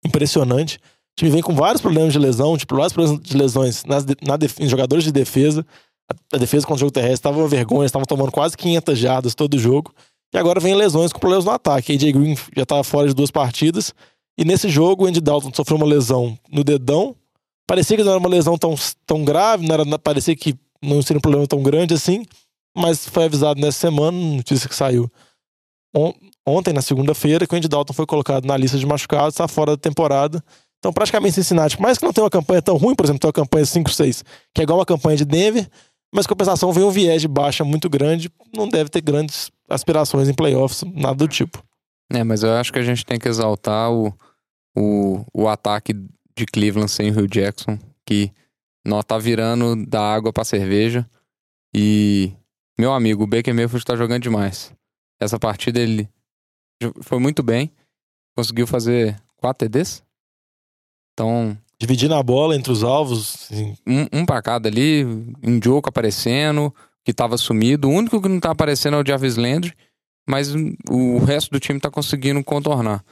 impressionante. 0.05 0.77
O 0.77 0.79
time 1.17 1.31
vem 1.31 1.41
com 1.41 1.55
vários 1.55 1.81
problemas 1.81 2.11
de 2.13 2.19
lesão, 2.19 2.57
tipo, 2.57 2.75
vários 2.75 2.93
problemas 2.93 3.21
de 3.23 3.37
lesões 3.37 3.83
nas, 3.85 4.03
de- 4.05 4.17
na 4.21 4.35
def- 4.37 4.59
em 4.59 4.67
jogadores 4.67 5.03
de 5.03 5.11
defesa. 5.11 5.65
A, 6.11 6.35
a 6.35 6.39
defesa 6.39 6.65
contra 6.67 6.75
o 6.77 6.79
jogo 6.79 6.91
terrestre 6.91 7.15
estava 7.15 7.37
uma 7.39 7.47
vergonha, 7.47 7.85
estavam 7.85 8.05
tomando 8.05 8.31
quase 8.31 8.55
500 8.57 8.97
jardas 8.99 9.33
todo 9.35 9.57
jogo. 9.57 9.93
E 10.33 10.37
agora 10.37 10.59
vem 10.59 10.75
lesões 10.75 11.13
com 11.13 11.19
problemas 11.19 11.45
no 11.45 11.51
ataque. 11.51 11.93
AJ 11.93 12.11
Green 12.11 12.35
já 12.55 12.63
estava 12.63 12.83
fora 12.83 13.07
de 13.07 13.13
duas 13.13 13.31
partidas. 13.31 13.93
E 14.37 14.43
nesse 14.43 14.69
jogo, 14.69 15.05
o 15.05 15.07
Andy 15.07 15.21
Dalton 15.21 15.51
sofreu 15.53 15.77
uma 15.77 15.85
lesão 15.85 16.37
no 16.51 16.63
dedão. 16.63 17.15
Parecia 17.67 17.95
que 17.97 18.03
não 18.03 18.11
era 18.11 18.19
uma 18.19 18.29
lesão 18.29 18.57
tão, 18.57 18.75
tão 19.05 19.23
grave, 19.23 19.65
não 19.65 19.73
era, 19.73 19.99
parecia 19.99 20.35
que 20.35 20.55
não 20.81 21.01
seria 21.01 21.17
um 21.17 21.21
problema 21.21 21.47
tão 21.47 21.63
grande 21.63 21.93
assim. 21.93 22.25
Mas 22.77 23.07
foi 23.07 23.25
avisado 23.25 23.59
nessa 23.59 23.79
semana, 23.79 24.17
notícia 24.17 24.67
que 24.67 24.75
saiu 24.75 25.09
on, 25.95 26.13
ontem, 26.45 26.73
na 26.73 26.81
segunda-feira, 26.81 27.47
que 27.47 27.55
o 27.55 27.57
Andy 27.57 27.67
Dalton 27.67 27.93
foi 27.93 28.05
colocado 28.05 28.45
na 28.45 28.57
lista 28.57 28.77
de 28.77 28.85
machucados, 28.85 29.33
está 29.33 29.47
fora 29.47 29.71
da 29.71 29.77
temporada. 29.77 30.43
Então, 30.79 30.91
praticamente 30.91 31.35
Cincinnati, 31.35 31.81
mais 31.81 31.97
que 31.97 32.03
não 32.03 32.13
tenha 32.13 32.25
uma 32.25 32.29
campanha 32.29 32.61
tão 32.61 32.75
ruim, 32.75 32.93
por 32.93 33.05
exemplo, 33.05 33.19
tem 33.19 33.27
uma 33.29 33.33
campanha 33.33 33.65
5-6, 33.65 34.23
que 34.53 34.61
é 34.61 34.63
igual 34.63 34.77
uma 34.77 34.85
campanha 34.85 35.17
de 35.17 35.25
Denver, 35.25 35.67
mas 36.15 36.25
compensação 36.25 36.71
vem 36.71 36.83
um 36.83 36.91
viés 36.91 37.21
de 37.21 37.27
baixa 37.27 37.65
muito 37.65 37.89
grande, 37.89 38.31
não 38.55 38.69
deve 38.69 38.89
ter 38.89 39.01
grandes 39.01 39.51
aspirações 39.69 40.29
em 40.29 40.33
playoffs, 40.33 40.83
nada 40.93 41.15
do 41.15 41.27
tipo. 41.27 41.61
É, 42.09 42.23
mas 42.23 42.41
eu 42.41 42.53
acho 42.53 42.71
que 42.71 42.79
a 42.79 42.83
gente 42.83 43.05
tem 43.05 43.19
que 43.19 43.27
exaltar 43.27 43.91
o, 43.91 44.13
o, 44.77 45.25
o 45.33 45.47
ataque 45.49 45.93
de 46.35 46.45
Cleveland 46.45 46.89
sem 46.89 47.09
o 47.09 47.13
Rio 47.13 47.27
Jackson, 47.27 47.77
que 48.05 48.31
não 48.85 49.03
tá 49.03 49.17
virando 49.17 49.85
da 49.85 50.01
água 50.01 50.31
pra 50.31 50.45
cerveja. 50.45 51.05
E 51.75 52.31
meu 52.79 52.93
amigo, 52.93 53.23
o 53.23 53.27
Baker 53.27 53.53
Mayfield 53.53 53.83
tá 53.83 53.95
jogando 53.97 54.23
demais. 54.23 54.73
Essa 55.19 55.37
partida 55.37 55.81
ele 55.81 56.09
foi 57.01 57.19
muito 57.19 57.43
bem. 57.43 57.73
Conseguiu 58.37 58.67
fazer 58.67 59.21
quatro 59.35 59.67
TDs. 59.67 60.01
Então. 61.13 61.57
Dividindo 61.79 62.15
a 62.15 62.23
bola 62.23 62.55
entre 62.55 62.71
os 62.71 62.83
alvos. 62.83 63.49
Assim. 63.51 63.75
Um, 63.85 64.19
um 64.19 64.25
pra 64.25 64.41
cada 64.41 64.69
ali. 64.69 65.05
Um 65.43 65.59
Joke 65.63 65.89
aparecendo, 65.89 66.73
que 67.03 67.13
tava 67.13 67.37
sumido. 67.37 67.89
O 67.89 67.91
único 67.91 68.21
que 68.21 68.29
não 68.29 68.39
tá 68.39 68.51
aparecendo 68.51 68.97
é 68.97 69.01
o 69.01 69.05
Jarvis 69.05 69.35
Landry. 69.35 69.73
Mas 70.27 70.53
o 70.89 71.19
resto 71.19 71.51
do 71.51 71.59
time 71.59 71.79
tá 71.79 71.91
conseguindo 71.91 72.43
contornar. 72.43 73.03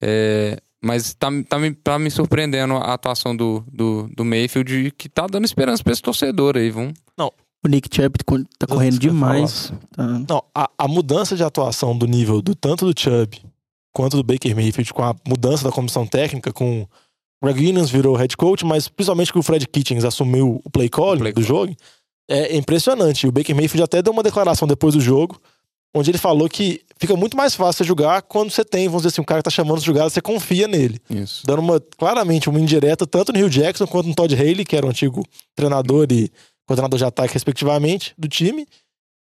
É, 0.00 0.60
mas 0.82 1.14
tá, 1.14 1.28
tá, 1.48 1.58
me, 1.58 1.72
tá 1.72 1.98
me 1.98 2.10
surpreendendo 2.10 2.74
a 2.74 2.94
atuação 2.94 3.36
do, 3.36 3.64
do, 3.72 4.08
do 4.14 4.24
Mayfield, 4.24 4.92
que 4.98 5.08
tá 5.08 5.26
dando 5.28 5.44
esperança 5.44 5.82
pra 5.82 5.92
esse 5.92 6.02
torcedor 6.02 6.56
aí, 6.56 6.70
vamos. 6.70 6.94
Não, 7.16 7.32
o 7.64 7.68
Nick 7.68 7.88
Chubb 7.94 8.18
tá 8.58 8.66
correndo 8.66 8.98
demais. 8.98 9.72
Tá... 9.92 10.04
Não, 10.04 10.44
a, 10.52 10.68
a, 10.76 10.88
mudança 10.88 11.36
de 11.36 11.44
atuação 11.44 11.96
do 11.96 12.06
nível 12.06 12.42
do 12.42 12.54
tanto 12.56 12.92
do 12.92 13.00
Chubb 13.00 13.40
quanto 13.92 14.16
do 14.16 14.24
Baker 14.24 14.56
Mayfield, 14.56 14.92
com 14.92 15.04
a 15.04 15.14
mudança 15.26 15.62
da 15.62 15.70
comissão 15.70 16.04
técnica, 16.04 16.52
com 16.52 16.86
Greg 17.42 17.58
Williams 17.58 17.90
virou 17.90 18.14
head 18.14 18.36
coach, 18.36 18.64
mas 18.64 18.88
principalmente 18.88 19.32
que 19.32 19.38
o 19.38 19.42
Fred 19.42 19.66
Kitchens 19.66 20.04
assumiu 20.04 20.60
o 20.64 20.70
play 20.70 20.88
calling 20.88 21.18
play 21.18 21.32
do 21.32 21.40
call. 21.40 21.44
jogo, 21.44 21.76
é 22.28 22.56
impressionante. 22.56 23.26
O 23.26 23.32
Baker 23.32 23.54
Mayfield 23.54 23.82
até 23.82 24.00
deu 24.00 24.12
uma 24.12 24.22
declaração 24.22 24.66
depois 24.68 24.94
do 24.94 25.00
jogo, 25.00 25.40
onde 25.94 26.10
ele 26.10 26.18
falou 26.18 26.48
que 26.48 26.80
fica 26.98 27.16
muito 27.16 27.36
mais 27.36 27.54
fácil 27.54 27.84
jogar 27.84 28.22
quando 28.22 28.50
você 28.50 28.64
tem, 28.64 28.86
vamos 28.86 29.02
dizer 29.02 29.08
assim, 29.08 29.20
um 29.20 29.24
cara 29.24 29.40
que 29.40 29.44
tá 29.44 29.50
chamando 29.50 29.80
de 29.80 29.86
jogada, 29.86 30.08
você 30.08 30.20
confia 30.20 30.68
nele. 30.68 31.00
Isso. 31.10 31.42
Dando 31.44 31.60
uma, 31.60 31.80
claramente 31.98 32.48
uma 32.48 32.60
indireta, 32.60 33.06
tanto 33.06 33.32
no 33.32 33.38
Rio 33.38 33.50
Jackson 33.50 33.86
quanto 33.86 34.08
no 34.08 34.14
Todd 34.14 34.34
Haley, 34.34 34.64
que 34.64 34.76
era 34.76 34.86
o 34.86 34.88
antigo 34.88 35.24
treinador 35.54 36.06
e 36.10 36.30
coordenador 36.66 36.96
de 36.96 37.04
ataque, 37.04 37.34
respectivamente, 37.34 38.14
do 38.16 38.28
time. 38.28 38.66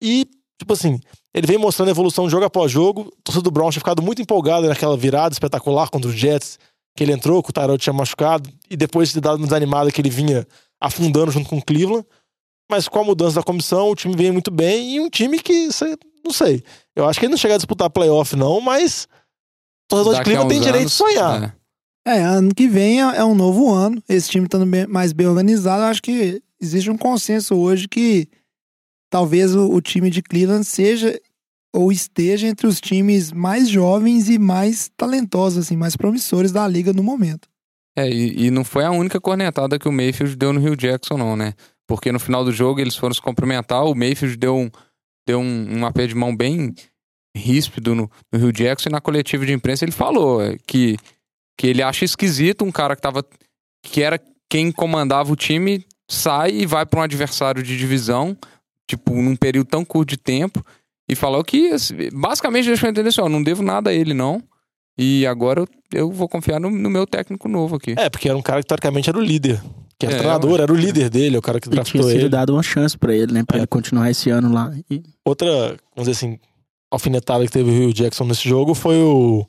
E, 0.02 0.26
tipo 0.58 0.72
assim, 0.72 0.98
ele 1.32 1.46
vem 1.46 1.56
mostrando 1.56 1.88
a 1.88 1.92
evolução 1.92 2.28
jogo 2.28 2.44
após 2.44 2.70
jogo. 2.70 3.02
O 3.02 3.22
torcedor 3.22 3.44
do 3.44 3.50
Brown 3.50 3.70
tinha 3.70 3.80
ficado 3.80 4.02
muito 4.02 4.20
empolgado 4.20 4.66
naquela 4.66 4.96
virada 4.96 5.32
espetacular 5.32 5.88
contra 5.88 6.10
os 6.10 6.16
Jets, 6.16 6.58
que 6.98 7.04
ele 7.04 7.12
entrou, 7.12 7.40
que 7.42 7.50
o 7.50 7.52
Tyrod 7.52 7.78
tinha 7.80 7.92
machucado, 7.92 8.50
e 8.68 8.76
depois 8.76 9.12
de 9.12 9.20
dado 9.20 9.36
uma 9.36 9.46
desanimada 9.46 9.92
que 9.92 10.00
ele 10.00 10.10
vinha 10.10 10.44
afundando 10.80 11.30
junto 11.30 11.48
com 11.48 11.58
o 11.58 11.64
Cleveland. 11.64 12.04
Mas 12.68 12.88
com 12.88 12.98
a 12.98 13.04
mudança 13.04 13.36
da 13.36 13.42
comissão, 13.42 13.88
o 13.88 13.94
time 13.94 14.14
vem 14.16 14.32
muito 14.32 14.50
bem 14.50 14.96
e 14.96 15.00
um 15.00 15.08
time 15.08 15.38
que, 15.38 15.68
não 16.24 16.32
sei, 16.32 16.62
eu 16.94 17.08
acho 17.08 17.18
que 17.18 17.24
ele 17.24 17.30
não 17.30 17.38
chega 17.38 17.54
a 17.54 17.56
disputar 17.56 17.88
playoff, 17.88 18.36
não, 18.36 18.60
mas 18.60 19.04
o 19.86 19.88
torcedor 19.88 20.16
de 20.16 20.24
Cleveland 20.24 20.50
tem 20.50 20.60
direito 20.60 20.80
anos, 20.80 20.92
de 20.92 20.98
sonhar. 20.98 21.56
É. 22.04 22.18
é. 22.18 22.22
ano 22.22 22.54
que 22.54 22.68
vem 22.68 23.00
é, 23.00 23.16
é, 23.16 23.24
um 23.24 23.34
novo 23.34 23.72
ano. 23.72 24.02
Esse 24.08 24.28
time 24.28 24.44
estando 24.44 24.66
bem, 24.66 24.86
mais 24.86 25.12
bem 25.12 25.26
organizado, 25.28 25.82
eu 25.82 25.86
acho 25.86 26.02
que 26.02 26.42
existe 26.60 26.90
um 26.90 26.98
consenso 26.98 27.54
hoje 27.54 27.88
que 27.88 28.28
talvez 29.08 29.54
o, 29.54 29.70
o, 29.70 29.80
time 29.80 30.10
de 30.10 30.20
Cleveland 30.20 30.64
seja 30.64 31.18
ou 31.74 31.92
esteja 31.92 32.46
entre 32.46 32.66
os 32.66 32.80
times 32.80 33.32
mais 33.32 33.68
jovens 33.68 34.28
e 34.28 34.38
mais 34.38 34.90
talentosos, 34.96 35.66
assim, 35.66 35.76
mais 35.76 35.96
promissores 35.96 36.52
da 36.52 36.66
liga 36.66 36.92
no 36.92 37.02
momento. 37.02 37.48
É, 37.96 38.08
e, 38.08 38.46
e 38.46 38.50
não 38.50 38.64
foi 38.64 38.84
a 38.84 38.90
única 38.90 39.20
cornetada 39.20 39.78
que 39.78 39.88
o 39.88 39.92
Mayfield 39.92 40.36
deu 40.36 40.52
no 40.52 40.60
Rio 40.60 40.76
Jackson, 40.76 41.16
não, 41.16 41.36
né? 41.36 41.54
Porque 41.86 42.12
no 42.12 42.20
final 42.20 42.44
do 42.44 42.52
jogo 42.52 42.80
eles 42.80 42.96
foram 42.96 43.14
se 43.14 43.20
cumprimentar, 43.20 43.84
o 43.84 43.94
Mayfield 43.94 44.36
deu 44.36 44.56
um, 44.56 44.70
deu 45.26 45.40
um, 45.40 45.84
um 45.84 46.06
de 46.06 46.14
mão 46.14 46.34
bem 46.34 46.74
ríspido 47.36 47.94
no, 47.94 48.10
no 48.32 48.38
Rio 48.38 48.52
Jackson 48.52 48.88
e 48.88 48.92
na 48.92 49.00
coletiva 49.00 49.44
de 49.44 49.52
imprensa 49.52 49.84
ele 49.84 49.92
falou 49.92 50.42
é, 50.42 50.56
que, 50.66 50.96
que 51.58 51.66
ele 51.66 51.82
acha 51.82 52.04
esquisito 52.04 52.64
um 52.64 52.72
cara 52.72 52.94
que 52.94 53.02
tava. 53.02 53.24
que 53.82 54.02
era 54.02 54.20
quem 54.50 54.72
comandava 54.72 55.32
o 55.32 55.36
time 55.36 55.84
sai 56.10 56.50
e 56.50 56.66
vai 56.66 56.86
para 56.86 57.00
um 57.00 57.02
adversário 57.02 57.62
de 57.62 57.76
divisão, 57.76 58.36
tipo, 58.88 59.14
num 59.14 59.36
período 59.36 59.68
tão 59.68 59.84
curto 59.84 60.10
de 60.10 60.16
tempo, 60.16 60.64
e 61.08 61.14
falou 61.14 61.42
que, 61.42 61.68
assim, 61.68 61.94
basicamente, 62.12 62.66
deixa 62.66 62.86
eu 62.86 62.90
entender 62.90 63.08
assim, 63.08 63.20
ó, 63.20 63.28
não 63.28 63.42
devo 63.42 63.62
nada 63.62 63.90
a 63.90 63.94
ele, 63.94 64.12
não. 64.12 64.42
E 64.96 65.26
agora 65.26 65.60
eu, 65.60 65.68
eu 65.92 66.10
vou 66.10 66.28
confiar 66.28 66.60
no, 66.60 66.70
no, 66.70 66.90
meu 66.90 67.06
técnico 67.06 67.48
novo 67.48 67.76
aqui. 67.76 67.94
É, 67.96 68.10
porque 68.10 68.28
era 68.28 68.36
um 68.36 68.42
cara 68.42 68.60
que 68.60 68.66
teoricamente 68.66 69.08
era 69.08 69.18
o 69.18 69.22
líder. 69.22 69.62
Que 69.98 70.06
era 70.06 70.16
é, 70.16 70.18
treinador, 70.18 70.60
era 70.60 70.72
o 70.72 70.76
líder 70.76 71.08
dele, 71.08 71.38
o 71.38 71.42
cara 71.42 71.60
que 71.60 71.68
draftou 71.68 72.10
ele. 72.10 72.18
tinha 72.18 72.28
dado 72.28 72.52
uma 72.52 72.62
chance 72.62 72.98
para 72.98 73.14
ele, 73.14 73.32
né? 73.32 73.44
Pra 73.44 73.58
é. 73.58 73.60
ele 73.60 73.66
continuar 73.66 74.10
esse 74.10 74.28
ano 74.28 74.52
lá. 74.52 74.72
E... 74.90 75.02
Outra, 75.24 75.46
vamos 75.94 76.08
dizer 76.08 76.10
assim, 76.12 76.38
alfinetada 76.90 77.44
que 77.44 77.50
teve 77.50 77.70
o 77.70 77.72
Rio 77.72 77.92
Jackson 77.92 78.24
nesse 78.24 78.48
jogo 78.48 78.74
foi 78.74 78.96
o 78.96 79.46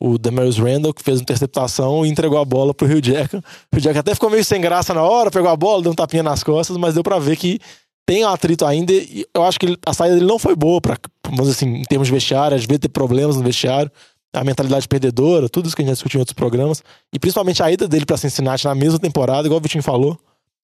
o 0.00 0.18
Demarius 0.18 0.58
Randall, 0.58 0.92
que 0.92 1.02
fez 1.02 1.18
uma 1.18 1.22
interceptação 1.22 2.04
e 2.04 2.10
entregou 2.10 2.38
a 2.38 2.44
bola 2.44 2.74
pro 2.74 2.86
Rio 2.86 3.00
Jack. 3.00 3.36
O 3.36 3.42
Rio 3.72 3.80
Jack 3.80 3.98
até 3.98 4.12
ficou 4.12 4.28
meio 4.28 4.44
sem 4.44 4.60
graça 4.60 4.92
na 4.92 5.02
hora, 5.02 5.30
pegou 5.30 5.48
a 5.48 5.56
bola, 5.56 5.82
deu 5.82 5.92
um 5.92 5.94
tapinha 5.94 6.22
nas 6.22 6.42
costas, 6.42 6.76
mas 6.76 6.92
deu 6.92 7.02
para 7.02 7.18
ver 7.18 7.36
que 7.36 7.58
tem 8.06 8.24
atrito 8.24 8.64
ainda 8.66 8.92
e 8.92 9.26
eu 9.34 9.42
acho 9.44 9.58
que 9.58 9.66
ele, 9.66 9.78
a 9.86 9.94
saída 9.94 10.16
dele 10.16 10.26
não 10.26 10.38
foi 10.38 10.54
boa, 10.54 10.80
pra, 10.80 10.96
vamos 11.26 11.48
assim, 11.48 11.66
em 11.66 11.82
termos 11.82 12.08
de 12.08 12.14
vestiário, 12.14 12.56
às 12.56 12.64
vezes 12.64 12.80
ter 12.80 12.88
problemas 12.88 13.36
no 13.36 13.42
vestiário, 13.42 13.90
a 14.32 14.44
mentalidade 14.44 14.86
perdedora, 14.88 15.48
tudo 15.48 15.66
isso 15.66 15.76
que 15.76 15.82
a 15.82 15.84
gente 15.84 15.90
já 15.90 15.94
discutiu 15.94 16.18
em 16.18 16.22
outros 16.22 16.34
programas, 16.34 16.82
e 17.12 17.18
principalmente 17.18 17.62
a 17.62 17.70
ida 17.70 17.86
dele 17.88 18.04
para 18.04 18.16
Cincinnati 18.16 18.64
na 18.64 18.74
mesma 18.74 18.98
temporada, 18.98 19.46
igual 19.46 19.58
o 19.58 19.62
Vitinho 19.62 19.82
falou, 19.82 20.18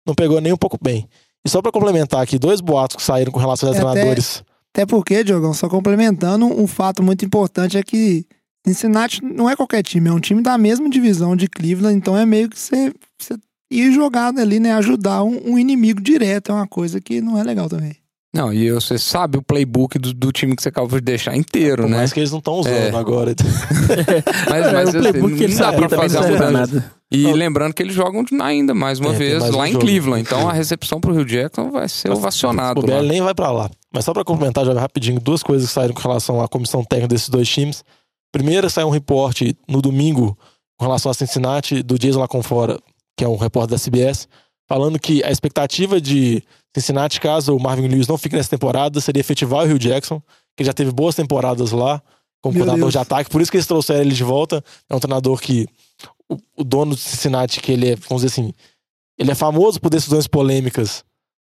não 0.06 0.14
pegou 0.14 0.40
nem 0.42 0.52
um 0.54 0.58
pouco 0.58 0.78
bem. 0.82 1.08
E 1.46 1.50
só 1.50 1.62
para 1.62 1.72
complementar 1.72 2.22
aqui, 2.22 2.38
dois 2.38 2.62
boatos 2.62 2.98
que 2.98 3.04
saíram 3.04 3.32
com 3.32 3.40
relação 3.40 3.70
aos 3.70 3.78
é 3.78 3.82
treinadores. 3.82 4.44
Até, 4.72 4.82
até 4.82 4.86
porque, 4.86 5.24
Diogão, 5.24 5.54
só 5.54 5.70
complementando, 5.70 6.46
um 6.46 6.68
fato 6.68 7.02
muito 7.02 7.26
importante 7.26 7.78
é 7.78 7.84
que 7.84 8.26
Cincinnati 8.66 9.24
não 9.24 9.50
é 9.50 9.56
qualquer 9.56 9.84
time, 9.84 10.10
é 10.10 10.14
um 10.14 10.20
time 10.20 10.42
da 10.42 10.58
mesma 10.58 10.90
divisão 10.90 11.36
de 11.36 11.48
Cleveland, 11.48 11.98
então 11.98 12.18
é 12.18 12.26
meio 12.26 12.50
que 12.50 12.60
você, 12.60 12.94
ir 13.74 13.92
jogado 13.94 14.40
ali, 14.40 14.60
né? 14.60 14.74
Ajudar 14.74 15.24
um, 15.24 15.52
um, 15.52 15.60
inimigo 15.60 16.02
direto 16.02 16.52
é 16.52 16.56
uma 16.56 16.68
coisa 16.68 17.02
que 17.02 17.22
não 17.22 17.38
é 17.38 17.44
legal 17.44 17.68
também. 17.68 17.96
Não, 18.34 18.52
e 18.52 18.72
você 18.72 18.98
sabe 18.98 19.38
o 19.38 19.44
playbook 19.44 20.00
do, 20.00 20.12
do 20.12 20.32
time 20.32 20.56
que 20.56 20.64
você 20.64 20.70
acabou 20.70 21.00
de 21.00 21.06
deixar 21.06 21.36
inteiro, 21.36 21.84
Por 21.84 21.90
né? 21.90 21.98
Mas 21.98 22.12
que 22.12 22.20
eles 22.20 22.32
não 22.32 22.40
estão 22.40 22.56
usando 22.56 22.96
é. 22.96 22.96
agora. 22.96 23.36
mas, 24.50 24.74
mas 24.74 24.96
é, 24.96 24.98
o 24.98 25.02
playbook 25.02 25.36
que 25.36 25.44
eles 25.44 25.60
não 25.60 25.72
dá 25.72 25.74
pra 25.74 25.90
fazer 25.90 26.18
a 26.18 26.22
mudança. 26.28 26.92
E 27.12 27.32
lembrando 27.32 27.76
que 27.76 27.84
eles 27.84 27.94
jogam 27.94 28.26
ainda 28.42 28.74
mais 28.74 29.00
uma 29.00 29.14
é, 29.14 29.18
vez 29.18 29.40
mais 29.40 29.54
lá 29.54 29.64
um 29.64 29.66
em 29.68 29.72
jogo. 29.74 29.86
Cleveland. 29.86 30.22
Então 30.22 30.50
a 30.50 30.54
recepção 30.54 31.00
pro 31.00 31.14
Rio 31.14 31.24
Jackson 31.24 31.70
vai 31.70 31.88
ser 31.88 32.10
mas, 32.10 32.18
ovacionado. 32.18 32.80
O 32.80 32.84
BL 32.84 33.04
nem 33.08 33.22
vai 33.22 33.36
para 33.36 33.52
lá. 33.52 33.70
Mas 33.94 34.04
só 34.04 34.14
para 34.14 34.24
complementar 34.24 34.66
já 34.66 34.74
rapidinho, 34.74 35.20
duas 35.20 35.44
coisas 35.44 35.68
que 35.68 35.74
saíram 35.74 35.94
com 35.94 36.02
relação 36.02 36.42
à 36.42 36.48
comissão 36.48 36.84
técnica 36.84 37.10
desses 37.10 37.30
dois 37.30 37.48
times. 37.48 37.84
Primeiro 38.32 38.68
saiu 38.68 38.88
um 38.88 38.90
reporte 38.90 39.56
no 39.70 39.80
domingo 39.80 40.36
com 40.76 40.86
relação 40.86 41.12
a 41.12 41.14
Cincinnati, 41.14 41.84
do 41.84 42.00
Jason 42.00 42.20
Laconfora, 42.20 42.80
que 43.18 43.24
é 43.24 43.28
um 43.28 43.36
repórter 43.36 43.78
da 43.78 43.84
CBS, 43.84 44.28
falando 44.68 45.00
que 45.00 45.24
a 45.24 45.32
expectativa 45.32 46.00
de 46.00 46.44
Cincinnati, 46.76 47.20
caso 47.20 47.56
o 47.56 47.62
Marvin 47.62 47.88
Lewis 47.88 48.08
não 48.08 48.18
fique 48.18 48.36
nessa 48.36 48.50
temporada, 48.50 49.00
seria 49.00 49.20
efetivar 49.20 49.64
o 49.64 49.68
Rio 49.68 49.80
Jackson, 49.80 50.22
que 50.58 50.64
já 50.64 50.74
teve 50.74 50.92
boas 50.92 51.16
temporadas 51.16 51.72
lá 51.72 52.02
como 52.42 52.56
Meu 52.56 52.66
coordenador 52.66 52.92
Deus. 52.92 52.94
de 52.94 52.98
ataque, 52.98 53.30
por 53.30 53.42
isso 53.42 53.50
que 53.50 53.58
eles 53.58 53.68
trouxeram 53.68 54.02
ele 54.02 54.14
de 54.14 54.24
volta. 54.24 54.64
É 54.90 54.96
um 54.96 55.00
treinador 55.00 55.40
que 55.40 55.68
o, 56.28 56.38
o 56.58 56.64
dono 56.64 56.96
de 56.96 57.02
Cincinnati, 57.02 57.62
que 57.62 57.72
ele 57.72 57.92
é, 57.92 57.96
vamos 57.96 58.24
dizer 58.24 58.28
assim, 58.28 58.54
ele 59.18 59.32
é 59.32 59.36
famoso 59.36 59.80
por 59.80 59.90
decisões 59.90 60.28
polêmicas 60.28 61.06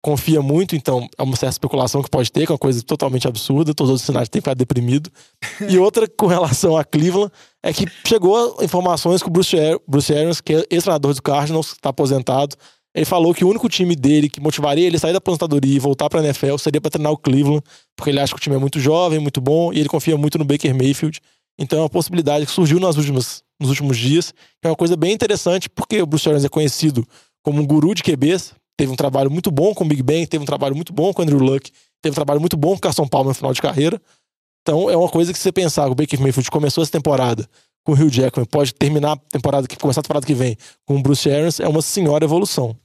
confia 0.06 0.40
muito, 0.40 0.76
então 0.76 1.08
é 1.18 1.22
uma 1.24 1.34
certa 1.34 1.54
especulação 1.54 2.00
que 2.00 2.08
pode 2.08 2.30
ter, 2.30 2.46
que 2.46 2.52
é 2.52 2.54
uma 2.54 2.58
coisa 2.58 2.80
totalmente 2.80 3.26
absurda, 3.26 3.74
todos 3.74 3.92
os 3.92 4.02
sinais 4.02 4.28
têm 4.28 4.40
que 4.40 4.44
ficar 4.44 4.54
deprimido. 4.54 5.10
e 5.68 5.76
outra 5.80 6.06
com 6.06 6.28
relação 6.28 6.76
a 6.76 6.84
Cleveland 6.84 7.32
é 7.60 7.72
que 7.72 7.86
chegou 8.06 8.56
informações 8.62 9.20
que 9.20 9.26
o 9.26 9.32
Bruce, 9.32 9.56
Bruce 9.84 10.14
Arians, 10.14 10.40
que 10.40 10.54
é 10.54 10.64
ex-treinador 10.70 11.12
do 11.12 11.20
Cardinals, 11.20 11.72
está 11.72 11.88
aposentado, 11.88 12.54
ele 12.94 13.04
falou 13.04 13.34
que 13.34 13.44
o 13.44 13.48
único 13.48 13.68
time 13.68 13.96
dele 13.96 14.30
que 14.30 14.40
motivaria 14.40 14.86
ele 14.86 14.96
sair 14.96 15.10
da 15.10 15.18
aposentadoria 15.18 15.74
e 15.74 15.80
voltar 15.80 16.08
para 16.08 16.20
a 16.20 16.24
NFL 16.24 16.56
seria 16.58 16.80
para 16.80 16.92
treinar 16.92 17.10
o 17.10 17.18
Cleveland, 17.18 17.64
porque 17.96 18.10
ele 18.10 18.20
acha 18.20 18.32
que 18.32 18.38
o 18.38 18.40
time 18.40 18.54
é 18.54 18.60
muito 18.60 18.78
jovem, 18.78 19.18
muito 19.18 19.40
bom, 19.40 19.72
e 19.72 19.80
ele 19.80 19.88
confia 19.88 20.16
muito 20.16 20.38
no 20.38 20.44
Baker 20.44 20.72
Mayfield. 20.72 21.20
Então 21.58 21.80
é 21.80 21.82
uma 21.82 21.90
possibilidade 21.90 22.46
que 22.46 22.52
surgiu 22.52 22.78
nas 22.78 22.96
últimas, 22.96 23.42
nos 23.58 23.70
últimos 23.70 23.98
dias, 23.98 24.30
que 24.30 24.68
é 24.68 24.70
uma 24.70 24.76
coisa 24.76 24.96
bem 24.96 25.12
interessante, 25.12 25.68
porque 25.68 26.00
o 26.00 26.06
Bruce 26.06 26.28
Arians 26.28 26.44
é 26.44 26.48
conhecido 26.48 27.04
como 27.42 27.60
um 27.60 27.66
guru 27.66 27.92
de 27.92 28.04
QBs, 28.04 28.54
teve 28.76 28.92
um 28.92 28.96
trabalho 28.96 29.30
muito 29.30 29.50
bom 29.50 29.74
com 29.74 29.84
o 29.84 29.88
Big 29.88 30.02
Ben, 30.02 30.26
teve 30.26 30.42
um 30.42 30.46
trabalho 30.46 30.74
muito 30.74 30.92
bom 30.92 31.12
com 31.12 31.22
o 31.22 31.24
Andrew 31.24 31.38
Luck, 31.38 31.70
teve 32.02 32.12
um 32.12 32.14
trabalho 32.14 32.40
muito 32.40 32.56
bom 32.56 32.70
com 32.70 32.76
o 32.76 32.80
Carson 32.80 33.06
Palmer 33.06 33.28
no 33.28 33.34
final 33.34 33.52
de 33.52 33.62
carreira. 33.62 34.00
Então 34.62 34.90
é 34.90 34.96
uma 34.96 35.08
coisa 35.08 35.32
que 35.32 35.38
se 35.38 35.44
você 35.44 35.52
pensar, 35.52 35.86
que 35.86 35.92
o 35.92 35.94
Baker 35.94 36.20
Mayfield 36.20 36.50
começou 36.50 36.82
essa 36.82 36.92
temporada 36.92 37.48
com 37.84 37.92
o 37.92 37.94
Hugh 37.94 38.10
Jackman, 38.10 38.46
pode 38.46 38.74
terminar 38.74 39.12
a 39.12 39.16
temporada 39.16 39.68
que 39.68 39.76
começar 39.76 40.00
a 40.00 40.02
temporada 40.02 40.26
que 40.26 40.34
vem 40.34 40.56
com 40.84 40.96
o 40.96 41.02
Bruce 41.02 41.30
Arians, 41.30 41.60
é 41.60 41.68
uma 41.68 41.80
senhora 41.80 42.24
evolução. 42.24 42.76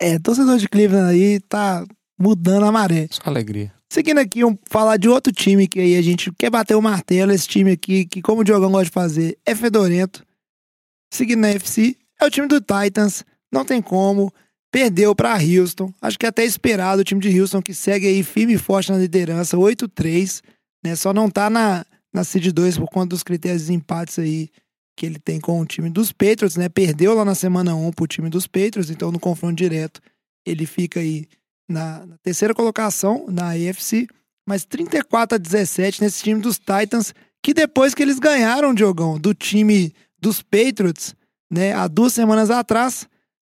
É, 0.00 0.18
torcedor 0.18 0.58
de 0.58 0.68
Cleveland 0.68 1.10
aí 1.10 1.40
tá 1.40 1.84
mudando 2.18 2.64
a 2.64 2.72
maré. 2.72 3.08
Só 3.10 3.22
alegria. 3.24 3.72
Seguindo 3.90 4.18
aqui, 4.18 4.42
vamos 4.42 4.58
falar 4.68 4.98
de 4.98 5.08
outro 5.08 5.32
time 5.32 5.66
que 5.66 5.80
aí 5.80 5.96
a 5.96 6.02
gente 6.02 6.30
quer 6.32 6.50
bater 6.50 6.74
o 6.74 6.82
martelo. 6.82 7.32
Esse 7.32 7.48
time 7.48 7.72
aqui, 7.72 8.04
que 8.04 8.20
como 8.20 8.42
o 8.42 8.44
Diogão 8.44 8.70
gosta 8.70 8.84
de 8.84 8.90
fazer, 8.90 9.38
é 9.46 9.54
fedorento. 9.54 10.24
Seguindo 11.12 11.40
na 11.40 11.48
FC, 11.48 11.96
é 12.20 12.26
o 12.26 12.30
time 12.30 12.46
do 12.46 12.60
Titans. 12.60 13.24
Não 13.50 13.64
tem 13.64 13.80
como. 13.80 14.30
Perdeu 14.70 15.14
pra 15.14 15.38
Houston. 15.38 15.92
Acho 16.00 16.18
que 16.18 16.26
é 16.26 16.28
até 16.28 16.44
esperado 16.44 17.00
o 17.00 17.04
time 17.04 17.20
de 17.20 17.40
Houston 17.40 17.62
que 17.62 17.72
segue 17.72 18.06
aí 18.06 18.22
firme 18.22 18.54
e 18.54 18.58
forte 18.58 18.92
na 18.92 18.98
liderança, 18.98 19.56
8-3. 19.56 20.42
Né? 20.84 20.94
Só 20.94 21.12
não 21.12 21.30
tá 21.30 21.48
na, 21.48 21.84
na 22.12 22.24
Seed 22.24 22.52
2 22.52 22.78
por 22.78 22.88
conta 22.88 23.08
dos 23.08 23.22
critérios 23.22 23.66
de 23.66 23.72
empates 23.72 24.18
aí 24.18 24.50
que 24.96 25.06
ele 25.06 25.18
tem 25.18 25.40
com 25.40 25.60
o 25.60 25.64
time 25.64 25.88
dos 25.88 26.10
Patriots, 26.10 26.56
né? 26.56 26.68
Perdeu 26.68 27.14
lá 27.14 27.24
na 27.24 27.36
semana 27.36 27.74
1 27.74 27.92
pro 27.92 28.06
time 28.08 28.28
dos 28.28 28.48
Patriots, 28.48 28.90
então 28.90 29.12
no 29.12 29.20
confronto 29.20 29.54
direto 29.54 30.00
ele 30.44 30.66
fica 30.66 30.98
aí 30.98 31.26
na, 31.68 32.04
na 32.04 32.18
terceira 32.18 32.52
colocação 32.52 33.26
na 33.28 33.50
AFC, 33.50 34.08
mas 34.46 34.64
34 34.64 35.36
a 35.36 35.38
17 35.38 36.02
nesse 36.02 36.24
time 36.24 36.40
dos 36.40 36.58
Titans, 36.58 37.14
que 37.40 37.54
depois 37.54 37.94
que 37.94 38.02
eles 38.02 38.18
ganharam, 38.18 38.74
Diogão, 38.74 39.20
do 39.20 39.32
time 39.32 39.94
dos 40.18 40.42
Patriots, 40.42 41.14
né, 41.48 41.72
há 41.74 41.86
duas 41.86 42.12
semanas 42.12 42.50
atrás, 42.50 43.06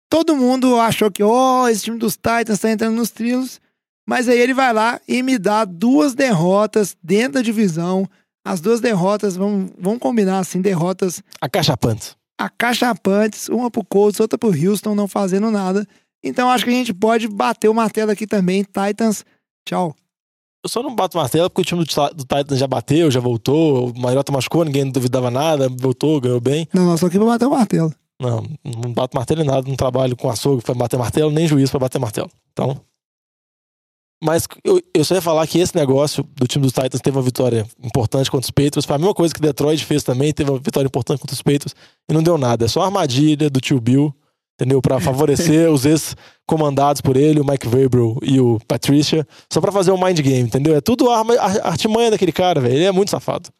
todo 0.08 0.36
mundo 0.36 0.78
achou 0.80 1.10
que, 1.10 1.22
ó, 1.22 1.62
oh, 1.64 1.68
esse 1.68 1.82
time 1.84 1.98
dos 1.98 2.14
Titans 2.16 2.58
tá 2.58 2.70
entrando 2.70 2.96
nos 2.96 3.10
trilhos, 3.10 3.60
mas 4.06 4.28
aí 4.28 4.38
ele 4.38 4.54
vai 4.54 4.72
lá 4.72 5.00
e 5.06 5.22
me 5.22 5.38
dá 5.38 5.64
duas 5.64 6.14
derrotas 6.14 6.96
dentro 7.02 7.34
da 7.34 7.42
divisão. 7.42 8.08
As 8.44 8.60
duas 8.60 8.80
derrotas, 8.80 9.36
vamos, 9.36 9.70
vamos 9.78 9.98
combinar 9.98 10.38
assim, 10.38 10.60
derrotas 10.62 11.22
Acachapantes. 11.40 12.16
acachapantes, 12.38 13.48
uma 13.48 13.70
pro 13.70 13.84
Colts, 13.84 14.20
outra 14.20 14.38
pro 14.38 14.48
Houston, 14.50 14.94
não 14.94 15.06
fazendo 15.08 15.50
nada. 15.50 15.86
Então 16.22 16.50
acho 16.50 16.64
que 16.64 16.70
a 16.70 16.74
gente 16.74 16.94
pode 16.94 17.28
bater 17.28 17.68
o 17.68 17.74
martelo 17.74 18.10
aqui 18.10 18.26
também. 18.26 18.64
Titans, 18.64 19.24
tchau. 19.66 19.94
Eu 20.64 20.68
só 20.68 20.82
não 20.82 20.94
bato 20.94 21.16
martelo 21.16 21.48
porque 21.48 21.62
o 21.62 21.64
time 21.64 21.80
do, 21.84 21.86
Ti- 21.86 22.14
do 22.14 22.24
Titans 22.24 22.58
já 22.58 22.66
bateu, 22.66 23.10
já 23.10 23.20
voltou, 23.20 23.90
o 23.90 23.98
Mariota 23.98 24.32
machucou, 24.32 24.64
ninguém 24.64 24.90
duvidava 24.90 25.30
nada, 25.30 25.68
voltou, 25.68 26.20
ganhou 26.20 26.40
bem. 26.40 26.66
Não, 26.74 26.84
nós 26.86 26.94
estamos 26.94 27.10
aqui 27.14 27.18
pra 27.18 27.26
bater 27.32 27.46
o 27.46 27.50
martelo. 27.50 27.94
Não, 28.20 28.42
não 28.64 28.92
bato 28.92 29.16
martelo 29.16 29.42
em 29.42 29.44
nada, 29.44 29.68
não 29.68 29.76
trabalho 29.76 30.16
com 30.16 30.28
açougue 30.28 30.62
pra 30.62 30.74
bater 30.74 30.98
martelo, 30.98 31.30
nem 31.30 31.46
juiz 31.46 31.70
pra 31.70 31.78
bater 31.78 31.98
martelo. 32.00 32.30
Então. 32.52 32.80
Mas 34.22 34.48
eu, 34.64 34.82
eu 34.92 35.04
só 35.04 35.14
ia 35.14 35.22
falar 35.22 35.46
que 35.46 35.60
esse 35.60 35.76
negócio 35.76 36.24
do 36.34 36.46
time 36.48 36.64
dos 36.64 36.72
Titans 36.72 37.00
teve 37.00 37.16
uma 37.16 37.22
vitória 37.22 37.64
importante 37.82 38.28
contra 38.28 38.44
os 38.44 38.50
Patriots. 38.50 38.84
Foi 38.84 38.96
a 38.96 38.98
mesma 38.98 39.14
coisa 39.14 39.32
que 39.32 39.40
Detroit 39.40 39.84
fez 39.84 40.02
também, 40.02 40.32
teve 40.32 40.50
uma 40.50 40.58
vitória 40.58 40.86
importante 40.88 41.20
contra 41.20 41.34
os 41.34 41.42
Patriots 41.42 41.74
e 42.10 42.12
não 42.12 42.22
deu 42.22 42.36
nada. 42.36 42.64
É 42.64 42.68
só 42.68 42.82
armadilha 42.82 43.48
do 43.48 43.60
tio 43.60 43.80
Bill, 43.80 44.12
entendeu? 44.60 44.82
Pra 44.82 44.98
favorecer 44.98 45.70
os 45.70 45.86
ex-comandados 45.86 47.00
por 47.00 47.16
ele, 47.16 47.38
o 47.38 47.44
Mike 47.46 47.68
Vrabel 47.68 48.16
e 48.20 48.40
o 48.40 48.58
Patricia, 48.66 49.24
só 49.52 49.60
pra 49.60 49.70
fazer 49.70 49.92
um 49.92 50.04
mind 50.04 50.18
game, 50.20 50.42
entendeu? 50.48 50.74
É 50.74 50.80
tudo 50.80 51.08
arma, 51.10 51.34
ar- 51.34 51.64
artimanha 51.68 52.10
daquele 52.10 52.32
cara, 52.32 52.60
velho. 52.60 52.74
Ele 52.74 52.84
é 52.86 52.90
muito 52.92 53.10
safado. 53.12 53.50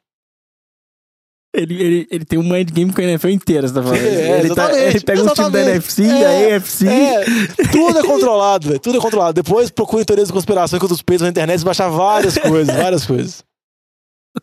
Ele, 1.55 1.83
ele, 1.83 2.09
ele 2.11 2.25
tem 2.27 2.39
um 2.39 2.43
mind 2.43 2.71
game 2.71 2.93
com 2.93 3.01
a 3.01 3.05
NFL 3.05 3.29
inteira, 3.31 3.67
você 3.67 3.75
tá 3.75 3.83
falando. 3.83 3.99
É, 4.05 4.41
ele, 4.41 4.55
tá- 4.55 4.79
ele 4.79 5.01
pega 5.01 5.23
um 5.23 5.29
time 5.35 5.51
da. 5.51 5.61
NFC, 5.63 6.03
É, 6.05 6.51
da 6.51 6.57
AFC. 6.57 6.87
É, 6.87 7.25
tudo 7.73 7.99
é 7.99 8.03
controlado, 8.03 8.69
velho. 8.69 8.81
Tudo 8.81 8.99
é 8.99 9.01
controlado. 9.01 9.43
Depois 9.43 9.71
procura 9.71 10.05
teorias 10.05 10.29
de 10.29 10.35
conspiração 10.35 10.79
contra 10.79 10.95
os 10.95 11.03
peitos 11.03 11.23
na 11.23 11.31
internet 11.31 11.63
e 11.63 11.69
achar 11.69 11.89
várias 11.89 12.37
coisas, 12.39 12.77
várias 12.77 13.07
coisas. 13.07 13.43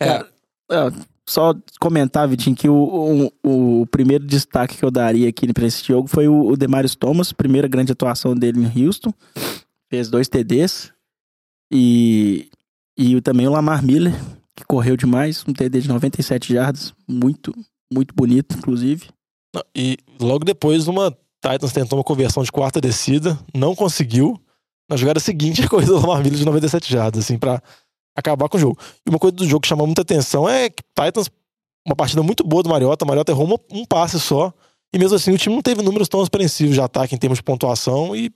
É, 0.02 0.26
Só 1.28 1.54
comentar, 1.80 2.28
Vitinho, 2.28 2.56
que 2.56 2.68
o, 2.68 3.32
o, 3.44 3.82
o 3.82 3.88
primeiro 3.88 4.26
destaque 4.26 4.76
que 4.78 4.84
eu 4.84 4.92
daria 4.92 5.30
aqui 5.30 5.54
pra 5.54 5.68
esse 5.68 5.84
jogo 5.86 6.08
foi 6.08 6.28
o, 6.28 6.48
o 6.48 6.58
Demarius 6.58 6.96
Thomas, 6.96 7.32
primeira 7.32 7.68
grande 7.68 7.92
atuação 7.92 8.36
dele 8.36 8.60
em 8.66 8.86
Houston. 8.86 9.14
Fez 9.90 10.10
dois 10.10 10.28
TDs. 10.28 10.92
E, 11.72 12.50
e 12.98 13.16
o- 13.16 13.22
também 13.22 13.48
o 13.48 13.52
Lamar 13.52 13.84
Miller, 13.84 14.14
que 14.56 14.64
correu 14.66 14.96
demais, 14.96 15.44
um 15.48 15.54
TD 15.54 15.82
de 15.82 15.88
97 15.90 16.54
jardas, 16.54 16.94
muito, 17.08 17.54
muito 17.92 18.14
bonito, 18.16 18.58
inclusive. 18.58 19.10
E 19.76 19.98
logo 20.20 20.44
depois, 20.46 20.88
uma 20.88 21.12
Titans 21.42 21.72
tentou 21.72 21.98
uma 22.00 22.04
conversão 22.04 22.44
de 22.44 22.52
quarta 22.52 22.80
descida, 22.82 23.38
não 23.54 23.76
conseguiu. 23.76 24.40
Na 24.90 24.96
jogada 24.98 25.20
seguinte, 25.20 25.62
a 25.66 25.70
corrida 25.70 25.92
do 25.94 26.00
Lamar 26.00 26.22
Miller 26.24 26.38
de 26.40 26.46
97 26.46 26.92
jardas, 26.92 27.24
assim, 27.26 27.38
pra 27.38 27.62
acabar 28.16 28.48
com 28.50 28.58
o 28.58 28.60
jogo. 28.60 28.78
E 29.06 29.10
uma 29.10 29.20
coisa 29.20 29.36
do 29.36 29.46
jogo 29.48 29.62
que 29.62 29.68
chamou 29.68 29.86
muita 29.86 30.02
atenção 30.04 30.48
é 30.48 30.70
que 30.70 30.84
Titans, 31.00 31.30
uma 31.86 31.96
partida 31.96 32.24
muito 32.24 32.44
boa 32.44 32.64
do 32.64 32.70
Mariota, 32.70 33.04
o 33.04 33.08
Mariota 33.08 33.32
errou 33.32 33.46
uma- 33.46 33.60
um 33.72 33.86
passe 33.86 34.20
só. 34.20 34.54
E 34.94 34.98
mesmo 34.98 35.16
assim, 35.16 35.32
o 35.32 35.38
time 35.38 35.54
não 35.56 35.62
teve 35.62 35.82
números 35.82 36.08
tão 36.08 36.22
expressivos 36.24 36.74
de 36.76 36.82
ataque 36.82 37.14
em 37.14 37.18
termos 37.18 37.40
de 37.40 37.44
pontuação 37.44 38.16
e 38.16 38.32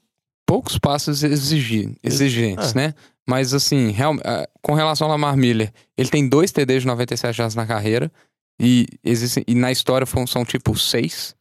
poucos 0.45 0.77
passos 0.77 1.23
exigi- 1.23 1.95
exigentes, 2.03 2.71
É. 2.75 2.87
né? 2.87 2.93
Mas 3.29 3.53
assim, 3.53 3.91
real- 3.91 4.15
ah, 4.25 4.47
com 4.61 4.73
relação 4.73 5.05
ao 5.05 5.11
Lamar 5.11 5.37
Miller, 5.37 5.71
ele 5.95 6.09
tem 6.09 6.27
dois 6.27 6.51
TDs 6.51 6.81
de 6.81 6.87
97 6.87 7.35
jardas 7.37 7.53
na 7.55 7.67
carreira 7.67 8.11
e 8.59 8.87
existem 9.03 9.43
e 9.47 9.53
na 9.53 9.71
história 9.71 10.07
foram- 10.07 10.25
são 10.25 10.43
tipo 10.43 10.75
seis 10.77 11.35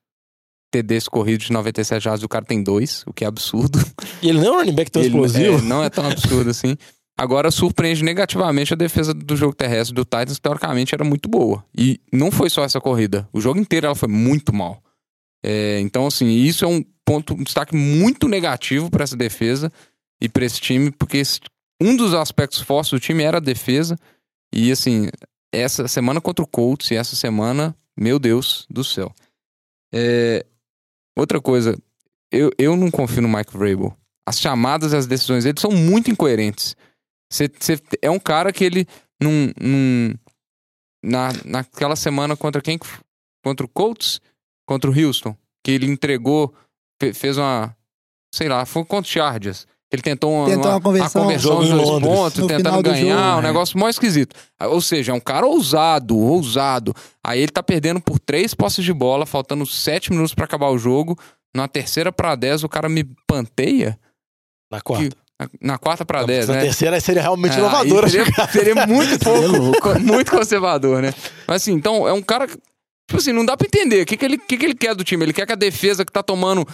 TDs 0.70 1.08
corridos 1.08 1.46
de 1.46 1.52
97 1.54 2.02
jardas, 2.04 2.22
o 2.22 2.28
cara 2.28 2.44
tem 2.44 2.62
dois, 2.62 3.02
o 3.06 3.12
que 3.12 3.24
é 3.24 3.26
absurdo. 3.26 3.78
E 4.22 4.28
ele 4.28 4.38
não 4.40 4.48
é 4.48 4.50
um 4.50 4.56
running 4.58 4.74
back 4.74 4.90
tão 4.90 5.00
Ele- 5.00 5.08
explosivo. 5.08 5.58
é, 5.58 5.62
não 5.62 5.82
é 5.82 5.88
tão 5.88 6.06
absurdo 6.06 6.50
assim. 6.50 6.76
Agora 7.16 7.50
surpreende 7.50 8.04
negativamente 8.04 8.74
a 8.74 8.76
defesa 8.76 9.12
do 9.14 9.34
jogo 9.34 9.54
terrestre 9.54 9.94
do 9.94 10.04
Titans, 10.04 10.34
que 10.36 10.42
teoricamente 10.42 10.94
era 10.94 11.02
muito 11.02 11.28
boa. 11.28 11.64
E 11.76 11.98
não 12.12 12.30
foi 12.30 12.50
só 12.50 12.62
essa 12.64 12.80
corrida. 12.80 13.26
O 13.32 13.40
jogo 13.40 13.58
inteiro 13.58 13.86
ela 13.86 13.94
foi 13.96 14.08
muito 14.08 14.54
mal. 14.54 14.80
É, 15.42 15.80
então, 15.80 16.06
assim, 16.06 16.28
isso 16.28 16.64
é 16.64 16.68
um 16.68 16.84
ponto, 17.04 17.32
um 17.34 17.42
destaque 17.42 17.74
muito 17.74 18.28
negativo 18.28 18.90
para 18.90 19.02
essa 19.02 19.16
defesa 19.16 19.72
e 20.20 20.28
para 20.28 20.44
esse 20.44 20.60
time, 20.60 20.90
porque 20.92 21.16
um 21.80 21.96
dos 21.96 22.14
aspectos 22.14 22.60
fortes 22.60 22.90
do 22.90 23.00
time 23.00 23.22
era 23.22 23.36
a 23.38 23.40
defesa. 23.40 23.96
E, 24.52 24.70
assim, 24.72 25.08
essa 25.52 25.86
semana 25.88 26.20
contra 26.20 26.44
o 26.44 26.48
Colts 26.48 26.90
e 26.90 26.94
essa 26.96 27.14
semana, 27.16 27.76
meu 27.96 28.18
Deus 28.18 28.66
do 28.70 28.82
céu. 28.82 29.14
É, 29.92 30.44
outra 31.16 31.40
coisa, 31.40 31.76
eu, 32.32 32.50
eu 32.58 32.76
não 32.76 32.90
confio 32.90 33.22
no 33.22 33.28
Mike 33.28 33.52
Vrabel. 33.56 33.96
As 34.26 34.38
chamadas 34.40 34.92
e 34.92 34.96
as 34.96 35.06
decisões 35.06 35.44
dele 35.44 35.58
são 35.60 35.70
muito 35.70 36.10
incoerentes. 36.10 36.76
Você, 37.30 37.48
você- 37.48 37.80
é 38.02 38.10
um 38.10 38.18
cara 38.18 38.52
que 38.52 38.64
ele 38.64 38.86
num, 39.20 39.52
num- 39.60 40.14
na, 41.04 41.30
naquela 41.44 41.96
semana 41.96 42.36
contra 42.36 42.60
quem? 42.60 42.78
Contra 43.44 43.64
o 43.64 43.68
Colts? 43.68 44.20
Contra 44.66 44.90
o 44.90 44.94
Houston. 44.94 45.36
Que 45.64 45.72
ele 45.72 45.86
entregou, 45.86 46.54
fe- 47.00 47.14
fez 47.14 47.36
uma. 47.38 47.74
Sei 48.34 48.48
lá, 48.48 48.66
foi 48.66 48.84
contra 48.84 49.08
o 49.08 49.12
Chargers. 49.12 49.66
Ele 49.90 50.02
tentou 50.02 50.32
uma, 50.32 50.46
Tentou 50.46 50.70
uma 50.70 50.80
conversão. 50.80 51.22
a 51.22 51.24
conversão 51.24 51.62
de 51.64 51.70
dois 51.70 51.88
Londres. 51.88 52.08
pontos, 52.14 52.38
No 52.40 52.46
tentando 52.46 52.82
ganhar, 52.82 53.16
jogo, 53.16 53.38
um 53.38 53.40
né? 53.40 53.48
negócio 53.48 53.78
mó 53.78 53.88
esquisito. 53.88 54.36
Ou 54.60 54.80
seja, 54.82 55.12
é 55.12 55.14
um 55.14 55.20
cara 55.20 55.46
ousado, 55.46 56.16
ousado. 56.18 56.94
Aí 57.24 57.40
ele 57.40 57.50
tá 57.50 57.62
perdendo 57.62 57.98
por 58.00 58.18
três 58.18 58.52
posses 58.52 58.84
de 58.84 58.92
bola, 58.92 59.24
faltando 59.24 59.64
sete 59.64 60.10
minutos 60.10 60.34
pra 60.34 60.44
acabar 60.44 60.68
o 60.68 60.76
jogo. 60.78 61.18
Na 61.56 61.66
terceira 61.66 62.12
pra 62.12 62.34
dez, 62.34 62.62
o 62.62 62.68
cara 62.68 62.86
me 62.88 63.02
panteia. 63.26 63.98
Na 64.70 64.80
quarta. 64.82 65.16
Na, 65.40 65.48
na 65.62 65.78
quarta 65.78 66.04
pra 66.04 66.20
Na 66.20 66.26
dez, 66.26 66.48
né? 66.48 66.60
terceira 66.60 67.00
seria 67.00 67.22
realmente 67.22 67.54
Ah, 67.54 67.60
inovadora. 67.60 68.06
aí 68.06 68.10
Seria, 68.12 68.46
seria 68.52 68.86
muito 68.86 69.18
pouco, 69.24 69.40
Seria 69.40 69.58
louco. 69.58 69.80
co- 69.80 69.98
muito 70.00 70.30
conservador, 70.30 71.00
né? 71.00 71.14
Mas 71.46 71.62
assim, 71.62 71.72
então 71.72 72.06
é 72.06 72.12
um 72.12 72.20
cara 72.20 72.46
que, 72.46 72.54
tipo 72.56 73.16
assim, 73.16 73.32
não 73.32 73.46
dá 73.46 73.56
pra 73.56 73.66
entender. 73.66 74.02
O 74.02 74.06
que, 74.06 74.16
que, 74.18 74.24
ele, 74.26 74.36
que, 74.36 74.58
que 74.58 74.64
ele 74.66 74.74
quer 74.74 74.94
do 74.94 75.02
time? 75.02 75.24
Ele 75.24 75.32
quer 75.32 75.46
que 75.46 75.52
a 75.52 75.56
defesa 75.56 76.04
que 76.04 76.12
tá 76.12 76.22
tomando 76.22 76.66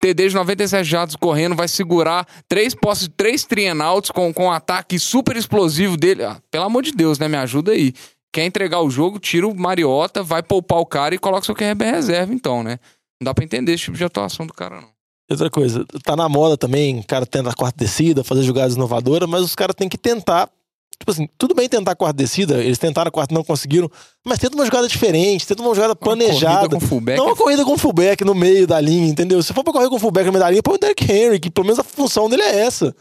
TD 0.00 0.28
de 0.28 0.34
97 0.34 0.84
jatos 0.84 1.16
correndo 1.16 1.56
vai 1.56 1.68
segurar 1.68 2.26
três 2.48 2.74
posses, 2.74 3.08
três 3.16 3.44
trienauts 3.44 4.10
com, 4.10 4.32
com 4.32 4.44
um 4.46 4.50
ataque 4.50 4.98
super 4.98 5.36
explosivo 5.36 5.96
dele. 5.96 6.24
Ah, 6.24 6.40
pelo 6.50 6.64
amor 6.64 6.82
de 6.82 6.92
Deus, 6.92 7.18
né? 7.18 7.28
Me 7.28 7.36
ajuda 7.36 7.72
aí. 7.72 7.92
Quer 8.32 8.44
entregar 8.44 8.80
o 8.80 8.90
jogo, 8.90 9.18
tira 9.18 9.46
o 9.46 9.54
Mariota, 9.54 10.22
vai 10.22 10.42
poupar 10.42 10.78
o 10.78 10.86
cara 10.86 11.14
e 11.14 11.18
coloca 11.18 11.44
seu 11.44 11.54
QRB 11.54 11.84
reserva, 11.84 12.32
então, 12.32 12.62
né? 12.62 12.78
Não 13.20 13.24
dá 13.24 13.34
pra 13.34 13.44
entender 13.44 13.72
esse 13.72 13.84
tipo 13.84 13.96
de 13.96 14.04
atuação 14.04 14.46
do 14.46 14.52
cara, 14.52 14.80
não. 14.80 14.88
Outra 15.30 15.50
coisa, 15.50 15.84
tá 16.04 16.16
na 16.16 16.28
moda 16.28 16.56
também, 16.56 17.02
cara 17.02 17.26
tenta 17.26 17.50
a 17.50 17.54
quarta 17.54 17.76
descida, 17.76 18.24
fazer 18.24 18.42
jogadas 18.42 18.76
inovadoras, 18.76 19.28
mas 19.28 19.42
os 19.42 19.54
caras 19.54 19.74
têm 19.76 19.88
que 19.88 19.98
tentar. 19.98 20.48
Tipo 21.00 21.12
assim, 21.12 21.28
tudo 21.38 21.54
bem 21.54 21.68
tentar 21.68 21.92
a 21.92 21.96
quarta 21.96 22.16
descida, 22.16 22.58
eles 22.62 22.76
tentaram 22.76 23.08
a 23.08 23.12
quarta 23.12 23.32
não 23.32 23.44
conseguiram, 23.44 23.88
mas 24.26 24.38
tenta 24.38 24.56
uma 24.56 24.64
jogada 24.64 24.88
diferente, 24.88 25.46
tenta 25.46 25.62
uma 25.62 25.72
jogada 25.74 25.92
Uma 25.92 25.96
corrida 25.96 26.26
planejada. 26.26 26.68
com 26.68 26.80
fullback 26.80 27.16
não 27.18 27.26
uma 27.26 27.36
corrida 27.36 27.64
com 27.64 27.78
fullback 27.78 28.24
no 28.24 28.34
meio 28.34 28.66
da 28.66 28.80
linha, 28.80 29.06
entendeu? 29.08 29.40
Se 29.42 29.52
for 29.54 29.62
pra 29.62 29.72
correr 29.72 29.88
com 29.88 29.98
fullback 29.98 30.26
no 30.26 30.32
meio 30.32 30.42
da 30.44 30.50
linha, 30.50 30.62
põe 30.62 30.74
o 30.74 30.78
Derrick 30.78 31.04
Henry, 31.10 31.38
que 31.38 31.50
pelo 31.50 31.66
menos 31.66 31.78
a 31.78 31.84
função 31.84 32.28
dele 32.28 32.42
é 32.42 32.60
essa. 32.60 32.94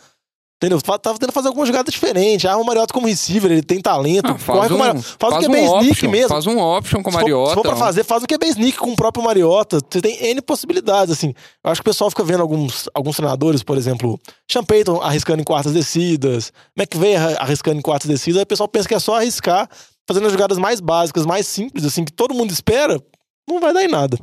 Entendeu? 0.60 0.82
Tava 0.82 1.00
tentando 1.20 1.32
fazer 1.32 1.50
alguma 1.50 1.68
jogada 1.68 1.92
diferente. 1.92 2.48
Ah, 2.48 2.58
o 2.58 2.64
Mariota 2.64 2.92
como 2.92 3.06
receiver, 3.06 3.52
ele 3.52 3.62
tem 3.62 3.80
talento. 3.80 4.26
Ah, 4.32 4.40
faz 4.40 4.58
corre 4.58 4.68
com 4.70 4.74
o 4.74 4.78
um- 4.78 4.80
Mariota. 4.80 5.04
Faz, 5.04 5.16
faz 5.20 5.36
o 5.36 5.40
que 5.40 5.46
é 5.46 5.50
um 5.50 5.52
bem 5.52 5.66
sneak 5.66 5.90
option, 5.92 6.10
mesmo. 6.10 6.30
Faz 6.30 6.48
um 6.48 6.60
option 6.60 7.04
com 7.04 7.10
o 7.10 7.12
Se 7.12 7.18
for- 7.18 7.22
Mariota. 7.22 7.50
Se 7.50 7.56
for 7.56 7.62
pra 7.62 7.76
fazer, 7.76 8.04
faz 8.04 8.24
o 8.24 8.26
que 8.28 8.34
é 8.34 8.38
bem 8.40 8.50
sneak 8.50 8.78
com 8.80 8.92
o 8.92 8.96
próprio 8.96 9.24
Mariota. 9.24 9.78
Você 9.88 10.02
tem 10.02 10.18
N 10.32 10.42
possibilidades, 10.42 11.14
assim. 11.14 11.32
Eu 11.64 11.70
acho 11.72 11.80
que 11.84 11.88
o 11.88 11.92
pessoal 11.92 12.10
fica 12.10 12.24
vendo 12.24 12.42
alguns, 12.42 12.90
alguns 12.92 13.16
treinadores, 13.18 13.62
por 13.62 13.78
exemplo, 13.78 14.20
Sean 14.52 14.64
Payton 14.64 15.00
arriscando 15.00 15.42
em 15.42 15.46
quartas 15.46 15.74
descidas, 15.74 16.52
McVay 16.76 17.16
arriscando 17.38 17.78
em 17.78 17.84
quartas 17.84 18.08
descidas, 18.10 18.38
aí 18.40 18.44
o 18.44 18.48
pessoal 18.48 18.68
pensa 18.68 18.88
que 18.88 18.96
é 18.96 19.00
só 19.00 19.16
arriscar, 19.18 19.70
fazendo 20.08 20.26
as 20.26 20.32
jogadas 20.32 20.58
mais 20.58 20.80
básicas, 20.80 21.24
mais 21.24 21.46
simples, 21.46 21.86
assim, 21.86 22.04
que 22.04 22.12
todo 22.12 22.34
mundo 22.34 22.50
espera, 22.52 23.00
não 23.48 23.60
vai 23.60 23.74
dar 23.76 23.84
em 23.84 23.88
nada. 23.90 24.18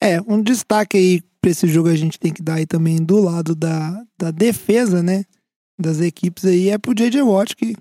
É, 0.00 0.20
um 0.28 0.40
destaque 0.40 0.96
aí 0.96 1.20
pra 1.44 1.50
esse 1.50 1.68
jogo 1.68 1.90
a 1.90 1.94
gente 1.96 2.18
tem 2.18 2.32
que 2.32 2.42
dar 2.42 2.54
aí 2.54 2.64
também 2.64 2.96
do 2.96 3.20
lado 3.20 3.54
da, 3.54 4.02
da 4.18 4.30
defesa, 4.30 5.02
né? 5.02 5.24
Das 5.78 6.00
equipes 6.00 6.46
aí 6.46 6.70
é 6.70 6.78
pro 6.78 6.94
J.J. 6.94 7.20
Watt, 7.20 7.54
que, 7.54 7.76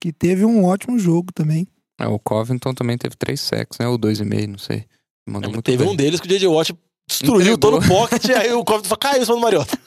que 0.00 0.12
teve 0.12 0.44
um 0.44 0.64
ótimo 0.64 0.96
jogo 1.00 1.32
também. 1.34 1.66
É, 2.00 2.06
o 2.06 2.16
Covington 2.20 2.72
também 2.72 2.96
teve 2.96 3.16
três 3.16 3.40
sacks, 3.40 3.76
né? 3.80 3.88
Ou 3.88 3.98
dois 3.98 4.20
e 4.20 4.24
meio, 4.24 4.50
não 4.50 4.58
sei. 4.58 4.84
Mandou 5.28 5.50
muito 5.50 5.64
Teve 5.64 5.82
bem. 5.82 5.92
um 5.92 5.96
deles 5.96 6.20
que 6.20 6.26
o 6.26 6.30
J.J. 6.30 6.46
Watt 6.46 6.72
destruiu 7.08 7.40
Entregou. 7.54 7.58
todo 7.58 7.78
o 7.78 7.88
pocket, 7.88 8.30
aí 8.30 8.52
o 8.52 8.64
Covington 8.64 8.88
só 8.88 8.96
caiu 8.96 9.22
em 9.22 9.24
cima 9.24 9.36
do 9.36 9.42
Mariota. 9.42 9.76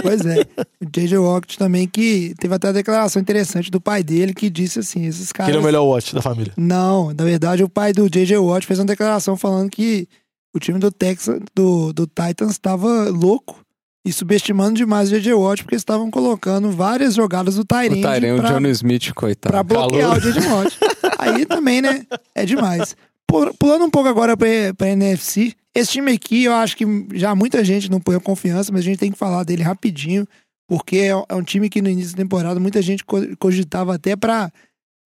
Pois 0.00 0.24
é. 0.24 0.42
O 0.80 0.86
J.J. 0.90 1.18
Watt 1.18 1.58
também 1.58 1.86
que 1.86 2.32
teve 2.38 2.54
até 2.54 2.68
uma 2.68 2.72
declaração 2.72 3.20
interessante 3.20 3.70
do 3.70 3.80
pai 3.80 4.02
dele 4.02 4.32
que 4.32 4.48
disse 4.48 4.78
assim, 4.78 5.04
esses 5.04 5.32
Que 5.32 5.38
caras... 5.38 5.48
ele 5.50 5.58
é 5.58 5.60
o 5.60 5.64
melhor 5.64 5.84
Watt 5.84 6.14
da 6.14 6.22
família. 6.22 6.52
Não, 6.56 7.12
na 7.12 7.24
verdade 7.24 7.62
o 7.64 7.68
pai 7.68 7.92
do 7.92 8.08
J.J. 8.08 8.38
Watt 8.38 8.66
fez 8.66 8.78
uma 8.78 8.86
declaração 8.86 9.36
falando 9.36 9.68
que 9.68 10.08
o 10.54 10.58
time 10.58 10.78
do 10.78 10.90
Texas, 10.90 11.40
do, 11.54 11.92
do 11.92 12.06
Titans 12.06 12.52
estava 12.52 13.08
louco 13.10 13.60
e 14.06 14.12
subestimando 14.12 14.74
demais 14.74 15.08
o 15.08 15.14
J.J. 15.14 15.34
Watt 15.34 15.62
porque 15.62 15.74
eles 15.74 15.82
estavam 15.82 16.10
colocando 16.10 16.70
várias 16.70 17.14
jogadas 17.14 17.56
do 17.56 17.62
O 17.62 17.64
Tyrande 17.64 18.00
Tyrene, 18.00 18.40
o 18.40 18.42
Johnny 18.42 18.70
Smith, 18.70 19.12
coitado. 19.14 19.52
pra 19.52 19.62
bloquear 19.62 20.08
calor. 20.10 20.16
o 20.16 20.20
J.J. 20.20 20.48
Watt. 20.48 20.78
Aí 21.18 21.44
também, 21.46 21.82
né, 21.82 22.06
é 22.34 22.44
demais. 22.46 22.96
Pu- 23.26 23.52
Pulando 23.58 23.84
um 23.84 23.90
pouco 23.90 24.08
agora 24.08 24.36
pra, 24.36 24.46
pra 24.76 24.88
NFC, 24.88 25.52
esse 25.74 25.92
time 25.92 26.12
aqui 26.12 26.44
eu 26.44 26.54
acho 26.54 26.76
que 26.76 26.84
já 27.14 27.34
muita 27.34 27.62
gente 27.64 27.90
não 27.90 28.00
põe 28.00 28.16
a 28.16 28.20
confiança, 28.20 28.72
mas 28.72 28.80
a 28.80 28.84
gente 28.84 28.98
tem 28.98 29.12
que 29.12 29.18
falar 29.18 29.44
dele 29.44 29.62
rapidinho, 29.62 30.26
porque 30.66 30.96
é 30.96 31.08
é 31.28 31.34
um 31.34 31.42
time 31.42 31.68
que 31.68 31.82
no 31.82 31.90
início 31.90 32.12
da 32.16 32.22
temporada 32.22 32.58
muita 32.58 32.80
gente 32.80 33.04
co- 33.04 33.36
cogitava 33.38 33.94
até 33.94 34.16
pra 34.16 34.50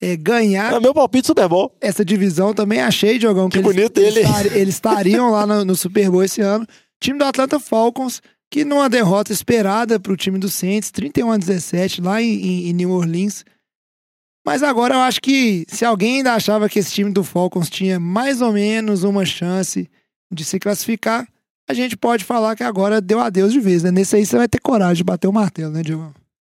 é, 0.03 0.17
ganhar 0.17 0.73
É 0.73 0.81
meu 0.81 0.93
palpite 0.93 1.27
Super 1.29 1.49
Bowl. 1.49 1.73
essa 1.81 2.05
divisão 2.05 2.53
também 2.53 2.81
achei, 2.81 3.19
Diogão, 3.19 3.49
que, 3.49 3.59
Que 3.61 3.65
eles, 3.65 3.75
bonito 3.77 3.99
eles 3.99 4.17
ele. 4.17 4.25
estari- 4.27 4.59
eles 4.59 4.75
estariam 4.75 5.31
lá 5.31 5.47
no, 5.47 5.65
no 5.65 5.77
Super 5.77 6.11
Bowl 6.11 6.25
esse 6.25 6.41
ano. 6.41 6.67
Time 7.01 7.19
do 7.19 7.25
Atlanta 7.25 7.59
Falcons, 7.61 8.21
que 8.51 8.65
numa 8.65 8.89
derrota 8.89 9.33
esperada 9.33 9.99
para 10.01 10.13
o 10.13 10.17
time 10.17 10.39
do 10.39 10.49
Saints, 10.51 10.91
31 10.91 11.31
a 11.33 11.37
17, 11.39 12.01
lá 12.03 12.21
em, 12.21 12.29
em- 12.35 12.69
em 12.69 12.73
New 12.73 12.91
Orleans. 12.91 13.45
Mas 14.45 14.63
agora 14.63 14.95
eu 14.95 15.01
acho 15.01 15.21
que 15.21 15.65
se 15.69 15.85
alguém 15.85 16.17
ainda 16.17 16.35
achava 16.35 16.69
que 16.69 16.79
esse 16.81 16.93
time 16.93 17.13
do 17.13 17.23
Falcons 17.23 17.71
tinha 17.71 18.01
mais 18.01 18.43
ou 18.43 18.53
menos 18.53 19.05
uma 19.05 19.25
chance 19.25 19.89
de 20.33 20.45
se 20.45 20.59
classificar, 20.59 21.27
a 21.71 21.75
gente 21.75 21.97
pode 21.97 22.25
falar 22.25 22.57
que 22.57 22.65
agora 22.65 23.01
deu 23.01 23.21
adeus 23.21 23.53
de 23.53 23.61
vez, 23.61 23.85
né? 23.85 23.93
Nesse 23.93 24.17
aí 24.17 24.27
você 24.27 24.37
vai 24.37 24.49
ter 24.49 24.59
coragem 24.59 24.97
de 24.97 25.05
bater 25.05 25.29
o 25.29 25.33
martelo, 25.33 25.73
né, 25.73 25.83
Diogão? 25.83 26.13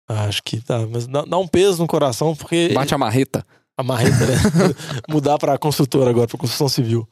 Acho 0.08 0.42
que 0.42 0.60
tá, 0.60 0.86
mas 0.86 1.06
dá, 1.06 1.22
dá 1.22 1.38
um 1.38 1.48
peso 1.48 1.80
no 1.80 1.86
coração, 1.86 2.34
porque 2.36 2.70
Bate 2.74 2.94
a 2.94 2.98
marreta. 2.98 3.44
a 3.76 3.82
marreta, 3.82 4.26
né? 4.26 4.36
Mudar 5.08 5.38
pra 5.38 5.56
construtora 5.56 6.10
agora, 6.10 6.28
pra 6.28 6.38
construção 6.38 6.68
civil. 6.68 7.08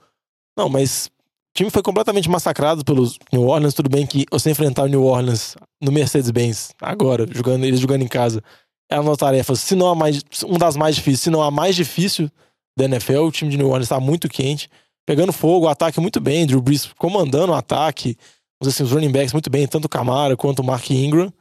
Não, 0.57 0.69
mas 0.69 1.07
o 1.07 1.11
time 1.57 1.71
foi 1.71 1.83
completamente 1.83 2.29
massacrado 2.29 2.85
pelos 2.85 3.19
New 3.33 3.47
Orleans. 3.47 3.75
Tudo 3.75 3.89
bem 3.89 4.07
que 4.07 4.27
você 4.31 4.51
enfrentar 4.51 4.83
o 4.85 4.89
New 4.89 5.05
Orleans 5.05 5.57
no 5.81 5.91
Mercedes-Benz, 5.91 6.73
agora, 6.81 7.27
jogando, 7.31 7.65
eles 7.65 7.81
jogando 7.81 8.03
em 8.03 8.09
casa, 8.09 8.43
é 8.91 9.01
uma 9.01 9.17
tarefa, 9.17 9.55
se 9.57 9.75
não 9.75 9.89
a 9.89 9.95
mais, 9.95 10.23
um 10.47 10.59
das 10.59 10.77
mais 10.77 10.95
difíceis, 10.95 11.21
se 11.21 11.31
não 11.31 11.43
a 11.43 11.51
mais 11.51 11.75
difícil 11.75 12.31
da 12.77 12.85
NFL. 12.85 13.21
O 13.21 13.33
time 13.33 13.51
de 13.51 13.57
New 13.57 13.69
Orleans 13.69 13.85
está 13.85 13.99
muito 13.99 14.29
quente, 14.29 14.69
pegando 15.07 15.33
fogo, 15.33 15.65
o 15.65 15.69
ataque 15.69 15.99
muito 15.99 16.21
bem, 16.21 16.47
Drew 16.47 16.61
Brees 16.61 16.91
comandando 16.99 17.53
o 17.53 17.57
ataque, 17.57 18.17
dizer 18.63 18.75
assim, 18.75 18.83
os 18.83 18.93
running 18.93 19.11
backs 19.11 19.33
muito 19.33 19.49
bem, 19.49 19.67
tanto 19.67 19.87
o 19.87 19.89
Camara 19.89 20.37
quanto 20.37 20.61
o 20.61 20.65
Mark 20.65 20.91
Ingram. 20.91 21.33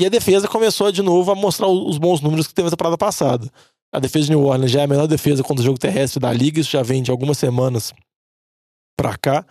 E 0.00 0.06
a 0.06 0.08
defesa 0.08 0.48
começou 0.48 0.90
de 0.90 1.02
novo 1.02 1.30
a 1.30 1.34
mostrar 1.34 1.68
os 1.68 1.98
bons 1.98 2.22
números 2.22 2.46
que 2.46 2.54
teve 2.54 2.64
na 2.64 2.70
temporada 2.70 2.96
passada. 2.96 3.46
A 3.92 4.00
defesa 4.00 4.24
de 4.24 4.30
New 4.30 4.46
Orleans 4.46 4.70
já 4.70 4.80
é 4.80 4.84
a 4.84 4.86
melhor 4.86 5.06
defesa 5.06 5.42
contra 5.42 5.60
o 5.60 5.64
jogo 5.64 5.78
terrestre 5.78 6.18
da 6.18 6.32
liga, 6.32 6.58
isso 6.58 6.70
já 6.70 6.82
vem 6.82 7.02
de 7.02 7.10
algumas 7.10 7.36
semanas 7.36 7.92
pra 8.96 9.18
cá. 9.18 9.44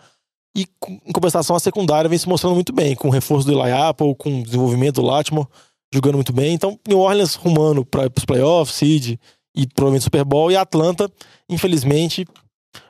E 0.57 0.65
em 1.05 1.11
compensação, 1.11 1.55
a 1.55 1.59
secundária 1.59 2.09
vem 2.09 2.17
se 2.17 2.27
mostrando 2.27 2.55
muito 2.55 2.73
bem, 2.73 2.95
com 2.95 3.09
o 3.09 3.11
reforço 3.11 3.45
do 3.45 3.53
Eli 3.53 3.71
Apple, 3.71 4.15
com 4.15 4.39
o 4.39 4.43
desenvolvimento 4.43 4.95
do 4.95 5.03
Latimore, 5.03 5.47
jogando 5.93 6.15
muito 6.15 6.33
bem. 6.33 6.55
Então, 6.55 6.79
New 6.87 6.97
Orleans 6.97 7.35
rumando 7.35 7.85
para 7.85 8.11
os 8.17 8.25
playoffs, 8.25 8.75
seed 8.75 9.19
e 9.55 9.67
provavelmente 9.67 10.05
Super 10.05 10.25
Bowl. 10.25 10.51
E 10.51 10.55
Atlanta, 10.55 11.11
infelizmente, 11.47 12.25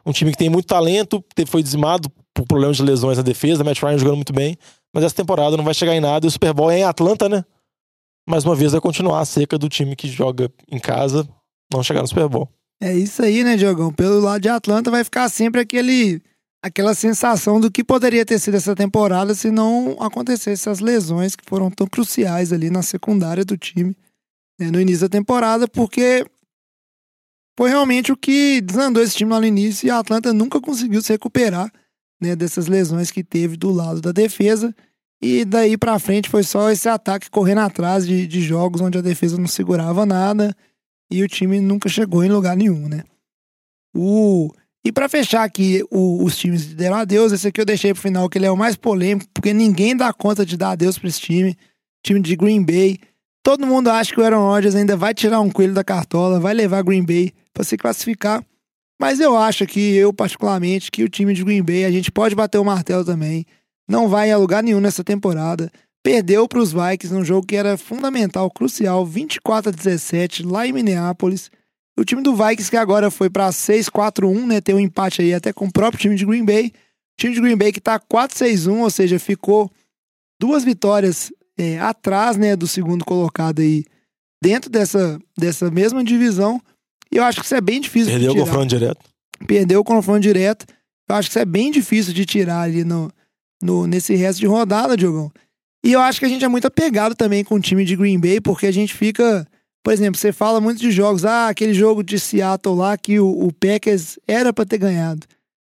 um 0.05 0.13
time 0.13 0.31
que 0.31 0.37
tem 0.37 0.49
muito 0.49 0.67
talento, 0.67 1.21
foi 1.45 1.61
dizimado 1.61 2.09
por 2.33 2.45
problemas 2.45 2.77
de 2.77 2.83
lesões 2.83 3.17
na 3.17 3.23
defesa, 3.23 3.65
Matt 3.65 3.81
Ryan 3.81 3.97
jogando 3.97 4.15
muito 4.15 4.31
bem, 4.31 4.57
mas 4.93 5.03
essa 5.03 5.15
temporada 5.15 5.55
não 5.55 5.63
vai 5.63 5.73
chegar 5.73 5.95
em 5.95 5.99
nada. 5.99 6.25
E 6.25 6.29
o 6.29 6.31
Super 6.31 6.53
Bowl 6.53 6.71
é 6.71 6.79
em 6.79 6.83
Atlanta, 6.83 7.27
né? 7.29 7.43
Mais 8.27 8.45
uma 8.45 8.55
vez 8.55 8.71
vai 8.71 8.81
continuar 8.81 9.21
a 9.21 9.25
seca 9.25 9.57
do 9.57 9.69
time 9.69 9.95
que 9.95 10.07
joga 10.07 10.51
em 10.71 10.79
casa, 10.79 11.27
não 11.71 11.83
chegar 11.83 12.01
no 12.01 12.07
Super 12.07 12.27
Bowl. 12.27 12.49
É 12.81 12.93
isso 12.93 13.21
aí, 13.21 13.43
né, 13.43 13.57
Diogão? 13.57 13.91
Pelo 13.91 14.19
lado 14.19 14.41
de 14.41 14.49
Atlanta 14.49 14.89
vai 14.89 15.03
ficar 15.03 15.27
sempre 15.29 15.59
aquele, 15.61 16.21
aquela 16.63 16.93
sensação 16.93 17.59
do 17.59 17.69
que 17.69 17.83
poderia 17.83 18.25
ter 18.25 18.39
sido 18.39 18.55
essa 18.55 18.75
temporada 18.75 19.35
se 19.35 19.51
não 19.51 19.97
acontecesse 19.99 20.69
as 20.69 20.79
lesões 20.79 21.35
que 21.35 21.43
foram 21.45 21.69
tão 21.69 21.87
cruciais 21.87 22.53
ali 22.53 22.69
na 22.69 22.81
secundária 22.81 23.43
do 23.43 23.57
time 23.57 23.95
né, 24.59 24.69
no 24.69 24.79
início 24.79 25.07
da 25.07 25.09
temporada, 25.09 25.67
porque 25.67 26.25
foi 27.57 27.69
realmente 27.69 28.11
o 28.11 28.17
que 28.17 28.61
desandou 28.61 29.01
esse 29.01 29.15
time 29.15 29.31
lá 29.31 29.39
no 29.39 29.45
início 29.45 29.87
e 29.87 29.89
a 29.89 29.99
Atlanta 29.99 30.33
nunca 30.33 30.59
conseguiu 30.59 31.01
se 31.01 31.13
recuperar 31.13 31.71
né, 32.21 32.35
dessas 32.35 32.67
lesões 32.67 33.11
que 33.11 33.23
teve 33.23 33.55
do 33.57 33.71
lado 33.71 34.01
da 34.01 34.11
defesa. 34.11 34.73
E 35.21 35.43
daí 35.43 35.77
pra 35.77 35.99
frente 35.99 36.29
foi 36.29 36.43
só 36.43 36.69
esse 36.69 36.87
ataque 36.87 37.29
correndo 37.29 37.59
atrás 37.59 38.07
de, 38.07 38.25
de 38.25 38.41
jogos 38.41 38.79
onde 38.81 38.97
a 38.97 39.01
defesa 39.01 39.37
não 39.37 39.47
segurava 39.47 40.05
nada 40.05 40.55
e 41.11 41.21
o 41.23 41.27
time 41.27 41.59
nunca 41.59 41.89
chegou 41.89 42.23
em 42.23 42.29
lugar 42.29 42.55
nenhum, 42.55 42.87
né? 42.87 43.03
O... 43.95 44.51
E 44.85 44.91
pra 44.93 45.09
fechar 45.09 45.43
aqui 45.43 45.83
o- 45.91 46.23
os 46.23 46.37
times 46.37 46.63
que 46.67 46.73
deram 46.73 46.95
adeus, 46.95 47.33
esse 47.33 47.47
aqui 47.47 47.59
eu 47.59 47.65
deixei 47.65 47.93
pro 47.93 48.01
final, 48.01 48.29
que 48.29 48.37
ele 48.37 48.45
é 48.45 48.51
o 48.51 48.55
mais 48.55 48.77
polêmico, 48.77 49.29
porque 49.33 49.51
ninguém 49.53 49.95
dá 49.95 50.13
conta 50.13 50.45
de 50.45 50.55
dar 50.55 50.71
adeus 50.71 50.97
pra 50.97 51.09
esse 51.09 51.19
time. 51.19 51.57
Time 52.01 52.21
de 52.21 52.35
Green 52.37 52.63
Bay. 52.63 52.97
Todo 53.43 53.67
mundo 53.67 53.89
acha 53.89 54.13
que 54.13 54.21
o 54.21 54.23
Aaron 54.23 54.45
Rodgers 54.47 54.75
ainda 54.75 54.95
vai 54.95 55.13
tirar 55.13 55.41
um 55.41 55.49
coelho 55.49 55.73
da 55.73 55.83
cartola, 55.83 56.39
vai 56.39 56.53
levar 56.53 56.81
Green 56.81 57.03
Bay 57.03 57.33
pra 57.53 57.63
se 57.65 57.75
classificar. 57.75 58.41
Mas 58.99 59.19
eu 59.19 59.37
acho 59.37 59.65
que, 59.65 59.95
eu 59.95 60.11
particularmente, 60.11 60.91
que 60.91 61.03
o 61.03 61.09
time 61.09 61.33
de 61.33 61.43
Green 61.43 61.63
Bay, 61.63 61.85
a 61.85 61.91
gente 61.91 62.11
pode 62.11 62.35
bater 62.35 62.57
o 62.57 62.65
martelo 62.65 63.05
também. 63.05 63.45
Não 63.87 64.09
vai 64.09 64.29
a 64.29 64.37
lugar 64.37 64.61
nenhum 64.61 64.81
nessa 64.81 65.03
temporada. 65.03 65.71
Perdeu 66.03 66.47
para 66.47 66.59
os 66.59 66.73
Vikings 66.73 67.13
num 67.13 67.23
jogo 67.23 67.47
que 67.47 67.55
era 67.55 67.77
fundamental, 67.77 68.49
crucial, 68.51 69.05
24 69.05 69.69
a 69.69 69.73
17, 69.73 70.43
lá 70.43 70.67
em 70.67 70.73
Minneapolis. 70.73 71.49
O 71.97 72.05
time 72.05 72.21
do 72.21 72.35
Vikings 72.35 72.69
que 72.69 72.77
agora 72.77 73.09
foi 73.09 73.29
para 73.29 73.49
6-4-1, 73.49 74.45
né? 74.45 74.61
Tem 74.61 74.75
um 74.75 74.79
empate 74.79 75.21
aí 75.21 75.33
até 75.33 75.51
com 75.51 75.65
o 75.65 75.71
próprio 75.71 75.99
time 75.99 76.15
de 76.15 76.25
Green 76.25 76.45
Bay. 76.45 76.67
O 76.67 77.21
time 77.21 77.33
de 77.33 77.41
Green 77.41 77.57
Bay 77.57 77.71
que 77.71 77.81
tá 77.81 77.99
4-6-1, 77.99 78.79
ou 78.79 78.89
seja, 78.89 79.19
ficou 79.19 79.69
duas 80.39 80.63
vitórias 80.63 81.31
é, 81.57 81.77
atrás, 81.79 82.37
né, 82.37 82.55
do 82.55 82.65
segundo 82.65 83.03
colocado 83.03 83.59
aí 83.59 83.83
dentro 84.41 84.69
dessa, 84.69 85.19
dessa 85.37 85.69
mesma 85.69 86.01
divisão. 86.03 86.61
E 87.11 87.17
eu 87.17 87.23
acho 87.23 87.39
que 87.39 87.45
isso 87.45 87.55
é 87.55 87.61
bem 87.61 87.81
difícil 87.81 88.11
Perdeu 88.11 88.31
o 88.31 88.35
confronto 88.35 88.67
direto. 88.67 88.99
perdeu 89.47 89.79
o 89.79 89.83
confronto 89.83 90.19
direto. 90.19 90.65
Eu 91.09 91.15
acho 91.15 91.27
que 91.29 91.31
isso 91.31 91.39
é 91.39 91.45
bem 91.45 91.71
difícil 91.71 92.13
de 92.13 92.25
tirar 92.25 92.61
ali 92.61 92.83
no, 92.83 93.11
no, 93.61 93.87
nesse 93.87 94.15
resto 94.15 94.39
de 94.39 94.45
rodada, 94.45 94.95
Diogão. 94.95 95.31
E 95.83 95.93
eu 95.93 96.01
acho 96.01 96.19
que 96.19 96.25
a 96.25 96.29
gente 96.29 96.45
é 96.45 96.47
muito 96.47 96.67
apegado 96.67 97.15
também 97.15 97.43
com 97.43 97.55
o 97.55 97.59
time 97.59 97.83
de 97.85 97.95
Green 97.95 98.19
Bay, 98.19 98.39
porque 98.41 98.67
a 98.67 98.71
gente 98.71 98.93
fica. 98.93 99.47
Por 99.81 99.93
exemplo, 99.93 100.19
você 100.19 100.31
fala 100.33 100.59
muito 100.59 100.79
de 100.79 100.91
jogos, 100.91 101.23
ah, 101.23 101.47
aquele 101.47 101.73
jogo 101.73 102.03
de 102.03 102.19
Seattle 102.19 102.75
lá 102.75 102.97
que 102.97 103.17
o, 103.19 103.47
o 103.47 103.53
Packers 103.53 104.19
era 104.27 104.51
pra 104.51 104.65
ter 104.65 104.77
ganhado. 104.77 105.25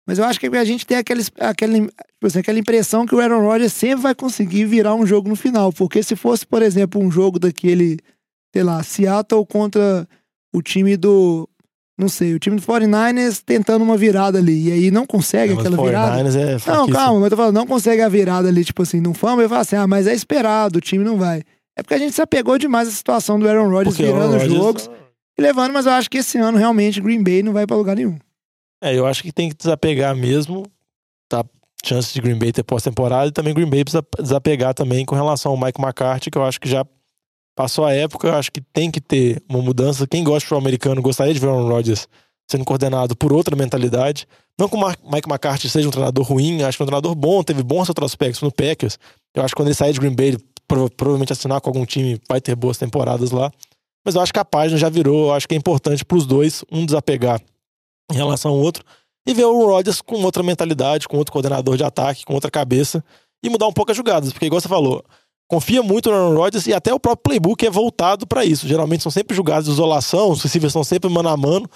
Mas 0.05 0.17
eu 0.17 0.25
acho 0.25 0.39
que 0.39 0.47
a 0.47 0.65
gente 0.65 0.87
tem 0.87 0.97
aquela, 0.97 1.21
aquela, 1.39 1.73
tipo 1.77 2.25
assim, 2.25 2.39
aquela 2.39 2.57
impressão 2.57 3.05
que 3.05 3.13
o 3.13 3.19
Aaron 3.19 3.43
Rodgers 3.43 3.71
sempre 3.71 4.01
vai 4.01 4.15
conseguir 4.15 4.65
virar 4.65 4.95
um 4.95 5.05
jogo 5.05 5.29
no 5.29 5.35
final. 5.35 5.71
Porque 5.71 6.01
se 6.01 6.15
fosse, 6.15 6.47
por 6.47 6.63
exemplo, 6.63 6.99
um 6.99 7.11
jogo 7.11 7.37
daquele, 7.37 7.99
sei 8.51 8.63
lá, 8.63 8.81
Seattle 8.81 9.45
contra 9.45 10.07
o 10.53 10.61
time 10.61 10.95
do. 10.97 11.47
Não 11.97 12.07
sei, 12.07 12.33
o 12.33 12.39
time 12.39 12.55
do 12.55 12.61
49ers 12.61 13.41
tentando 13.45 13.83
uma 13.83 13.97
virada 13.97 14.37
ali. 14.37 14.69
E 14.69 14.71
aí 14.71 14.91
não 14.91 15.05
consegue 15.05 15.53
Mas 15.53 15.65
aquela 15.65 15.83
virada. 15.85 16.23
49ers 16.23 16.35
é 16.67 16.71
Não, 16.71 16.87
calma, 16.87 17.15
mas 17.19 17.23
eu 17.25 17.29
tô 17.31 17.35
falando, 17.37 17.55
não 17.55 17.67
consegue 17.67 18.01
a 18.01 18.07
virada 18.07 18.47
ali, 18.47 18.63
tipo 18.63 18.81
assim, 18.83 19.01
não 19.01 19.13
fama, 19.13 19.41
eu 19.41 19.49
falo 19.49 19.61
assim, 19.61 19.75
ah, 19.75 19.85
mas 19.85 20.07
é 20.07 20.13
esperado, 20.13 20.77
o 20.77 20.81
time 20.81 21.03
não 21.03 21.17
vai. 21.17 21.43
É 21.77 21.83
porque 21.83 21.93
a 21.95 21.97
gente 21.97 22.13
se 22.13 22.21
apegou 22.21 22.57
demais 22.57 22.87
à 22.87 22.91
situação 22.91 23.37
do 23.37 23.47
Aaron 23.49 23.69
Rodgers 23.69 23.97
Porque 23.97 24.11
virando 24.11 24.31
Rodgers- 24.31 24.53
jogos 24.53 24.89
e 25.37 25.41
levando, 25.41 25.73
mas 25.73 25.85
eu 25.85 25.91
acho 25.91 26.09
que 26.09 26.19
esse 26.19 26.37
ano 26.37 26.57
realmente 26.57 27.01
Green 27.01 27.21
Bay 27.21 27.43
não 27.43 27.51
vai 27.51 27.67
pra 27.67 27.75
lugar 27.75 27.95
nenhum. 27.97 28.17
É, 28.81 28.97
eu 28.97 29.05
acho 29.05 29.21
que 29.21 29.31
tem 29.33 29.49
que 29.49 29.57
desapegar 29.57 30.15
mesmo. 30.15 30.65
Tá? 31.27 31.43
Chance 31.85 32.13
de 32.13 32.21
Green 32.21 32.37
Bay 32.39 32.51
ter 32.53 32.63
pós-temporada 32.63 33.27
e 33.27 33.31
também 33.31 33.53
Green 33.53 33.69
Bay 33.69 33.83
precisa 33.83 34.05
desapegar 34.21 34.73
também 34.73 35.05
com 35.05 35.15
relação 35.15 35.51
ao 35.51 35.57
Mike 35.59 35.81
McCarthy, 35.81 36.31
que 36.31 36.37
eu 36.37 36.43
acho 36.45 36.59
que 36.61 36.69
já 36.69 36.85
Passou 37.59 37.83
a 37.83 37.91
época, 37.91 38.37
acho 38.37 38.53
que 38.53 38.61
tem 38.61 38.89
que 38.89 39.01
ter 39.01 39.43
uma 39.49 39.61
mudança. 39.61 40.07
Quem 40.07 40.23
gosta 40.23 40.39
de 40.39 40.45
futebol 40.45 40.61
americano 40.61 41.01
gostaria 41.01 41.33
de 41.33 41.41
ver 41.41 41.47
o 41.47 41.49
Aaron 41.49 41.67
Rodgers 41.67 42.07
sendo 42.49 42.63
coordenado 42.63 43.17
por 43.17 43.33
outra 43.33 43.53
mentalidade. 43.53 44.25
Não 44.57 44.69
que 44.69 44.77
o 44.77 44.87
Mike 44.87 45.27
McCarthy 45.29 45.67
seja 45.67 45.85
um 45.85 45.91
treinador 45.91 46.23
ruim, 46.23 46.63
acho 46.63 46.77
que 46.77 46.81
é 46.81 46.85
um 46.85 46.87
treinador 46.87 47.13
bom, 47.15 47.43
teve 47.43 47.61
bons 47.61 47.89
retrospectos 47.89 48.41
no 48.41 48.49
Packers. 48.49 48.97
Eu 49.35 49.43
acho 49.43 49.53
que 49.53 49.57
quando 49.57 49.67
ele 49.67 49.75
sair 49.75 49.91
de 49.91 49.99
Green 49.99 50.15
Bay, 50.15 50.27
ele 50.27 50.37
prova- 50.65 50.89
provavelmente 50.89 51.33
assinar 51.33 51.59
com 51.59 51.69
algum 51.69 51.85
time, 51.85 52.17
vai 52.29 52.39
ter 52.39 52.55
boas 52.55 52.77
temporadas 52.77 53.31
lá. 53.31 53.51
Mas 54.05 54.15
eu 54.15 54.21
acho 54.21 54.31
que 54.31 54.39
a 54.39 54.45
página 54.45 54.77
já 54.77 54.87
virou, 54.87 55.27
eu 55.27 55.33
acho 55.33 55.45
que 55.45 55.53
é 55.53 55.57
importante 55.57 56.05
para 56.05 56.17
os 56.17 56.25
dois, 56.25 56.63
um 56.71 56.85
desapegar 56.85 57.41
em 58.09 58.15
relação 58.15 58.51
ao 58.51 58.57
outro 58.57 58.85
e 59.27 59.33
ver 59.33 59.43
o 59.43 59.65
Rodgers 59.65 59.99
com 59.99 60.23
outra 60.23 60.41
mentalidade, 60.41 61.09
com 61.09 61.17
outro 61.17 61.33
coordenador 61.33 61.75
de 61.75 61.83
ataque, 61.83 62.23
com 62.23 62.33
outra 62.35 62.49
cabeça 62.49 63.03
e 63.43 63.49
mudar 63.49 63.67
um 63.67 63.73
pouco 63.73 63.91
as 63.91 63.97
jogadas, 63.97 64.31
porque 64.31 64.45
igual 64.45 64.61
você 64.61 64.69
falou, 64.69 65.03
confia 65.49 65.81
muito 65.81 66.09
no 66.09 66.15
Aaron 66.15 66.35
Rodgers 66.35 66.67
e 66.67 66.73
até 66.73 66.93
o 66.93 66.99
próprio 66.99 67.23
playbook 67.23 67.65
é 67.65 67.69
voltado 67.69 68.25
para 68.27 68.45
isso. 68.45 68.67
Geralmente 68.67 69.01
são 69.01 69.11
sempre 69.11 69.35
jogadas 69.35 69.65
de 69.65 69.71
isolação, 69.71 70.29
os 70.29 70.41
receivers 70.43 70.71
são 70.71 70.83
sempre 70.83 71.09
mano 71.09 71.27
a 71.27 71.35
mano, 71.35 71.67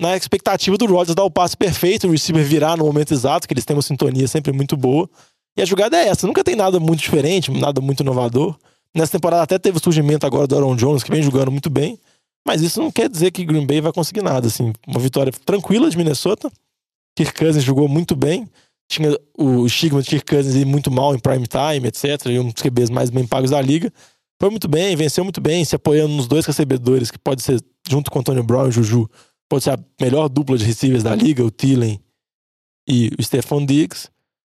na 0.00 0.16
expectativa 0.16 0.76
do 0.76 0.86
Rodgers 0.86 1.14
dar 1.14 1.24
o 1.24 1.30
passe 1.30 1.56
perfeito, 1.56 2.06
o 2.06 2.10
receiver 2.10 2.44
virar 2.44 2.76
no 2.76 2.84
momento 2.84 3.12
exato, 3.12 3.48
que 3.48 3.54
eles 3.54 3.64
têm 3.64 3.74
uma 3.74 3.82
sintonia 3.82 4.28
sempre 4.28 4.52
muito 4.52 4.76
boa. 4.76 5.08
E 5.56 5.62
a 5.62 5.64
jogada 5.64 5.96
é 5.96 6.08
essa, 6.08 6.26
nunca 6.26 6.44
tem 6.44 6.54
nada 6.54 6.78
muito 6.78 7.00
diferente, 7.00 7.50
nada 7.50 7.80
muito 7.80 8.02
inovador. 8.02 8.54
Nessa 8.94 9.12
temporada 9.12 9.42
até 9.42 9.58
teve 9.58 9.78
o 9.78 9.82
surgimento 9.82 10.26
agora 10.26 10.46
do 10.46 10.54
Aaron 10.54 10.76
Jones, 10.76 11.02
que 11.02 11.10
vem 11.10 11.22
jogando 11.22 11.50
muito 11.50 11.70
bem, 11.70 11.98
mas 12.46 12.60
isso 12.60 12.82
não 12.82 12.90
quer 12.90 13.08
dizer 13.08 13.30
que 13.30 13.44
Green 13.44 13.64
Bay 13.64 13.80
vai 13.80 13.92
conseguir 13.92 14.22
nada, 14.22 14.46
assim. 14.46 14.72
Uma 14.86 15.00
vitória 15.00 15.32
tranquila 15.46 15.88
de 15.88 15.96
Minnesota. 15.96 16.52
Kirk 17.16 17.38
Cousins 17.38 17.64
jogou 17.64 17.88
muito 17.88 18.14
bem. 18.14 18.48
Tinha 18.92 19.18
o 19.38 19.64
estigma 19.64 20.02
de 20.02 20.10
Kirk 20.10 20.26
Cousins 20.26 20.64
muito 20.64 20.90
mal 20.90 21.14
em 21.14 21.18
prime 21.18 21.46
time, 21.46 21.88
etc. 21.88 22.26
E 22.26 22.38
um 22.38 22.50
dos 22.50 22.62
QBs 22.62 22.90
mais 22.90 23.08
bem 23.08 23.26
pagos 23.26 23.50
da 23.50 23.58
liga. 23.58 23.90
Foi 24.38 24.50
muito 24.50 24.68
bem, 24.68 24.94
venceu 24.94 25.24
muito 25.24 25.40
bem, 25.40 25.64
se 25.64 25.74
apoiando 25.74 26.12
nos 26.12 26.26
dois 26.26 26.44
recebedores, 26.44 27.10
que 27.10 27.18
pode 27.18 27.42
ser, 27.42 27.58
junto 27.88 28.10
com 28.10 28.18
o 28.18 28.20
Antonio 28.20 28.42
Brown 28.42 28.68
e 28.68 28.70
Juju, 28.70 29.08
pode 29.48 29.64
ser 29.64 29.70
a 29.70 29.78
melhor 29.98 30.28
dupla 30.28 30.58
de 30.58 30.64
receivers 30.66 31.02
da 31.02 31.14
liga, 31.14 31.42
o 31.42 31.50
Thielen 31.50 31.98
e 32.86 33.10
o 33.18 33.22
Stephon 33.22 33.64
Diggs. 33.64 34.10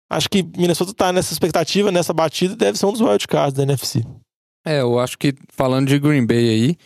Acho 0.10 0.30
que 0.30 0.42
Minnesota 0.56 0.94
tá 0.94 1.12
nessa 1.12 1.34
expectativa, 1.34 1.92
nessa 1.92 2.14
batida, 2.14 2.56
deve 2.56 2.78
ser 2.78 2.86
um 2.86 2.94
dos 2.94 3.02
wildcards 3.02 3.54
da 3.54 3.64
NFC. 3.64 4.06
É, 4.66 4.80
eu 4.80 5.00
acho 5.00 5.18
que 5.18 5.34
falando 5.50 5.88
de 5.88 6.00
Green 6.00 6.26
Bay 6.26 6.50
aí, 6.50 6.78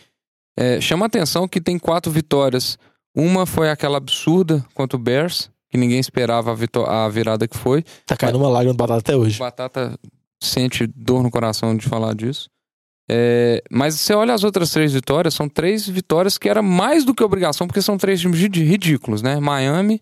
é, 0.58 0.80
chama 0.80 1.06
atenção 1.06 1.46
que 1.46 1.60
tem 1.60 1.78
quatro 1.78 2.10
vitórias. 2.10 2.76
Uma 3.14 3.46
foi 3.46 3.70
aquela 3.70 3.98
absurda 3.98 4.64
contra 4.74 4.96
o 4.96 5.00
Bears, 5.00 5.50
que 5.74 5.78
ninguém 5.78 5.98
esperava 5.98 6.52
a, 6.52 6.54
vitó- 6.54 6.86
a 6.86 7.08
virada 7.08 7.48
que 7.48 7.58
foi. 7.58 7.82
Tá 8.06 8.16
caindo 8.16 8.38
uma 8.38 8.48
lágrima 8.48 8.72
de 8.72 8.76
batata 8.78 9.00
até 9.00 9.16
hoje. 9.16 9.34
O 9.34 9.40
Batata 9.40 9.98
sente 10.40 10.86
dor 10.86 11.20
no 11.20 11.32
coração 11.32 11.76
de 11.76 11.84
falar 11.88 12.14
disso. 12.14 12.48
É, 13.10 13.60
mas 13.68 13.96
você 13.98 14.14
olha 14.14 14.32
as 14.32 14.44
outras 14.44 14.70
três 14.70 14.92
vitórias, 14.92 15.34
são 15.34 15.48
três 15.48 15.88
vitórias 15.88 16.38
que 16.38 16.48
era 16.48 16.62
mais 16.62 17.04
do 17.04 17.12
que 17.12 17.24
obrigação, 17.24 17.66
porque 17.66 17.82
são 17.82 17.98
três 17.98 18.20
times 18.20 18.38
rid- 18.38 18.62
ridículos, 18.64 19.20
né? 19.20 19.40
Miami, 19.40 20.00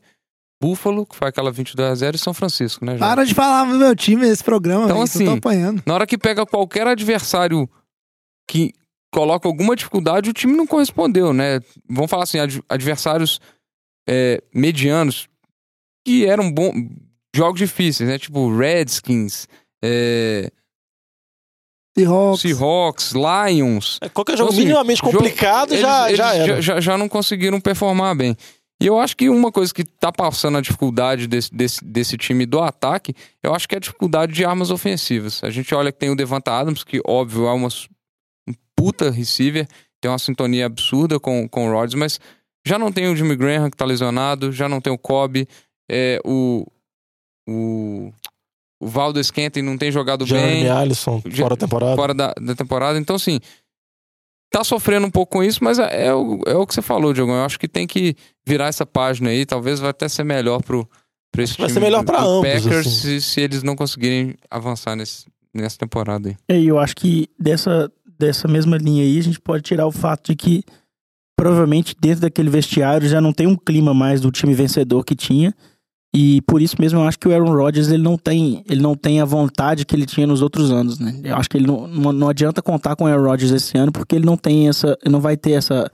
Buffalo, 0.62 1.06
que 1.06 1.16
foi 1.16 1.28
aquela 1.28 1.50
22 1.50 1.88
a 1.90 1.94
0 1.94 2.16
e 2.16 2.18
São 2.18 2.34
Francisco, 2.34 2.84
né? 2.84 2.92
Jorge? 2.98 3.04
Para 3.14 3.24
de 3.24 3.32
falar 3.34 3.64
no 3.66 3.78
meu 3.78 3.96
time 3.96 4.26
nesse 4.26 4.44
programa, 4.44 4.84
Então, 4.84 4.96
que 4.98 5.02
eu 5.02 5.06
tô 5.08 5.16
assim, 5.30 5.38
apanhando. 5.38 5.82
Na 5.86 5.94
hora 5.94 6.06
que 6.06 6.18
pega 6.18 6.44
qualquer 6.44 6.86
adversário 6.86 7.66
que 8.46 8.74
coloca 9.10 9.48
alguma 9.48 9.74
dificuldade, 9.74 10.28
o 10.28 10.34
time 10.34 10.52
não 10.52 10.66
correspondeu, 10.66 11.32
né? 11.32 11.60
Vamos 11.88 12.10
falar 12.10 12.24
assim, 12.24 12.38
ad- 12.40 12.62
adversários 12.68 13.40
é, 14.06 14.42
medianos 14.54 15.26
que 16.04 16.26
eram 16.26 16.50
bom, 16.52 16.72
jogos 17.34 17.58
difíceis, 17.58 18.08
né? 18.08 18.18
Tipo 18.18 18.54
Redskins, 18.56 19.46
é, 19.82 20.50
Seahawks. 21.96 22.40
Seahawks, 22.40 23.12
Lions. 23.12 23.98
É, 24.00 24.08
Qualquer 24.08 24.36
jogo 24.36 24.50
Então, 24.50 24.58
assim, 24.58 24.66
minimamente 24.66 25.00
jogo- 25.00 25.12
complicado 25.18 25.76
já, 25.76 26.06
eles- 26.08 26.16
já 26.18 26.34
eles 26.36 26.48
era. 26.48 26.62
Já, 26.62 26.80
já 26.80 26.96
não 26.98 27.08
conseguiram 27.08 27.60
performar 27.60 28.16
bem. 28.16 28.36
E 28.80 28.86
eu 28.86 28.98
acho 28.98 29.16
que 29.16 29.28
uma 29.28 29.52
coisa 29.52 29.72
que 29.72 29.84
tá 29.84 30.10
passando 30.10 30.58
a 30.58 30.60
dificuldade 30.60 31.26
desse, 31.28 31.54
desse, 31.54 31.84
desse 31.84 32.16
time 32.16 32.44
do 32.46 32.60
ataque, 32.60 33.14
eu 33.42 33.54
acho 33.54 33.68
que 33.68 33.74
é 33.74 33.78
a 33.78 33.80
dificuldade 33.80 34.32
de 34.32 34.44
armas 34.44 34.70
ofensivas. 34.70 35.44
A 35.44 35.50
gente 35.50 35.72
olha 35.74 35.92
que 35.92 35.98
tem 35.98 36.10
o 36.10 36.16
Devonta 36.16 36.50
Adams, 36.50 36.82
que 36.82 37.00
óbvio 37.06 37.46
é 37.46 37.52
uma, 37.52 37.68
um 38.48 38.54
puta 38.74 39.10
receiver, 39.10 39.68
tem 40.00 40.10
uma 40.10 40.18
sintonia 40.18 40.66
absurda 40.66 41.20
com, 41.20 41.46
com 41.48 41.68
o 41.68 41.72
Rodgers, 41.72 41.94
mas 41.94 42.18
já 42.66 42.76
não 42.76 42.90
tem 42.90 43.06
o 43.08 43.14
Jimmy 43.14 43.36
Graham 43.36 43.70
que 43.70 43.76
tá 43.76 43.84
lesionado, 43.84 44.50
já 44.50 44.68
não 44.68 44.80
tem 44.80 44.92
o 44.92 44.98
Kobe, 44.98 45.46
é, 45.92 46.20
o, 46.24 46.66
o, 47.46 48.10
o 48.80 48.86
Valdez 48.86 49.26
Scantling 49.26 49.62
não 49.62 49.76
tem 49.76 49.92
jogado 49.92 50.26
Jeremy 50.26 50.62
bem 50.62 50.68
Alisson, 50.70 51.20
fora 51.36 51.54
a 51.54 51.56
temporada. 51.56 51.96
fora 51.96 52.14
da, 52.14 52.32
da 52.40 52.54
temporada. 52.54 52.98
Então, 52.98 53.16
assim, 53.16 53.38
tá 54.50 54.64
sofrendo 54.64 55.06
um 55.06 55.10
pouco 55.10 55.32
com 55.32 55.42
isso, 55.44 55.62
mas 55.62 55.78
é, 55.78 56.06
é 56.06 56.14
o, 56.14 56.40
é 56.46 56.54
o 56.54 56.66
que 56.66 56.74
você 56.74 56.80
falou, 56.80 57.12
Diogo. 57.12 57.32
Eu 57.32 57.44
acho 57.44 57.58
que 57.58 57.68
tem 57.68 57.86
que 57.86 58.16
virar 58.46 58.68
essa 58.68 58.86
página 58.86 59.28
aí. 59.30 59.44
Talvez 59.44 59.80
vai 59.80 59.90
até 59.90 60.08
ser 60.08 60.24
melhor 60.24 60.62
pro, 60.62 60.88
pro 61.30 61.42
esse 61.42 61.58
Vai 61.58 61.66
time 61.68 61.74
ser 61.74 61.80
melhor 61.80 62.02
do 62.02 62.12
ambos, 62.16 62.48
Packers 62.48 62.86
assim. 62.86 62.90
se, 62.90 63.20
se 63.20 63.40
eles 63.40 63.62
não 63.62 63.76
conseguirem 63.76 64.34
avançar 64.50 64.96
nesse, 64.96 65.26
nessa 65.54 65.76
temporada 65.76 66.30
aí. 66.30 66.58
E 66.58 66.66
eu 66.68 66.78
acho 66.78 66.96
que 66.96 67.28
dessa, 67.38 67.92
dessa 68.18 68.48
mesma 68.48 68.78
linha 68.78 69.02
aí, 69.02 69.18
a 69.18 69.22
gente 69.22 69.40
pode 69.40 69.62
tirar 69.62 69.86
o 69.86 69.92
fato 69.92 70.30
de 70.30 70.36
que 70.36 70.64
provavelmente 71.36 71.96
dentro 72.00 72.20
daquele 72.20 72.50
vestiário 72.50 73.08
já 73.08 73.20
não 73.20 73.32
tem 73.32 73.46
um 73.46 73.56
clima 73.56 73.92
mais 73.92 74.20
do 74.20 74.30
time 74.30 74.54
vencedor 74.54 75.04
que 75.04 75.16
tinha. 75.16 75.54
E 76.14 76.42
por 76.42 76.60
isso 76.60 76.76
mesmo 76.78 77.00
eu 77.00 77.04
acho 77.04 77.18
que 77.18 77.26
o 77.26 77.32
Aaron 77.32 77.54
Rodgers 77.54 77.88
ele 77.88 78.02
não 78.02 78.18
tem, 78.18 78.62
ele 78.68 78.82
não 78.82 78.94
tem 78.94 79.20
a 79.20 79.24
vontade 79.24 79.86
que 79.86 79.96
ele 79.96 80.04
tinha 80.04 80.26
nos 80.26 80.42
outros 80.42 80.70
anos, 80.70 80.98
né? 80.98 81.18
Eu 81.24 81.36
acho 81.36 81.48
que 81.48 81.56
ele 81.56 81.66
não, 81.66 81.86
não, 81.88 82.12
não 82.12 82.28
adianta 82.28 82.60
contar 82.60 82.96
com 82.96 83.04
o 83.04 83.06
Aaron 83.06 83.24
Rodgers 83.24 83.50
esse 83.50 83.78
ano 83.78 83.90
porque 83.90 84.16
ele 84.16 84.26
não 84.26 84.36
tem 84.36 84.68
essa, 84.68 84.98
ele 85.02 85.10
não 85.10 85.20
vai 85.20 85.38
ter 85.38 85.52
essa, 85.52 85.90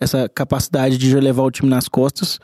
essa 0.00 0.28
capacidade 0.30 0.96
de 0.96 1.10
já 1.10 1.20
levar 1.20 1.42
o 1.42 1.50
time 1.50 1.68
nas 1.68 1.88
costas 1.88 2.38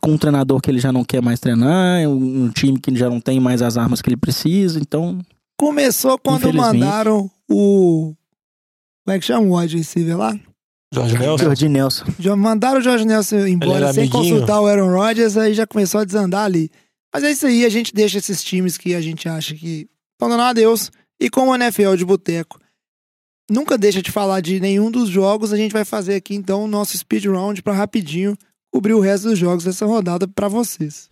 com 0.00 0.12
um 0.12 0.18
treinador 0.18 0.60
que 0.60 0.70
ele 0.70 0.78
já 0.78 0.92
não 0.92 1.04
quer 1.04 1.20
mais 1.20 1.40
treinar, 1.40 2.06
um, 2.08 2.44
um 2.44 2.50
time 2.50 2.78
que 2.78 2.94
já 2.94 3.10
não 3.10 3.20
tem 3.20 3.40
mais 3.40 3.60
as 3.60 3.76
armas 3.76 4.00
que 4.00 4.08
ele 4.08 4.16
precisa, 4.16 4.78
então 4.78 5.20
Começou 5.58 6.18
quando 6.18 6.52
mandaram 6.52 7.30
o. 7.50 8.14
Como 9.04 9.16
é 9.16 9.18
que 9.18 9.24
chama 9.24 9.46
o 9.46 9.58
wide 9.58 9.76
receiver 9.76 10.16
lá? 10.16 10.38
Jorge 10.92 11.18
Nelson. 11.18 11.44
Jordi 11.44 11.68
Nelson. 11.68 12.04
Já 12.18 12.36
mandaram 12.36 12.78
o 12.78 12.82
Jorge 12.82 13.04
Nelson 13.04 13.46
embora 13.46 13.92
sem 13.92 14.04
amiguinho. 14.04 14.10
consultar 14.10 14.60
o 14.60 14.66
Aaron 14.66 14.90
Rodgers, 14.90 15.36
aí 15.36 15.52
já 15.52 15.66
começou 15.66 16.00
a 16.00 16.04
desandar 16.04 16.44
ali. 16.44 16.70
Mas 17.12 17.24
é 17.24 17.30
isso 17.30 17.46
aí, 17.46 17.64
a 17.64 17.68
gente 17.68 17.94
deixa 17.94 18.18
esses 18.18 18.42
times 18.42 18.76
que 18.78 18.94
a 18.94 19.00
gente 19.00 19.28
acha 19.28 19.54
que 19.54 19.88
estão 20.12 20.28
dando 20.28 20.42
adeus. 20.42 20.90
E 21.20 21.30
como 21.30 21.50
o 21.50 21.54
NFL 21.54 21.94
de 21.96 22.04
boteco 22.04 22.60
nunca 23.50 23.78
deixa 23.78 24.02
de 24.02 24.10
falar 24.10 24.40
de 24.40 24.60
nenhum 24.60 24.90
dos 24.90 25.08
jogos, 25.08 25.52
a 25.52 25.56
gente 25.56 25.72
vai 25.72 25.84
fazer 25.84 26.16
aqui 26.16 26.34
então 26.34 26.64
o 26.64 26.68
nosso 26.68 26.96
speed 26.96 27.24
round 27.26 27.62
pra 27.62 27.72
rapidinho 27.72 28.36
cobrir 28.72 28.92
o 28.92 29.00
resto 29.00 29.28
dos 29.28 29.38
jogos 29.38 29.64
dessa 29.64 29.86
rodada 29.86 30.28
pra 30.28 30.48
vocês. 30.48 31.08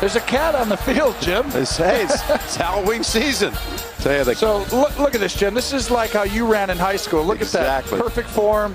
There's 0.00 0.16
a 0.16 0.20
cat 0.20 0.54
on 0.54 0.68
the 0.68 0.76
field, 0.76 1.16
Jim. 1.20 1.50
They 1.50 1.64
say 1.64 2.04
it's, 2.04 2.22
it's 2.30 2.56
Halloween 2.56 3.02
season. 3.02 3.52
Tell 4.00 4.16
you 4.16 4.24
the 4.24 4.34
So 4.34 4.58
look, 4.72 4.98
look 4.98 5.14
at 5.14 5.20
this, 5.20 5.34
Jim. 5.34 5.54
This 5.54 5.72
is 5.72 5.90
like 5.90 6.10
how 6.12 6.24
you 6.24 6.46
ran 6.46 6.70
in 6.70 6.78
high 6.78 6.96
school. 6.98 7.24
Look 7.24 7.36
at 7.40 7.42
Exactly. 7.42 7.98
that 7.98 8.04
perfect 8.04 8.28
form, 8.30 8.74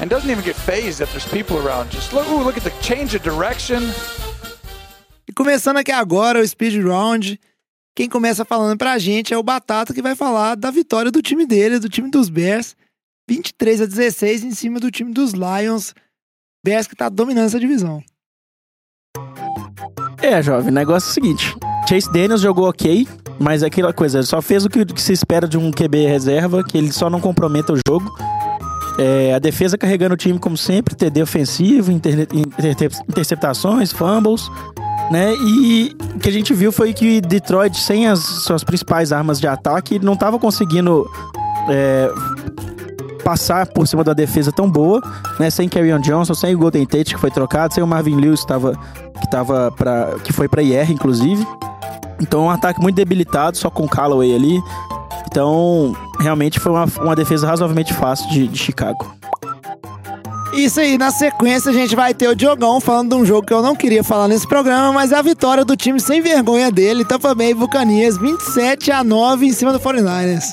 and 0.00 0.10
doesn't 0.10 0.30
even 0.30 0.44
get 0.44 0.56
phased 0.56 1.00
if 1.00 1.10
there's 1.12 1.26
people 1.26 1.56
around. 1.58 1.90
Just 1.90 2.12
look, 2.12 2.28
ooh, 2.28 2.42
look 2.44 2.56
at 2.56 2.64
the 2.64 2.72
change 2.82 3.14
of 3.16 3.22
direction. 3.22 3.82
E 5.26 5.32
começando 5.32 5.78
aqui 5.78 5.92
agora 5.92 6.40
o 6.40 6.46
speed 6.46 6.82
round, 6.84 7.38
quem 7.96 8.08
começa 8.08 8.44
falando 8.44 8.76
pra 8.78 8.98
gente 8.98 9.32
é 9.34 9.38
o 9.38 9.42
Batata 9.42 9.92
que 9.94 10.02
vai 10.02 10.14
falar 10.14 10.54
da 10.54 10.70
vitória 10.70 11.10
do 11.10 11.20
time 11.22 11.46
dele, 11.46 11.78
do 11.78 11.88
time 11.88 12.10
dos 12.10 12.28
Bears, 12.28 12.76
23 13.28 13.82
a 13.82 13.86
16 13.86 14.44
em 14.44 14.50
cima 14.52 14.78
do 14.80 14.90
time 14.90 15.12
dos 15.12 15.32
Lions. 15.32 15.94
Bears 16.64 16.86
que 16.86 16.96
tá 16.96 17.08
dominando 17.08 17.46
essa 17.46 17.60
divisão. 17.60 18.02
É, 20.20 20.42
jovem, 20.42 20.70
o 20.70 20.74
negócio 20.74 21.08
é 21.08 21.10
o 21.10 21.14
seguinte: 21.14 21.54
Chase 21.88 22.10
Daniels 22.12 22.40
jogou 22.40 22.68
ok, 22.68 23.06
mas 23.38 23.62
é 23.62 23.66
aquela 23.66 23.92
coisa, 23.92 24.18
ele 24.18 24.26
só 24.26 24.40
fez 24.42 24.64
o 24.64 24.68
que, 24.70 24.84
que 24.84 25.00
se 25.00 25.12
espera 25.12 25.46
de 25.46 25.56
um 25.56 25.70
QB 25.70 26.06
reserva, 26.06 26.62
que 26.64 26.76
ele 26.76 26.92
só 26.92 27.08
não 27.08 27.20
comprometa 27.20 27.72
o 27.72 27.78
jogo. 27.86 28.10
É, 28.98 29.32
a 29.34 29.38
defesa 29.38 29.78
carregando 29.78 30.14
o 30.14 30.16
time 30.16 30.38
como 30.40 30.56
sempre, 30.56 30.94
TD 30.96 31.22
ofensivo, 31.22 31.92
inter- 31.92 32.26
inter- 32.32 32.90
interceptações, 33.08 33.92
fumbles, 33.92 34.42
né? 35.10 35.32
E 35.34 35.96
o 36.16 36.18
que 36.18 36.28
a 36.28 36.32
gente 36.32 36.52
viu 36.52 36.72
foi 36.72 36.92
que 36.92 37.20
Detroit, 37.20 37.78
sem 37.78 38.08
as 38.08 38.18
suas 38.18 38.64
principais 38.64 39.12
armas 39.12 39.38
de 39.38 39.46
ataque, 39.46 40.00
não 40.00 40.14
estava 40.14 40.36
conseguindo 40.36 41.08
é, 41.68 42.10
passar 43.22 43.66
por 43.66 43.86
cima 43.86 44.02
da 44.02 44.12
defesa 44.12 44.50
tão 44.50 44.68
boa, 44.68 45.00
né? 45.38 45.48
Sem 45.48 45.68
Carrion 45.68 46.00
Johnson, 46.00 46.34
sem 46.34 46.54
o 46.56 46.58
Golden 46.58 46.84
Tate 46.84 47.14
que 47.14 47.20
foi 47.20 47.30
trocado, 47.30 47.74
sem 47.74 47.84
o 47.84 47.86
Marvin 47.86 48.16
Lewis 48.16 48.40
que 48.40 48.48
tava, 48.48 48.72
que 49.20 49.30
tava 49.30 49.70
para 49.76 50.16
que 50.24 50.32
foi 50.32 50.48
para 50.48 50.60
IR 50.60 50.90
inclusive. 50.90 51.46
Então 52.20 52.44
um 52.44 52.50
ataque 52.50 52.80
muito 52.80 52.96
debilitado, 52.96 53.56
só 53.56 53.70
com 53.70 53.84
o 53.84 53.88
Callaway 53.88 54.34
ali. 54.34 54.62
Então, 55.26 55.94
realmente 56.18 56.58
foi 56.58 56.72
uma, 56.72 56.86
uma 57.00 57.14
defesa 57.14 57.46
razoavelmente 57.46 57.92
fácil 57.92 58.28
de, 58.30 58.48
de 58.48 58.58
Chicago. 58.58 59.14
Isso 60.52 60.80
aí, 60.80 60.96
na 60.96 61.10
sequência 61.10 61.70
a 61.70 61.74
gente 61.74 61.94
vai 61.94 62.14
ter 62.14 62.28
o 62.28 62.34
Diogão 62.34 62.80
falando 62.80 63.10
de 63.10 63.14
um 63.14 63.24
jogo 63.24 63.46
que 63.46 63.52
eu 63.52 63.60
não 63.60 63.76
queria 63.76 64.02
falar 64.02 64.26
nesse 64.26 64.48
programa, 64.48 64.92
mas 64.92 65.12
é 65.12 65.16
a 65.16 65.22
vitória 65.22 65.64
do 65.64 65.76
time 65.76 66.00
sem 66.00 66.22
vergonha 66.22 66.72
dele, 66.72 67.04
Tampa 67.04 67.34
Bay 67.34 67.52
Buccaneers, 67.52 68.16
27 68.16 68.90
a 68.90 69.04
9 69.04 69.46
em 69.46 69.52
cima 69.52 69.72
do 69.72 69.78
49ers. 69.78 70.46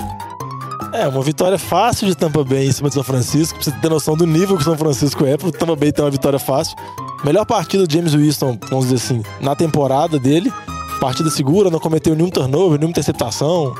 É, 0.92 1.08
uma 1.08 1.22
vitória 1.22 1.58
fácil 1.58 2.08
de 2.08 2.16
Tampa 2.16 2.44
Bay 2.44 2.68
em 2.68 2.72
cima 2.72 2.88
de 2.90 2.96
São 2.96 3.04
Francisco. 3.04 3.56
Pra 3.56 3.64
você 3.64 3.72
ter 3.72 3.90
noção 3.90 4.16
do 4.16 4.26
nível 4.26 4.56
que 4.56 4.62
o 4.62 4.66
São 4.66 4.78
Francisco 4.78 5.26
é, 5.26 5.36
pro 5.36 5.52
Tampa 5.52 5.76
Bay 5.76 5.92
ter 5.92 6.02
uma 6.02 6.12
vitória 6.12 6.40
fácil. 6.40 6.76
Melhor 7.24 7.46
partida 7.46 7.86
do 7.86 7.92
James 7.92 8.14
Winston, 8.14 8.58
vamos 8.70 8.88
dizer 8.88 8.96
assim, 8.96 9.24
na 9.42 9.56
temporada 9.56 10.18
dele. 10.18 10.54
Partida 11.00 11.30
segura, 11.30 11.70
não 11.70 11.80
cometeu 11.80 12.16
nenhum 12.16 12.30
turnover, 12.30 12.80
nenhuma 12.80 12.92
interceptação, 12.92 13.74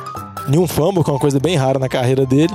nenhum 0.48 0.68
fumble, 0.68 1.04
que 1.04 1.10
é 1.10 1.14
uma 1.14 1.20
coisa 1.20 1.40
bem 1.40 1.56
rara 1.56 1.80
na 1.80 1.90
carreira 1.90 2.26
dele. 2.26 2.54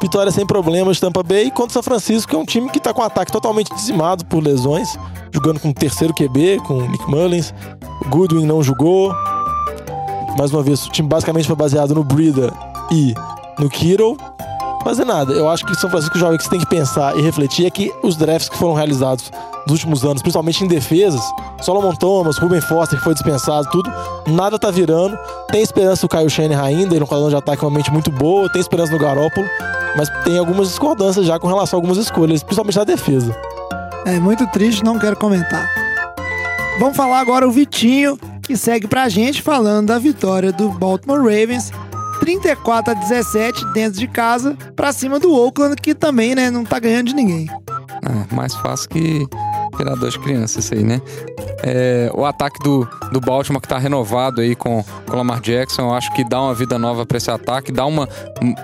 Vitória 0.00 0.32
sem 0.32 0.44
problemas 0.44 0.96
de 0.96 1.00
Tampa 1.00 1.22
Bay 1.22 1.50
contra 1.50 1.74
São 1.74 1.82
Francisco, 1.82 2.30
que 2.30 2.36
é 2.36 2.38
um 2.38 2.44
time 2.44 2.68
que 2.70 2.80
tá 2.80 2.92
com 2.92 3.02
um 3.02 3.04
ataque 3.04 3.30
totalmente 3.30 3.72
dizimado 3.74 4.24
por 4.24 4.42
lesões, 4.42 4.98
jogando 5.30 5.60
com 5.60 5.70
o 5.70 5.74
terceiro 5.74 6.12
QB, 6.12 6.60
com 6.66 6.74
o 6.74 6.88
Nick 6.88 7.08
Mullins. 7.08 7.54
O 8.04 8.08
Goodwin 8.08 8.44
não 8.44 8.62
jogou. 8.62 9.14
Mais 10.36 10.52
uma 10.52 10.62
vez, 10.62 10.86
o 10.86 10.90
time 10.90 11.08
basicamente 11.08 11.46
foi 11.46 11.54
baseado 11.54 11.94
no 11.94 12.02
Breeder 12.02 12.52
e 12.90 13.14
no 13.58 13.70
Kittle. 13.70 14.16
Fazer 14.84 15.04
nada. 15.04 15.32
Eu 15.32 15.48
acho 15.48 15.64
que 15.64 15.74
São 15.76 15.88
Francisco 15.88 16.18
jovem 16.18 16.36
que 16.36 16.44
você 16.44 16.50
tem 16.50 16.58
que 16.58 16.66
pensar 16.66 17.16
e 17.16 17.22
refletir 17.22 17.66
é 17.66 17.70
que 17.70 17.92
os 18.02 18.16
drafts 18.16 18.48
que 18.48 18.56
foram 18.56 18.74
realizados 18.74 19.30
nos 19.66 19.74
últimos 19.74 20.04
anos, 20.04 20.22
principalmente 20.22 20.64
em 20.64 20.66
defesas, 20.66 21.22
Solomon 21.60 21.94
Thomas, 21.94 22.36
Ruben 22.36 22.60
Foster, 22.60 22.98
que 22.98 23.04
foi 23.04 23.14
dispensado, 23.14 23.68
tudo, 23.70 23.92
nada 24.26 24.58
tá 24.58 24.70
virando. 24.70 25.16
Tem 25.50 25.62
esperança 25.62 26.06
do 26.06 26.08
Kyle 26.08 26.28
Shanahan 26.28 26.62
ainda, 26.62 26.94
ele 26.94 27.00
é 27.00 27.04
um 27.04 27.06
quadrão 27.06 27.28
de 27.28 27.36
ataque 27.36 27.60
realmente 27.60 27.92
muito 27.92 28.10
boa, 28.10 28.50
tem 28.50 28.60
esperança 28.60 28.92
no 28.92 28.98
Garópolo, 28.98 29.46
mas 29.96 30.08
tem 30.24 30.36
algumas 30.36 30.68
discordâncias 30.68 31.26
já 31.26 31.38
com 31.38 31.46
relação 31.46 31.76
a 31.76 31.78
algumas 31.78 31.98
escolhas, 31.98 32.42
principalmente 32.42 32.78
na 32.78 32.84
defesa. 32.84 33.36
É 34.04 34.18
muito 34.18 34.46
triste, 34.48 34.82
não 34.82 34.98
quero 34.98 35.16
comentar. 35.16 35.70
Vamos 36.80 36.96
falar 36.96 37.20
agora 37.20 37.46
o 37.46 37.52
Vitinho, 37.52 38.18
que 38.42 38.56
segue 38.56 38.88
pra 38.88 39.08
gente 39.08 39.40
falando 39.40 39.88
da 39.88 39.98
vitória 39.98 40.52
do 40.52 40.70
Baltimore 40.70 41.20
Ravens 41.20 41.70
34 42.22 42.92
a 42.92 42.94
17 42.94 43.72
dentro 43.72 43.98
de 43.98 44.06
casa 44.06 44.56
pra 44.76 44.92
cima 44.92 45.18
do 45.18 45.34
Oakland, 45.34 45.74
que 45.74 45.92
também, 45.92 46.36
né, 46.36 46.52
não 46.52 46.64
tá 46.64 46.78
ganhando 46.78 47.08
de 47.08 47.14
ninguém. 47.16 47.48
É, 47.50 48.34
mais 48.34 48.54
fácil 48.54 48.88
que 48.90 49.26
criador 49.72 50.10
de 50.10 50.18
criança 50.18 50.60
isso 50.60 50.74
aí, 50.74 50.82
né? 50.82 51.00
É, 51.64 52.10
o 52.14 52.24
ataque 52.24 52.58
do, 52.62 52.88
do 53.12 53.20
Baltimore 53.20 53.60
que 53.60 53.68
tá 53.68 53.78
renovado 53.78 54.40
aí 54.40 54.54
com, 54.54 54.80
o 54.80 55.16
Lamar 55.16 55.40
Jackson, 55.40 55.82
eu 55.82 55.94
acho 55.94 56.12
que 56.12 56.24
dá 56.24 56.40
uma 56.40 56.54
vida 56.54 56.78
nova 56.78 57.06
para 57.06 57.16
esse 57.16 57.30
ataque, 57.30 57.70
dá 57.70 57.86
uma, 57.86 58.08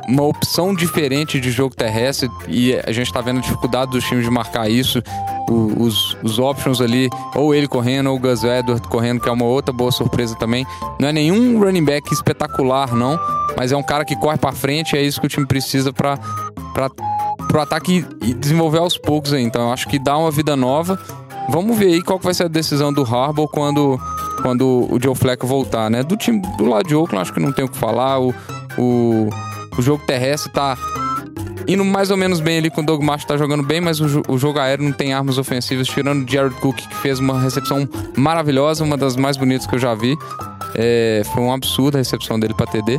uma 0.08 0.22
opção 0.24 0.74
diferente 0.74 1.40
de 1.40 1.50
jogo 1.50 1.74
terrestre 1.74 2.28
e 2.48 2.74
a 2.74 2.90
gente 2.90 3.12
tá 3.12 3.20
vendo 3.20 3.38
a 3.38 3.42
dificuldade 3.42 3.92
dos 3.92 4.04
times 4.04 4.24
de 4.24 4.30
marcar 4.30 4.68
isso. 4.68 5.02
Os, 5.50 6.14
os 6.22 6.38
options 6.38 6.78
ali, 6.80 7.08
ou 7.34 7.54
ele 7.54 7.66
correndo, 7.66 8.10
ou 8.10 8.16
o 8.16 8.18
Gus 8.18 8.44
Edwards 8.44 8.86
correndo, 8.86 9.20
que 9.20 9.28
é 9.30 9.32
uma 9.32 9.46
outra 9.46 9.72
boa 9.72 9.90
surpresa 9.90 10.34
também. 10.36 10.66
Não 11.00 11.08
é 11.08 11.12
nenhum 11.12 11.58
running 11.58 11.84
back 11.84 12.12
espetacular, 12.12 12.94
não, 12.94 13.18
mas 13.56 13.72
é 13.72 13.76
um 13.76 13.82
cara 13.82 14.04
que 14.04 14.14
corre 14.16 14.36
para 14.36 14.52
frente, 14.52 14.96
é 14.96 15.02
isso 15.02 15.20
que 15.20 15.26
o 15.26 15.28
time 15.28 15.46
precisa 15.46 15.90
para 15.90 16.18
pro 17.48 17.60
ataque 17.60 18.06
e 18.22 18.34
desenvolver 18.34 18.78
aos 18.78 18.96
poucos 18.96 19.32
aí. 19.32 19.42
Então 19.42 19.62
eu 19.62 19.72
acho 19.72 19.88
que 19.88 19.98
dá 19.98 20.16
uma 20.16 20.30
vida 20.30 20.54
nova. 20.54 21.00
Vamos 21.48 21.76
ver 21.78 21.86
aí 21.86 22.02
qual 22.02 22.18
vai 22.18 22.34
ser 22.34 22.44
a 22.44 22.48
decisão 22.48 22.92
do 22.92 23.02
Harbaugh 23.02 23.48
quando, 23.48 23.98
quando 24.42 24.86
o 24.90 24.98
Joe 25.02 25.14
Flacco 25.14 25.46
voltar, 25.46 25.90
né? 25.90 26.02
Do 26.02 26.16
time 26.16 26.42
do 26.58 26.66
lado 26.66 26.86
de 26.86 26.94
Oakland, 26.94 27.22
acho 27.22 27.32
que 27.32 27.40
não 27.40 27.52
tem 27.52 27.64
o 27.64 27.68
que 27.68 27.78
falar. 27.78 28.20
O, 28.20 28.34
o, 28.76 29.28
o 29.76 29.82
jogo 29.82 30.04
terrestre 30.06 30.52
tá 30.52 30.76
indo 31.66 31.84
mais 31.84 32.10
ou 32.10 32.16
menos 32.16 32.40
bem 32.40 32.58
ali 32.58 32.70
com 32.70 32.80
o 32.80 32.84
Doug 32.84 33.02
Martin 33.02 33.26
tá 33.26 33.36
jogando 33.36 33.62
bem, 33.62 33.80
mas 33.80 34.00
o, 34.00 34.22
o, 34.26 34.38
jogo 34.38 34.58
aéreo 34.58 34.84
não 34.84 34.92
tem 34.92 35.12
armas 35.12 35.36
ofensivas, 35.36 35.86
tirando 35.86 36.26
o 36.26 36.30
Jared 36.30 36.54
Cook, 36.56 36.76
que 36.76 36.96
fez 36.96 37.18
uma 37.18 37.38
recepção 37.38 37.86
maravilhosa, 38.16 38.82
uma 38.82 38.96
das 38.96 39.16
mais 39.16 39.36
bonitas 39.36 39.66
que 39.66 39.74
eu 39.74 39.78
já 39.78 39.94
vi. 39.94 40.16
É, 40.74 41.22
foi 41.34 41.42
um 41.42 41.52
absurdo 41.52 41.96
a 41.96 41.98
recepção 41.98 42.40
dele 42.40 42.54
para 42.54 42.66
TD. 42.66 42.98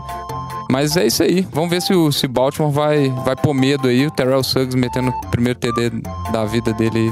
Mas 0.72 0.95
é 0.95 1.07
isso 1.07 1.24
aí. 1.24 1.47
Vamos 1.51 1.70
ver 1.70 1.82
se 1.82 1.93
o 1.93 2.11
se 2.11 2.28
Baltimore 2.28 2.72
vai, 2.72 3.09
vai 3.26 3.36
pôr 3.36 3.53
medo 3.53 3.88
aí. 3.88 4.05
O 4.05 4.11
Terrell 4.11 4.43
Suggs 4.43 4.76
metendo 4.76 5.09
o 5.09 5.28
primeiro 5.28 5.57
TD 5.57 5.89
da 6.32 6.45
vida 6.45 6.72
dele 6.74 7.11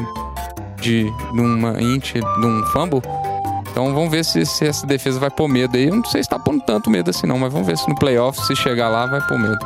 de 0.80 1.12
numa 1.34 1.82
int, 1.82 2.16
num 2.40 2.64
fumble. 2.68 3.02
Então 3.72 3.94
vamos 3.94 4.12
ver 4.12 4.24
se, 4.24 4.46
se 4.46 4.66
essa 4.66 4.86
defesa 4.86 5.20
vai 5.20 5.30
pôr 5.30 5.48
medo 5.48 5.76
aí. 5.76 5.88
Eu 5.88 5.96
não 5.96 6.06
sei 6.06 6.24
se 6.24 6.30
tá 6.30 6.38
pondo 6.38 6.64
tanto 6.66 6.90
medo 6.90 7.10
assim 7.10 7.26
não, 7.26 7.38
mas 7.38 7.52
vamos 7.52 7.68
ver 7.68 7.78
se 7.78 7.90
no 7.90 7.96
playoff, 7.96 8.40
se 8.46 8.56
chegar 8.56 8.90
lá, 8.90 9.06
vai 9.08 9.22
pôr 9.28 9.40
medo. 9.40 9.58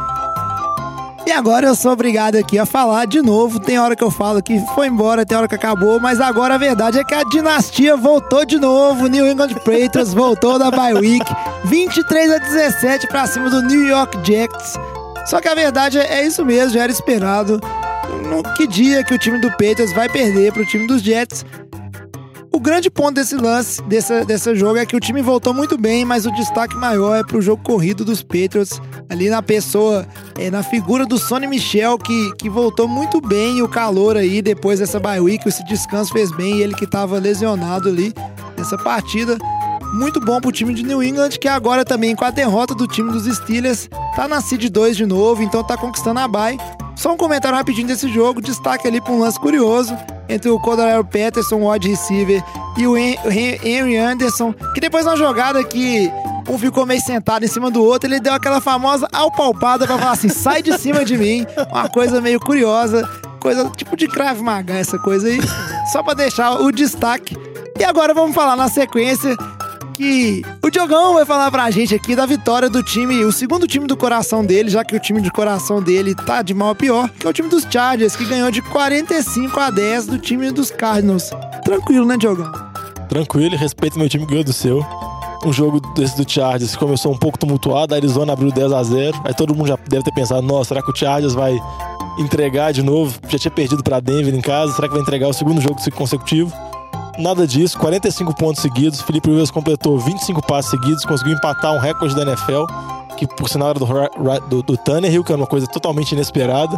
E 1.32 1.34
agora 1.34 1.66
eu 1.66 1.76
sou 1.76 1.94
obrigado 1.94 2.36
aqui 2.36 2.60
a 2.60 2.66
falar 2.66 3.08
de 3.08 3.22
novo. 3.22 3.58
Tem 3.58 3.80
hora 3.80 3.96
que 3.96 4.04
eu 4.04 4.12
falo 4.12 4.44
que 4.44 4.60
foi 4.76 4.88
embora, 4.88 5.26
tem 5.26 5.38
hora 5.38 5.48
que 5.48 5.56
acabou, 5.56 5.98
mas 5.98 6.20
agora 6.20 6.56
a 6.56 6.58
verdade 6.58 7.00
é 7.00 7.06
que 7.06 7.14
a 7.14 7.24
dinastia 7.24 7.96
voltou 7.96 8.44
de 8.44 8.60
novo. 8.60 9.08
New 9.08 9.26
England 9.26 9.54
Patriots 9.54 10.14
voltou 10.14 10.60
da 10.60 10.70
bye 10.70 10.94
week, 10.94 11.26
23 11.64 12.34
a 12.34 12.38
17 12.38 13.08
para 13.08 13.26
cima 13.28 13.50
do 13.50 13.62
New 13.62 13.88
York 13.88 14.18
Jets. 14.30 14.78
Só 15.26 15.40
que 15.40 15.48
a 15.48 15.56
verdade 15.56 16.00
é 16.00 16.28
isso 16.28 16.44
mesmo, 16.44 16.74
já 16.74 16.84
era 16.84 16.92
esperado. 16.92 17.62
No 18.30 18.44
que 18.56 18.68
dia 18.68 19.02
que 19.02 19.14
o 19.14 19.18
time 19.18 19.40
do 19.40 19.50
Patriots 19.52 19.94
vai 19.94 20.10
perder 20.10 20.52
para 20.52 20.64
o 20.64 20.66
time 20.66 20.86
dos 20.86 21.02
Jets? 21.02 21.46
O 22.54 22.60
grande 22.60 22.90
ponto 22.90 23.16
desse 23.16 23.36
lance, 23.36 23.82
desse, 23.84 24.26
desse 24.26 24.54
jogo, 24.56 24.78
é 24.78 24.86
que 24.86 24.96
o 24.96 25.00
time 25.00 25.22
voltou 25.22 25.54
muito 25.54 25.78
bem, 25.78 26.04
mas 26.04 26.26
o 26.26 26.32
destaque 26.32 26.76
maior 26.76 27.16
é 27.16 27.24
pro 27.24 27.42
jogo 27.42 27.64
corrido 27.64 28.04
dos 28.04 28.22
Patriots. 28.22 28.82
Ali 29.10 29.30
na 29.30 29.42
pessoa, 29.42 30.06
é, 30.38 30.52
na 30.52 30.62
figura 30.62 31.06
do 31.06 31.18
Sonny 31.18 31.48
Michel, 31.48 31.98
que, 31.98 32.36
que 32.36 32.50
voltou 32.50 32.90
muito 32.90 33.22
bem 33.22 33.62
o 33.62 33.70
calor 33.70 34.18
aí 34.18 34.42
depois 34.42 34.80
dessa 34.80 35.00
bye 35.00 35.22
week. 35.22 35.48
Esse 35.48 35.64
descanso 35.64 36.12
fez 36.12 36.30
bem, 36.36 36.60
ele 36.60 36.76
que 36.76 36.86
tava 36.86 37.18
lesionado 37.20 37.88
ali 37.88 38.14
nessa 38.58 38.78
partida. 38.78 39.38
Muito 39.94 40.20
bom 40.20 40.42
pro 40.42 40.52
time 40.52 40.74
de 40.74 40.84
New 40.84 41.02
England, 41.02 41.32
que 41.32 41.48
agora 41.48 41.86
também 41.86 42.16
com 42.16 42.26
a 42.26 42.32
derrota 42.32 42.76
do 42.76 42.86
time 42.86 43.12
dos 43.12 43.34
Steelers, 43.34 43.90
tá 44.16 44.28
na 44.28 44.42
seed 44.42 44.70
2 44.70 44.98
de 44.98 45.06
novo, 45.06 45.42
então 45.42 45.64
tá 45.64 45.78
conquistando 45.78 46.20
a 46.20 46.28
bye. 46.28 46.58
Só 47.02 47.14
um 47.14 47.18
comentário 47.18 47.58
rapidinho 47.58 47.88
desse 47.88 48.08
jogo, 48.08 48.40
destaque 48.40 48.88
ali 48.88 49.02
para 49.02 49.12
um 49.12 49.18
lance 49.18 49.40
curioso 49.40 49.98
entre 50.30 50.52
o 50.52 50.60
Cordero 50.60 51.04
Peterson, 51.04 51.56
o 51.56 51.72
wide 51.72 51.90
receiver, 51.90 52.44
e 52.78 52.86
o 52.86 52.96
Henry 52.96 53.98
Anderson, 53.98 54.54
que 54.76 54.80
depois 54.80 55.04
de 55.04 55.10
uma 55.10 55.18
jogada 55.18 55.64
que 55.64 56.12
um 56.48 56.60
ficou 56.60 56.86
meio 56.86 57.02
sentado 57.02 57.44
em 57.44 57.48
cima 57.48 57.72
do 57.72 57.84
outro, 57.84 58.08
ele 58.08 58.20
deu 58.20 58.32
aquela 58.32 58.62
famosa 58.62 59.08
alpalpada 59.12 59.88
para 59.88 59.98
falar 59.98 60.12
assim, 60.12 60.30
sai 60.30 60.62
de 60.62 60.78
cima 60.78 61.04
de 61.04 61.18
mim. 61.18 61.44
Uma 61.72 61.90
coisa 61.90 62.22
meio 62.22 62.40
curiosa, 62.40 63.10
coisa 63.40 63.68
tipo 63.72 63.98
de 63.98 64.08
Krav 64.08 64.40
Maga, 64.40 64.76
essa 64.76 65.00
coisa 65.00 65.28
aí, 65.28 65.40
só 65.92 66.04
para 66.04 66.14
deixar 66.14 66.62
o 66.62 66.72
destaque. 66.72 67.36
E 67.80 67.84
agora 67.84 68.14
vamos 68.14 68.36
falar 68.36 68.56
na 68.56 68.70
sequência 68.70 69.36
que 70.02 70.42
o 70.64 70.72
Diogão 70.72 71.14
vai 71.14 71.26
falar 71.26 71.52
pra 71.52 71.70
gente 71.70 71.94
aqui 71.94 72.16
da 72.16 72.26
vitória 72.26 72.68
do 72.68 72.82
time, 72.82 73.24
o 73.24 73.32
segundo 73.32 73.68
time 73.68 73.86
do 73.86 73.96
coração 73.96 74.44
dele, 74.44 74.68
já 74.68 74.84
que 74.84 74.96
o 74.96 75.00
time 75.00 75.22
de 75.22 75.30
coração 75.30 75.80
dele 75.80 76.16
tá 76.16 76.42
de 76.42 76.56
mal 76.56 76.72
a 76.72 76.76
pior, 76.76 77.08
que 77.08 77.28
é 77.28 77.30
o 77.30 77.34
time 77.34 77.48
dos 77.48 77.68
Chargers, 77.70 78.16
que 78.16 78.26
ganhou 78.26 78.50
de 78.50 78.64
45 78.64 79.60
a 79.60 79.70
10 79.70 80.08
do 80.08 80.18
time 80.18 80.50
dos 80.50 80.72
Cardinals. 80.72 81.30
Tranquilo, 81.64 82.04
né, 82.04 82.18
Diogão? 82.18 82.52
Tranquilo, 83.08 83.56
respeito 83.56 84.00
meu 84.00 84.10
time 84.10 84.26
ganhou 84.26 84.44
do 84.44 84.52
seu. 84.52 84.84
Um 85.46 85.54
jogo 85.54 85.80
desse 85.94 86.18
do 86.18 86.28
Chargers 86.28 86.76
começou 86.76 87.12
um 87.12 87.18
pouco 87.18 87.38
tumultuado, 87.38 87.94
a 87.94 87.98
Arizona 87.98 88.34
abriu 88.34 88.52
10 88.52 88.74
a 88.74 88.84
0 88.84 89.22
Aí 89.24 89.34
todo 89.36 89.56
mundo 89.56 89.68
já 89.68 89.78
deve 89.88 90.04
ter 90.04 90.14
pensado, 90.14 90.42
nossa, 90.42 90.70
será 90.70 90.82
que 90.82 90.92
o 90.92 90.96
Chargers 90.96 91.34
vai 91.34 91.56
entregar 92.18 92.72
de 92.74 92.82
novo? 92.82 93.20
Já 93.28 93.38
tinha 93.38 93.52
perdido 93.52 93.84
para 93.84 94.00
Denver 94.00 94.34
em 94.34 94.42
casa, 94.42 94.74
será 94.74 94.88
que 94.88 94.96
vai 94.96 95.02
entregar 95.04 95.28
o 95.28 95.34
segundo 95.34 95.62
jogo 95.62 95.80
consecutivo? 95.94 96.52
Nada 97.18 97.46
disso, 97.46 97.78
45 97.78 98.34
pontos 98.36 98.62
seguidos. 98.62 99.02
Felipe 99.02 99.30
Rivers 99.30 99.52
completou 99.52 100.00
25 100.00 100.46
passes 100.46 100.72
seguidos, 100.72 101.06
conseguiu 101.06 101.34
empatar 101.34 101.74
um 101.74 101.80
recorde 101.80 102.16
da 102.16 102.24
NFL, 102.24 102.66
que 103.18 103.28
por 103.28 103.50
sinal 103.50 103.70
era 103.70 103.80
do, 103.80 104.48
do, 104.48 104.64
do 104.64 104.78
Tannehill, 104.78 105.24
que 105.24 105.32
era 105.32 105.40
uma 105.40 105.48
coisa 105.48 105.68
totalmente 105.68 106.14
inesperada. 106.14 106.76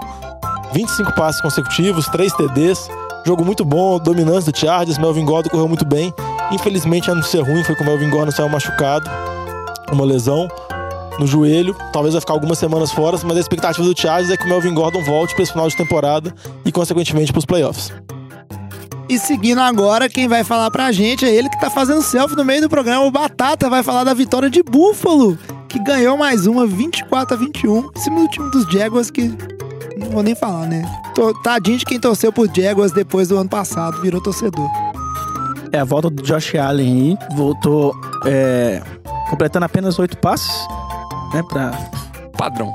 25 0.74 1.14
passes 1.14 1.42
consecutivos, 1.42 2.08
3 2.08 2.34
TDs. 2.34 2.90
Jogo 3.26 3.46
muito 3.46 3.64
bom, 3.64 4.00
dominância 4.00 4.52
do 4.52 4.58
Chargers. 4.58 4.98
Melvin 4.98 5.24
Gordon 5.24 5.50
correu 5.50 5.68
muito 5.68 5.86
bem. 5.86 6.14
Infelizmente, 6.52 7.10
a 7.10 7.16
não 7.16 7.24
ser 7.24 7.42
ruim, 7.42 7.64
foi 7.64 7.76
que 7.76 7.84
o 7.84 7.86
Melvin 7.86 8.10
Gordon 8.10 8.32
saiu 8.32 8.50
machucado, 8.50 9.10
uma 9.92 10.04
lesão 10.04 10.48
no 11.20 11.28
joelho. 11.28 11.76
Talvez 11.94 12.14
vai 12.14 12.22
ficar 12.22 12.34
algumas 12.34 12.58
semanas 12.58 12.92
fora, 12.92 13.18
mas 13.24 13.38
a 13.38 13.40
expectativa 13.40 13.88
do 13.88 14.00
Chargers 14.00 14.32
é 14.32 14.36
que 14.36 14.46
o 14.46 14.50
Melvin 14.50 14.74
Gordon 14.74 15.04
volte 15.04 15.34
para 15.36 15.44
esse 15.44 15.52
final 15.54 15.70
de 15.70 15.78
temporada 15.78 16.34
e, 16.66 16.72
consequentemente, 16.72 17.32
para 17.32 17.40
os 17.40 17.46
playoffs. 17.46 17.94
E 19.10 19.20
seguindo 19.20 19.60
agora, 19.60 20.08
quem 20.08 20.28
vai 20.28 20.44
falar 20.44 20.72
pra 20.72 20.92
gente 20.92 21.26
é 21.26 21.34
ele 21.34 21.50
que 21.50 21.60
tá 21.60 21.70
fazendo 21.70 22.02
selfie 22.02 22.36
no 22.36 22.46
meio 22.46 22.62
do 22.62 22.70
programa. 22.70 23.06
O 23.06 23.12
Batata 23.12 23.70
vai 23.70 23.84
falar 23.84 24.04
da 24.04 24.14
vitória 24.14 24.50
de 24.50 24.64
Buffalo, 24.64 25.38
que 25.68 25.78
ganhou 25.80 26.18
mais 26.18 26.48
uma, 26.48 26.66
24 26.66 27.36
a 27.36 27.40
21, 27.40 27.90
em 27.96 28.00
cima 28.00 28.22
do 28.22 28.28
time 28.30 28.52
dos 28.52 28.66
Jaguars, 28.72 29.12
que 29.12 29.36
não 29.98 30.10
vou 30.10 30.24
nem 30.24 30.36
falar, 30.36 30.68
né? 30.68 30.84
Tadinho 31.44 31.78
de 31.78 31.86
quem 31.86 32.00
torceu 32.00 32.32
pro 32.32 32.50
Jaguars 32.54 32.92
depois 32.92 33.28
do 33.28 33.38
ano 33.38 33.50
passado, 33.50 34.02
virou 34.02 34.22
torcedor. 34.22 34.70
É 35.72 35.80
a 35.80 35.84
volta 35.84 36.10
do 36.10 36.24
Josh 36.24 36.56
Allen 36.56 37.18
aí, 37.20 37.36
voltou 37.36 37.96
é, 38.26 38.82
completando 39.30 39.66
apenas 39.66 40.00
oito 40.00 40.18
passes, 40.18 40.52
né, 41.34 41.44
pra... 41.50 41.72
Padrão. 42.38 42.74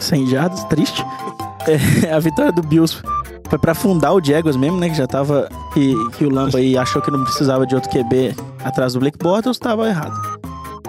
100 0.00 0.26
jardas, 0.26 0.64
triste. 0.64 1.04
É, 2.04 2.12
a 2.12 2.18
vitória 2.18 2.52
do 2.52 2.62
Bills 2.62 3.02
foi 3.52 3.58
pra 3.58 3.74
fundar 3.74 4.14
o 4.14 4.24
Jaguars 4.24 4.56
mesmo, 4.56 4.78
né? 4.78 4.88
Que 4.88 4.94
já 4.94 5.06
tava. 5.06 5.46
Que, 5.74 5.94
que 6.16 6.24
o 6.24 6.30
Lampa 6.30 6.56
aí 6.56 6.74
achou 6.74 7.02
que 7.02 7.10
não 7.10 7.22
precisava 7.22 7.66
de 7.66 7.74
outro 7.74 7.90
QB 7.90 8.34
atrás 8.64 8.94
do 8.94 9.00
Blake 9.00 9.18
Bortles, 9.18 9.58
tava 9.58 9.86
errado. 9.86 10.40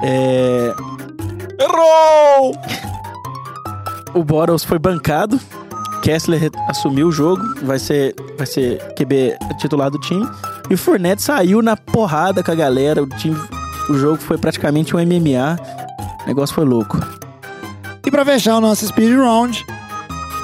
É. 0.02 0.74
Errou! 1.60 2.54
o 4.14 4.24
Boros 4.24 4.64
foi 4.64 4.80
bancado. 4.80 5.38
Kessler 6.02 6.50
assumiu 6.70 7.10
o 7.10 7.12
jogo, 7.12 7.44
vai 7.64 7.80
ser, 7.80 8.16
vai 8.38 8.48
ser 8.48 8.78
QB 8.96 9.38
titular 9.58 9.92
do 9.92 10.00
time. 10.00 10.26
E 10.70 10.74
o 10.74 10.78
Fournette 10.78 11.22
saiu 11.22 11.62
na 11.62 11.76
porrada 11.76 12.42
com 12.42 12.52
a 12.52 12.56
galera. 12.56 13.04
O, 13.04 13.08
time, 13.08 13.38
o 13.90 13.96
jogo 13.96 14.20
foi 14.20 14.38
praticamente 14.38 14.96
um 14.96 15.00
MMA. 15.00 15.60
O 16.24 16.28
negócio 16.28 16.56
foi 16.56 16.64
louco. 16.64 16.98
E 18.06 18.10
pra 18.10 18.24
fechar 18.24 18.56
o 18.56 18.62
nosso 18.62 18.88
speed 18.88 19.18
round, 19.18 19.66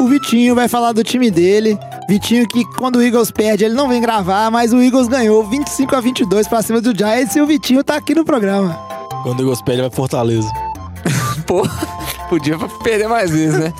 o 0.01 0.07
Vitinho 0.09 0.53
vai 0.53 0.67
falar 0.67 0.91
do 0.91 1.01
time 1.01 1.31
dele. 1.31 1.79
Vitinho 2.09 2.47
que 2.47 2.65
quando 2.75 2.95
o 2.97 3.03
Eagles 3.03 3.29
perde, 3.31 3.63
ele 3.65 3.75
não 3.75 3.87
vem 3.87 4.01
gravar, 4.01 4.49
mas 4.49 4.73
o 4.73 4.81
Eagles 4.81 5.07
ganhou 5.07 5.43
25 5.47 5.95
a 5.95 6.01
22 6.01 6.47
pra 6.47 6.61
cima 6.63 6.81
do 6.81 6.91
Giants 6.97 7.35
e 7.35 7.41
o 7.41 7.45
Vitinho 7.45 7.83
tá 7.83 7.95
aqui 7.95 8.15
no 8.15 8.25
programa. 8.25 8.73
Quando 9.23 9.39
o 9.39 9.43
Eagles 9.43 9.61
perde, 9.61 9.81
vai 9.81 9.89
pra 9.91 9.95
Fortaleza. 9.95 10.49
Pô, 11.45 11.61
podia 12.27 12.57
perder 12.83 13.07
mais 13.07 13.29
vezes, 13.29 13.59
né? 13.59 13.71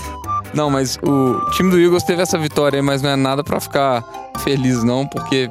Não, 0.54 0.70
mas 0.70 0.98
o 1.04 1.42
time 1.52 1.72
do 1.72 1.80
Eagles 1.80 2.04
teve 2.04 2.22
essa 2.22 2.38
vitória 2.38 2.78
aí, 2.78 2.82
mas 2.84 3.02
não 3.02 3.10
é 3.10 3.16
nada 3.16 3.44
pra 3.44 3.60
ficar 3.60 4.04
feliz, 4.44 4.84
não, 4.84 5.06
porque 5.08 5.50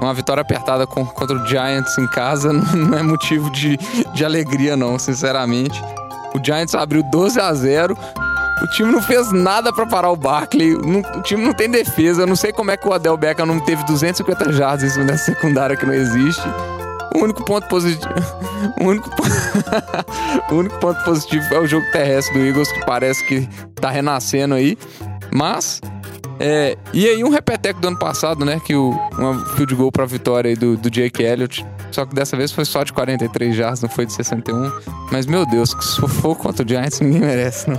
uma 0.00 0.12
vitória 0.14 0.40
apertada 0.40 0.86
com- 0.86 1.04
contra 1.04 1.36
o 1.36 1.46
Giants 1.46 1.96
em 1.98 2.06
casa 2.06 2.52
não 2.74 2.98
é 2.98 3.02
motivo 3.02 3.50
de, 3.50 3.78
de 4.14 4.24
alegria, 4.24 4.76
não, 4.76 4.98
sinceramente. 4.98 5.78
O 6.34 6.44
Giants 6.44 6.74
abriu 6.74 7.02
12 7.10 7.38
a 7.40 7.52
0 7.54 7.96
o 8.62 8.66
time 8.68 8.90
não 8.92 9.02
fez 9.02 9.32
nada 9.32 9.72
pra 9.72 9.84
parar 9.86 10.10
o 10.10 10.16
Barkley. 10.16 10.74
o 10.74 11.22
time 11.22 11.42
não 11.42 11.52
tem 11.52 11.70
defesa. 11.70 12.22
Eu 12.22 12.26
não 12.26 12.36
sei 12.36 12.52
como 12.52 12.70
é 12.70 12.76
que 12.76 12.86
o 12.88 12.92
Adel 12.92 13.16
Beckham 13.16 13.46
não 13.46 13.60
teve 13.60 13.84
250 13.84 14.52
jardas 14.52 14.96
dessa 14.96 15.24
secundária 15.32 15.76
que 15.76 15.84
não 15.86 15.92
existe. 15.94 16.42
O 17.14 17.18
único 17.24 17.44
ponto 17.44 17.66
positivo. 17.68 18.12
O 18.80 18.84
único, 18.88 19.08
po- 19.10 19.22
o 20.54 20.58
único 20.58 20.76
ponto 20.78 21.04
positivo 21.04 21.54
é 21.54 21.60
o 21.60 21.66
jogo 21.66 21.84
terrestre 21.92 22.36
do 22.38 22.44
Eagles, 22.44 22.72
que 22.72 22.84
parece 22.86 23.22
que 23.26 23.46
tá 23.76 23.90
renascendo 23.90 24.54
aí. 24.54 24.76
Mas. 25.32 25.80
É, 26.40 26.76
e 26.92 27.06
aí 27.06 27.22
um 27.22 27.28
repeteco 27.28 27.78
do 27.80 27.86
ano 27.88 27.98
passado, 27.98 28.44
né? 28.44 28.60
Que 28.64 28.74
o 28.74 28.90
uma 29.18 29.44
field 29.54 29.74
goal 29.76 29.92
pra 29.92 30.04
vitória 30.06 30.48
aí 30.48 30.56
do, 30.56 30.76
do 30.76 30.90
Jake 30.90 31.22
Elliott. 31.22 31.64
Só 31.92 32.04
que 32.04 32.14
dessa 32.14 32.36
vez 32.36 32.50
foi 32.50 32.64
só 32.64 32.82
de 32.82 32.92
43 32.92 33.54
jardas, 33.54 33.82
não 33.82 33.88
foi 33.88 34.06
de 34.06 34.12
61. 34.14 34.72
Mas, 35.12 35.26
meu 35.26 35.46
Deus, 35.46 35.72
que 35.74 35.84
sufoco 35.84 36.42
contra 36.42 36.64
o 36.64 36.68
Giants 36.68 36.98
ninguém 37.00 37.20
merece, 37.20 37.70
não. 37.70 37.78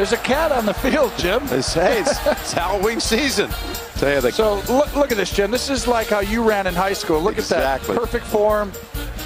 There's 0.00 0.12
a 0.14 0.16
cat 0.24 0.50
on 0.50 0.64
the 0.64 0.72
field, 0.72 1.12
Jim. 1.18 1.42
It's, 1.50 1.74
hey, 1.74 2.00
it's, 2.00 2.26
it's 2.26 2.54
Halloween 2.54 3.00
season. 3.00 3.50
Tell 3.96 4.14
you 4.14 4.22
the 4.22 4.32
So 4.32 4.62
look, 4.72 4.96
look 4.96 5.12
at 5.12 5.18
this, 5.18 5.30
Jim. 5.30 5.50
This 5.50 5.68
is 5.68 5.86
like 5.86 6.06
how 6.08 6.20
you 6.20 6.42
ran 6.42 6.66
in 6.66 6.72
high 6.74 6.94
school. 6.94 7.20
Look 7.20 7.36
Exactly. 7.36 7.90
at 7.90 8.00
that 8.00 8.00
perfect 8.00 8.24
form, 8.24 8.72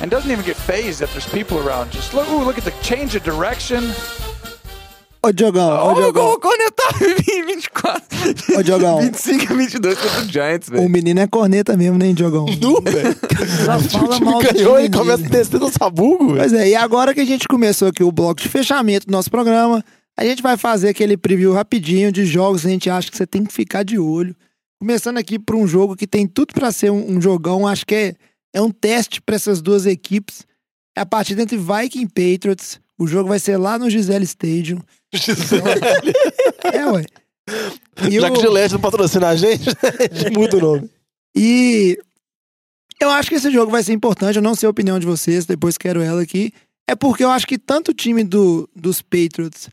and 0.02 0.10
doesn't 0.10 0.28
even 0.32 0.44
get 0.44 0.56
phased 0.56 1.00
if 1.00 1.12
there's 1.12 1.28
people 1.28 1.60
around. 1.64 1.92
Just 1.92 2.12
look, 2.12 2.28
ooh, 2.28 2.42
look 2.42 2.58
at 2.58 2.64
the 2.64 2.72
change 2.82 3.14
of 3.14 3.22
direction. 3.22 3.84
Ô, 5.22 5.30
Diogão, 5.32 5.62
ô, 5.62 5.84
Olha 5.84 5.92
o 6.08 6.12
Diogão. 6.12 6.24
gol 6.24 6.40
conectado 6.40 7.04
em 7.30 7.46
24. 7.46 8.58
Ô, 8.58 8.62
Diogão. 8.64 9.00
25 9.00 9.52
a 9.52 9.56
22 9.56 9.98
contra 9.98 10.20
o 10.22 10.24
Giants, 10.28 10.68
O 10.76 10.88
menino 10.88 11.20
é 11.20 11.26
corneta 11.28 11.76
mesmo, 11.76 11.98
né, 11.98 12.12
Diogão? 12.12 12.46
Du, 12.46 12.82
velho. 12.82 13.16
Já 13.64 13.76
O 13.76 13.80
fala 13.80 14.14
time 14.16 14.24
mal 14.28 14.42
do 14.42 14.52
ganhou 14.52 14.80
e 14.80 14.90
começa 14.90 15.12
a 15.24 15.28
dele. 15.28 15.28
descer 15.30 15.60
no 15.60 15.70
sabugo, 15.70 16.26
velho. 16.34 16.38
Pois 16.40 16.52
é, 16.52 16.68
e 16.70 16.74
agora 16.74 17.14
que 17.14 17.20
a 17.20 17.24
gente 17.24 17.46
começou 17.46 17.86
aqui 17.86 18.02
o 18.02 18.10
bloco 18.10 18.42
de 18.42 18.48
fechamento 18.48 19.06
do 19.06 19.12
nosso 19.12 19.30
programa, 19.30 19.84
a 20.18 20.24
gente 20.24 20.42
vai 20.42 20.56
fazer 20.56 20.88
aquele 20.88 21.16
preview 21.16 21.52
rapidinho 21.52 22.10
de 22.12 22.24
jogos 22.24 22.62
que 22.62 22.68
a 22.68 22.70
gente 22.70 22.88
acha 22.90 23.10
que 23.10 23.16
você 23.16 23.26
tem 23.26 23.44
que 23.44 23.52
ficar 23.52 23.82
de 23.82 23.98
olho. 23.98 24.34
Começando 24.80 25.18
aqui 25.18 25.38
por 25.38 25.56
um 25.56 25.66
jogo 25.66 25.96
que 25.96 26.06
tem 26.06 26.26
tudo 26.26 26.52
pra 26.54 26.70
ser 26.72 26.90
um, 26.90 27.16
um 27.16 27.20
jogão, 27.20 27.66
acho 27.66 27.86
que 27.86 27.94
é, 27.94 28.14
é 28.54 28.60
um 28.60 28.70
teste 28.70 29.20
pra 29.20 29.36
essas 29.36 29.60
duas 29.62 29.86
equipes. 29.86 30.46
É 30.96 31.00
a 31.00 31.06
partida 31.06 31.42
entre 31.42 31.56
Viking 31.56 32.02
e 32.02 32.06
Patriots. 32.08 32.80
O 32.98 33.06
jogo 33.06 33.28
vai 33.28 33.38
ser 33.40 33.56
lá 33.56 33.78
no 33.78 33.90
Gisele 33.90 34.24
Stadium. 34.24 34.78
É, 36.72 36.86
ué. 36.86 37.04
E 38.10 38.20
Já 38.20 38.28
o- 38.30 38.34
que 38.34 38.40
Gillette 38.40 38.72
não 38.74 38.80
patrocina 38.80 39.28
a 39.28 39.36
gente, 39.36 39.68
a 39.68 40.14
gente 40.14 40.30
muda 40.32 40.56
o 40.56 40.60
nome. 40.60 40.90
E 41.36 41.98
eu 43.00 43.10
acho 43.10 43.28
que 43.28 43.34
esse 43.34 43.50
jogo 43.50 43.70
vai 43.70 43.82
ser 43.82 43.92
importante. 43.92 44.36
Eu 44.36 44.42
não 44.42 44.54
sei 44.54 44.66
a 44.66 44.70
opinião 44.70 44.98
de 44.98 45.06
vocês, 45.06 45.44
depois 45.46 45.76
quero 45.76 46.00
ela 46.00 46.22
aqui. 46.22 46.52
É 46.88 46.94
porque 46.94 47.24
eu 47.24 47.30
acho 47.30 47.46
que 47.46 47.58
tanto 47.58 47.90
o 47.90 47.94
time 47.94 48.24
do, 48.24 48.68
dos 48.74 49.02
Patriots 49.02 49.68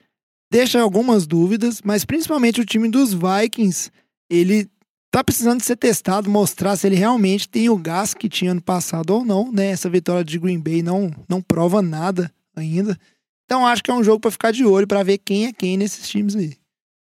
deixa 0.51 0.81
algumas 0.81 1.25
dúvidas, 1.25 1.81
mas 1.83 2.03
principalmente 2.03 2.59
o 2.59 2.65
time 2.65 2.89
dos 2.89 3.13
Vikings, 3.13 3.89
ele 4.29 4.67
tá 5.09 5.23
precisando 5.23 5.61
ser 5.61 5.77
testado, 5.77 6.29
mostrar 6.29 6.75
se 6.75 6.85
ele 6.87 6.95
realmente 6.95 7.47
tem 7.47 7.69
o 7.69 7.77
gás 7.77 8.13
que 8.13 8.29
tinha 8.29 8.51
ano 8.51 8.61
passado 8.61 9.11
ou 9.11 9.25
não, 9.25 9.51
né? 9.51 9.67
Essa 9.67 9.89
vitória 9.89 10.23
de 10.23 10.37
Green 10.37 10.59
Bay 10.59 10.81
não, 10.81 11.11
não 11.27 11.41
prova 11.41 11.81
nada 11.81 12.31
ainda. 12.55 12.97
Então 13.45 13.65
acho 13.65 13.83
que 13.83 13.89
é 13.89 13.93
um 13.93 14.03
jogo 14.03 14.19
pra 14.19 14.31
ficar 14.31 14.51
de 14.51 14.65
olho, 14.65 14.87
pra 14.87 15.03
ver 15.03 15.17
quem 15.17 15.47
é 15.47 15.53
quem 15.53 15.77
nesses 15.77 16.07
times 16.07 16.35
aí. 16.35 16.53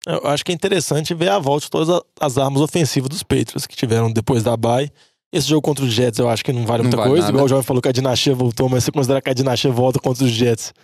Eu 0.06 0.26
acho 0.26 0.44
que 0.44 0.50
é 0.50 0.54
interessante 0.54 1.14
ver 1.14 1.28
a 1.28 1.38
volta 1.38 1.64
de 1.66 1.70
todas 1.70 2.00
as 2.20 2.38
armas 2.38 2.60
ofensivas 2.60 3.08
dos 3.08 3.22
Patriots 3.22 3.66
que 3.66 3.76
tiveram 3.76 4.10
depois 4.10 4.42
da 4.42 4.56
bye. 4.56 4.90
Esse 5.32 5.48
jogo 5.48 5.62
contra 5.62 5.84
os 5.84 5.92
Jets 5.92 6.18
eu 6.18 6.28
acho 6.28 6.44
que 6.44 6.52
não 6.52 6.66
vale 6.66 6.82
Não 6.82 6.90
muita 6.90 6.96
vale 6.96 7.08
coisa. 7.10 7.22
nada. 7.26 7.32
Igual 7.32 7.44
o 7.46 7.48
Jovem 7.48 7.62
falou 7.64 7.80
que 7.80 7.88
a 7.88 7.92
dinastia 7.92 8.34
voltou, 8.34 8.68
mas 8.68 8.82
você 8.82 8.90
considerar 8.90 9.20
que 9.22 9.30
a 9.30 9.34
dinastia 9.34 9.70
volta 9.70 10.00
contra 10.00 10.24
os 10.24 10.30
Jets 10.30 10.74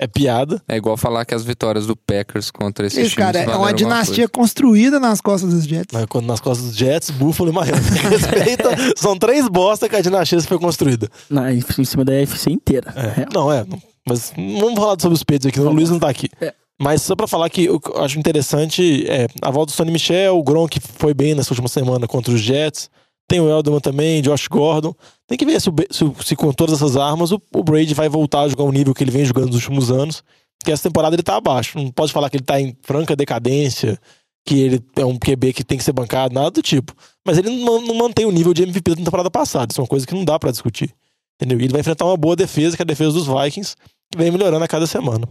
é 0.00 0.06
piada. 0.06 0.60
É 0.66 0.76
igual 0.76 0.96
falar 0.96 1.24
que 1.24 1.34
as 1.34 1.44
vitórias 1.44 1.86
do 1.86 1.94
Packers 1.94 2.50
contra 2.50 2.86
esses 2.86 2.98
Esse 2.98 3.10
times 3.14 3.26
cara 3.32 3.38
é 3.40 3.56
uma 3.56 3.72
dinastia 3.72 4.28
construída 4.28 4.98
nas 4.98 5.20
costas 5.20 5.52
dos 5.52 5.64
Jets. 5.64 5.88
Mas 5.92 6.06
quando 6.06 6.26
nas 6.26 6.40
costas 6.40 6.68
dos 6.68 6.76
Jets, 6.76 7.10
Buffalo 7.10 7.50
e 7.50 7.52
Miami. 7.52 7.80
Respeita, 8.10 8.70
são 8.96 9.16
três 9.16 9.46
bosta 9.48 9.88
que 9.88 9.96
a 9.96 10.00
dinastia 10.00 10.40
foi 10.42 10.58
construída. 10.58 11.08
Na, 11.28 11.52
em 11.52 11.60
cima 11.84 12.04
da 12.04 12.12
UFC 12.12 12.50
inteira. 12.50 12.92
É, 12.96 13.22
É. 13.22 13.26
Não, 13.32 13.52
é. 13.52 13.64
não- 13.64 13.80
Mas 14.08 14.32
não 14.36 14.60
vamos 14.60 14.74
falar 14.80 14.96
sobre 14.98 15.14
os 15.16 15.22
Patriots 15.22 15.46
aqui, 15.46 15.60
não. 15.60 15.70
o 15.70 15.74
Luiz 15.74 15.90
não 15.90 15.98
tá 15.98 16.08
aqui. 16.08 16.28
É. 16.40 16.54
Mas 16.82 17.02
só 17.02 17.14
pra 17.14 17.26
falar 17.26 17.50
que 17.50 17.66
eu 17.66 17.78
acho 17.96 18.18
interessante 18.18 19.04
é, 19.06 19.26
a 19.42 19.50
volta 19.50 19.70
do 19.70 19.76
Sonny 19.76 19.90
Michel, 19.92 20.38
o 20.38 20.42
Gronk 20.42 20.80
foi 20.96 21.12
bem 21.12 21.34
nessa 21.34 21.52
última 21.52 21.68
semana 21.68 22.08
contra 22.08 22.32
os 22.32 22.40
Jets. 22.40 22.88
Tem 23.30 23.40
o 23.40 23.48
Elderman 23.48 23.78
também, 23.78 24.20
Josh 24.20 24.48
Gordon. 24.48 24.92
Tem 25.28 25.38
que 25.38 25.46
ver 25.46 25.60
se, 25.60 25.70
se 25.88 26.04
se 26.24 26.34
com 26.34 26.52
todas 26.52 26.74
essas 26.74 26.96
armas 26.96 27.30
o, 27.30 27.40
o 27.54 27.62
Brady 27.62 27.94
vai 27.94 28.08
voltar 28.08 28.40
a 28.40 28.48
jogar 28.48 28.64
o 28.64 28.72
nível 28.72 28.92
que 28.92 29.04
ele 29.04 29.12
vem 29.12 29.24
jogando 29.24 29.46
nos 29.46 29.54
últimos 29.54 29.88
anos. 29.88 30.24
Porque 30.58 30.72
essa 30.72 30.88
temporada 30.88 31.14
ele 31.14 31.22
tá 31.22 31.36
abaixo. 31.36 31.78
Não 31.78 31.92
pode 31.92 32.12
falar 32.12 32.28
que 32.28 32.38
ele 32.38 32.44
tá 32.44 32.60
em 32.60 32.76
franca 32.82 33.14
decadência, 33.14 34.00
que 34.44 34.58
ele 34.58 34.84
é 34.96 35.04
um 35.04 35.16
QB 35.16 35.52
que 35.52 35.62
tem 35.62 35.78
que 35.78 35.84
ser 35.84 35.92
bancado, 35.92 36.34
nada 36.34 36.50
do 36.50 36.60
tipo. 36.60 36.92
Mas 37.24 37.38
ele 37.38 37.50
não, 37.50 37.80
não 37.80 37.94
mantém 37.94 38.26
o 38.26 38.32
nível 38.32 38.52
de 38.52 38.64
MVP 38.64 38.96
da 38.96 39.04
temporada 39.04 39.30
passada. 39.30 39.70
Isso 39.70 39.80
é 39.80 39.84
uma 39.84 39.88
coisa 39.88 40.04
que 40.04 40.14
não 40.14 40.24
dá 40.24 40.36
pra 40.36 40.50
discutir. 40.50 40.92
Entendeu? 41.40 41.60
E 41.60 41.62
ele 41.62 41.72
vai 41.72 41.82
enfrentar 41.82 42.06
uma 42.06 42.16
boa 42.16 42.34
defesa, 42.34 42.74
que 42.74 42.82
é 42.82 42.84
a 42.84 42.86
defesa 42.86 43.12
dos 43.12 43.28
Vikings, 43.28 43.76
que 44.10 44.18
vem 44.18 44.32
melhorando 44.32 44.64
a 44.64 44.68
cada 44.68 44.88
semana. 44.88 45.28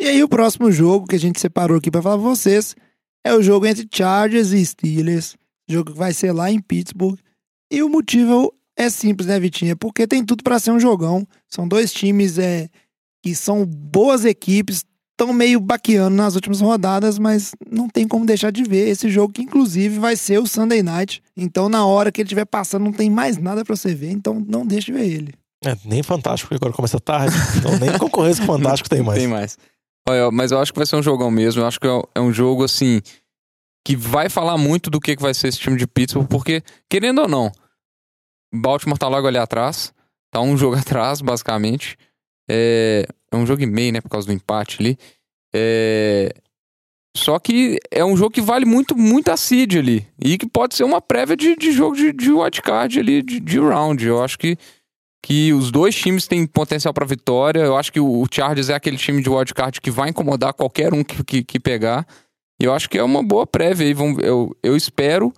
E 0.00 0.06
aí 0.08 0.20
o 0.20 0.28
próximo 0.28 0.72
jogo 0.72 1.06
que 1.06 1.14
a 1.14 1.20
gente 1.20 1.40
separou 1.40 1.78
aqui 1.78 1.92
pra 1.92 2.02
falar 2.02 2.16
pra 2.16 2.28
vocês 2.28 2.74
é 3.24 3.32
o 3.32 3.40
jogo 3.40 3.66
entre 3.66 3.86
Chargers 3.88 4.50
e 4.50 4.66
Steelers. 4.66 5.36
Jogo 5.68 5.92
que 5.92 5.98
vai 5.98 6.12
ser 6.12 6.32
lá 6.32 6.50
em 6.50 6.60
Pittsburgh. 6.60 7.18
E 7.72 7.82
o 7.82 7.88
motivo 7.88 8.52
é 8.76 8.88
simples, 8.90 9.26
né, 9.28 9.38
Vitinho? 9.40 9.72
É 9.72 9.74
porque 9.74 10.06
tem 10.06 10.24
tudo 10.24 10.42
pra 10.44 10.58
ser 10.58 10.70
um 10.70 10.80
jogão. 10.80 11.26
São 11.48 11.66
dois 11.66 11.92
times 11.92 12.38
é, 12.38 12.68
que 13.22 13.34
são 13.34 13.64
boas 13.64 14.24
equipes, 14.24 14.84
estão 15.12 15.32
meio 15.32 15.60
baqueando 15.60 16.16
nas 16.16 16.34
últimas 16.34 16.60
rodadas, 16.60 17.18
mas 17.18 17.52
não 17.70 17.88
tem 17.88 18.06
como 18.06 18.26
deixar 18.26 18.50
de 18.50 18.62
ver 18.64 18.88
esse 18.88 19.08
jogo 19.08 19.32
que 19.32 19.42
inclusive 19.42 19.98
vai 19.98 20.16
ser 20.16 20.38
o 20.38 20.46
Sunday 20.46 20.82
Night. 20.82 21.22
Então 21.36 21.68
na 21.68 21.86
hora 21.86 22.10
que 22.12 22.20
ele 22.20 22.26
estiver 22.26 22.44
passando 22.44 22.84
não 22.84 22.92
tem 22.92 23.08
mais 23.08 23.38
nada 23.38 23.64
pra 23.64 23.74
você 23.76 23.94
ver, 23.94 24.10
então 24.10 24.44
não 24.46 24.66
deixe 24.66 24.86
de 24.86 24.92
ver 24.98 25.06
ele. 25.08 25.34
É, 25.64 25.74
nem 25.84 26.02
Fantástico, 26.02 26.48
porque 26.50 26.62
agora 26.62 26.76
começa 26.76 27.00
tarde. 27.00 27.34
Então 27.56 27.78
nem 27.78 27.96
concorrência 27.98 28.44
com 28.44 28.52
o 28.52 28.56
Fantástico 28.56 28.90
tem 28.90 29.02
mais. 29.02 29.18
Tem 29.18 29.28
mais. 29.28 29.56
Olha, 30.06 30.30
mas 30.30 30.50
eu 30.52 30.58
acho 30.58 30.72
que 30.72 30.78
vai 30.78 30.86
ser 30.86 30.96
um 30.96 31.02
jogão 31.02 31.30
mesmo. 31.30 31.62
Eu 31.62 31.66
acho 31.66 31.80
que 31.80 31.86
é- 31.86 32.02
é 32.16 32.20
um 32.20 32.30
jogo, 32.30 32.62
assim, 32.64 33.00
que 33.84 33.94
vai 33.94 34.28
falar 34.28 34.56
muito 34.56 34.88
do 34.88 34.98
que, 35.00 35.14
que 35.14 35.22
vai 35.22 35.34
ser 35.34 35.48
esse 35.48 35.58
time 35.58 35.76
de 35.76 35.86
Pittsburgh, 35.86 36.26
porque, 36.26 36.62
querendo 36.88 37.20
ou 37.20 37.28
não, 37.28 37.52
Baltimore 38.52 38.98
tá 38.98 39.08
logo 39.08 39.26
ali 39.26 39.38
atrás. 39.38 39.92
Tá 40.32 40.40
um 40.40 40.56
jogo 40.58 40.76
atrás, 40.76 41.20
basicamente. 41.20 41.96
É, 42.48 43.06
é 43.30 43.36
um 43.36 43.46
jogo 43.46 43.62
e 43.62 43.66
meio, 43.66 43.92
né, 43.92 44.00
por 44.00 44.08
causa 44.08 44.26
do 44.26 44.32
empate 44.32 44.78
ali. 44.80 44.98
É, 45.54 46.34
só 47.16 47.38
que 47.38 47.78
é 47.90 48.04
um 48.04 48.16
jogo 48.16 48.30
que 48.30 48.40
vale 48.40 48.64
muito, 48.64 48.96
muito 48.96 49.30
a 49.30 49.36
seed 49.36 49.76
ali. 49.76 50.06
E 50.18 50.36
que 50.36 50.48
pode 50.48 50.74
ser 50.74 50.84
uma 50.84 51.00
prévia 51.00 51.36
de, 51.36 51.54
de 51.54 51.70
jogo 51.70 51.94
de, 51.94 52.12
de 52.12 52.32
wildcard 52.32 52.98
ali, 52.98 53.22
de, 53.22 53.38
de 53.38 53.58
round. 53.58 54.04
Eu 54.04 54.22
acho 54.22 54.38
que 54.38 54.56
que 55.24 55.54
os 55.54 55.70
dois 55.70 55.94
times 55.94 56.26
têm 56.26 56.46
potencial 56.46 56.92
para 56.92 57.06
vitória. 57.06 57.60
Eu 57.60 57.78
acho 57.78 57.90
que 57.90 57.98
o 57.98 58.20
o 58.20 58.26
Chargers 58.30 58.68
é 58.68 58.74
aquele 58.74 58.98
time 58.98 59.22
de 59.22 59.30
wildcard 59.30 59.80
que 59.80 59.90
vai 59.90 60.10
incomodar 60.10 60.52
qualquer 60.52 60.92
um 60.92 61.02
que, 61.02 61.24
que, 61.24 61.42
que 61.42 61.58
pegar. 61.58 62.06
E 62.60 62.64
eu 62.64 62.72
acho 62.72 62.88
que 62.88 62.98
é 62.98 63.02
uma 63.02 63.22
boa 63.22 63.46
prévia 63.46 63.86
aí. 63.86 63.94
Vamos- 63.94 64.22
Eu, 64.22 64.56
eu 64.62 64.76
espero 64.76 65.32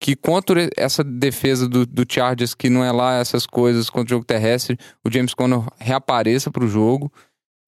que 0.00 0.16
contra 0.16 0.68
essa 0.76 1.04
defesa 1.04 1.68
do, 1.68 1.84
do 1.84 2.04
Chargers, 2.10 2.54
que 2.54 2.70
não 2.70 2.82
é 2.84 2.90
lá 2.92 3.14
essas 3.18 3.44
coisas 3.46 3.90
contra 3.90 4.06
o 4.14 4.16
jogo 4.16 4.24
terrestre, 4.24 4.78
o 5.04 5.10
James 5.12 5.34
Conner 5.34 5.62
reapareça 5.78 6.50
para 6.50 6.64
o 6.64 6.68
jogo. 6.68 7.12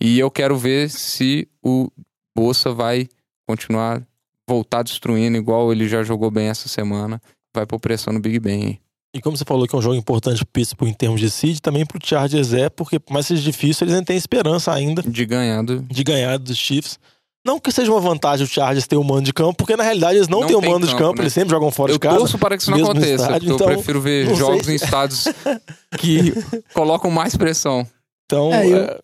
E 0.01 0.19
eu 0.19 0.31
quero 0.31 0.57
ver 0.57 0.89
se 0.91 1.47
o 1.63 1.89
Bolsa 2.37 2.73
vai 2.73 3.07
continuar 3.47 4.03
voltar 4.49 4.83
destruindo 4.83 5.37
igual 5.37 5.73
ele 5.73 5.89
já 5.89 6.03
jogou 6.03 6.31
bem 6.31 6.49
essa 6.49 6.69
semana. 6.69 7.21
Vai 7.55 7.67
pôr 7.67 7.79
pressão 7.79 8.13
no 8.13 8.21
Big 8.21 8.39
Ben. 8.39 8.79
E 9.15 9.21
como 9.21 9.37
você 9.37 9.45
falou 9.45 9.67
que 9.69 9.75
é 9.75 9.79
um 9.79 9.83
jogo 9.83 9.95
importante 9.95 10.39
pro 10.39 10.53
Pittsburgh 10.55 10.89
em 10.91 10.95
termos 10.95 11.21
de 11.21 11.31
seed, 11.31 11.59
também 11.61 11.85
pro 11.85 11.99
Chargers 12.03 12.55
é, 12.55 12.71
porque 12.71 12.99
por 12.99 13.13
mais 13.13 13.27
que 13.27 13.35
seja 13.35 13.43
difícil, 13.43 13.85
eles 13.85 13.95
ainda 13.95 14.07
têm 14.07 14.17
esperança 14.17 14.73
ainda 14.73 15.03
De 15.03 15.27
ganhar 15.27 15.63
do... 15.63 15.83
de 15.83 16.03
ganhar 16.03 16.39
dos 16.39 16.57
Chiefs. 16.57 16.99
Não 17.45 17.59
que 17.59 17.73
seja 17.73 17.91
uma 17.91 18.01
vantagem 18.01 18.45
o 18.47 18.49
Chargers 18.49 18.87
ter 18.87 18.97
o 18.97 19.03
mando 19.03 19.23
de 19.23 19.33
campo, 19.33 19.55
porque 19.55 19.77
na 19.77 19.83
realidade 19.83 20.17
eles 20.19 20.29
não, 20.29 20.41
Não 20.41 20.47
têm 20.47 20.57
o 20.57 20.61
tem 20.61 20.71
mando 20.71 20.87
de 20.87 20.93
campo, 20.93 21.05
campo, 21.07 21.17
né? 21.19 21.23
eles 21.25 21.33
sempre 21.33 21.51
jogam 21.51 21.71
fora 21.73 21.91
Eu 21.91 21.97
de 21.97 21.99
casa. 22.01 22.17
torço 22.19 22.39
para 22.39 22.57
que 22.57 22.63
isso 22.63 22.71
não 22.71 22.79
aconteça. 22.79 23.15
estádio, 23.25 23.33
porque 23.49 23.53
então, 23.55 23.71
eu 23.71 23.75
prefiro 23.77 24.01
ver 24.01 24.35
jogos 24.37 24.65
se- 24.67 24.73
em 24.73 24.75
estados 24.77 25.25
que 25.99 26.33
colocam 26.73 27.11
mais 27.11 27.37
pressão. 27.37 27.87
Então, 28.27 28.53
É, 28.53 28.67
eu- 28.67 28.77
é, 28.77 29.01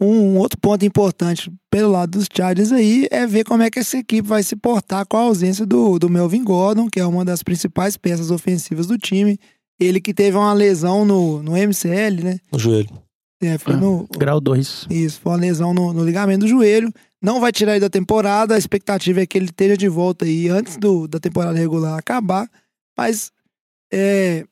Um 0.00 0.36
outro 0.38 0.58
ponto 0.60 0.84
importante 0.84 1.50
pelo 1.70 1.90
lado 1.90 2.18
dos 2.18 2.26
Chargers 2.32 2.70
aí 2.70 3.08
é 3.10 3.26
ver 3.26 3.42
como 3.44 3.62
é 3.64 3.70
que 3.70 3.80
essa 3.80 3.96
equipe 3.98 4.26
vai 4.28 4.42
se 4.44 4.54
portar 4.54 5.04
com 5.06 5.16
a 5.16 5.20
ausência 5.22 5.66
do, 5.66 5.98
do 5.98 6.08
Melvin 6.08 6.44
Gordon, 6.44 6.88
que 6.88 7.00
é 7.00 7.06
uma 7.06 7.24
das 7.24 7.42
principais 7.42 7.96
peças 7.96 8.30
ofensivas 8.30 8.86
do 8.86 8.96
time. 8.96 9.38
Ele 9.80 10.00
que 10.00 10.14
teve 10.14 10.36
uma 10.36 10.52
lesão 10.52 11.04
no, 11.04 11.42
no 11.42 11.52
MCL, 11.56 12.22
né? 12.22 12.38
no 12.52 12.58
joelho. 12.58 12.90
É, 13.42 13.56
foi 13.58 13.74
Ah, 13.74 13.76
no, 13.76 14.08
Grau 14.16 14.40
2. 14.40 14.86
Isso, 14.90 15.20
foi 15.20 15.32
uma 15.32 15.38
lesão 15.38 15.72
no, 15.74 15.92
no 15.92 16.04
ligamento 16.04 16.40
do 16.40 16.48
joelho. 16.48 16.92
Não 17.22 17.40
vai 17.40 17.50
tirar 17.52 17.72
ele 17.72 17.80
da 17.80 17.90
temporada. 17.90 18.54
A 18.54 18.58
expectativa 18.58 19.20
é 19.20 19.26
que 19.26 19.36
ele 19.36 19.46
esteja 19.46 19.76
de 19.76 19.88
volta 19.88 20.24
aí 20.24 20.48
antes 20.48 20.76
do, 20.76 21.08
da 21.08 21.18
temporada 21.18 21.58
regular 21.58 21.98
acabar. 21.98 22.48
Mas 22.96 23.32
é. 23.92 24.44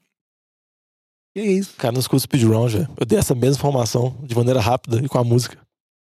Que 1.34 1.42
isso? 1.42 1.74
Cara, 1.76 1.92
não 1.92 2.00
escuta 2.00 2.20
speed 2.20 2.44
round, 2.44 2.72
velho. 2.78 2.88
Eu 2.98 3.06
dei 3.06 3.18
essa 3.18 3.34
mesma 3.34 3.56
informação 3.56 4.16
de 4.22 4.34
maneira 4.34 4.60
rápida 4.60 4.98
e 5.04 5.08
com 5.08 5.18
a 5.18 5.24
música. 5.24 5.58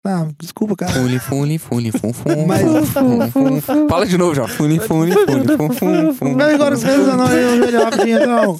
Ah, 0.03 0.27
desculpa, 0.39 0.75
cara. 0.75 0.91
Fune, 0.93 1.19
fune, 1.19 1.57
fune, 1.59 1.91
fun, 1.91 2.11
fun, 2.11 2.45
Mas- 2.47 2.61
fun, 2.89 3.31
fun, 3.31 3.61
fun. 3.61 3.87
Fala 3.87 4.05
de 4.05 4.17
novo 4.17 4.33
já. 4.33 4.47
Fune, 4.47 4.79
fune, 4.79 5.11
fune, 5.11 5.57
fun, 5.57 5.69
fun, 5.73 6.13
fun. 6.15 6.35
Não, 6.35 6.45
agora 6.49 6.75
você 6.75 6.87
não, 6.97 7.17
não, 7.17 7.71
não, 7.71 7.83
rapidinho, 7.83 8.19
então. 8.19 8.59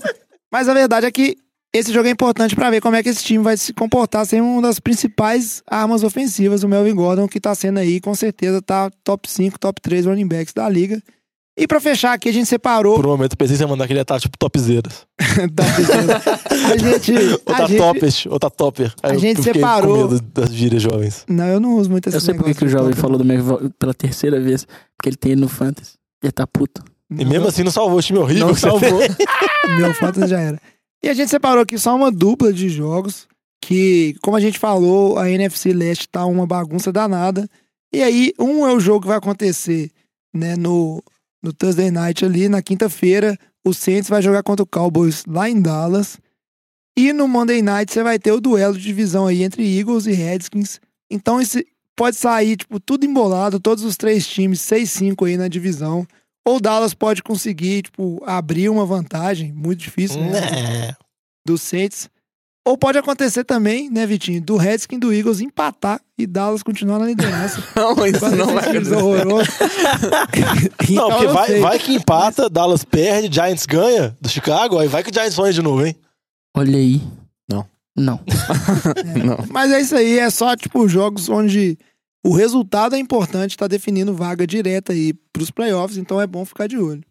Mas 0.52 0.70
a 0.70 0.74
verdade 0.74 1.08
é 1.08 1.12
que 1.12 1.36
esse 1.74 1.94
jogo 1.94 2.08
é 2.08 2.12
importante 2.12 2.56
pra 2.56 2.70
ver 2.70 2.82
como 2.82 2.96
é 2.96 3.04
que 3.04 3.10
esse 3.10 3.24
time 3.24 3.44
vai 3.44 3.56
se 3.58 3.74
comportar 3.74 4.26
sem 4.26 4.42
uma 4.42 4.62
das 4.62 4.80
principais 4.80 5.62
armas 5.68 6.04
ofensivas, 6.04 6.64
o 6.64 6.68
Melvin 6.68 6.96
Gordon, 6.96 7.28
que 7.28 7.40
tá 7.40 7.54
sendo 7.56 7.80
aí, 7.80 8.00
com 8.02 8.14
certeza, 8.14 8.62
tá 8.62 8.90
top 9.04 9.30
5, 9.30 9.58
top 9.60 9.82
3 9.82 10.06
running 10.06 10.28
backs 10.28 10.54
da 10.54 10.68
liga. 10.68 11.02
E 11.58 11.68
pra 11.68 11.82
fechar 11.82 12.14
aqui, 12.14 12.30
a 12.30 12.34
gente 12.34 12.48
separou. 12.48 12.96
Por 12.96 13.06
um 13.06 13.10
momento 13.10 13.36
pensei 13.38 13.54
que 13.56 13.58
você 13.58 13.64
ia 13.66 13.68
mandar 13.68 13.86
que 13.86 13.92
ele 13.94 14.00
ia 14.00 14.04
estar 14.04 14.20
tipo 14.20 14.36
topzeiras. 14.40 15.06
a 15.20 16.78
gente. 16.78 17.14
Ou 17.14 17.38
tá 17.40 17.68
gente- 17.68 17.78
topest, 17.78 18.26
ou 18.28 18.40
tá 18.40 18.50
topper. 18.50 18.94
Aí 19.04 19.16
a 19.16 19.18
gente 19.18 19.44
separou- 19.44 20.08
com 20.08 20.14
medo 20.14 20.22
das 20.34 20.54
gírias 20.54 20.82
jovens. 20.82 21.26
Não, 21.28 21.46
eu 21.48 21.60
não 21.60 21.76
uso 21.76 21.90
muito 21.90 22.08
esse 22.08 22.18
Eu 22.18 22.22
sei 22.22 22.34
por 22.34 22.46
que 22.54 22.66
o 22.66 22.70
jovem 22.70 22.94
falou 22.94 23.18
do 23.18 23.26
meu 23.26 23.70
pela 23.78 23.94
terceira 23.94 24.40
vez. 24.40 24.66
Porque 24.98 25.10
ele 25.10 25.18
tem 25.18 25.34
ele 25.34 25.42
no 25.42 25.50
Fantasy. 25.50 25.94
Ele 26.24 26.32
tá 26.32 26.48
puto. 26.48 26.84
E 27.12 27.26
mesmo 27.26 27.48
assim 27.48 27.64
não 27.64 27.72
salvou 27.72 28.00
o 28.00 28.02
time 28.02 28.20
horrível 28.20 28.48
Não 28.48 28.56
salvou. 28.56 29.00
Meu 29.78 29.94
Fantasy 29.94 30.28
já 30.30 30.40
era. 30.40 30.60
E 31.04 31.10
a 31.10 31.14
gente 31.14 31.30
separou 31.30 31.64
aqui 31.64 31.78
só 31.78 31.96
uma 31.96 32.12
dupla 32.12 32.54
de 32.54 32.70
jogos 32.70 33.28
que, 33.62 34.16
como 34.22 34.38
a 34.38 34.40
gente 34.40 34.60
falou, 34.60 35.18
a 35.18 35.30
NFC 35.30 35.74
Leste 35.74 36.08
tá 36.10 36.26
uma 36.26 36.46
bagunça 36.46 36.92
danada. 36.92 37.50
E 37.94 38.02
aí, 38.02 38.34
um 38.40 38.68
é 38.68 38.74
o 38.74 38.80
jogo 38.80 39.02
que 39.02 39.08
vai 39.08 39.18
acontecer, 39.18 39.92
né, 40.34 40.56
no, 40.56 41.04
no 41.42 41.52
Thursday 41.52 41.92
Night 41.92 42.24
ali, 42.24 42.48
na 42.48 42.62
quinta-feira, 42.62 43.38
o 43.64 43.74
Saints 43.74 44.10
vai 44.10 44.22
jogar 44.22 44.44
contra 44.44 44.64
o 44.64 44.68
Cowboys 44.68 45.24
lá 45.28 45.50
em 45.50 45.62
Dallas. 45.62 46.18
E 46.98 47.14
no 47.14 47.28
Monday 47.28 47.62
Night 47.62 47.92
você 47.92 48.04
vai 48.04 48.20
ter 48.20 48.32
o 48.32 48.42
duelo 48.42 48.78
de 48.78 48.84
divisão 48.84 49.28
aí 49.28 49.44
entre 49.44 49.64
Eagles 49.64 50.06
e 50.06 50.12
Redskins. 50.12 50.80
Então 51.10 51.40
esse 51.40 51.66
pode 51.96 52.16
sair, 52.16 52.58
tipo, 52.58 52.80
tudo 52.80 53.06
embolado, 53.06 53.60
todos 53.60 53.84
os 53.84 53.96
três 53.96 54.28
times, 54.28 54.60
6-5 54.62 55.28
aí 55.28 55.38
na 55.38 55.48
divisão. 55.48 56.06
Ou 56.46 56.60
Dallas 56.60 56.94
pode 56.94 57.22
conseguir, 57.22 57.84
tipo, 57.84 58.22
abrir 58.26 58.70
uma 58.70 58.86
vantagem, 58.86 59.52
muito 59.54 59.80
difícil, 59.80 60.20
né? 60.20 60.42
Né. 60.42 60.96
Do 61.46 61.58
Saints. 61.58 62.10
Ou 62.64 62.78
pode 62.78 62.98
acontecer 62.98 63.44
também, 63.44 63.90
né, 63.90 64.06
Vitinho, 64.06 64.40
do 64.40 64.56
Redskins 64.56 64.98
e 64.98 65.00
do 65.00 65.12
Eagles 65.12 65.40
empatar 65.42 66.00
e 66.16 66.28
Dallas 66.28 66.62
continuar 66.62 67.00
na 67.00 67.08
liderança. 67.08 67.64
Não, 67.76 68.06
isso 68.06 68.20
Quase 68.22 68.36
não 68.36 68.54
vai 68.54 68.70
acontecer. 68.70 68.96
horrorosos. 68.96 69.56
Não, 69.60 70.88
Então, 70.88 71.10
porque 71.10 71.26
eu 71.26 71.34
vai, 71.34 71.60
vai 71.60 71.80
que 71.80 71.96
empata, 71.96 72.48
Dallas 72.48 72.84
perde, 72.84 73.34
Giants 73.34 73.66
ganha 73.66 74.16
do 74.22 74.30
Chicago, 74.30 74.78
aí 74.78 74.88
vai 74.88 75.04
que 75.04 75.10
o 75.10 75.14
Giants 75.14 75.34
sonha 75.34 75.52
de 75.52 75.62
novo, 75.62 75.84
hein? 75.84 75.96
Olha 76.56 76.78
aí. 76.78 77.02
Não. 77.50 77.66
Não. 77.98 78.20
Não. 79.26 79.44
Mas 79.50 79.72
é 79.72 79.82
isso 79.82 79.96
aí, 79.96 80.20
é 80.20 80.30
só, 80.30 80.56
tipo, 80.56 80.88
jogos 80.88 81.30
onde 81.30 81.80
o 82.24 82.34
resultado 82.34 82.96
é 82.96 83.00
importante, 83.00 83.58
tá 83.58 83.68
definindo 83.68 84.14
vaga 84.14 84.46
direta 84.46 84.94
aí 84.94 85.14
pros 85.34 85.50
playoffs, 85.52 85.98
então 85.98 86.20
é 86.22 86.28
bom 86.28 86.46
ficar 86.46 86.68
de 86.68 86.78
olho. 86.78 87.04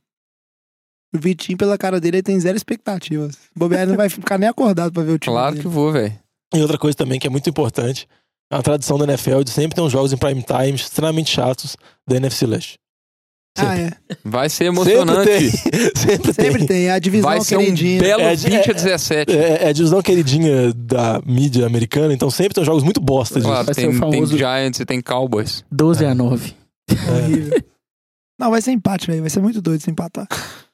O 1.14 1.18
Vitinho, 1.18 1.58
pela 1.58 1.76
cara 1.76 2.00
dele, 2.00 2.18
ele 2.18 2.22
tem 2.22 2.38
zero 2.38 2.56
expectativas. 2.56 3.34
O 3.56 3.58
Bobear 3.58 3.86
não 3.86 3.96
vai 3.96 4.08
ficar 4.10 4.38
nem 4.38 4.48
acordado 4.48 4.92
pra 4.92 5.02
ver 5.02 5.12
o 5.12 5.18
time 5.18 5.34
Claro 5.34 5.52
dele. 5.56 5.62
que 5.62 5.68
vou, 5.68 5.90
velho. 5.90 6.16
E 6.54 6.60
outra 6.60 6.78
coisa 6.78 6.96
também 6.96 7.18
que 7.18 7.26
é 7.26 7.30
muito 7.30 7.50
importante, 7.50 8.06
é 8.50 8.56
uma 8.56 8.62
tradição 8.62 8.96
da 8.98 9.04
NFL 9.04 9.42
de 9.42 9.50
sempre 9.50 9.74
ter 9.74 9.80
uns 9.80 9.92
jogos 9.92 10.12
em 10.12 10.16
prime 10.16 10.42
time 10.42 10.74
extremamente 10.74 11.30
chatos 11.30 11.76
da 12.08 12.16
NFC 12.16 12.46
Leste. 12.46 12.78
Ah, 13.58 13.76
é. 13.76 13.90
Vai 14.24 14.48
ser 14.48 14.66
Sempre 14.72 14.92
emocionante. 14.92 15.28
tem. 15.28 15.50
Sempre, 15.50 16.32
Sempre 16.32 16.58
tem. 16.58 16.66
tem. 16.66 16.86
É 16.86 16.92
a 16.92 16.98
divisão 16.98 17.28
Vai 17.30 17.40
ser 17.40 17.56
um 17.56 17.60
queridinha. 17.60 18.00
belo 18.00 18.22
É, 18.22 18.34
20 18.36 18.52
é- 18.54 18.70
a 18.70 18.74
17. 18.74 19.32
É, 19.36 19.64
é 19.64 19.68
a 19.68 19.72
divisão 19.72 20.00
queridinha 20.00 20.72
da 20.72 21.20
mídia 21.26 21.66
americana, 21.66 22.14
então 22.14 22.30
sempre 22.30 22.54
tem 22.54 22.64
jogos 22.64 22.82
muito 22.82 23.00
bosta 23.00 23.34
disso. 23.34 23.48
Claro, 23.48 23.66
Vai 23.66 23.74
tem, 23.74 23.92
famoso- 23.92 24.28
tem 24.30 24.38
Giants 24.38 24.80
e 24.80 24.84
tem 24.84 25.00
Cowboys. 25.02 25.64
12 25.70 26.04
a 26.06 26.14
9. 26.14 26.54
Horrível. 26.90 27.60
Não, 28.38 28.50
vai 28.50 28.62
ser 28.62 28.70
empate, 28.72 29.06
velho. 29.08 29.20
Vai 29.20 29.28
ser 29.30 29.40
muito 29.40 29.60
doido 29.60 29.82
se 29.82 29.90
empatar. 29.90 30.26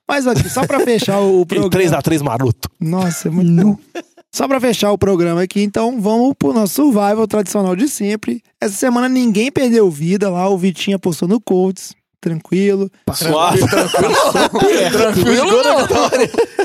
Mas 0.08 0.24
aqui, 0.26 0.48
só 0.48 0.64
pra 0.64 0.78
fechar 0.80 1.18
o 1.20 1.44
programa. 1.46 1.70
3x3 1.70 2.22
maroto. 2.22 2.70
Nossa, 2.78 3.26
é 3.26 3.30
muito. 3.30 3.80
Só 4.32 4.46
pra 4.46 4.60
fechar 4.60 4.92
o 4.92 4.98
programa 4.98 5.42
aqui, 5.42 5.62
então 5.62 6.00
vamos 6.00 6.34
pro 6.38 6.52
nosso 6.52 6.74
survival 6.74 7.26
tradicional 7.26 7.74
de 7.74 7.88
sempre. 7.88 8.40
Essa 8.60 8.76
semana 8.76 9.08
ninguém 9.08 9.50
perdeu 9.50 9.90
vida 9.90 10.30
lá, 10.30 10.48
o 10.48 10.56
Vitinho 10.58 10.96
apostou 10.96 11.26
no 11.26 11.40
Colts, 11.40 11.94
tranquilo. 12.20 12.90
Suave. 13.14 13.60
Tranquilo, 14.90 15.62
não. 15.62 15.86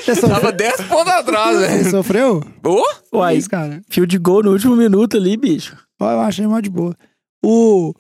Você 0.02 0.16
sofreu? 0.16 0.30
Tava 0.30 0.52
10 0.52 0.82
pontos 0.82 1.14
atrás, 1.14 1.58
Você 1.58 1.68
velho. 1.68 1.90
sofreu? 1.92 2.44
Ô, 2.66 2.84
Que 2.84 3.18
Uai, 3.18 3.38
isso, 3.38 3.50
cara. 3.50 3.82
fio 3.90 4.06
de 4.08 4.18
gol 4.18 4.44
no 4.44 4.52
último 4.52 4.76
minuto 4.76 5.18
ali, 5.18 5.38
bicho. 5.38 5.76
Ó, 6.00 6.10
Eu 6.12 6.20
achei 6.22 6.46
mó 6.48 6.60
de 6.60 6.70
boa. 6.70 6.96
O 7.44 7.94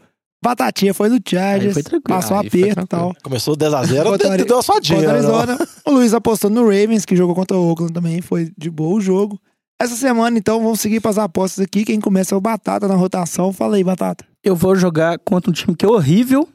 Batatinha 0.43 0.93
foi 0.93 1.09
no 1.09 1.19
Chargers, 1.25 1.75
tranquilo. 1.75 2.01
passou 2.03 2.37
Aí 2.37 2.47
aperto 2.47 2.57
e 2.57 2.73
tranquilo. 2.73 2.87
tal. 2.87 3.13
Começou 3.23 3.55
10x0, 3.55 4.03
Contra 4.03 4.37
deu, 4.37 4.45
deu 4.45 4.55
uma 4.57 4.61
suadinha. 4.63 5.01
Né? 5.01 5.07
Arizona. 5.07 5.57
O 5.85 5.91
Luiz 5.91 6.13
apostou 6.13 6.49
no 6.49 6.63
Ravens, 6.63 7.05
que 7.05 7.15
jogou 7.15 7.35
contra 7.35 7.57
o 7.57 7.69
Oakland 7.69 7.93
também, 7.93 8.21
foi 8.21 8.51
de 8.57 8.69
boa 8.69 8.95
o 8.95 9.01
jogo. 9.01 9.39
Essa 9.79 9.95
semana, 9.95 10.37
então, 10.37 10.61
vamos 10.61 10.79
seguir 10.79 10.99
para 10.99 11.09
as 11.09 11.17
apostas 11.17 11.63
aqui. 11.65 11.83
Quem 11.83 11.99
começa 11.99 12.35
é 12.35 12.37
o 12.37 12.41
Batata 12.41 12.87
na 12.87 12.93
rotação. 12.93 13.51
Fala 13.51 13.77
aí, 13.77 13.83
Batata. 13.83 14.23
Eu 14.43 14.55
vou 14.55 14.75
jogar 14.75 15.17
contra 15.19 15.49
um 15.49 15.53
time 15.53 15.75
que 15.75 15.83
é 15.83 15.87
horrível, 15.89 16.47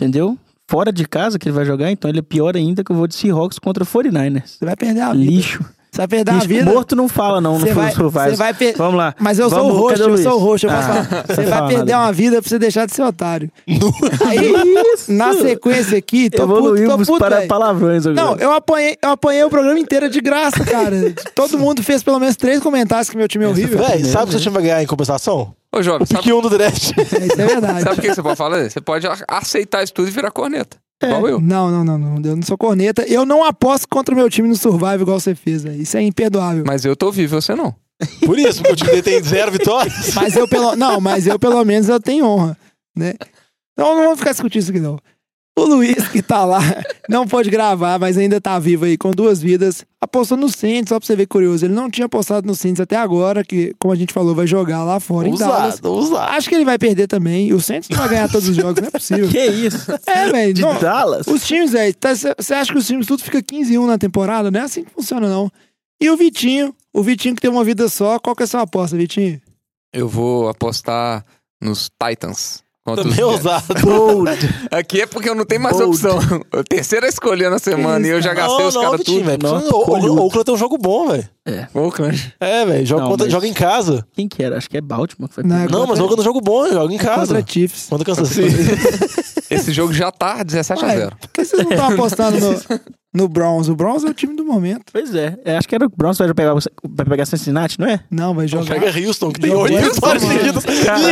entendeu? 0.00 0.38
Fora 0.66 0.92
de 0.92 1.06
casa 1.06 1.38
que 1.38 1.48
ele 1.48 1.54
vai 1.54 1.64
jogar, 1.64 1.90
então 1.90 2.08
ele 2.08 2.20
é 2.20 2.22
pior 2.22 2.56
ainda 2.56 2.82
que 2.82 2.90
eu 2.90 2.96
vou 2.96 3.06
de 3.06 3.14
Seahawks 3.14 3.58
contra 3.58 3.84
49ers. 3.84 4.46
Você 4.46 4.64
vai 4.64 4.76
perder 4.76 5.00
a 5.00 5.12
vida. 5.12 5.30
Lixo. 5.30 5.64
Você 5.90 5.98
vai 5.98 6.08
perder 6.08 6.30
a 6.30 6.34
Lixo. 6.34 6.46
vida. 6.48 6.64
Morto 6.70 6.94
não 6.94 7.08
fala 7.08 7.40
não, 7.40 7.54
no 7.58 7.66
Você 7.66 7.72
vai, 7.74 7.90
Survival. 7.92 8.30
você 8.30 8.36
vai 8.36 8.54
per- 8.54 8.76
Vamos 8.76 8.94
lá. 8.96 9.12
Mas 9.18 9.38
eu 9.40 9.50
sou 9.50 9.58
Vamos, 9.58 9.76
o 9.76 9.84
o 9.86 9.90
eu 9.92 10.18
sou 10.18 10.34
o 10.34 10.38
host, 10.38 10.64
eu 10.66 10.72
Ah, 10.72 10.82
falar. 10.82 10.94
não 11.28 11.34
Você 11.36 11.42
vai 11.46 11.66
perder 11.68 11.92
nada. 11.92 12.04
uma 12.04 12.12
vida 12.12 12.40
pra 12.40 12.48
você 12.48 12.58
deixar 12.60 12.86
de 12.86 12.94
ser 12.94 13.02
otário. 13.02 13.50
Aí, 14.26 14.52
na 15.08 15.32
sequência 15.34 15.98
aqui, 15.98 16.30
tô 16.30 16.46
puto, 16.46 16.48
tô 16.52 16.58
Evoluímos 16.58 17.06
puto, 17.08 17.18
para 17.18 17.36
velho. 17.38 17.48
palavrões 17.48 18.06
agora. 18.06 18.24
Não, 18.26 18.36
eu 18.36 18.52
apanhei, 18.52 18.96
eu 19.02 19.10
apanhei 19.10 19.42
o 19.44 19.50
programa 19.50 19.78
inteiro 19.78 20.08
de 20.08 20.20
graça, 20.20 20.64
cara. 20.64 21.12
Todo 21.34 21.58
mundo 21.58 21.82
fez 21.82 22.02
pelo 22.02 22.18
menos 22.20 22.36
três 22.36 22.60
comentários 22.60 23.10
que 23.10 23.16
meu 23.16 23.26
time 23.26 23.44
é 23.44 23.48
horrível. 23.48 23.78
Véi, 23.78 24.04
sabe 24.04 24.24
o 24.24 24.26
que 24.26 24.32
seu 24.34 24.40
time 24.40 24.54
vai 24.54 24.62
ganhar 24.62 24.82
em 24.82 24.86
compensação? 24.86 25.54
ô 25.72 25.82
jovem, 25.82 26.02
O 26.02 26.06
sabe, 26.06 26.32
1 26.32 26.40
do 26.40 26.50
draft. 26.50 26.92
É, 26.98 27.02
isso 27.02 27.40
é 27.40 27.46
verdade. 27.46 27.82
sabe 27.82 27.98
o 27.98 28.02
que 28.02 28.14
você 28.14 28.22
pode 28.22 28.36
falar? 28.36 28.68
Você 28.68 28.80
pode 28.80 29.06
a- 29.06 29.16
aceitar 29.28 29.82
isso 29.84 29.92
tudo 29.94 30.08
e 30.08 30.10
virar 30.10 30.30
corneta. 30.32 30.76
Igual 31.02 31.28
eu. 31.28 31.40
Não, 31.40 31.70
não, 31.70 31.84
não, 31.84 31.98
não. 31.98 32.30
Eu 32.30 32.36
não 32.36 32.42
sou 32.42 32.58
corneta. 32.58 33.02
Eu 33.02 33.24
não 33.24 33.44
aposto 33.44 33.88
contra 33.88 34.14
o 34.14 34.16
meu 34.16 34.28
time 34.28 34.48
no 34.48 34.56
Survival 34.56 35.00
igual 35.00 35.20
você 35.20 35.34
fez, 35.34 35.62
velho. 35.62 35.80
Isso 35.80 35.96
é 35.96 36.02
imperdoável. 36.02 36.64
Mas 36.66 36.84
eu 36.84 36.94
tô 36.94 37.10
vivo, 37.10 37.40
você 37.40 37.54
não. 37.54 37.74
Por 38.24 38.38
isso, 38.38 38.62
porque 38.62 38.72
o 38.72 38.76
time 38.76 39.02
tem 39.02 39.22
zero 39.22 39.52
vitórias. 39.52 40.14
Mas 40.14 40.34
eu 40.36 40.48
pelo. 40.48 40.74
Não, 40.76 41.00
mas 41.00 41.26
eu 41.26 41.38
pelo 41.38 41.64
menos 41.64 41.88
eu 41.88 42.00
tenho 42.00 42.24
honra, 42.24 42.56
né? 42.96 43.14
Então 43.72 43.94
não 43.94 44.04
vamos 44.04 44.18
ficar 44.18 44.32
discutindo 44.32 44.62
isso 44.62 44.70
aqui, 44.70 44.80
não. 44.80 44.98
O 45.58 45.64
Luiz, 45.64 46.08
que 46.08 46.22
tá 46.22 46.44
lá, 46.44 46.60
não 47.08 47.26
pôde 47.26 47.50
gravar, 47.50 47.98
mas 47.98 48.16
ainda 48.16 48.40
tá 48.40 48.58
vivo 48.58 48.86
aí 48.86 48.96
com 48.96 49.10
duas 49.10 49.42
vidas. 49.42 49.84
Apostou 50.00 50.38
no 50.38 50.48
Saints, 50.48 50.88
só 50.88 50.98
pra 50.98 51.06
você 51.06 51.14
ver 51.14 51.26
curioso. 51.26 51.66
Ele 51.66 51.74
não 51.74 51.90
tinha 51.90 52.06
apostado 52.06 52.46
no 52.46 52.54
Saints 52.54 52.80
até 52.80 52.96
agora, 52.96 53.44
que, 53.44 53.74
como 53.78 53.92
a 53.92 53.96
gente 53.96 54.12
falou, 54.14 54.34
vai 54.34 54.46
jogar 54.46 54.84
lá 54.84 54.98
fora 54.98 55.28
em 55.28 55.34
Dallas. 55.34 55.74
Usado, 55.74 55.92
usado. 55.92 56.30
Acho 56.30 56.48
que 56.48 56.54
ele 56.54 56.64
vai 56.64 56.78
perder 56.78 57.06
também. 57.08 57.52
O 57.52 57.60
Saints 57.60 57.88
não 57.90 57.98
vai 57.98 58.08
ganhar 58.08 58.30
todos 58.30 58.48
os 58.48 58.56
jogos, 58.56 58.80
não 58.80 58.88
é 58.88 58.90
possível. 58.90 59.28
Que 59.28 59.44
isso? 59.44 59.92
É, 60.06 60.30
velho. 60.30 60.54
De 60.54 60.62
não- 60.62 60.78
Dallas? 60.78 61.26
Os 61.26 61.44
times, 61.46 61.72
velho, 61.72 61.94
você 62.38 62.54
acha 62.54 62.72
que 62.72 62.78
os 62.78 62.86
times 62.86 63.06
tudo 63.06 63.22
fica 63.22 63.42
15 63.42 63.74
e 63.74 63.78
1 63.78 63.86
na 63.86 63.98
temporada? 63.98 64.50
Não 64.50 64.60
é 64.60 64.62
assim 64.62 64.84
que 64.84 64.90
funciona, 64.92 65.28
não. 65.28 65.50
E 66.00 66.08
o 66.08 66.16
Vitinho, 66.16 66.74
o 66.94 67.02
Vitinho 67.02 67.34
que 67.34 67.42
tem 67.42 67.50
uma 67.50 67.64
vida 67.64 67.86
só, 67.88 68.18
qual 68.18 68.34
que 68.34 68.42
é 68.42 68.44
a 68.44 68.46
sua 68.46 68.62
aposta, 68.62 68.96
Vitinho? 68.96 69.38
Eu 69.92 70.08
vou 70.08 70.48
apostar 70.48 71.22
nos 71.60 71.90
Titans 72.02 72.62
contra 72.96 73.04
Também 73.10 73.24
ousado. 73.24 73.64
Aqui 74.70 75.00
é 75.02 75.06
porque 75.06 75.28
eu 75.28 75.34
não 75.34 75.44
tenho 75.44 75.60
mais 75.60 75.76
Bold. 75.76 75.90
opção. 76.06 76.18
A 76.52 76.62
terceira 76.62 77.08
escolha 77.08 77.48
na 77.50 77.58
semana 77.58 78.06
e 78.06 78.10
eu 78.10 78.20
já 78.22 78.34
gastei 78.34 78.58
Não, 78.58 78.68
os 78.68 78.74
não, 78.74 78.82
caras 78.82 79.00
tudo. 79.02 79.20
Nossa, 79.24 79.38
Precisa- 79.56 79.74
O- 79.76 79.80
o- 79.80 79.84
colhudo. 79.84 80.14
O 80.14 80.24
Oakland 80.24 80.44
tem 80.44 80.54
um 80.54 80.58
jogo 80.58 80.78
bom, 80.78 81.08
velho. 81.08 81.28
Oakland. 81.74 82.34
É, 82.38 82.64
velho. 82.66 82.86
Joga, 82.86 83.02
Não, 83.02 83.10
contra- 83.10 83.24
mas- 83.26 83.32
joga 83.32 83.46
em 83.46 83.52
casa. 83.52 84.06
Quem 84.12 84.28
que 84.28 84.42
era? 84.42 84.58
Acho 84.58 84.68
que 84.68 84.76
é 84.76 84.80
Baltimore. 84.80 85.28
que 85.28 85.34
foi 85.34 85.44
Não, 85.44 85.50
primeiro. 85.50 85.72
Não, 85.72 85.86
mas 85.86 85.98
o 85.98 86.02
Oakland 86.02 86.20
é 86.20 86.22
um 86.22 86.24
jogo 86.24 86.40
bom, 86.40 86.68
joga 86.68 86.94
em 86.94 86.98
casa. 86.98 87.34
Contra 87.34 87.52
Chiefs. 87.52 87.86
Contra 87.88 88.04
Kansas 88.04 88.28
City. 88.28 88.56
Esse 89.50 89.72
jogo 89.72 89.92
já 89.92 90.12
tá 90.12 90.42
17 90.44 90.84
a 90.84 90.86
Ué, 90.88 90.96
0. 90.96 91.16
por 91.20 91.28
que 91.30 91.44
vocês 91.44 91.64
não 91.64 91.70
estão 91.72 91.88
apostando 91.92 92.38
no, 92.38 92.80
no 93.12 93.28
Browns? 93.28 93.68
O 93.68 93.74
Browns 93.74 94.04
é 94.04 94.08
o 94.08 94.14
time 94.14 94.36
do 94.36 94.44
momento. 94.44 94.84
Pois 94.92 95.12
é. 95.12 95.36
é, 95.44 95.56
Acho 95.56 95.66
que 95.66 95.74
era 95.74 95.86
o 95.86 95.88
Browns 95.88 96.18
vai 96.18 96.32
pegar, 96.32 96.54
vai 96.54 97.06
pegar 97.06 97.26
Cincinnati, 97.26 97.80
não 97.80 97.88
é? 97.88 97.98
Não, 98.08 98.32
vai 98.32 98.46
jogar. 98.46 98.78
Pega 98.78 98.96
Houston, 99.08 99.32
que 99.32 99.40
tem 99.40 99.50
Jogou 99.50 99.64
oito 99.64 99.76
essa 99.78 99.90
vitórias 99.94 100.22
semana. 100.22 100.38
seguidas. 100.38 100.64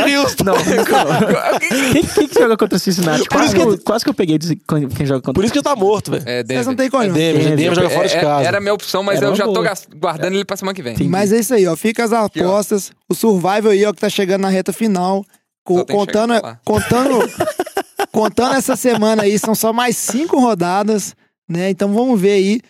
E 0.09 0.16
Houston. 0.18 0.44
Não. 0.44 0.55
Quem, 1.59 2.05
quem 2.05 2.28
que 2.28 2.34
joga 2.40 2.56
contra 2.56 2.78
Cincinnati? 2.78 3.24
Quase, 3.28 3.55
que, 3.56 3.60
isso 3.60 3.70
eu- 3.70 3.78
quase 3.78 4.05
que 4.05 4.10
eu 4.10 4.14
peguei 4.14 4.38
de- 4.38 4.55
quem 4.56 5.05
joga 5.06 5.20
contra 5.20 5.32
Por 5.32 5.42
isso 5.44 5.52
que 5.52 5.59
ele 5.59 5.64
tá 5.64 5.74
morto, 5.74 6.12
velho. 6.12 6.22
É, 6.24 6.44
Vocês 6.44 6.66
não 6.66 6.74
Denver. 6.74 6.76
têm 6.76 6.86
É 6.86 6.90
colhão. 6.90 7.12
Denver, 7.56 7.74
joga 7.74 7.90
fora 7.90 8.09
de 8.09 8.14
É, 8.16 8.20
casa. 8.20 8.46
Era 8.46 8.59
a 8.59 8.60
minha 8.60 8.74
opção, 8.74 9.02
mas 9.02 9.16
Era 9.16 9.26
eu 9.26 9.30
uma 9.30 9.36
já 9.36 9.44
tô 9.44 9.52
boa. 9.55 9.64
gas- 9.64 9.88
guardando 10.19 10.35
ele 10.35 10.45
pra 10.45 10.57
semana 10.57 10.74
que 10.74 10.82
vem. 10.82 10.97
Sim. 10.97 11.09
Mas 11.09 11.32
é 11.32 11.39
isso 11.40 11.55
aí, 11.55 11.66
ó. 11.66 11.74
Fica 11.77 12.05
as 12.05 12.12
apostas. 12.12 12.93
o 13.09 13.15
Survival 13.15 13.70
aí, 13.70 13.85
ó, 13.86 13.93
que 13.93 14.01
tá 14.01 14.09
chegando 14.09 14.43
na 14.43 14.49
reta 14.49 14.73
final. 14.73 15.24
Co- 15.65 15.85
contando, 15.85 16.32
contando, 16.65 17.19
contando 18.12 18.55
essa 18.57 18.74
semana 18.77 19.23
aí, 19.24 19.39
são 19.39 19.55
só 19.55 19.73
mais 19.73 19.97
cinco 19.97 20.39
rodadas, 20.40 21.15
né? 21.49 21.70
Então 21.70 21.93
vamos 21.93 22.20
ver 22.20 22.32
aí. 22.32 22.61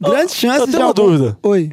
Grandes 0.00 0.34
chances 0.34 0.60
Eu 0.60 0.66
de 0.66 0.72
tenho 0.72 0.84
uma 0.84 0.88
algum- 0.90 1.02
dúvida. 1.16 1.38
Oi. 1.42 1.70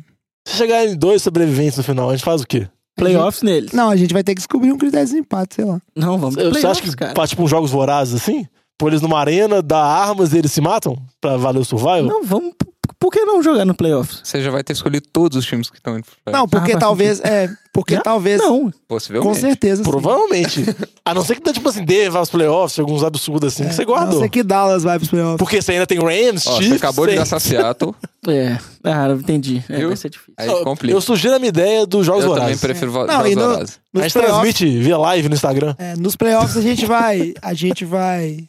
Se 0.47 0.55
chegar 0.55 0.85
em 0.85 0.95
dois 0.95 1.21
sobreviventes 1.21 1.77
no 1.77 1.83
final, 1.83 2.09
a 2.09 2.13
gente 2.15 2.23
faz 2.25 2.41
o 2.41 2.47
quê? 2.47 2.67
playoffs 2.95 3.41
neles. 3.43 3.71
Não, 3.71 3.89
a 3.89 3.95
gente 3.95 4.13
vai 4.13 4.21
ter 4.23 4.33
que 4.35 4.39
descobrir 4.39 4.73
um 4.73 4.77
critério 4.77 5.07
de 5.07 5.17
empate, 5.17 5.55
sei 5.55 5.63
lá. 5.65 5.79
Não, 5.95 6.17
vamos 6.17 6.35
pro 6.35 6.43
Você 6.45 6.49
acha 6.49 6.59
playoffs, 6.59 6.89
que 6.89 6.95
cara. 6.97 7.13
faz 7.15 7.29
tipo 7.29 7.43
uns 7.43 7.49
jogos 7.49 7.71
vorazes 7.71 8.13
assim? 8.21 8.45
Pôr 8.77 8.89
eles 8.89 9.01
numa 9.01 9.17
arena, 9.19 9.61
dá 9.61 9.79
armas 9.81 10.33
e 10.33 10.37
eles 10.37 10.51
se 10.51 10.59
matam? 10.59 10.97
Pra 11.21 11.37
valer 11.37 11.59
o 11.59 11.65
survival? 11.65 12.03
Não, 12.03 12.23
vamos. 12.23 12.53
Por 12.99 13.11
que 13.11 13.23
não 13.23 13.41
jogar 13.41 13.63
no 13.63 13.73
playoffs? 13.73 14.19
Você 14.23 14.41
já 14.41 14.51
vai 14.51 14.61
ter 14.61 14.73
escolhido 14.73 15.07
todos 15.13 15.37
os 15.37 15.45
times 15.45 15.69
que 15.69 15.77
estão 15.77 15.97
indo 15.97 16.03
pro. 16.23 16.33
Não, 16.33 16.45
porque 16.47 16.71
faz 16.71 16.79
talvez. 16.81 17.21
É, 17.21 17.49
porque 17.71 17.95
Já? 17.95 18.01
talvez. 18.01 18.41
Não. 18.41 18.63
Com 18.65 18.71
Possivelmente. 18.89 19.39
certeza. 19.39 19.83
sim. 19.83 19.89
Provavelmente. 19.89 20.65
a 21.05 21.13
não 21.13 21.23
ser 21.23 21.35
que 21.35 21.41
dá 21.41 21.53
tipo 21.53 21.69
assim, 21.69 21.85
dê 21.85 22.09
vai 22.09 22.19
aos 22.19 22.29
playoffs, 22.29 22.77
alguns 22.77 23.01
absurdos 23.03 23.53
assim 23.53 23.63
que 23.65 23.73
você 23.73 23.83
É, 23.83 23.85
A 23.85 23.87
não 23.87 23.93
guardou. 23.95 24.19
ser 24.19 24.27
que 24.29 24.43
Dallas 24.43 24.83
vai 24.83 24.97
pros 24.99 25.09
playoffs. 25.09 25.37
Porque 25.37 25.61
você 25.61 25.71
ainda 25.71 25.87
tem 25.87 25.97
Rams, 25.97 26.45
Ó, 26.45 26.57
Chiefs... 26.57 26.67
você 26.67 26.75
acabou 26.75 27.05
de 27.05 27.11
tem- 27.11 27.19
gastar 27.19 27.39
Seattle. 27.39 27.95
É. 28.27 28.57
Ah, 28.83 29.07
entendi. 29.17 29.63
É, 29.69 29.85
vai 29.85 29.95
ser 29.95 30.09
difícil. 30.09 30.33
Aí 30.37 30.45
Eu- 30.49 30.61
complica. 30.65 30.93
Eu 30.93 30.99
sugiro 30.99 31.35
a 31.35 31.39
minha 31.39 31.47
ideia 31.47 31.87
dos 31.87 32.05
jogos 32.05 32.25
Eu 32.25 32.31
também 32.31 32.43
vorazes. 32.43 32.61
prefiro 32.61 32.91
Não, 32.91 33.07
jogos 33.07 33.35
no- 33.35 33.41
vorazes. 33.41 33.79
A 33.95 34.01
gente 34.01 34.11
playoffs, 34.13 34.53
transmite 34.53 34.79
via 34.83 34.97
live 34.97 35.29
no 35.29 35.35
Instagram. 35.35 35.73
é, 35.79 35.95
nos 35.95 36.17
playoffs 36.17 36.57
a 36.57 36.61
gente 36.61 36.85
vai. 36.85 37.33
A 37.41 37.53
gente 37.53 37.85
vai 37.85 38.45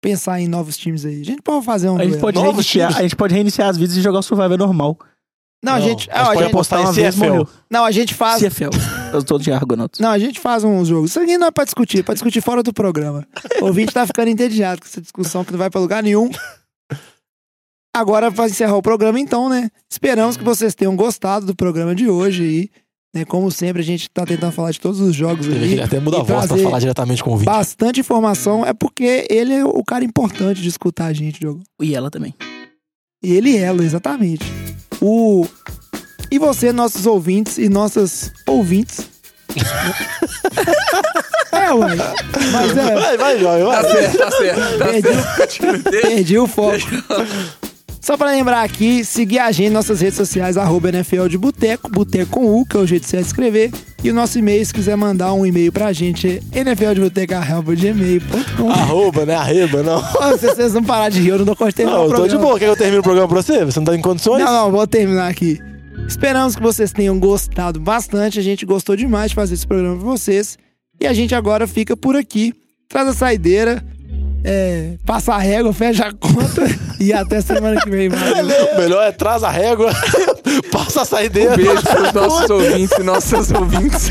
pensar 0.00 0.40
em 0.40 0.48
novos 0.48 0.76
times 0.76 1.04
aí. 1.04 1.20
A 1.20 1.24
gente 1.24 1.42
pode 1.42 1.64
fazer 1.64 1.88
um. 1.88 1.98
A 1.98 2.04
gente 2.04 2.18
pode, 2.18 2.38
reiniciar, 2.38 2.88
times. 2.88 3.00
a 3.00 3.02
gente 3.02 3.16
pode 3.16 3.34
reiniciar 3.34 3.68
as 3.68 3.76
vidas 3.76 3.96
e 3.96 4.00
jogar 4.00 4.18
o 4.18 4.22
Survivor 4.22 4.56
normal. 4.56 4.98
Não, 5.64 5.74
a 5.74 5.80
gente. 5.80 6.08
a 6.10 6.14
ah, 6.14 6.18
gente 6.18 6.22
a 6.22 6.26
pode 6.26 6.38
gente- 6.38 6.50
apostar 6.50 6.78
em 6.78 6.82
uma 6.82 6.92
vez, 6.92 7.14
CFL. 7.14 7.26
morreu. 7.26 7.48
não, 7.70 7.84
a 7.84 7.90
gente 7.90 8.14
faz. 8.14 8.42
CFL. 8.42 8.70
Eu 9.12 9.24
tô 9.24 9.38
de 9.38 9.50
Argonauts. 9.50 9.98
Não, 9.98 10.10
a 10.10 10.18
gente 10.18 10.38
faz 10.38 10.62
uns 10.62 10.88
jogos. 10.88 11.10
Isso 11.10 11.20
aqui 11.20 11.38
não 11.38 11.46
é 11.46 11.50
pra 11.50 11.64
discutir, 11.64 12.00
é 12.00 12.02
pra 12.02 12.14
discutir 12.14 12.40
fora 12.40 12.62
do 12.62 12.72
programa. 12.72 13.26
O 13.60 13.66
ouvinte 13.66 13.92
tá 13.92 14.06
ficando 14.06 14.28
entediado 14.28 14.80
com 14.80 14.86
essa 14.86 15.00
discussão 15.00 15.44
que 15.44 15.52
não 15.52 15.58
vai 15.58 15.70
pra 15.70 15.80
lugar 15.80 16.02
nenhum. 16.02 16.30
Agora, 17.94 18.30
pra 18.30 18.46
encerrar 18.46 18.76
o 18.76 18.82
programa, 18.82 19.18
então, 19.18 19.48
né? 19.48 19.70
Esperamos 19.90 20.36
que 20.36 20.44
vocês 20.44 20.74
tenham 20.74 20.94
gostado 20.94 21.46
do 21.46 21.56
programa 21.56 21.94
de 21.94 22.08
hoje 22.08 22.42
aí. 22.44 22.70
Né? 23.14 23.24
Como 23.24 23.50
sempre, 23.50 23.82
a 23.82 23.84
gente 23.84 24.08
tá 24.10 24.24
tentando 24.26 24.52
falar 24.52 24.70
de 24.70 24.80
todos 24.80 25.00
os 25.00 25.14
jogos 25.14 25.46
que 25.48 25.80
até 25.80 25.98
mudar 25.98 26.18
a 26.18 26.22
voz 26.22 26.40
pra 26.40 26.48
trazer 26.48 26.62
falar 26.62 26.78
diretamente 26.78 27.22
com 27.22 27.32
o 27.32 27.36
vídeo. 27.36 27.52
Bastante 27.52 28.00
informação. 28.00 28.64
É 28.64 28.72
porque 28.72 29.26
ele 29.30 29.54
é 29.54 29.64
o 29.64 29.82
cara 29.84 30.04
importante 30.04 30.60
de 30.60 30.68
escutar 30.68 31.06
a 31.06 31.12
gente, 31.12 31.40
Diogo. 31.40 31.62
E 31.80 31.94
ela 31.94 32.10
também. 32.10 32.34
E 33.22 33.32
ele 33.32 33.50
e 33.50 33.56
ela, 33.56 33.82
exatamente. 33.82 34.44
O... 35.00 35.46
E 36.30 36.38
você, 36.38 36.72
nossos 36.72 37.06
ouvintes 37.06 37.56
e 37.58 37.68
nossas 37.68 38.32
ouvintes. 38.46 39.08
é, 41.52 41.72
ué. 41.72 41.96
Mas 42.52 42.76
é. 42.76 42.94
Vai, 42.94 43.16
vai, 43.16 43.38
vai, 43.38 43.62
vai. 43.62 43.82
Tá 43.82 43.90
certo, 43.90 44.18
tá 44.18 44.30
certo. 44.30 44.78
Tá 44.78 44.86
Perdi, 44.86 46.00
perdi 46.02 46.38
o 46.38 46.46
foco. 46.46 46.76
Só 48.06 48.16
pra 48.16 48.30
lembrar 48.30 48.62
aqui, 48.62 49.04
seguir 49.04 49.40
a 49.40 49.50
gente 49.50 49.70
nas 49.70 49.88
nossas 49.88 50.00
redes 50.00 50.16
sociais, 50.16 50.56
arroba 50.56 50.90
NFL 50.90 51.26
de 51.26 51.36
Boteco, 51.36 51.90
Boteco 51.90 52.30
com 52.30 52.46
U, 52.46 52.64
que 52.64 52.76
é 52.76 52.78
o 52.78 52.86
jeito 52.86 53.04
de 53.04 53.16
escrever. 53.16 53.72
E 54.04 54.12
o 54.12 54.14
nosso 54.14 54.38
e-mail, 54.38 54.64
se 54.64 54.72
quiser 54.72 54.96
mandar 54.96 55.32
um 55.32 55.44
e-mail 55.44 55.72
pra 55.72 55.92
gente, 55.92 56.40
é 56.52 56.62
nfldeboteco.gmail.com. 56.62 58.70
Arroba, 58.70 59.26
né? 59.26 59.34
Arreba, 59.34 59.82
não. 59.82 60.00
Se 60.38 60.46
vocês 60.46 60.72
não 60.72 60.84
parar 60.84 61.08
de 61.08 61.20
rir, 61.20 61.30
eu 61.30 61.44
não 61.44 61.52
de 61.52 61.74
terminar 61.74 61.98
Não, 61.98 62.04
eu 62.04 62.14
tô 62.14 62.28
de 62.28 62.38
boa. 62.38 62.56
Quer 62.60 62.66
que 62.66 62.70
eu 62.70 62.76
termine 62.76 63.00
o 63.00 63.02
programa 63.02 63.26
pra 63.26 63.42
você? 63.42 63.64
Você 63.64 63.80
não 63.80 63.86
tá 63.86 63.96
em 63.96 64.00
condições? 64.00 64.44
Não, 64.44 64.52
não, 64.52 64.70
vou 64.70 64.86
terminar 64.86 65.28
aqui. 65.28 65.58
Esperamos 66.06 66.54
que 66.54 66.62
vocês 66.62 66.92
tenham 66.92 67.18
gostado 67.18 67.80
bastante. 67.80 68.38
A 68.38 68.42
gente 68.42 68.64
gostou 68.64 68.94
demais 68.94 69.30
de 69.30 69.34
fazer 69.34 69.54
esse 69.54 69.66
programa 69.66 69.96
pra 69.96 70.06
vocês. 70.06 70.56
E 71.00 71.08
a 71.08 71.12
gente 71.12 71.34
agora 71.34 71.66
fica 71.66 71.96
por 71.96 72.14
aqui. 72.14 72.54
Traz 72.88 73.08
a 73.08 73.14
saideira, 73.14 73.84
é, 74.44 74.94
passa 75.04 75.34
a 75.34 75.38
régua, 75.38 75.72
fecha 75.72 76.06
a 76.06 76.12
conta 76.12 76.62
e 77.00 77.12
até 77.12 77.40
semana 77.40 77.80
que 77.80 77.90
vem. 77.90 78.08
Valeu. 78.08 78.74
O 78.74 78.78
melhor 78.78 79.02
é 79.02 79.12
traz 79.12 79.42
a 79.42 79.50
régua, 79.50 79.90
passa 80.70 81.02
a 81.02 81.04
saideira. 81.04 81.56
Beijo 81.56 81.82
pros 81.82 82.12
nossos 82.12 82.50
ouvintes 82.50 82.98
e 82.98 83.02
nossas 83.02 83.50
ouvintes. 83.50 84.10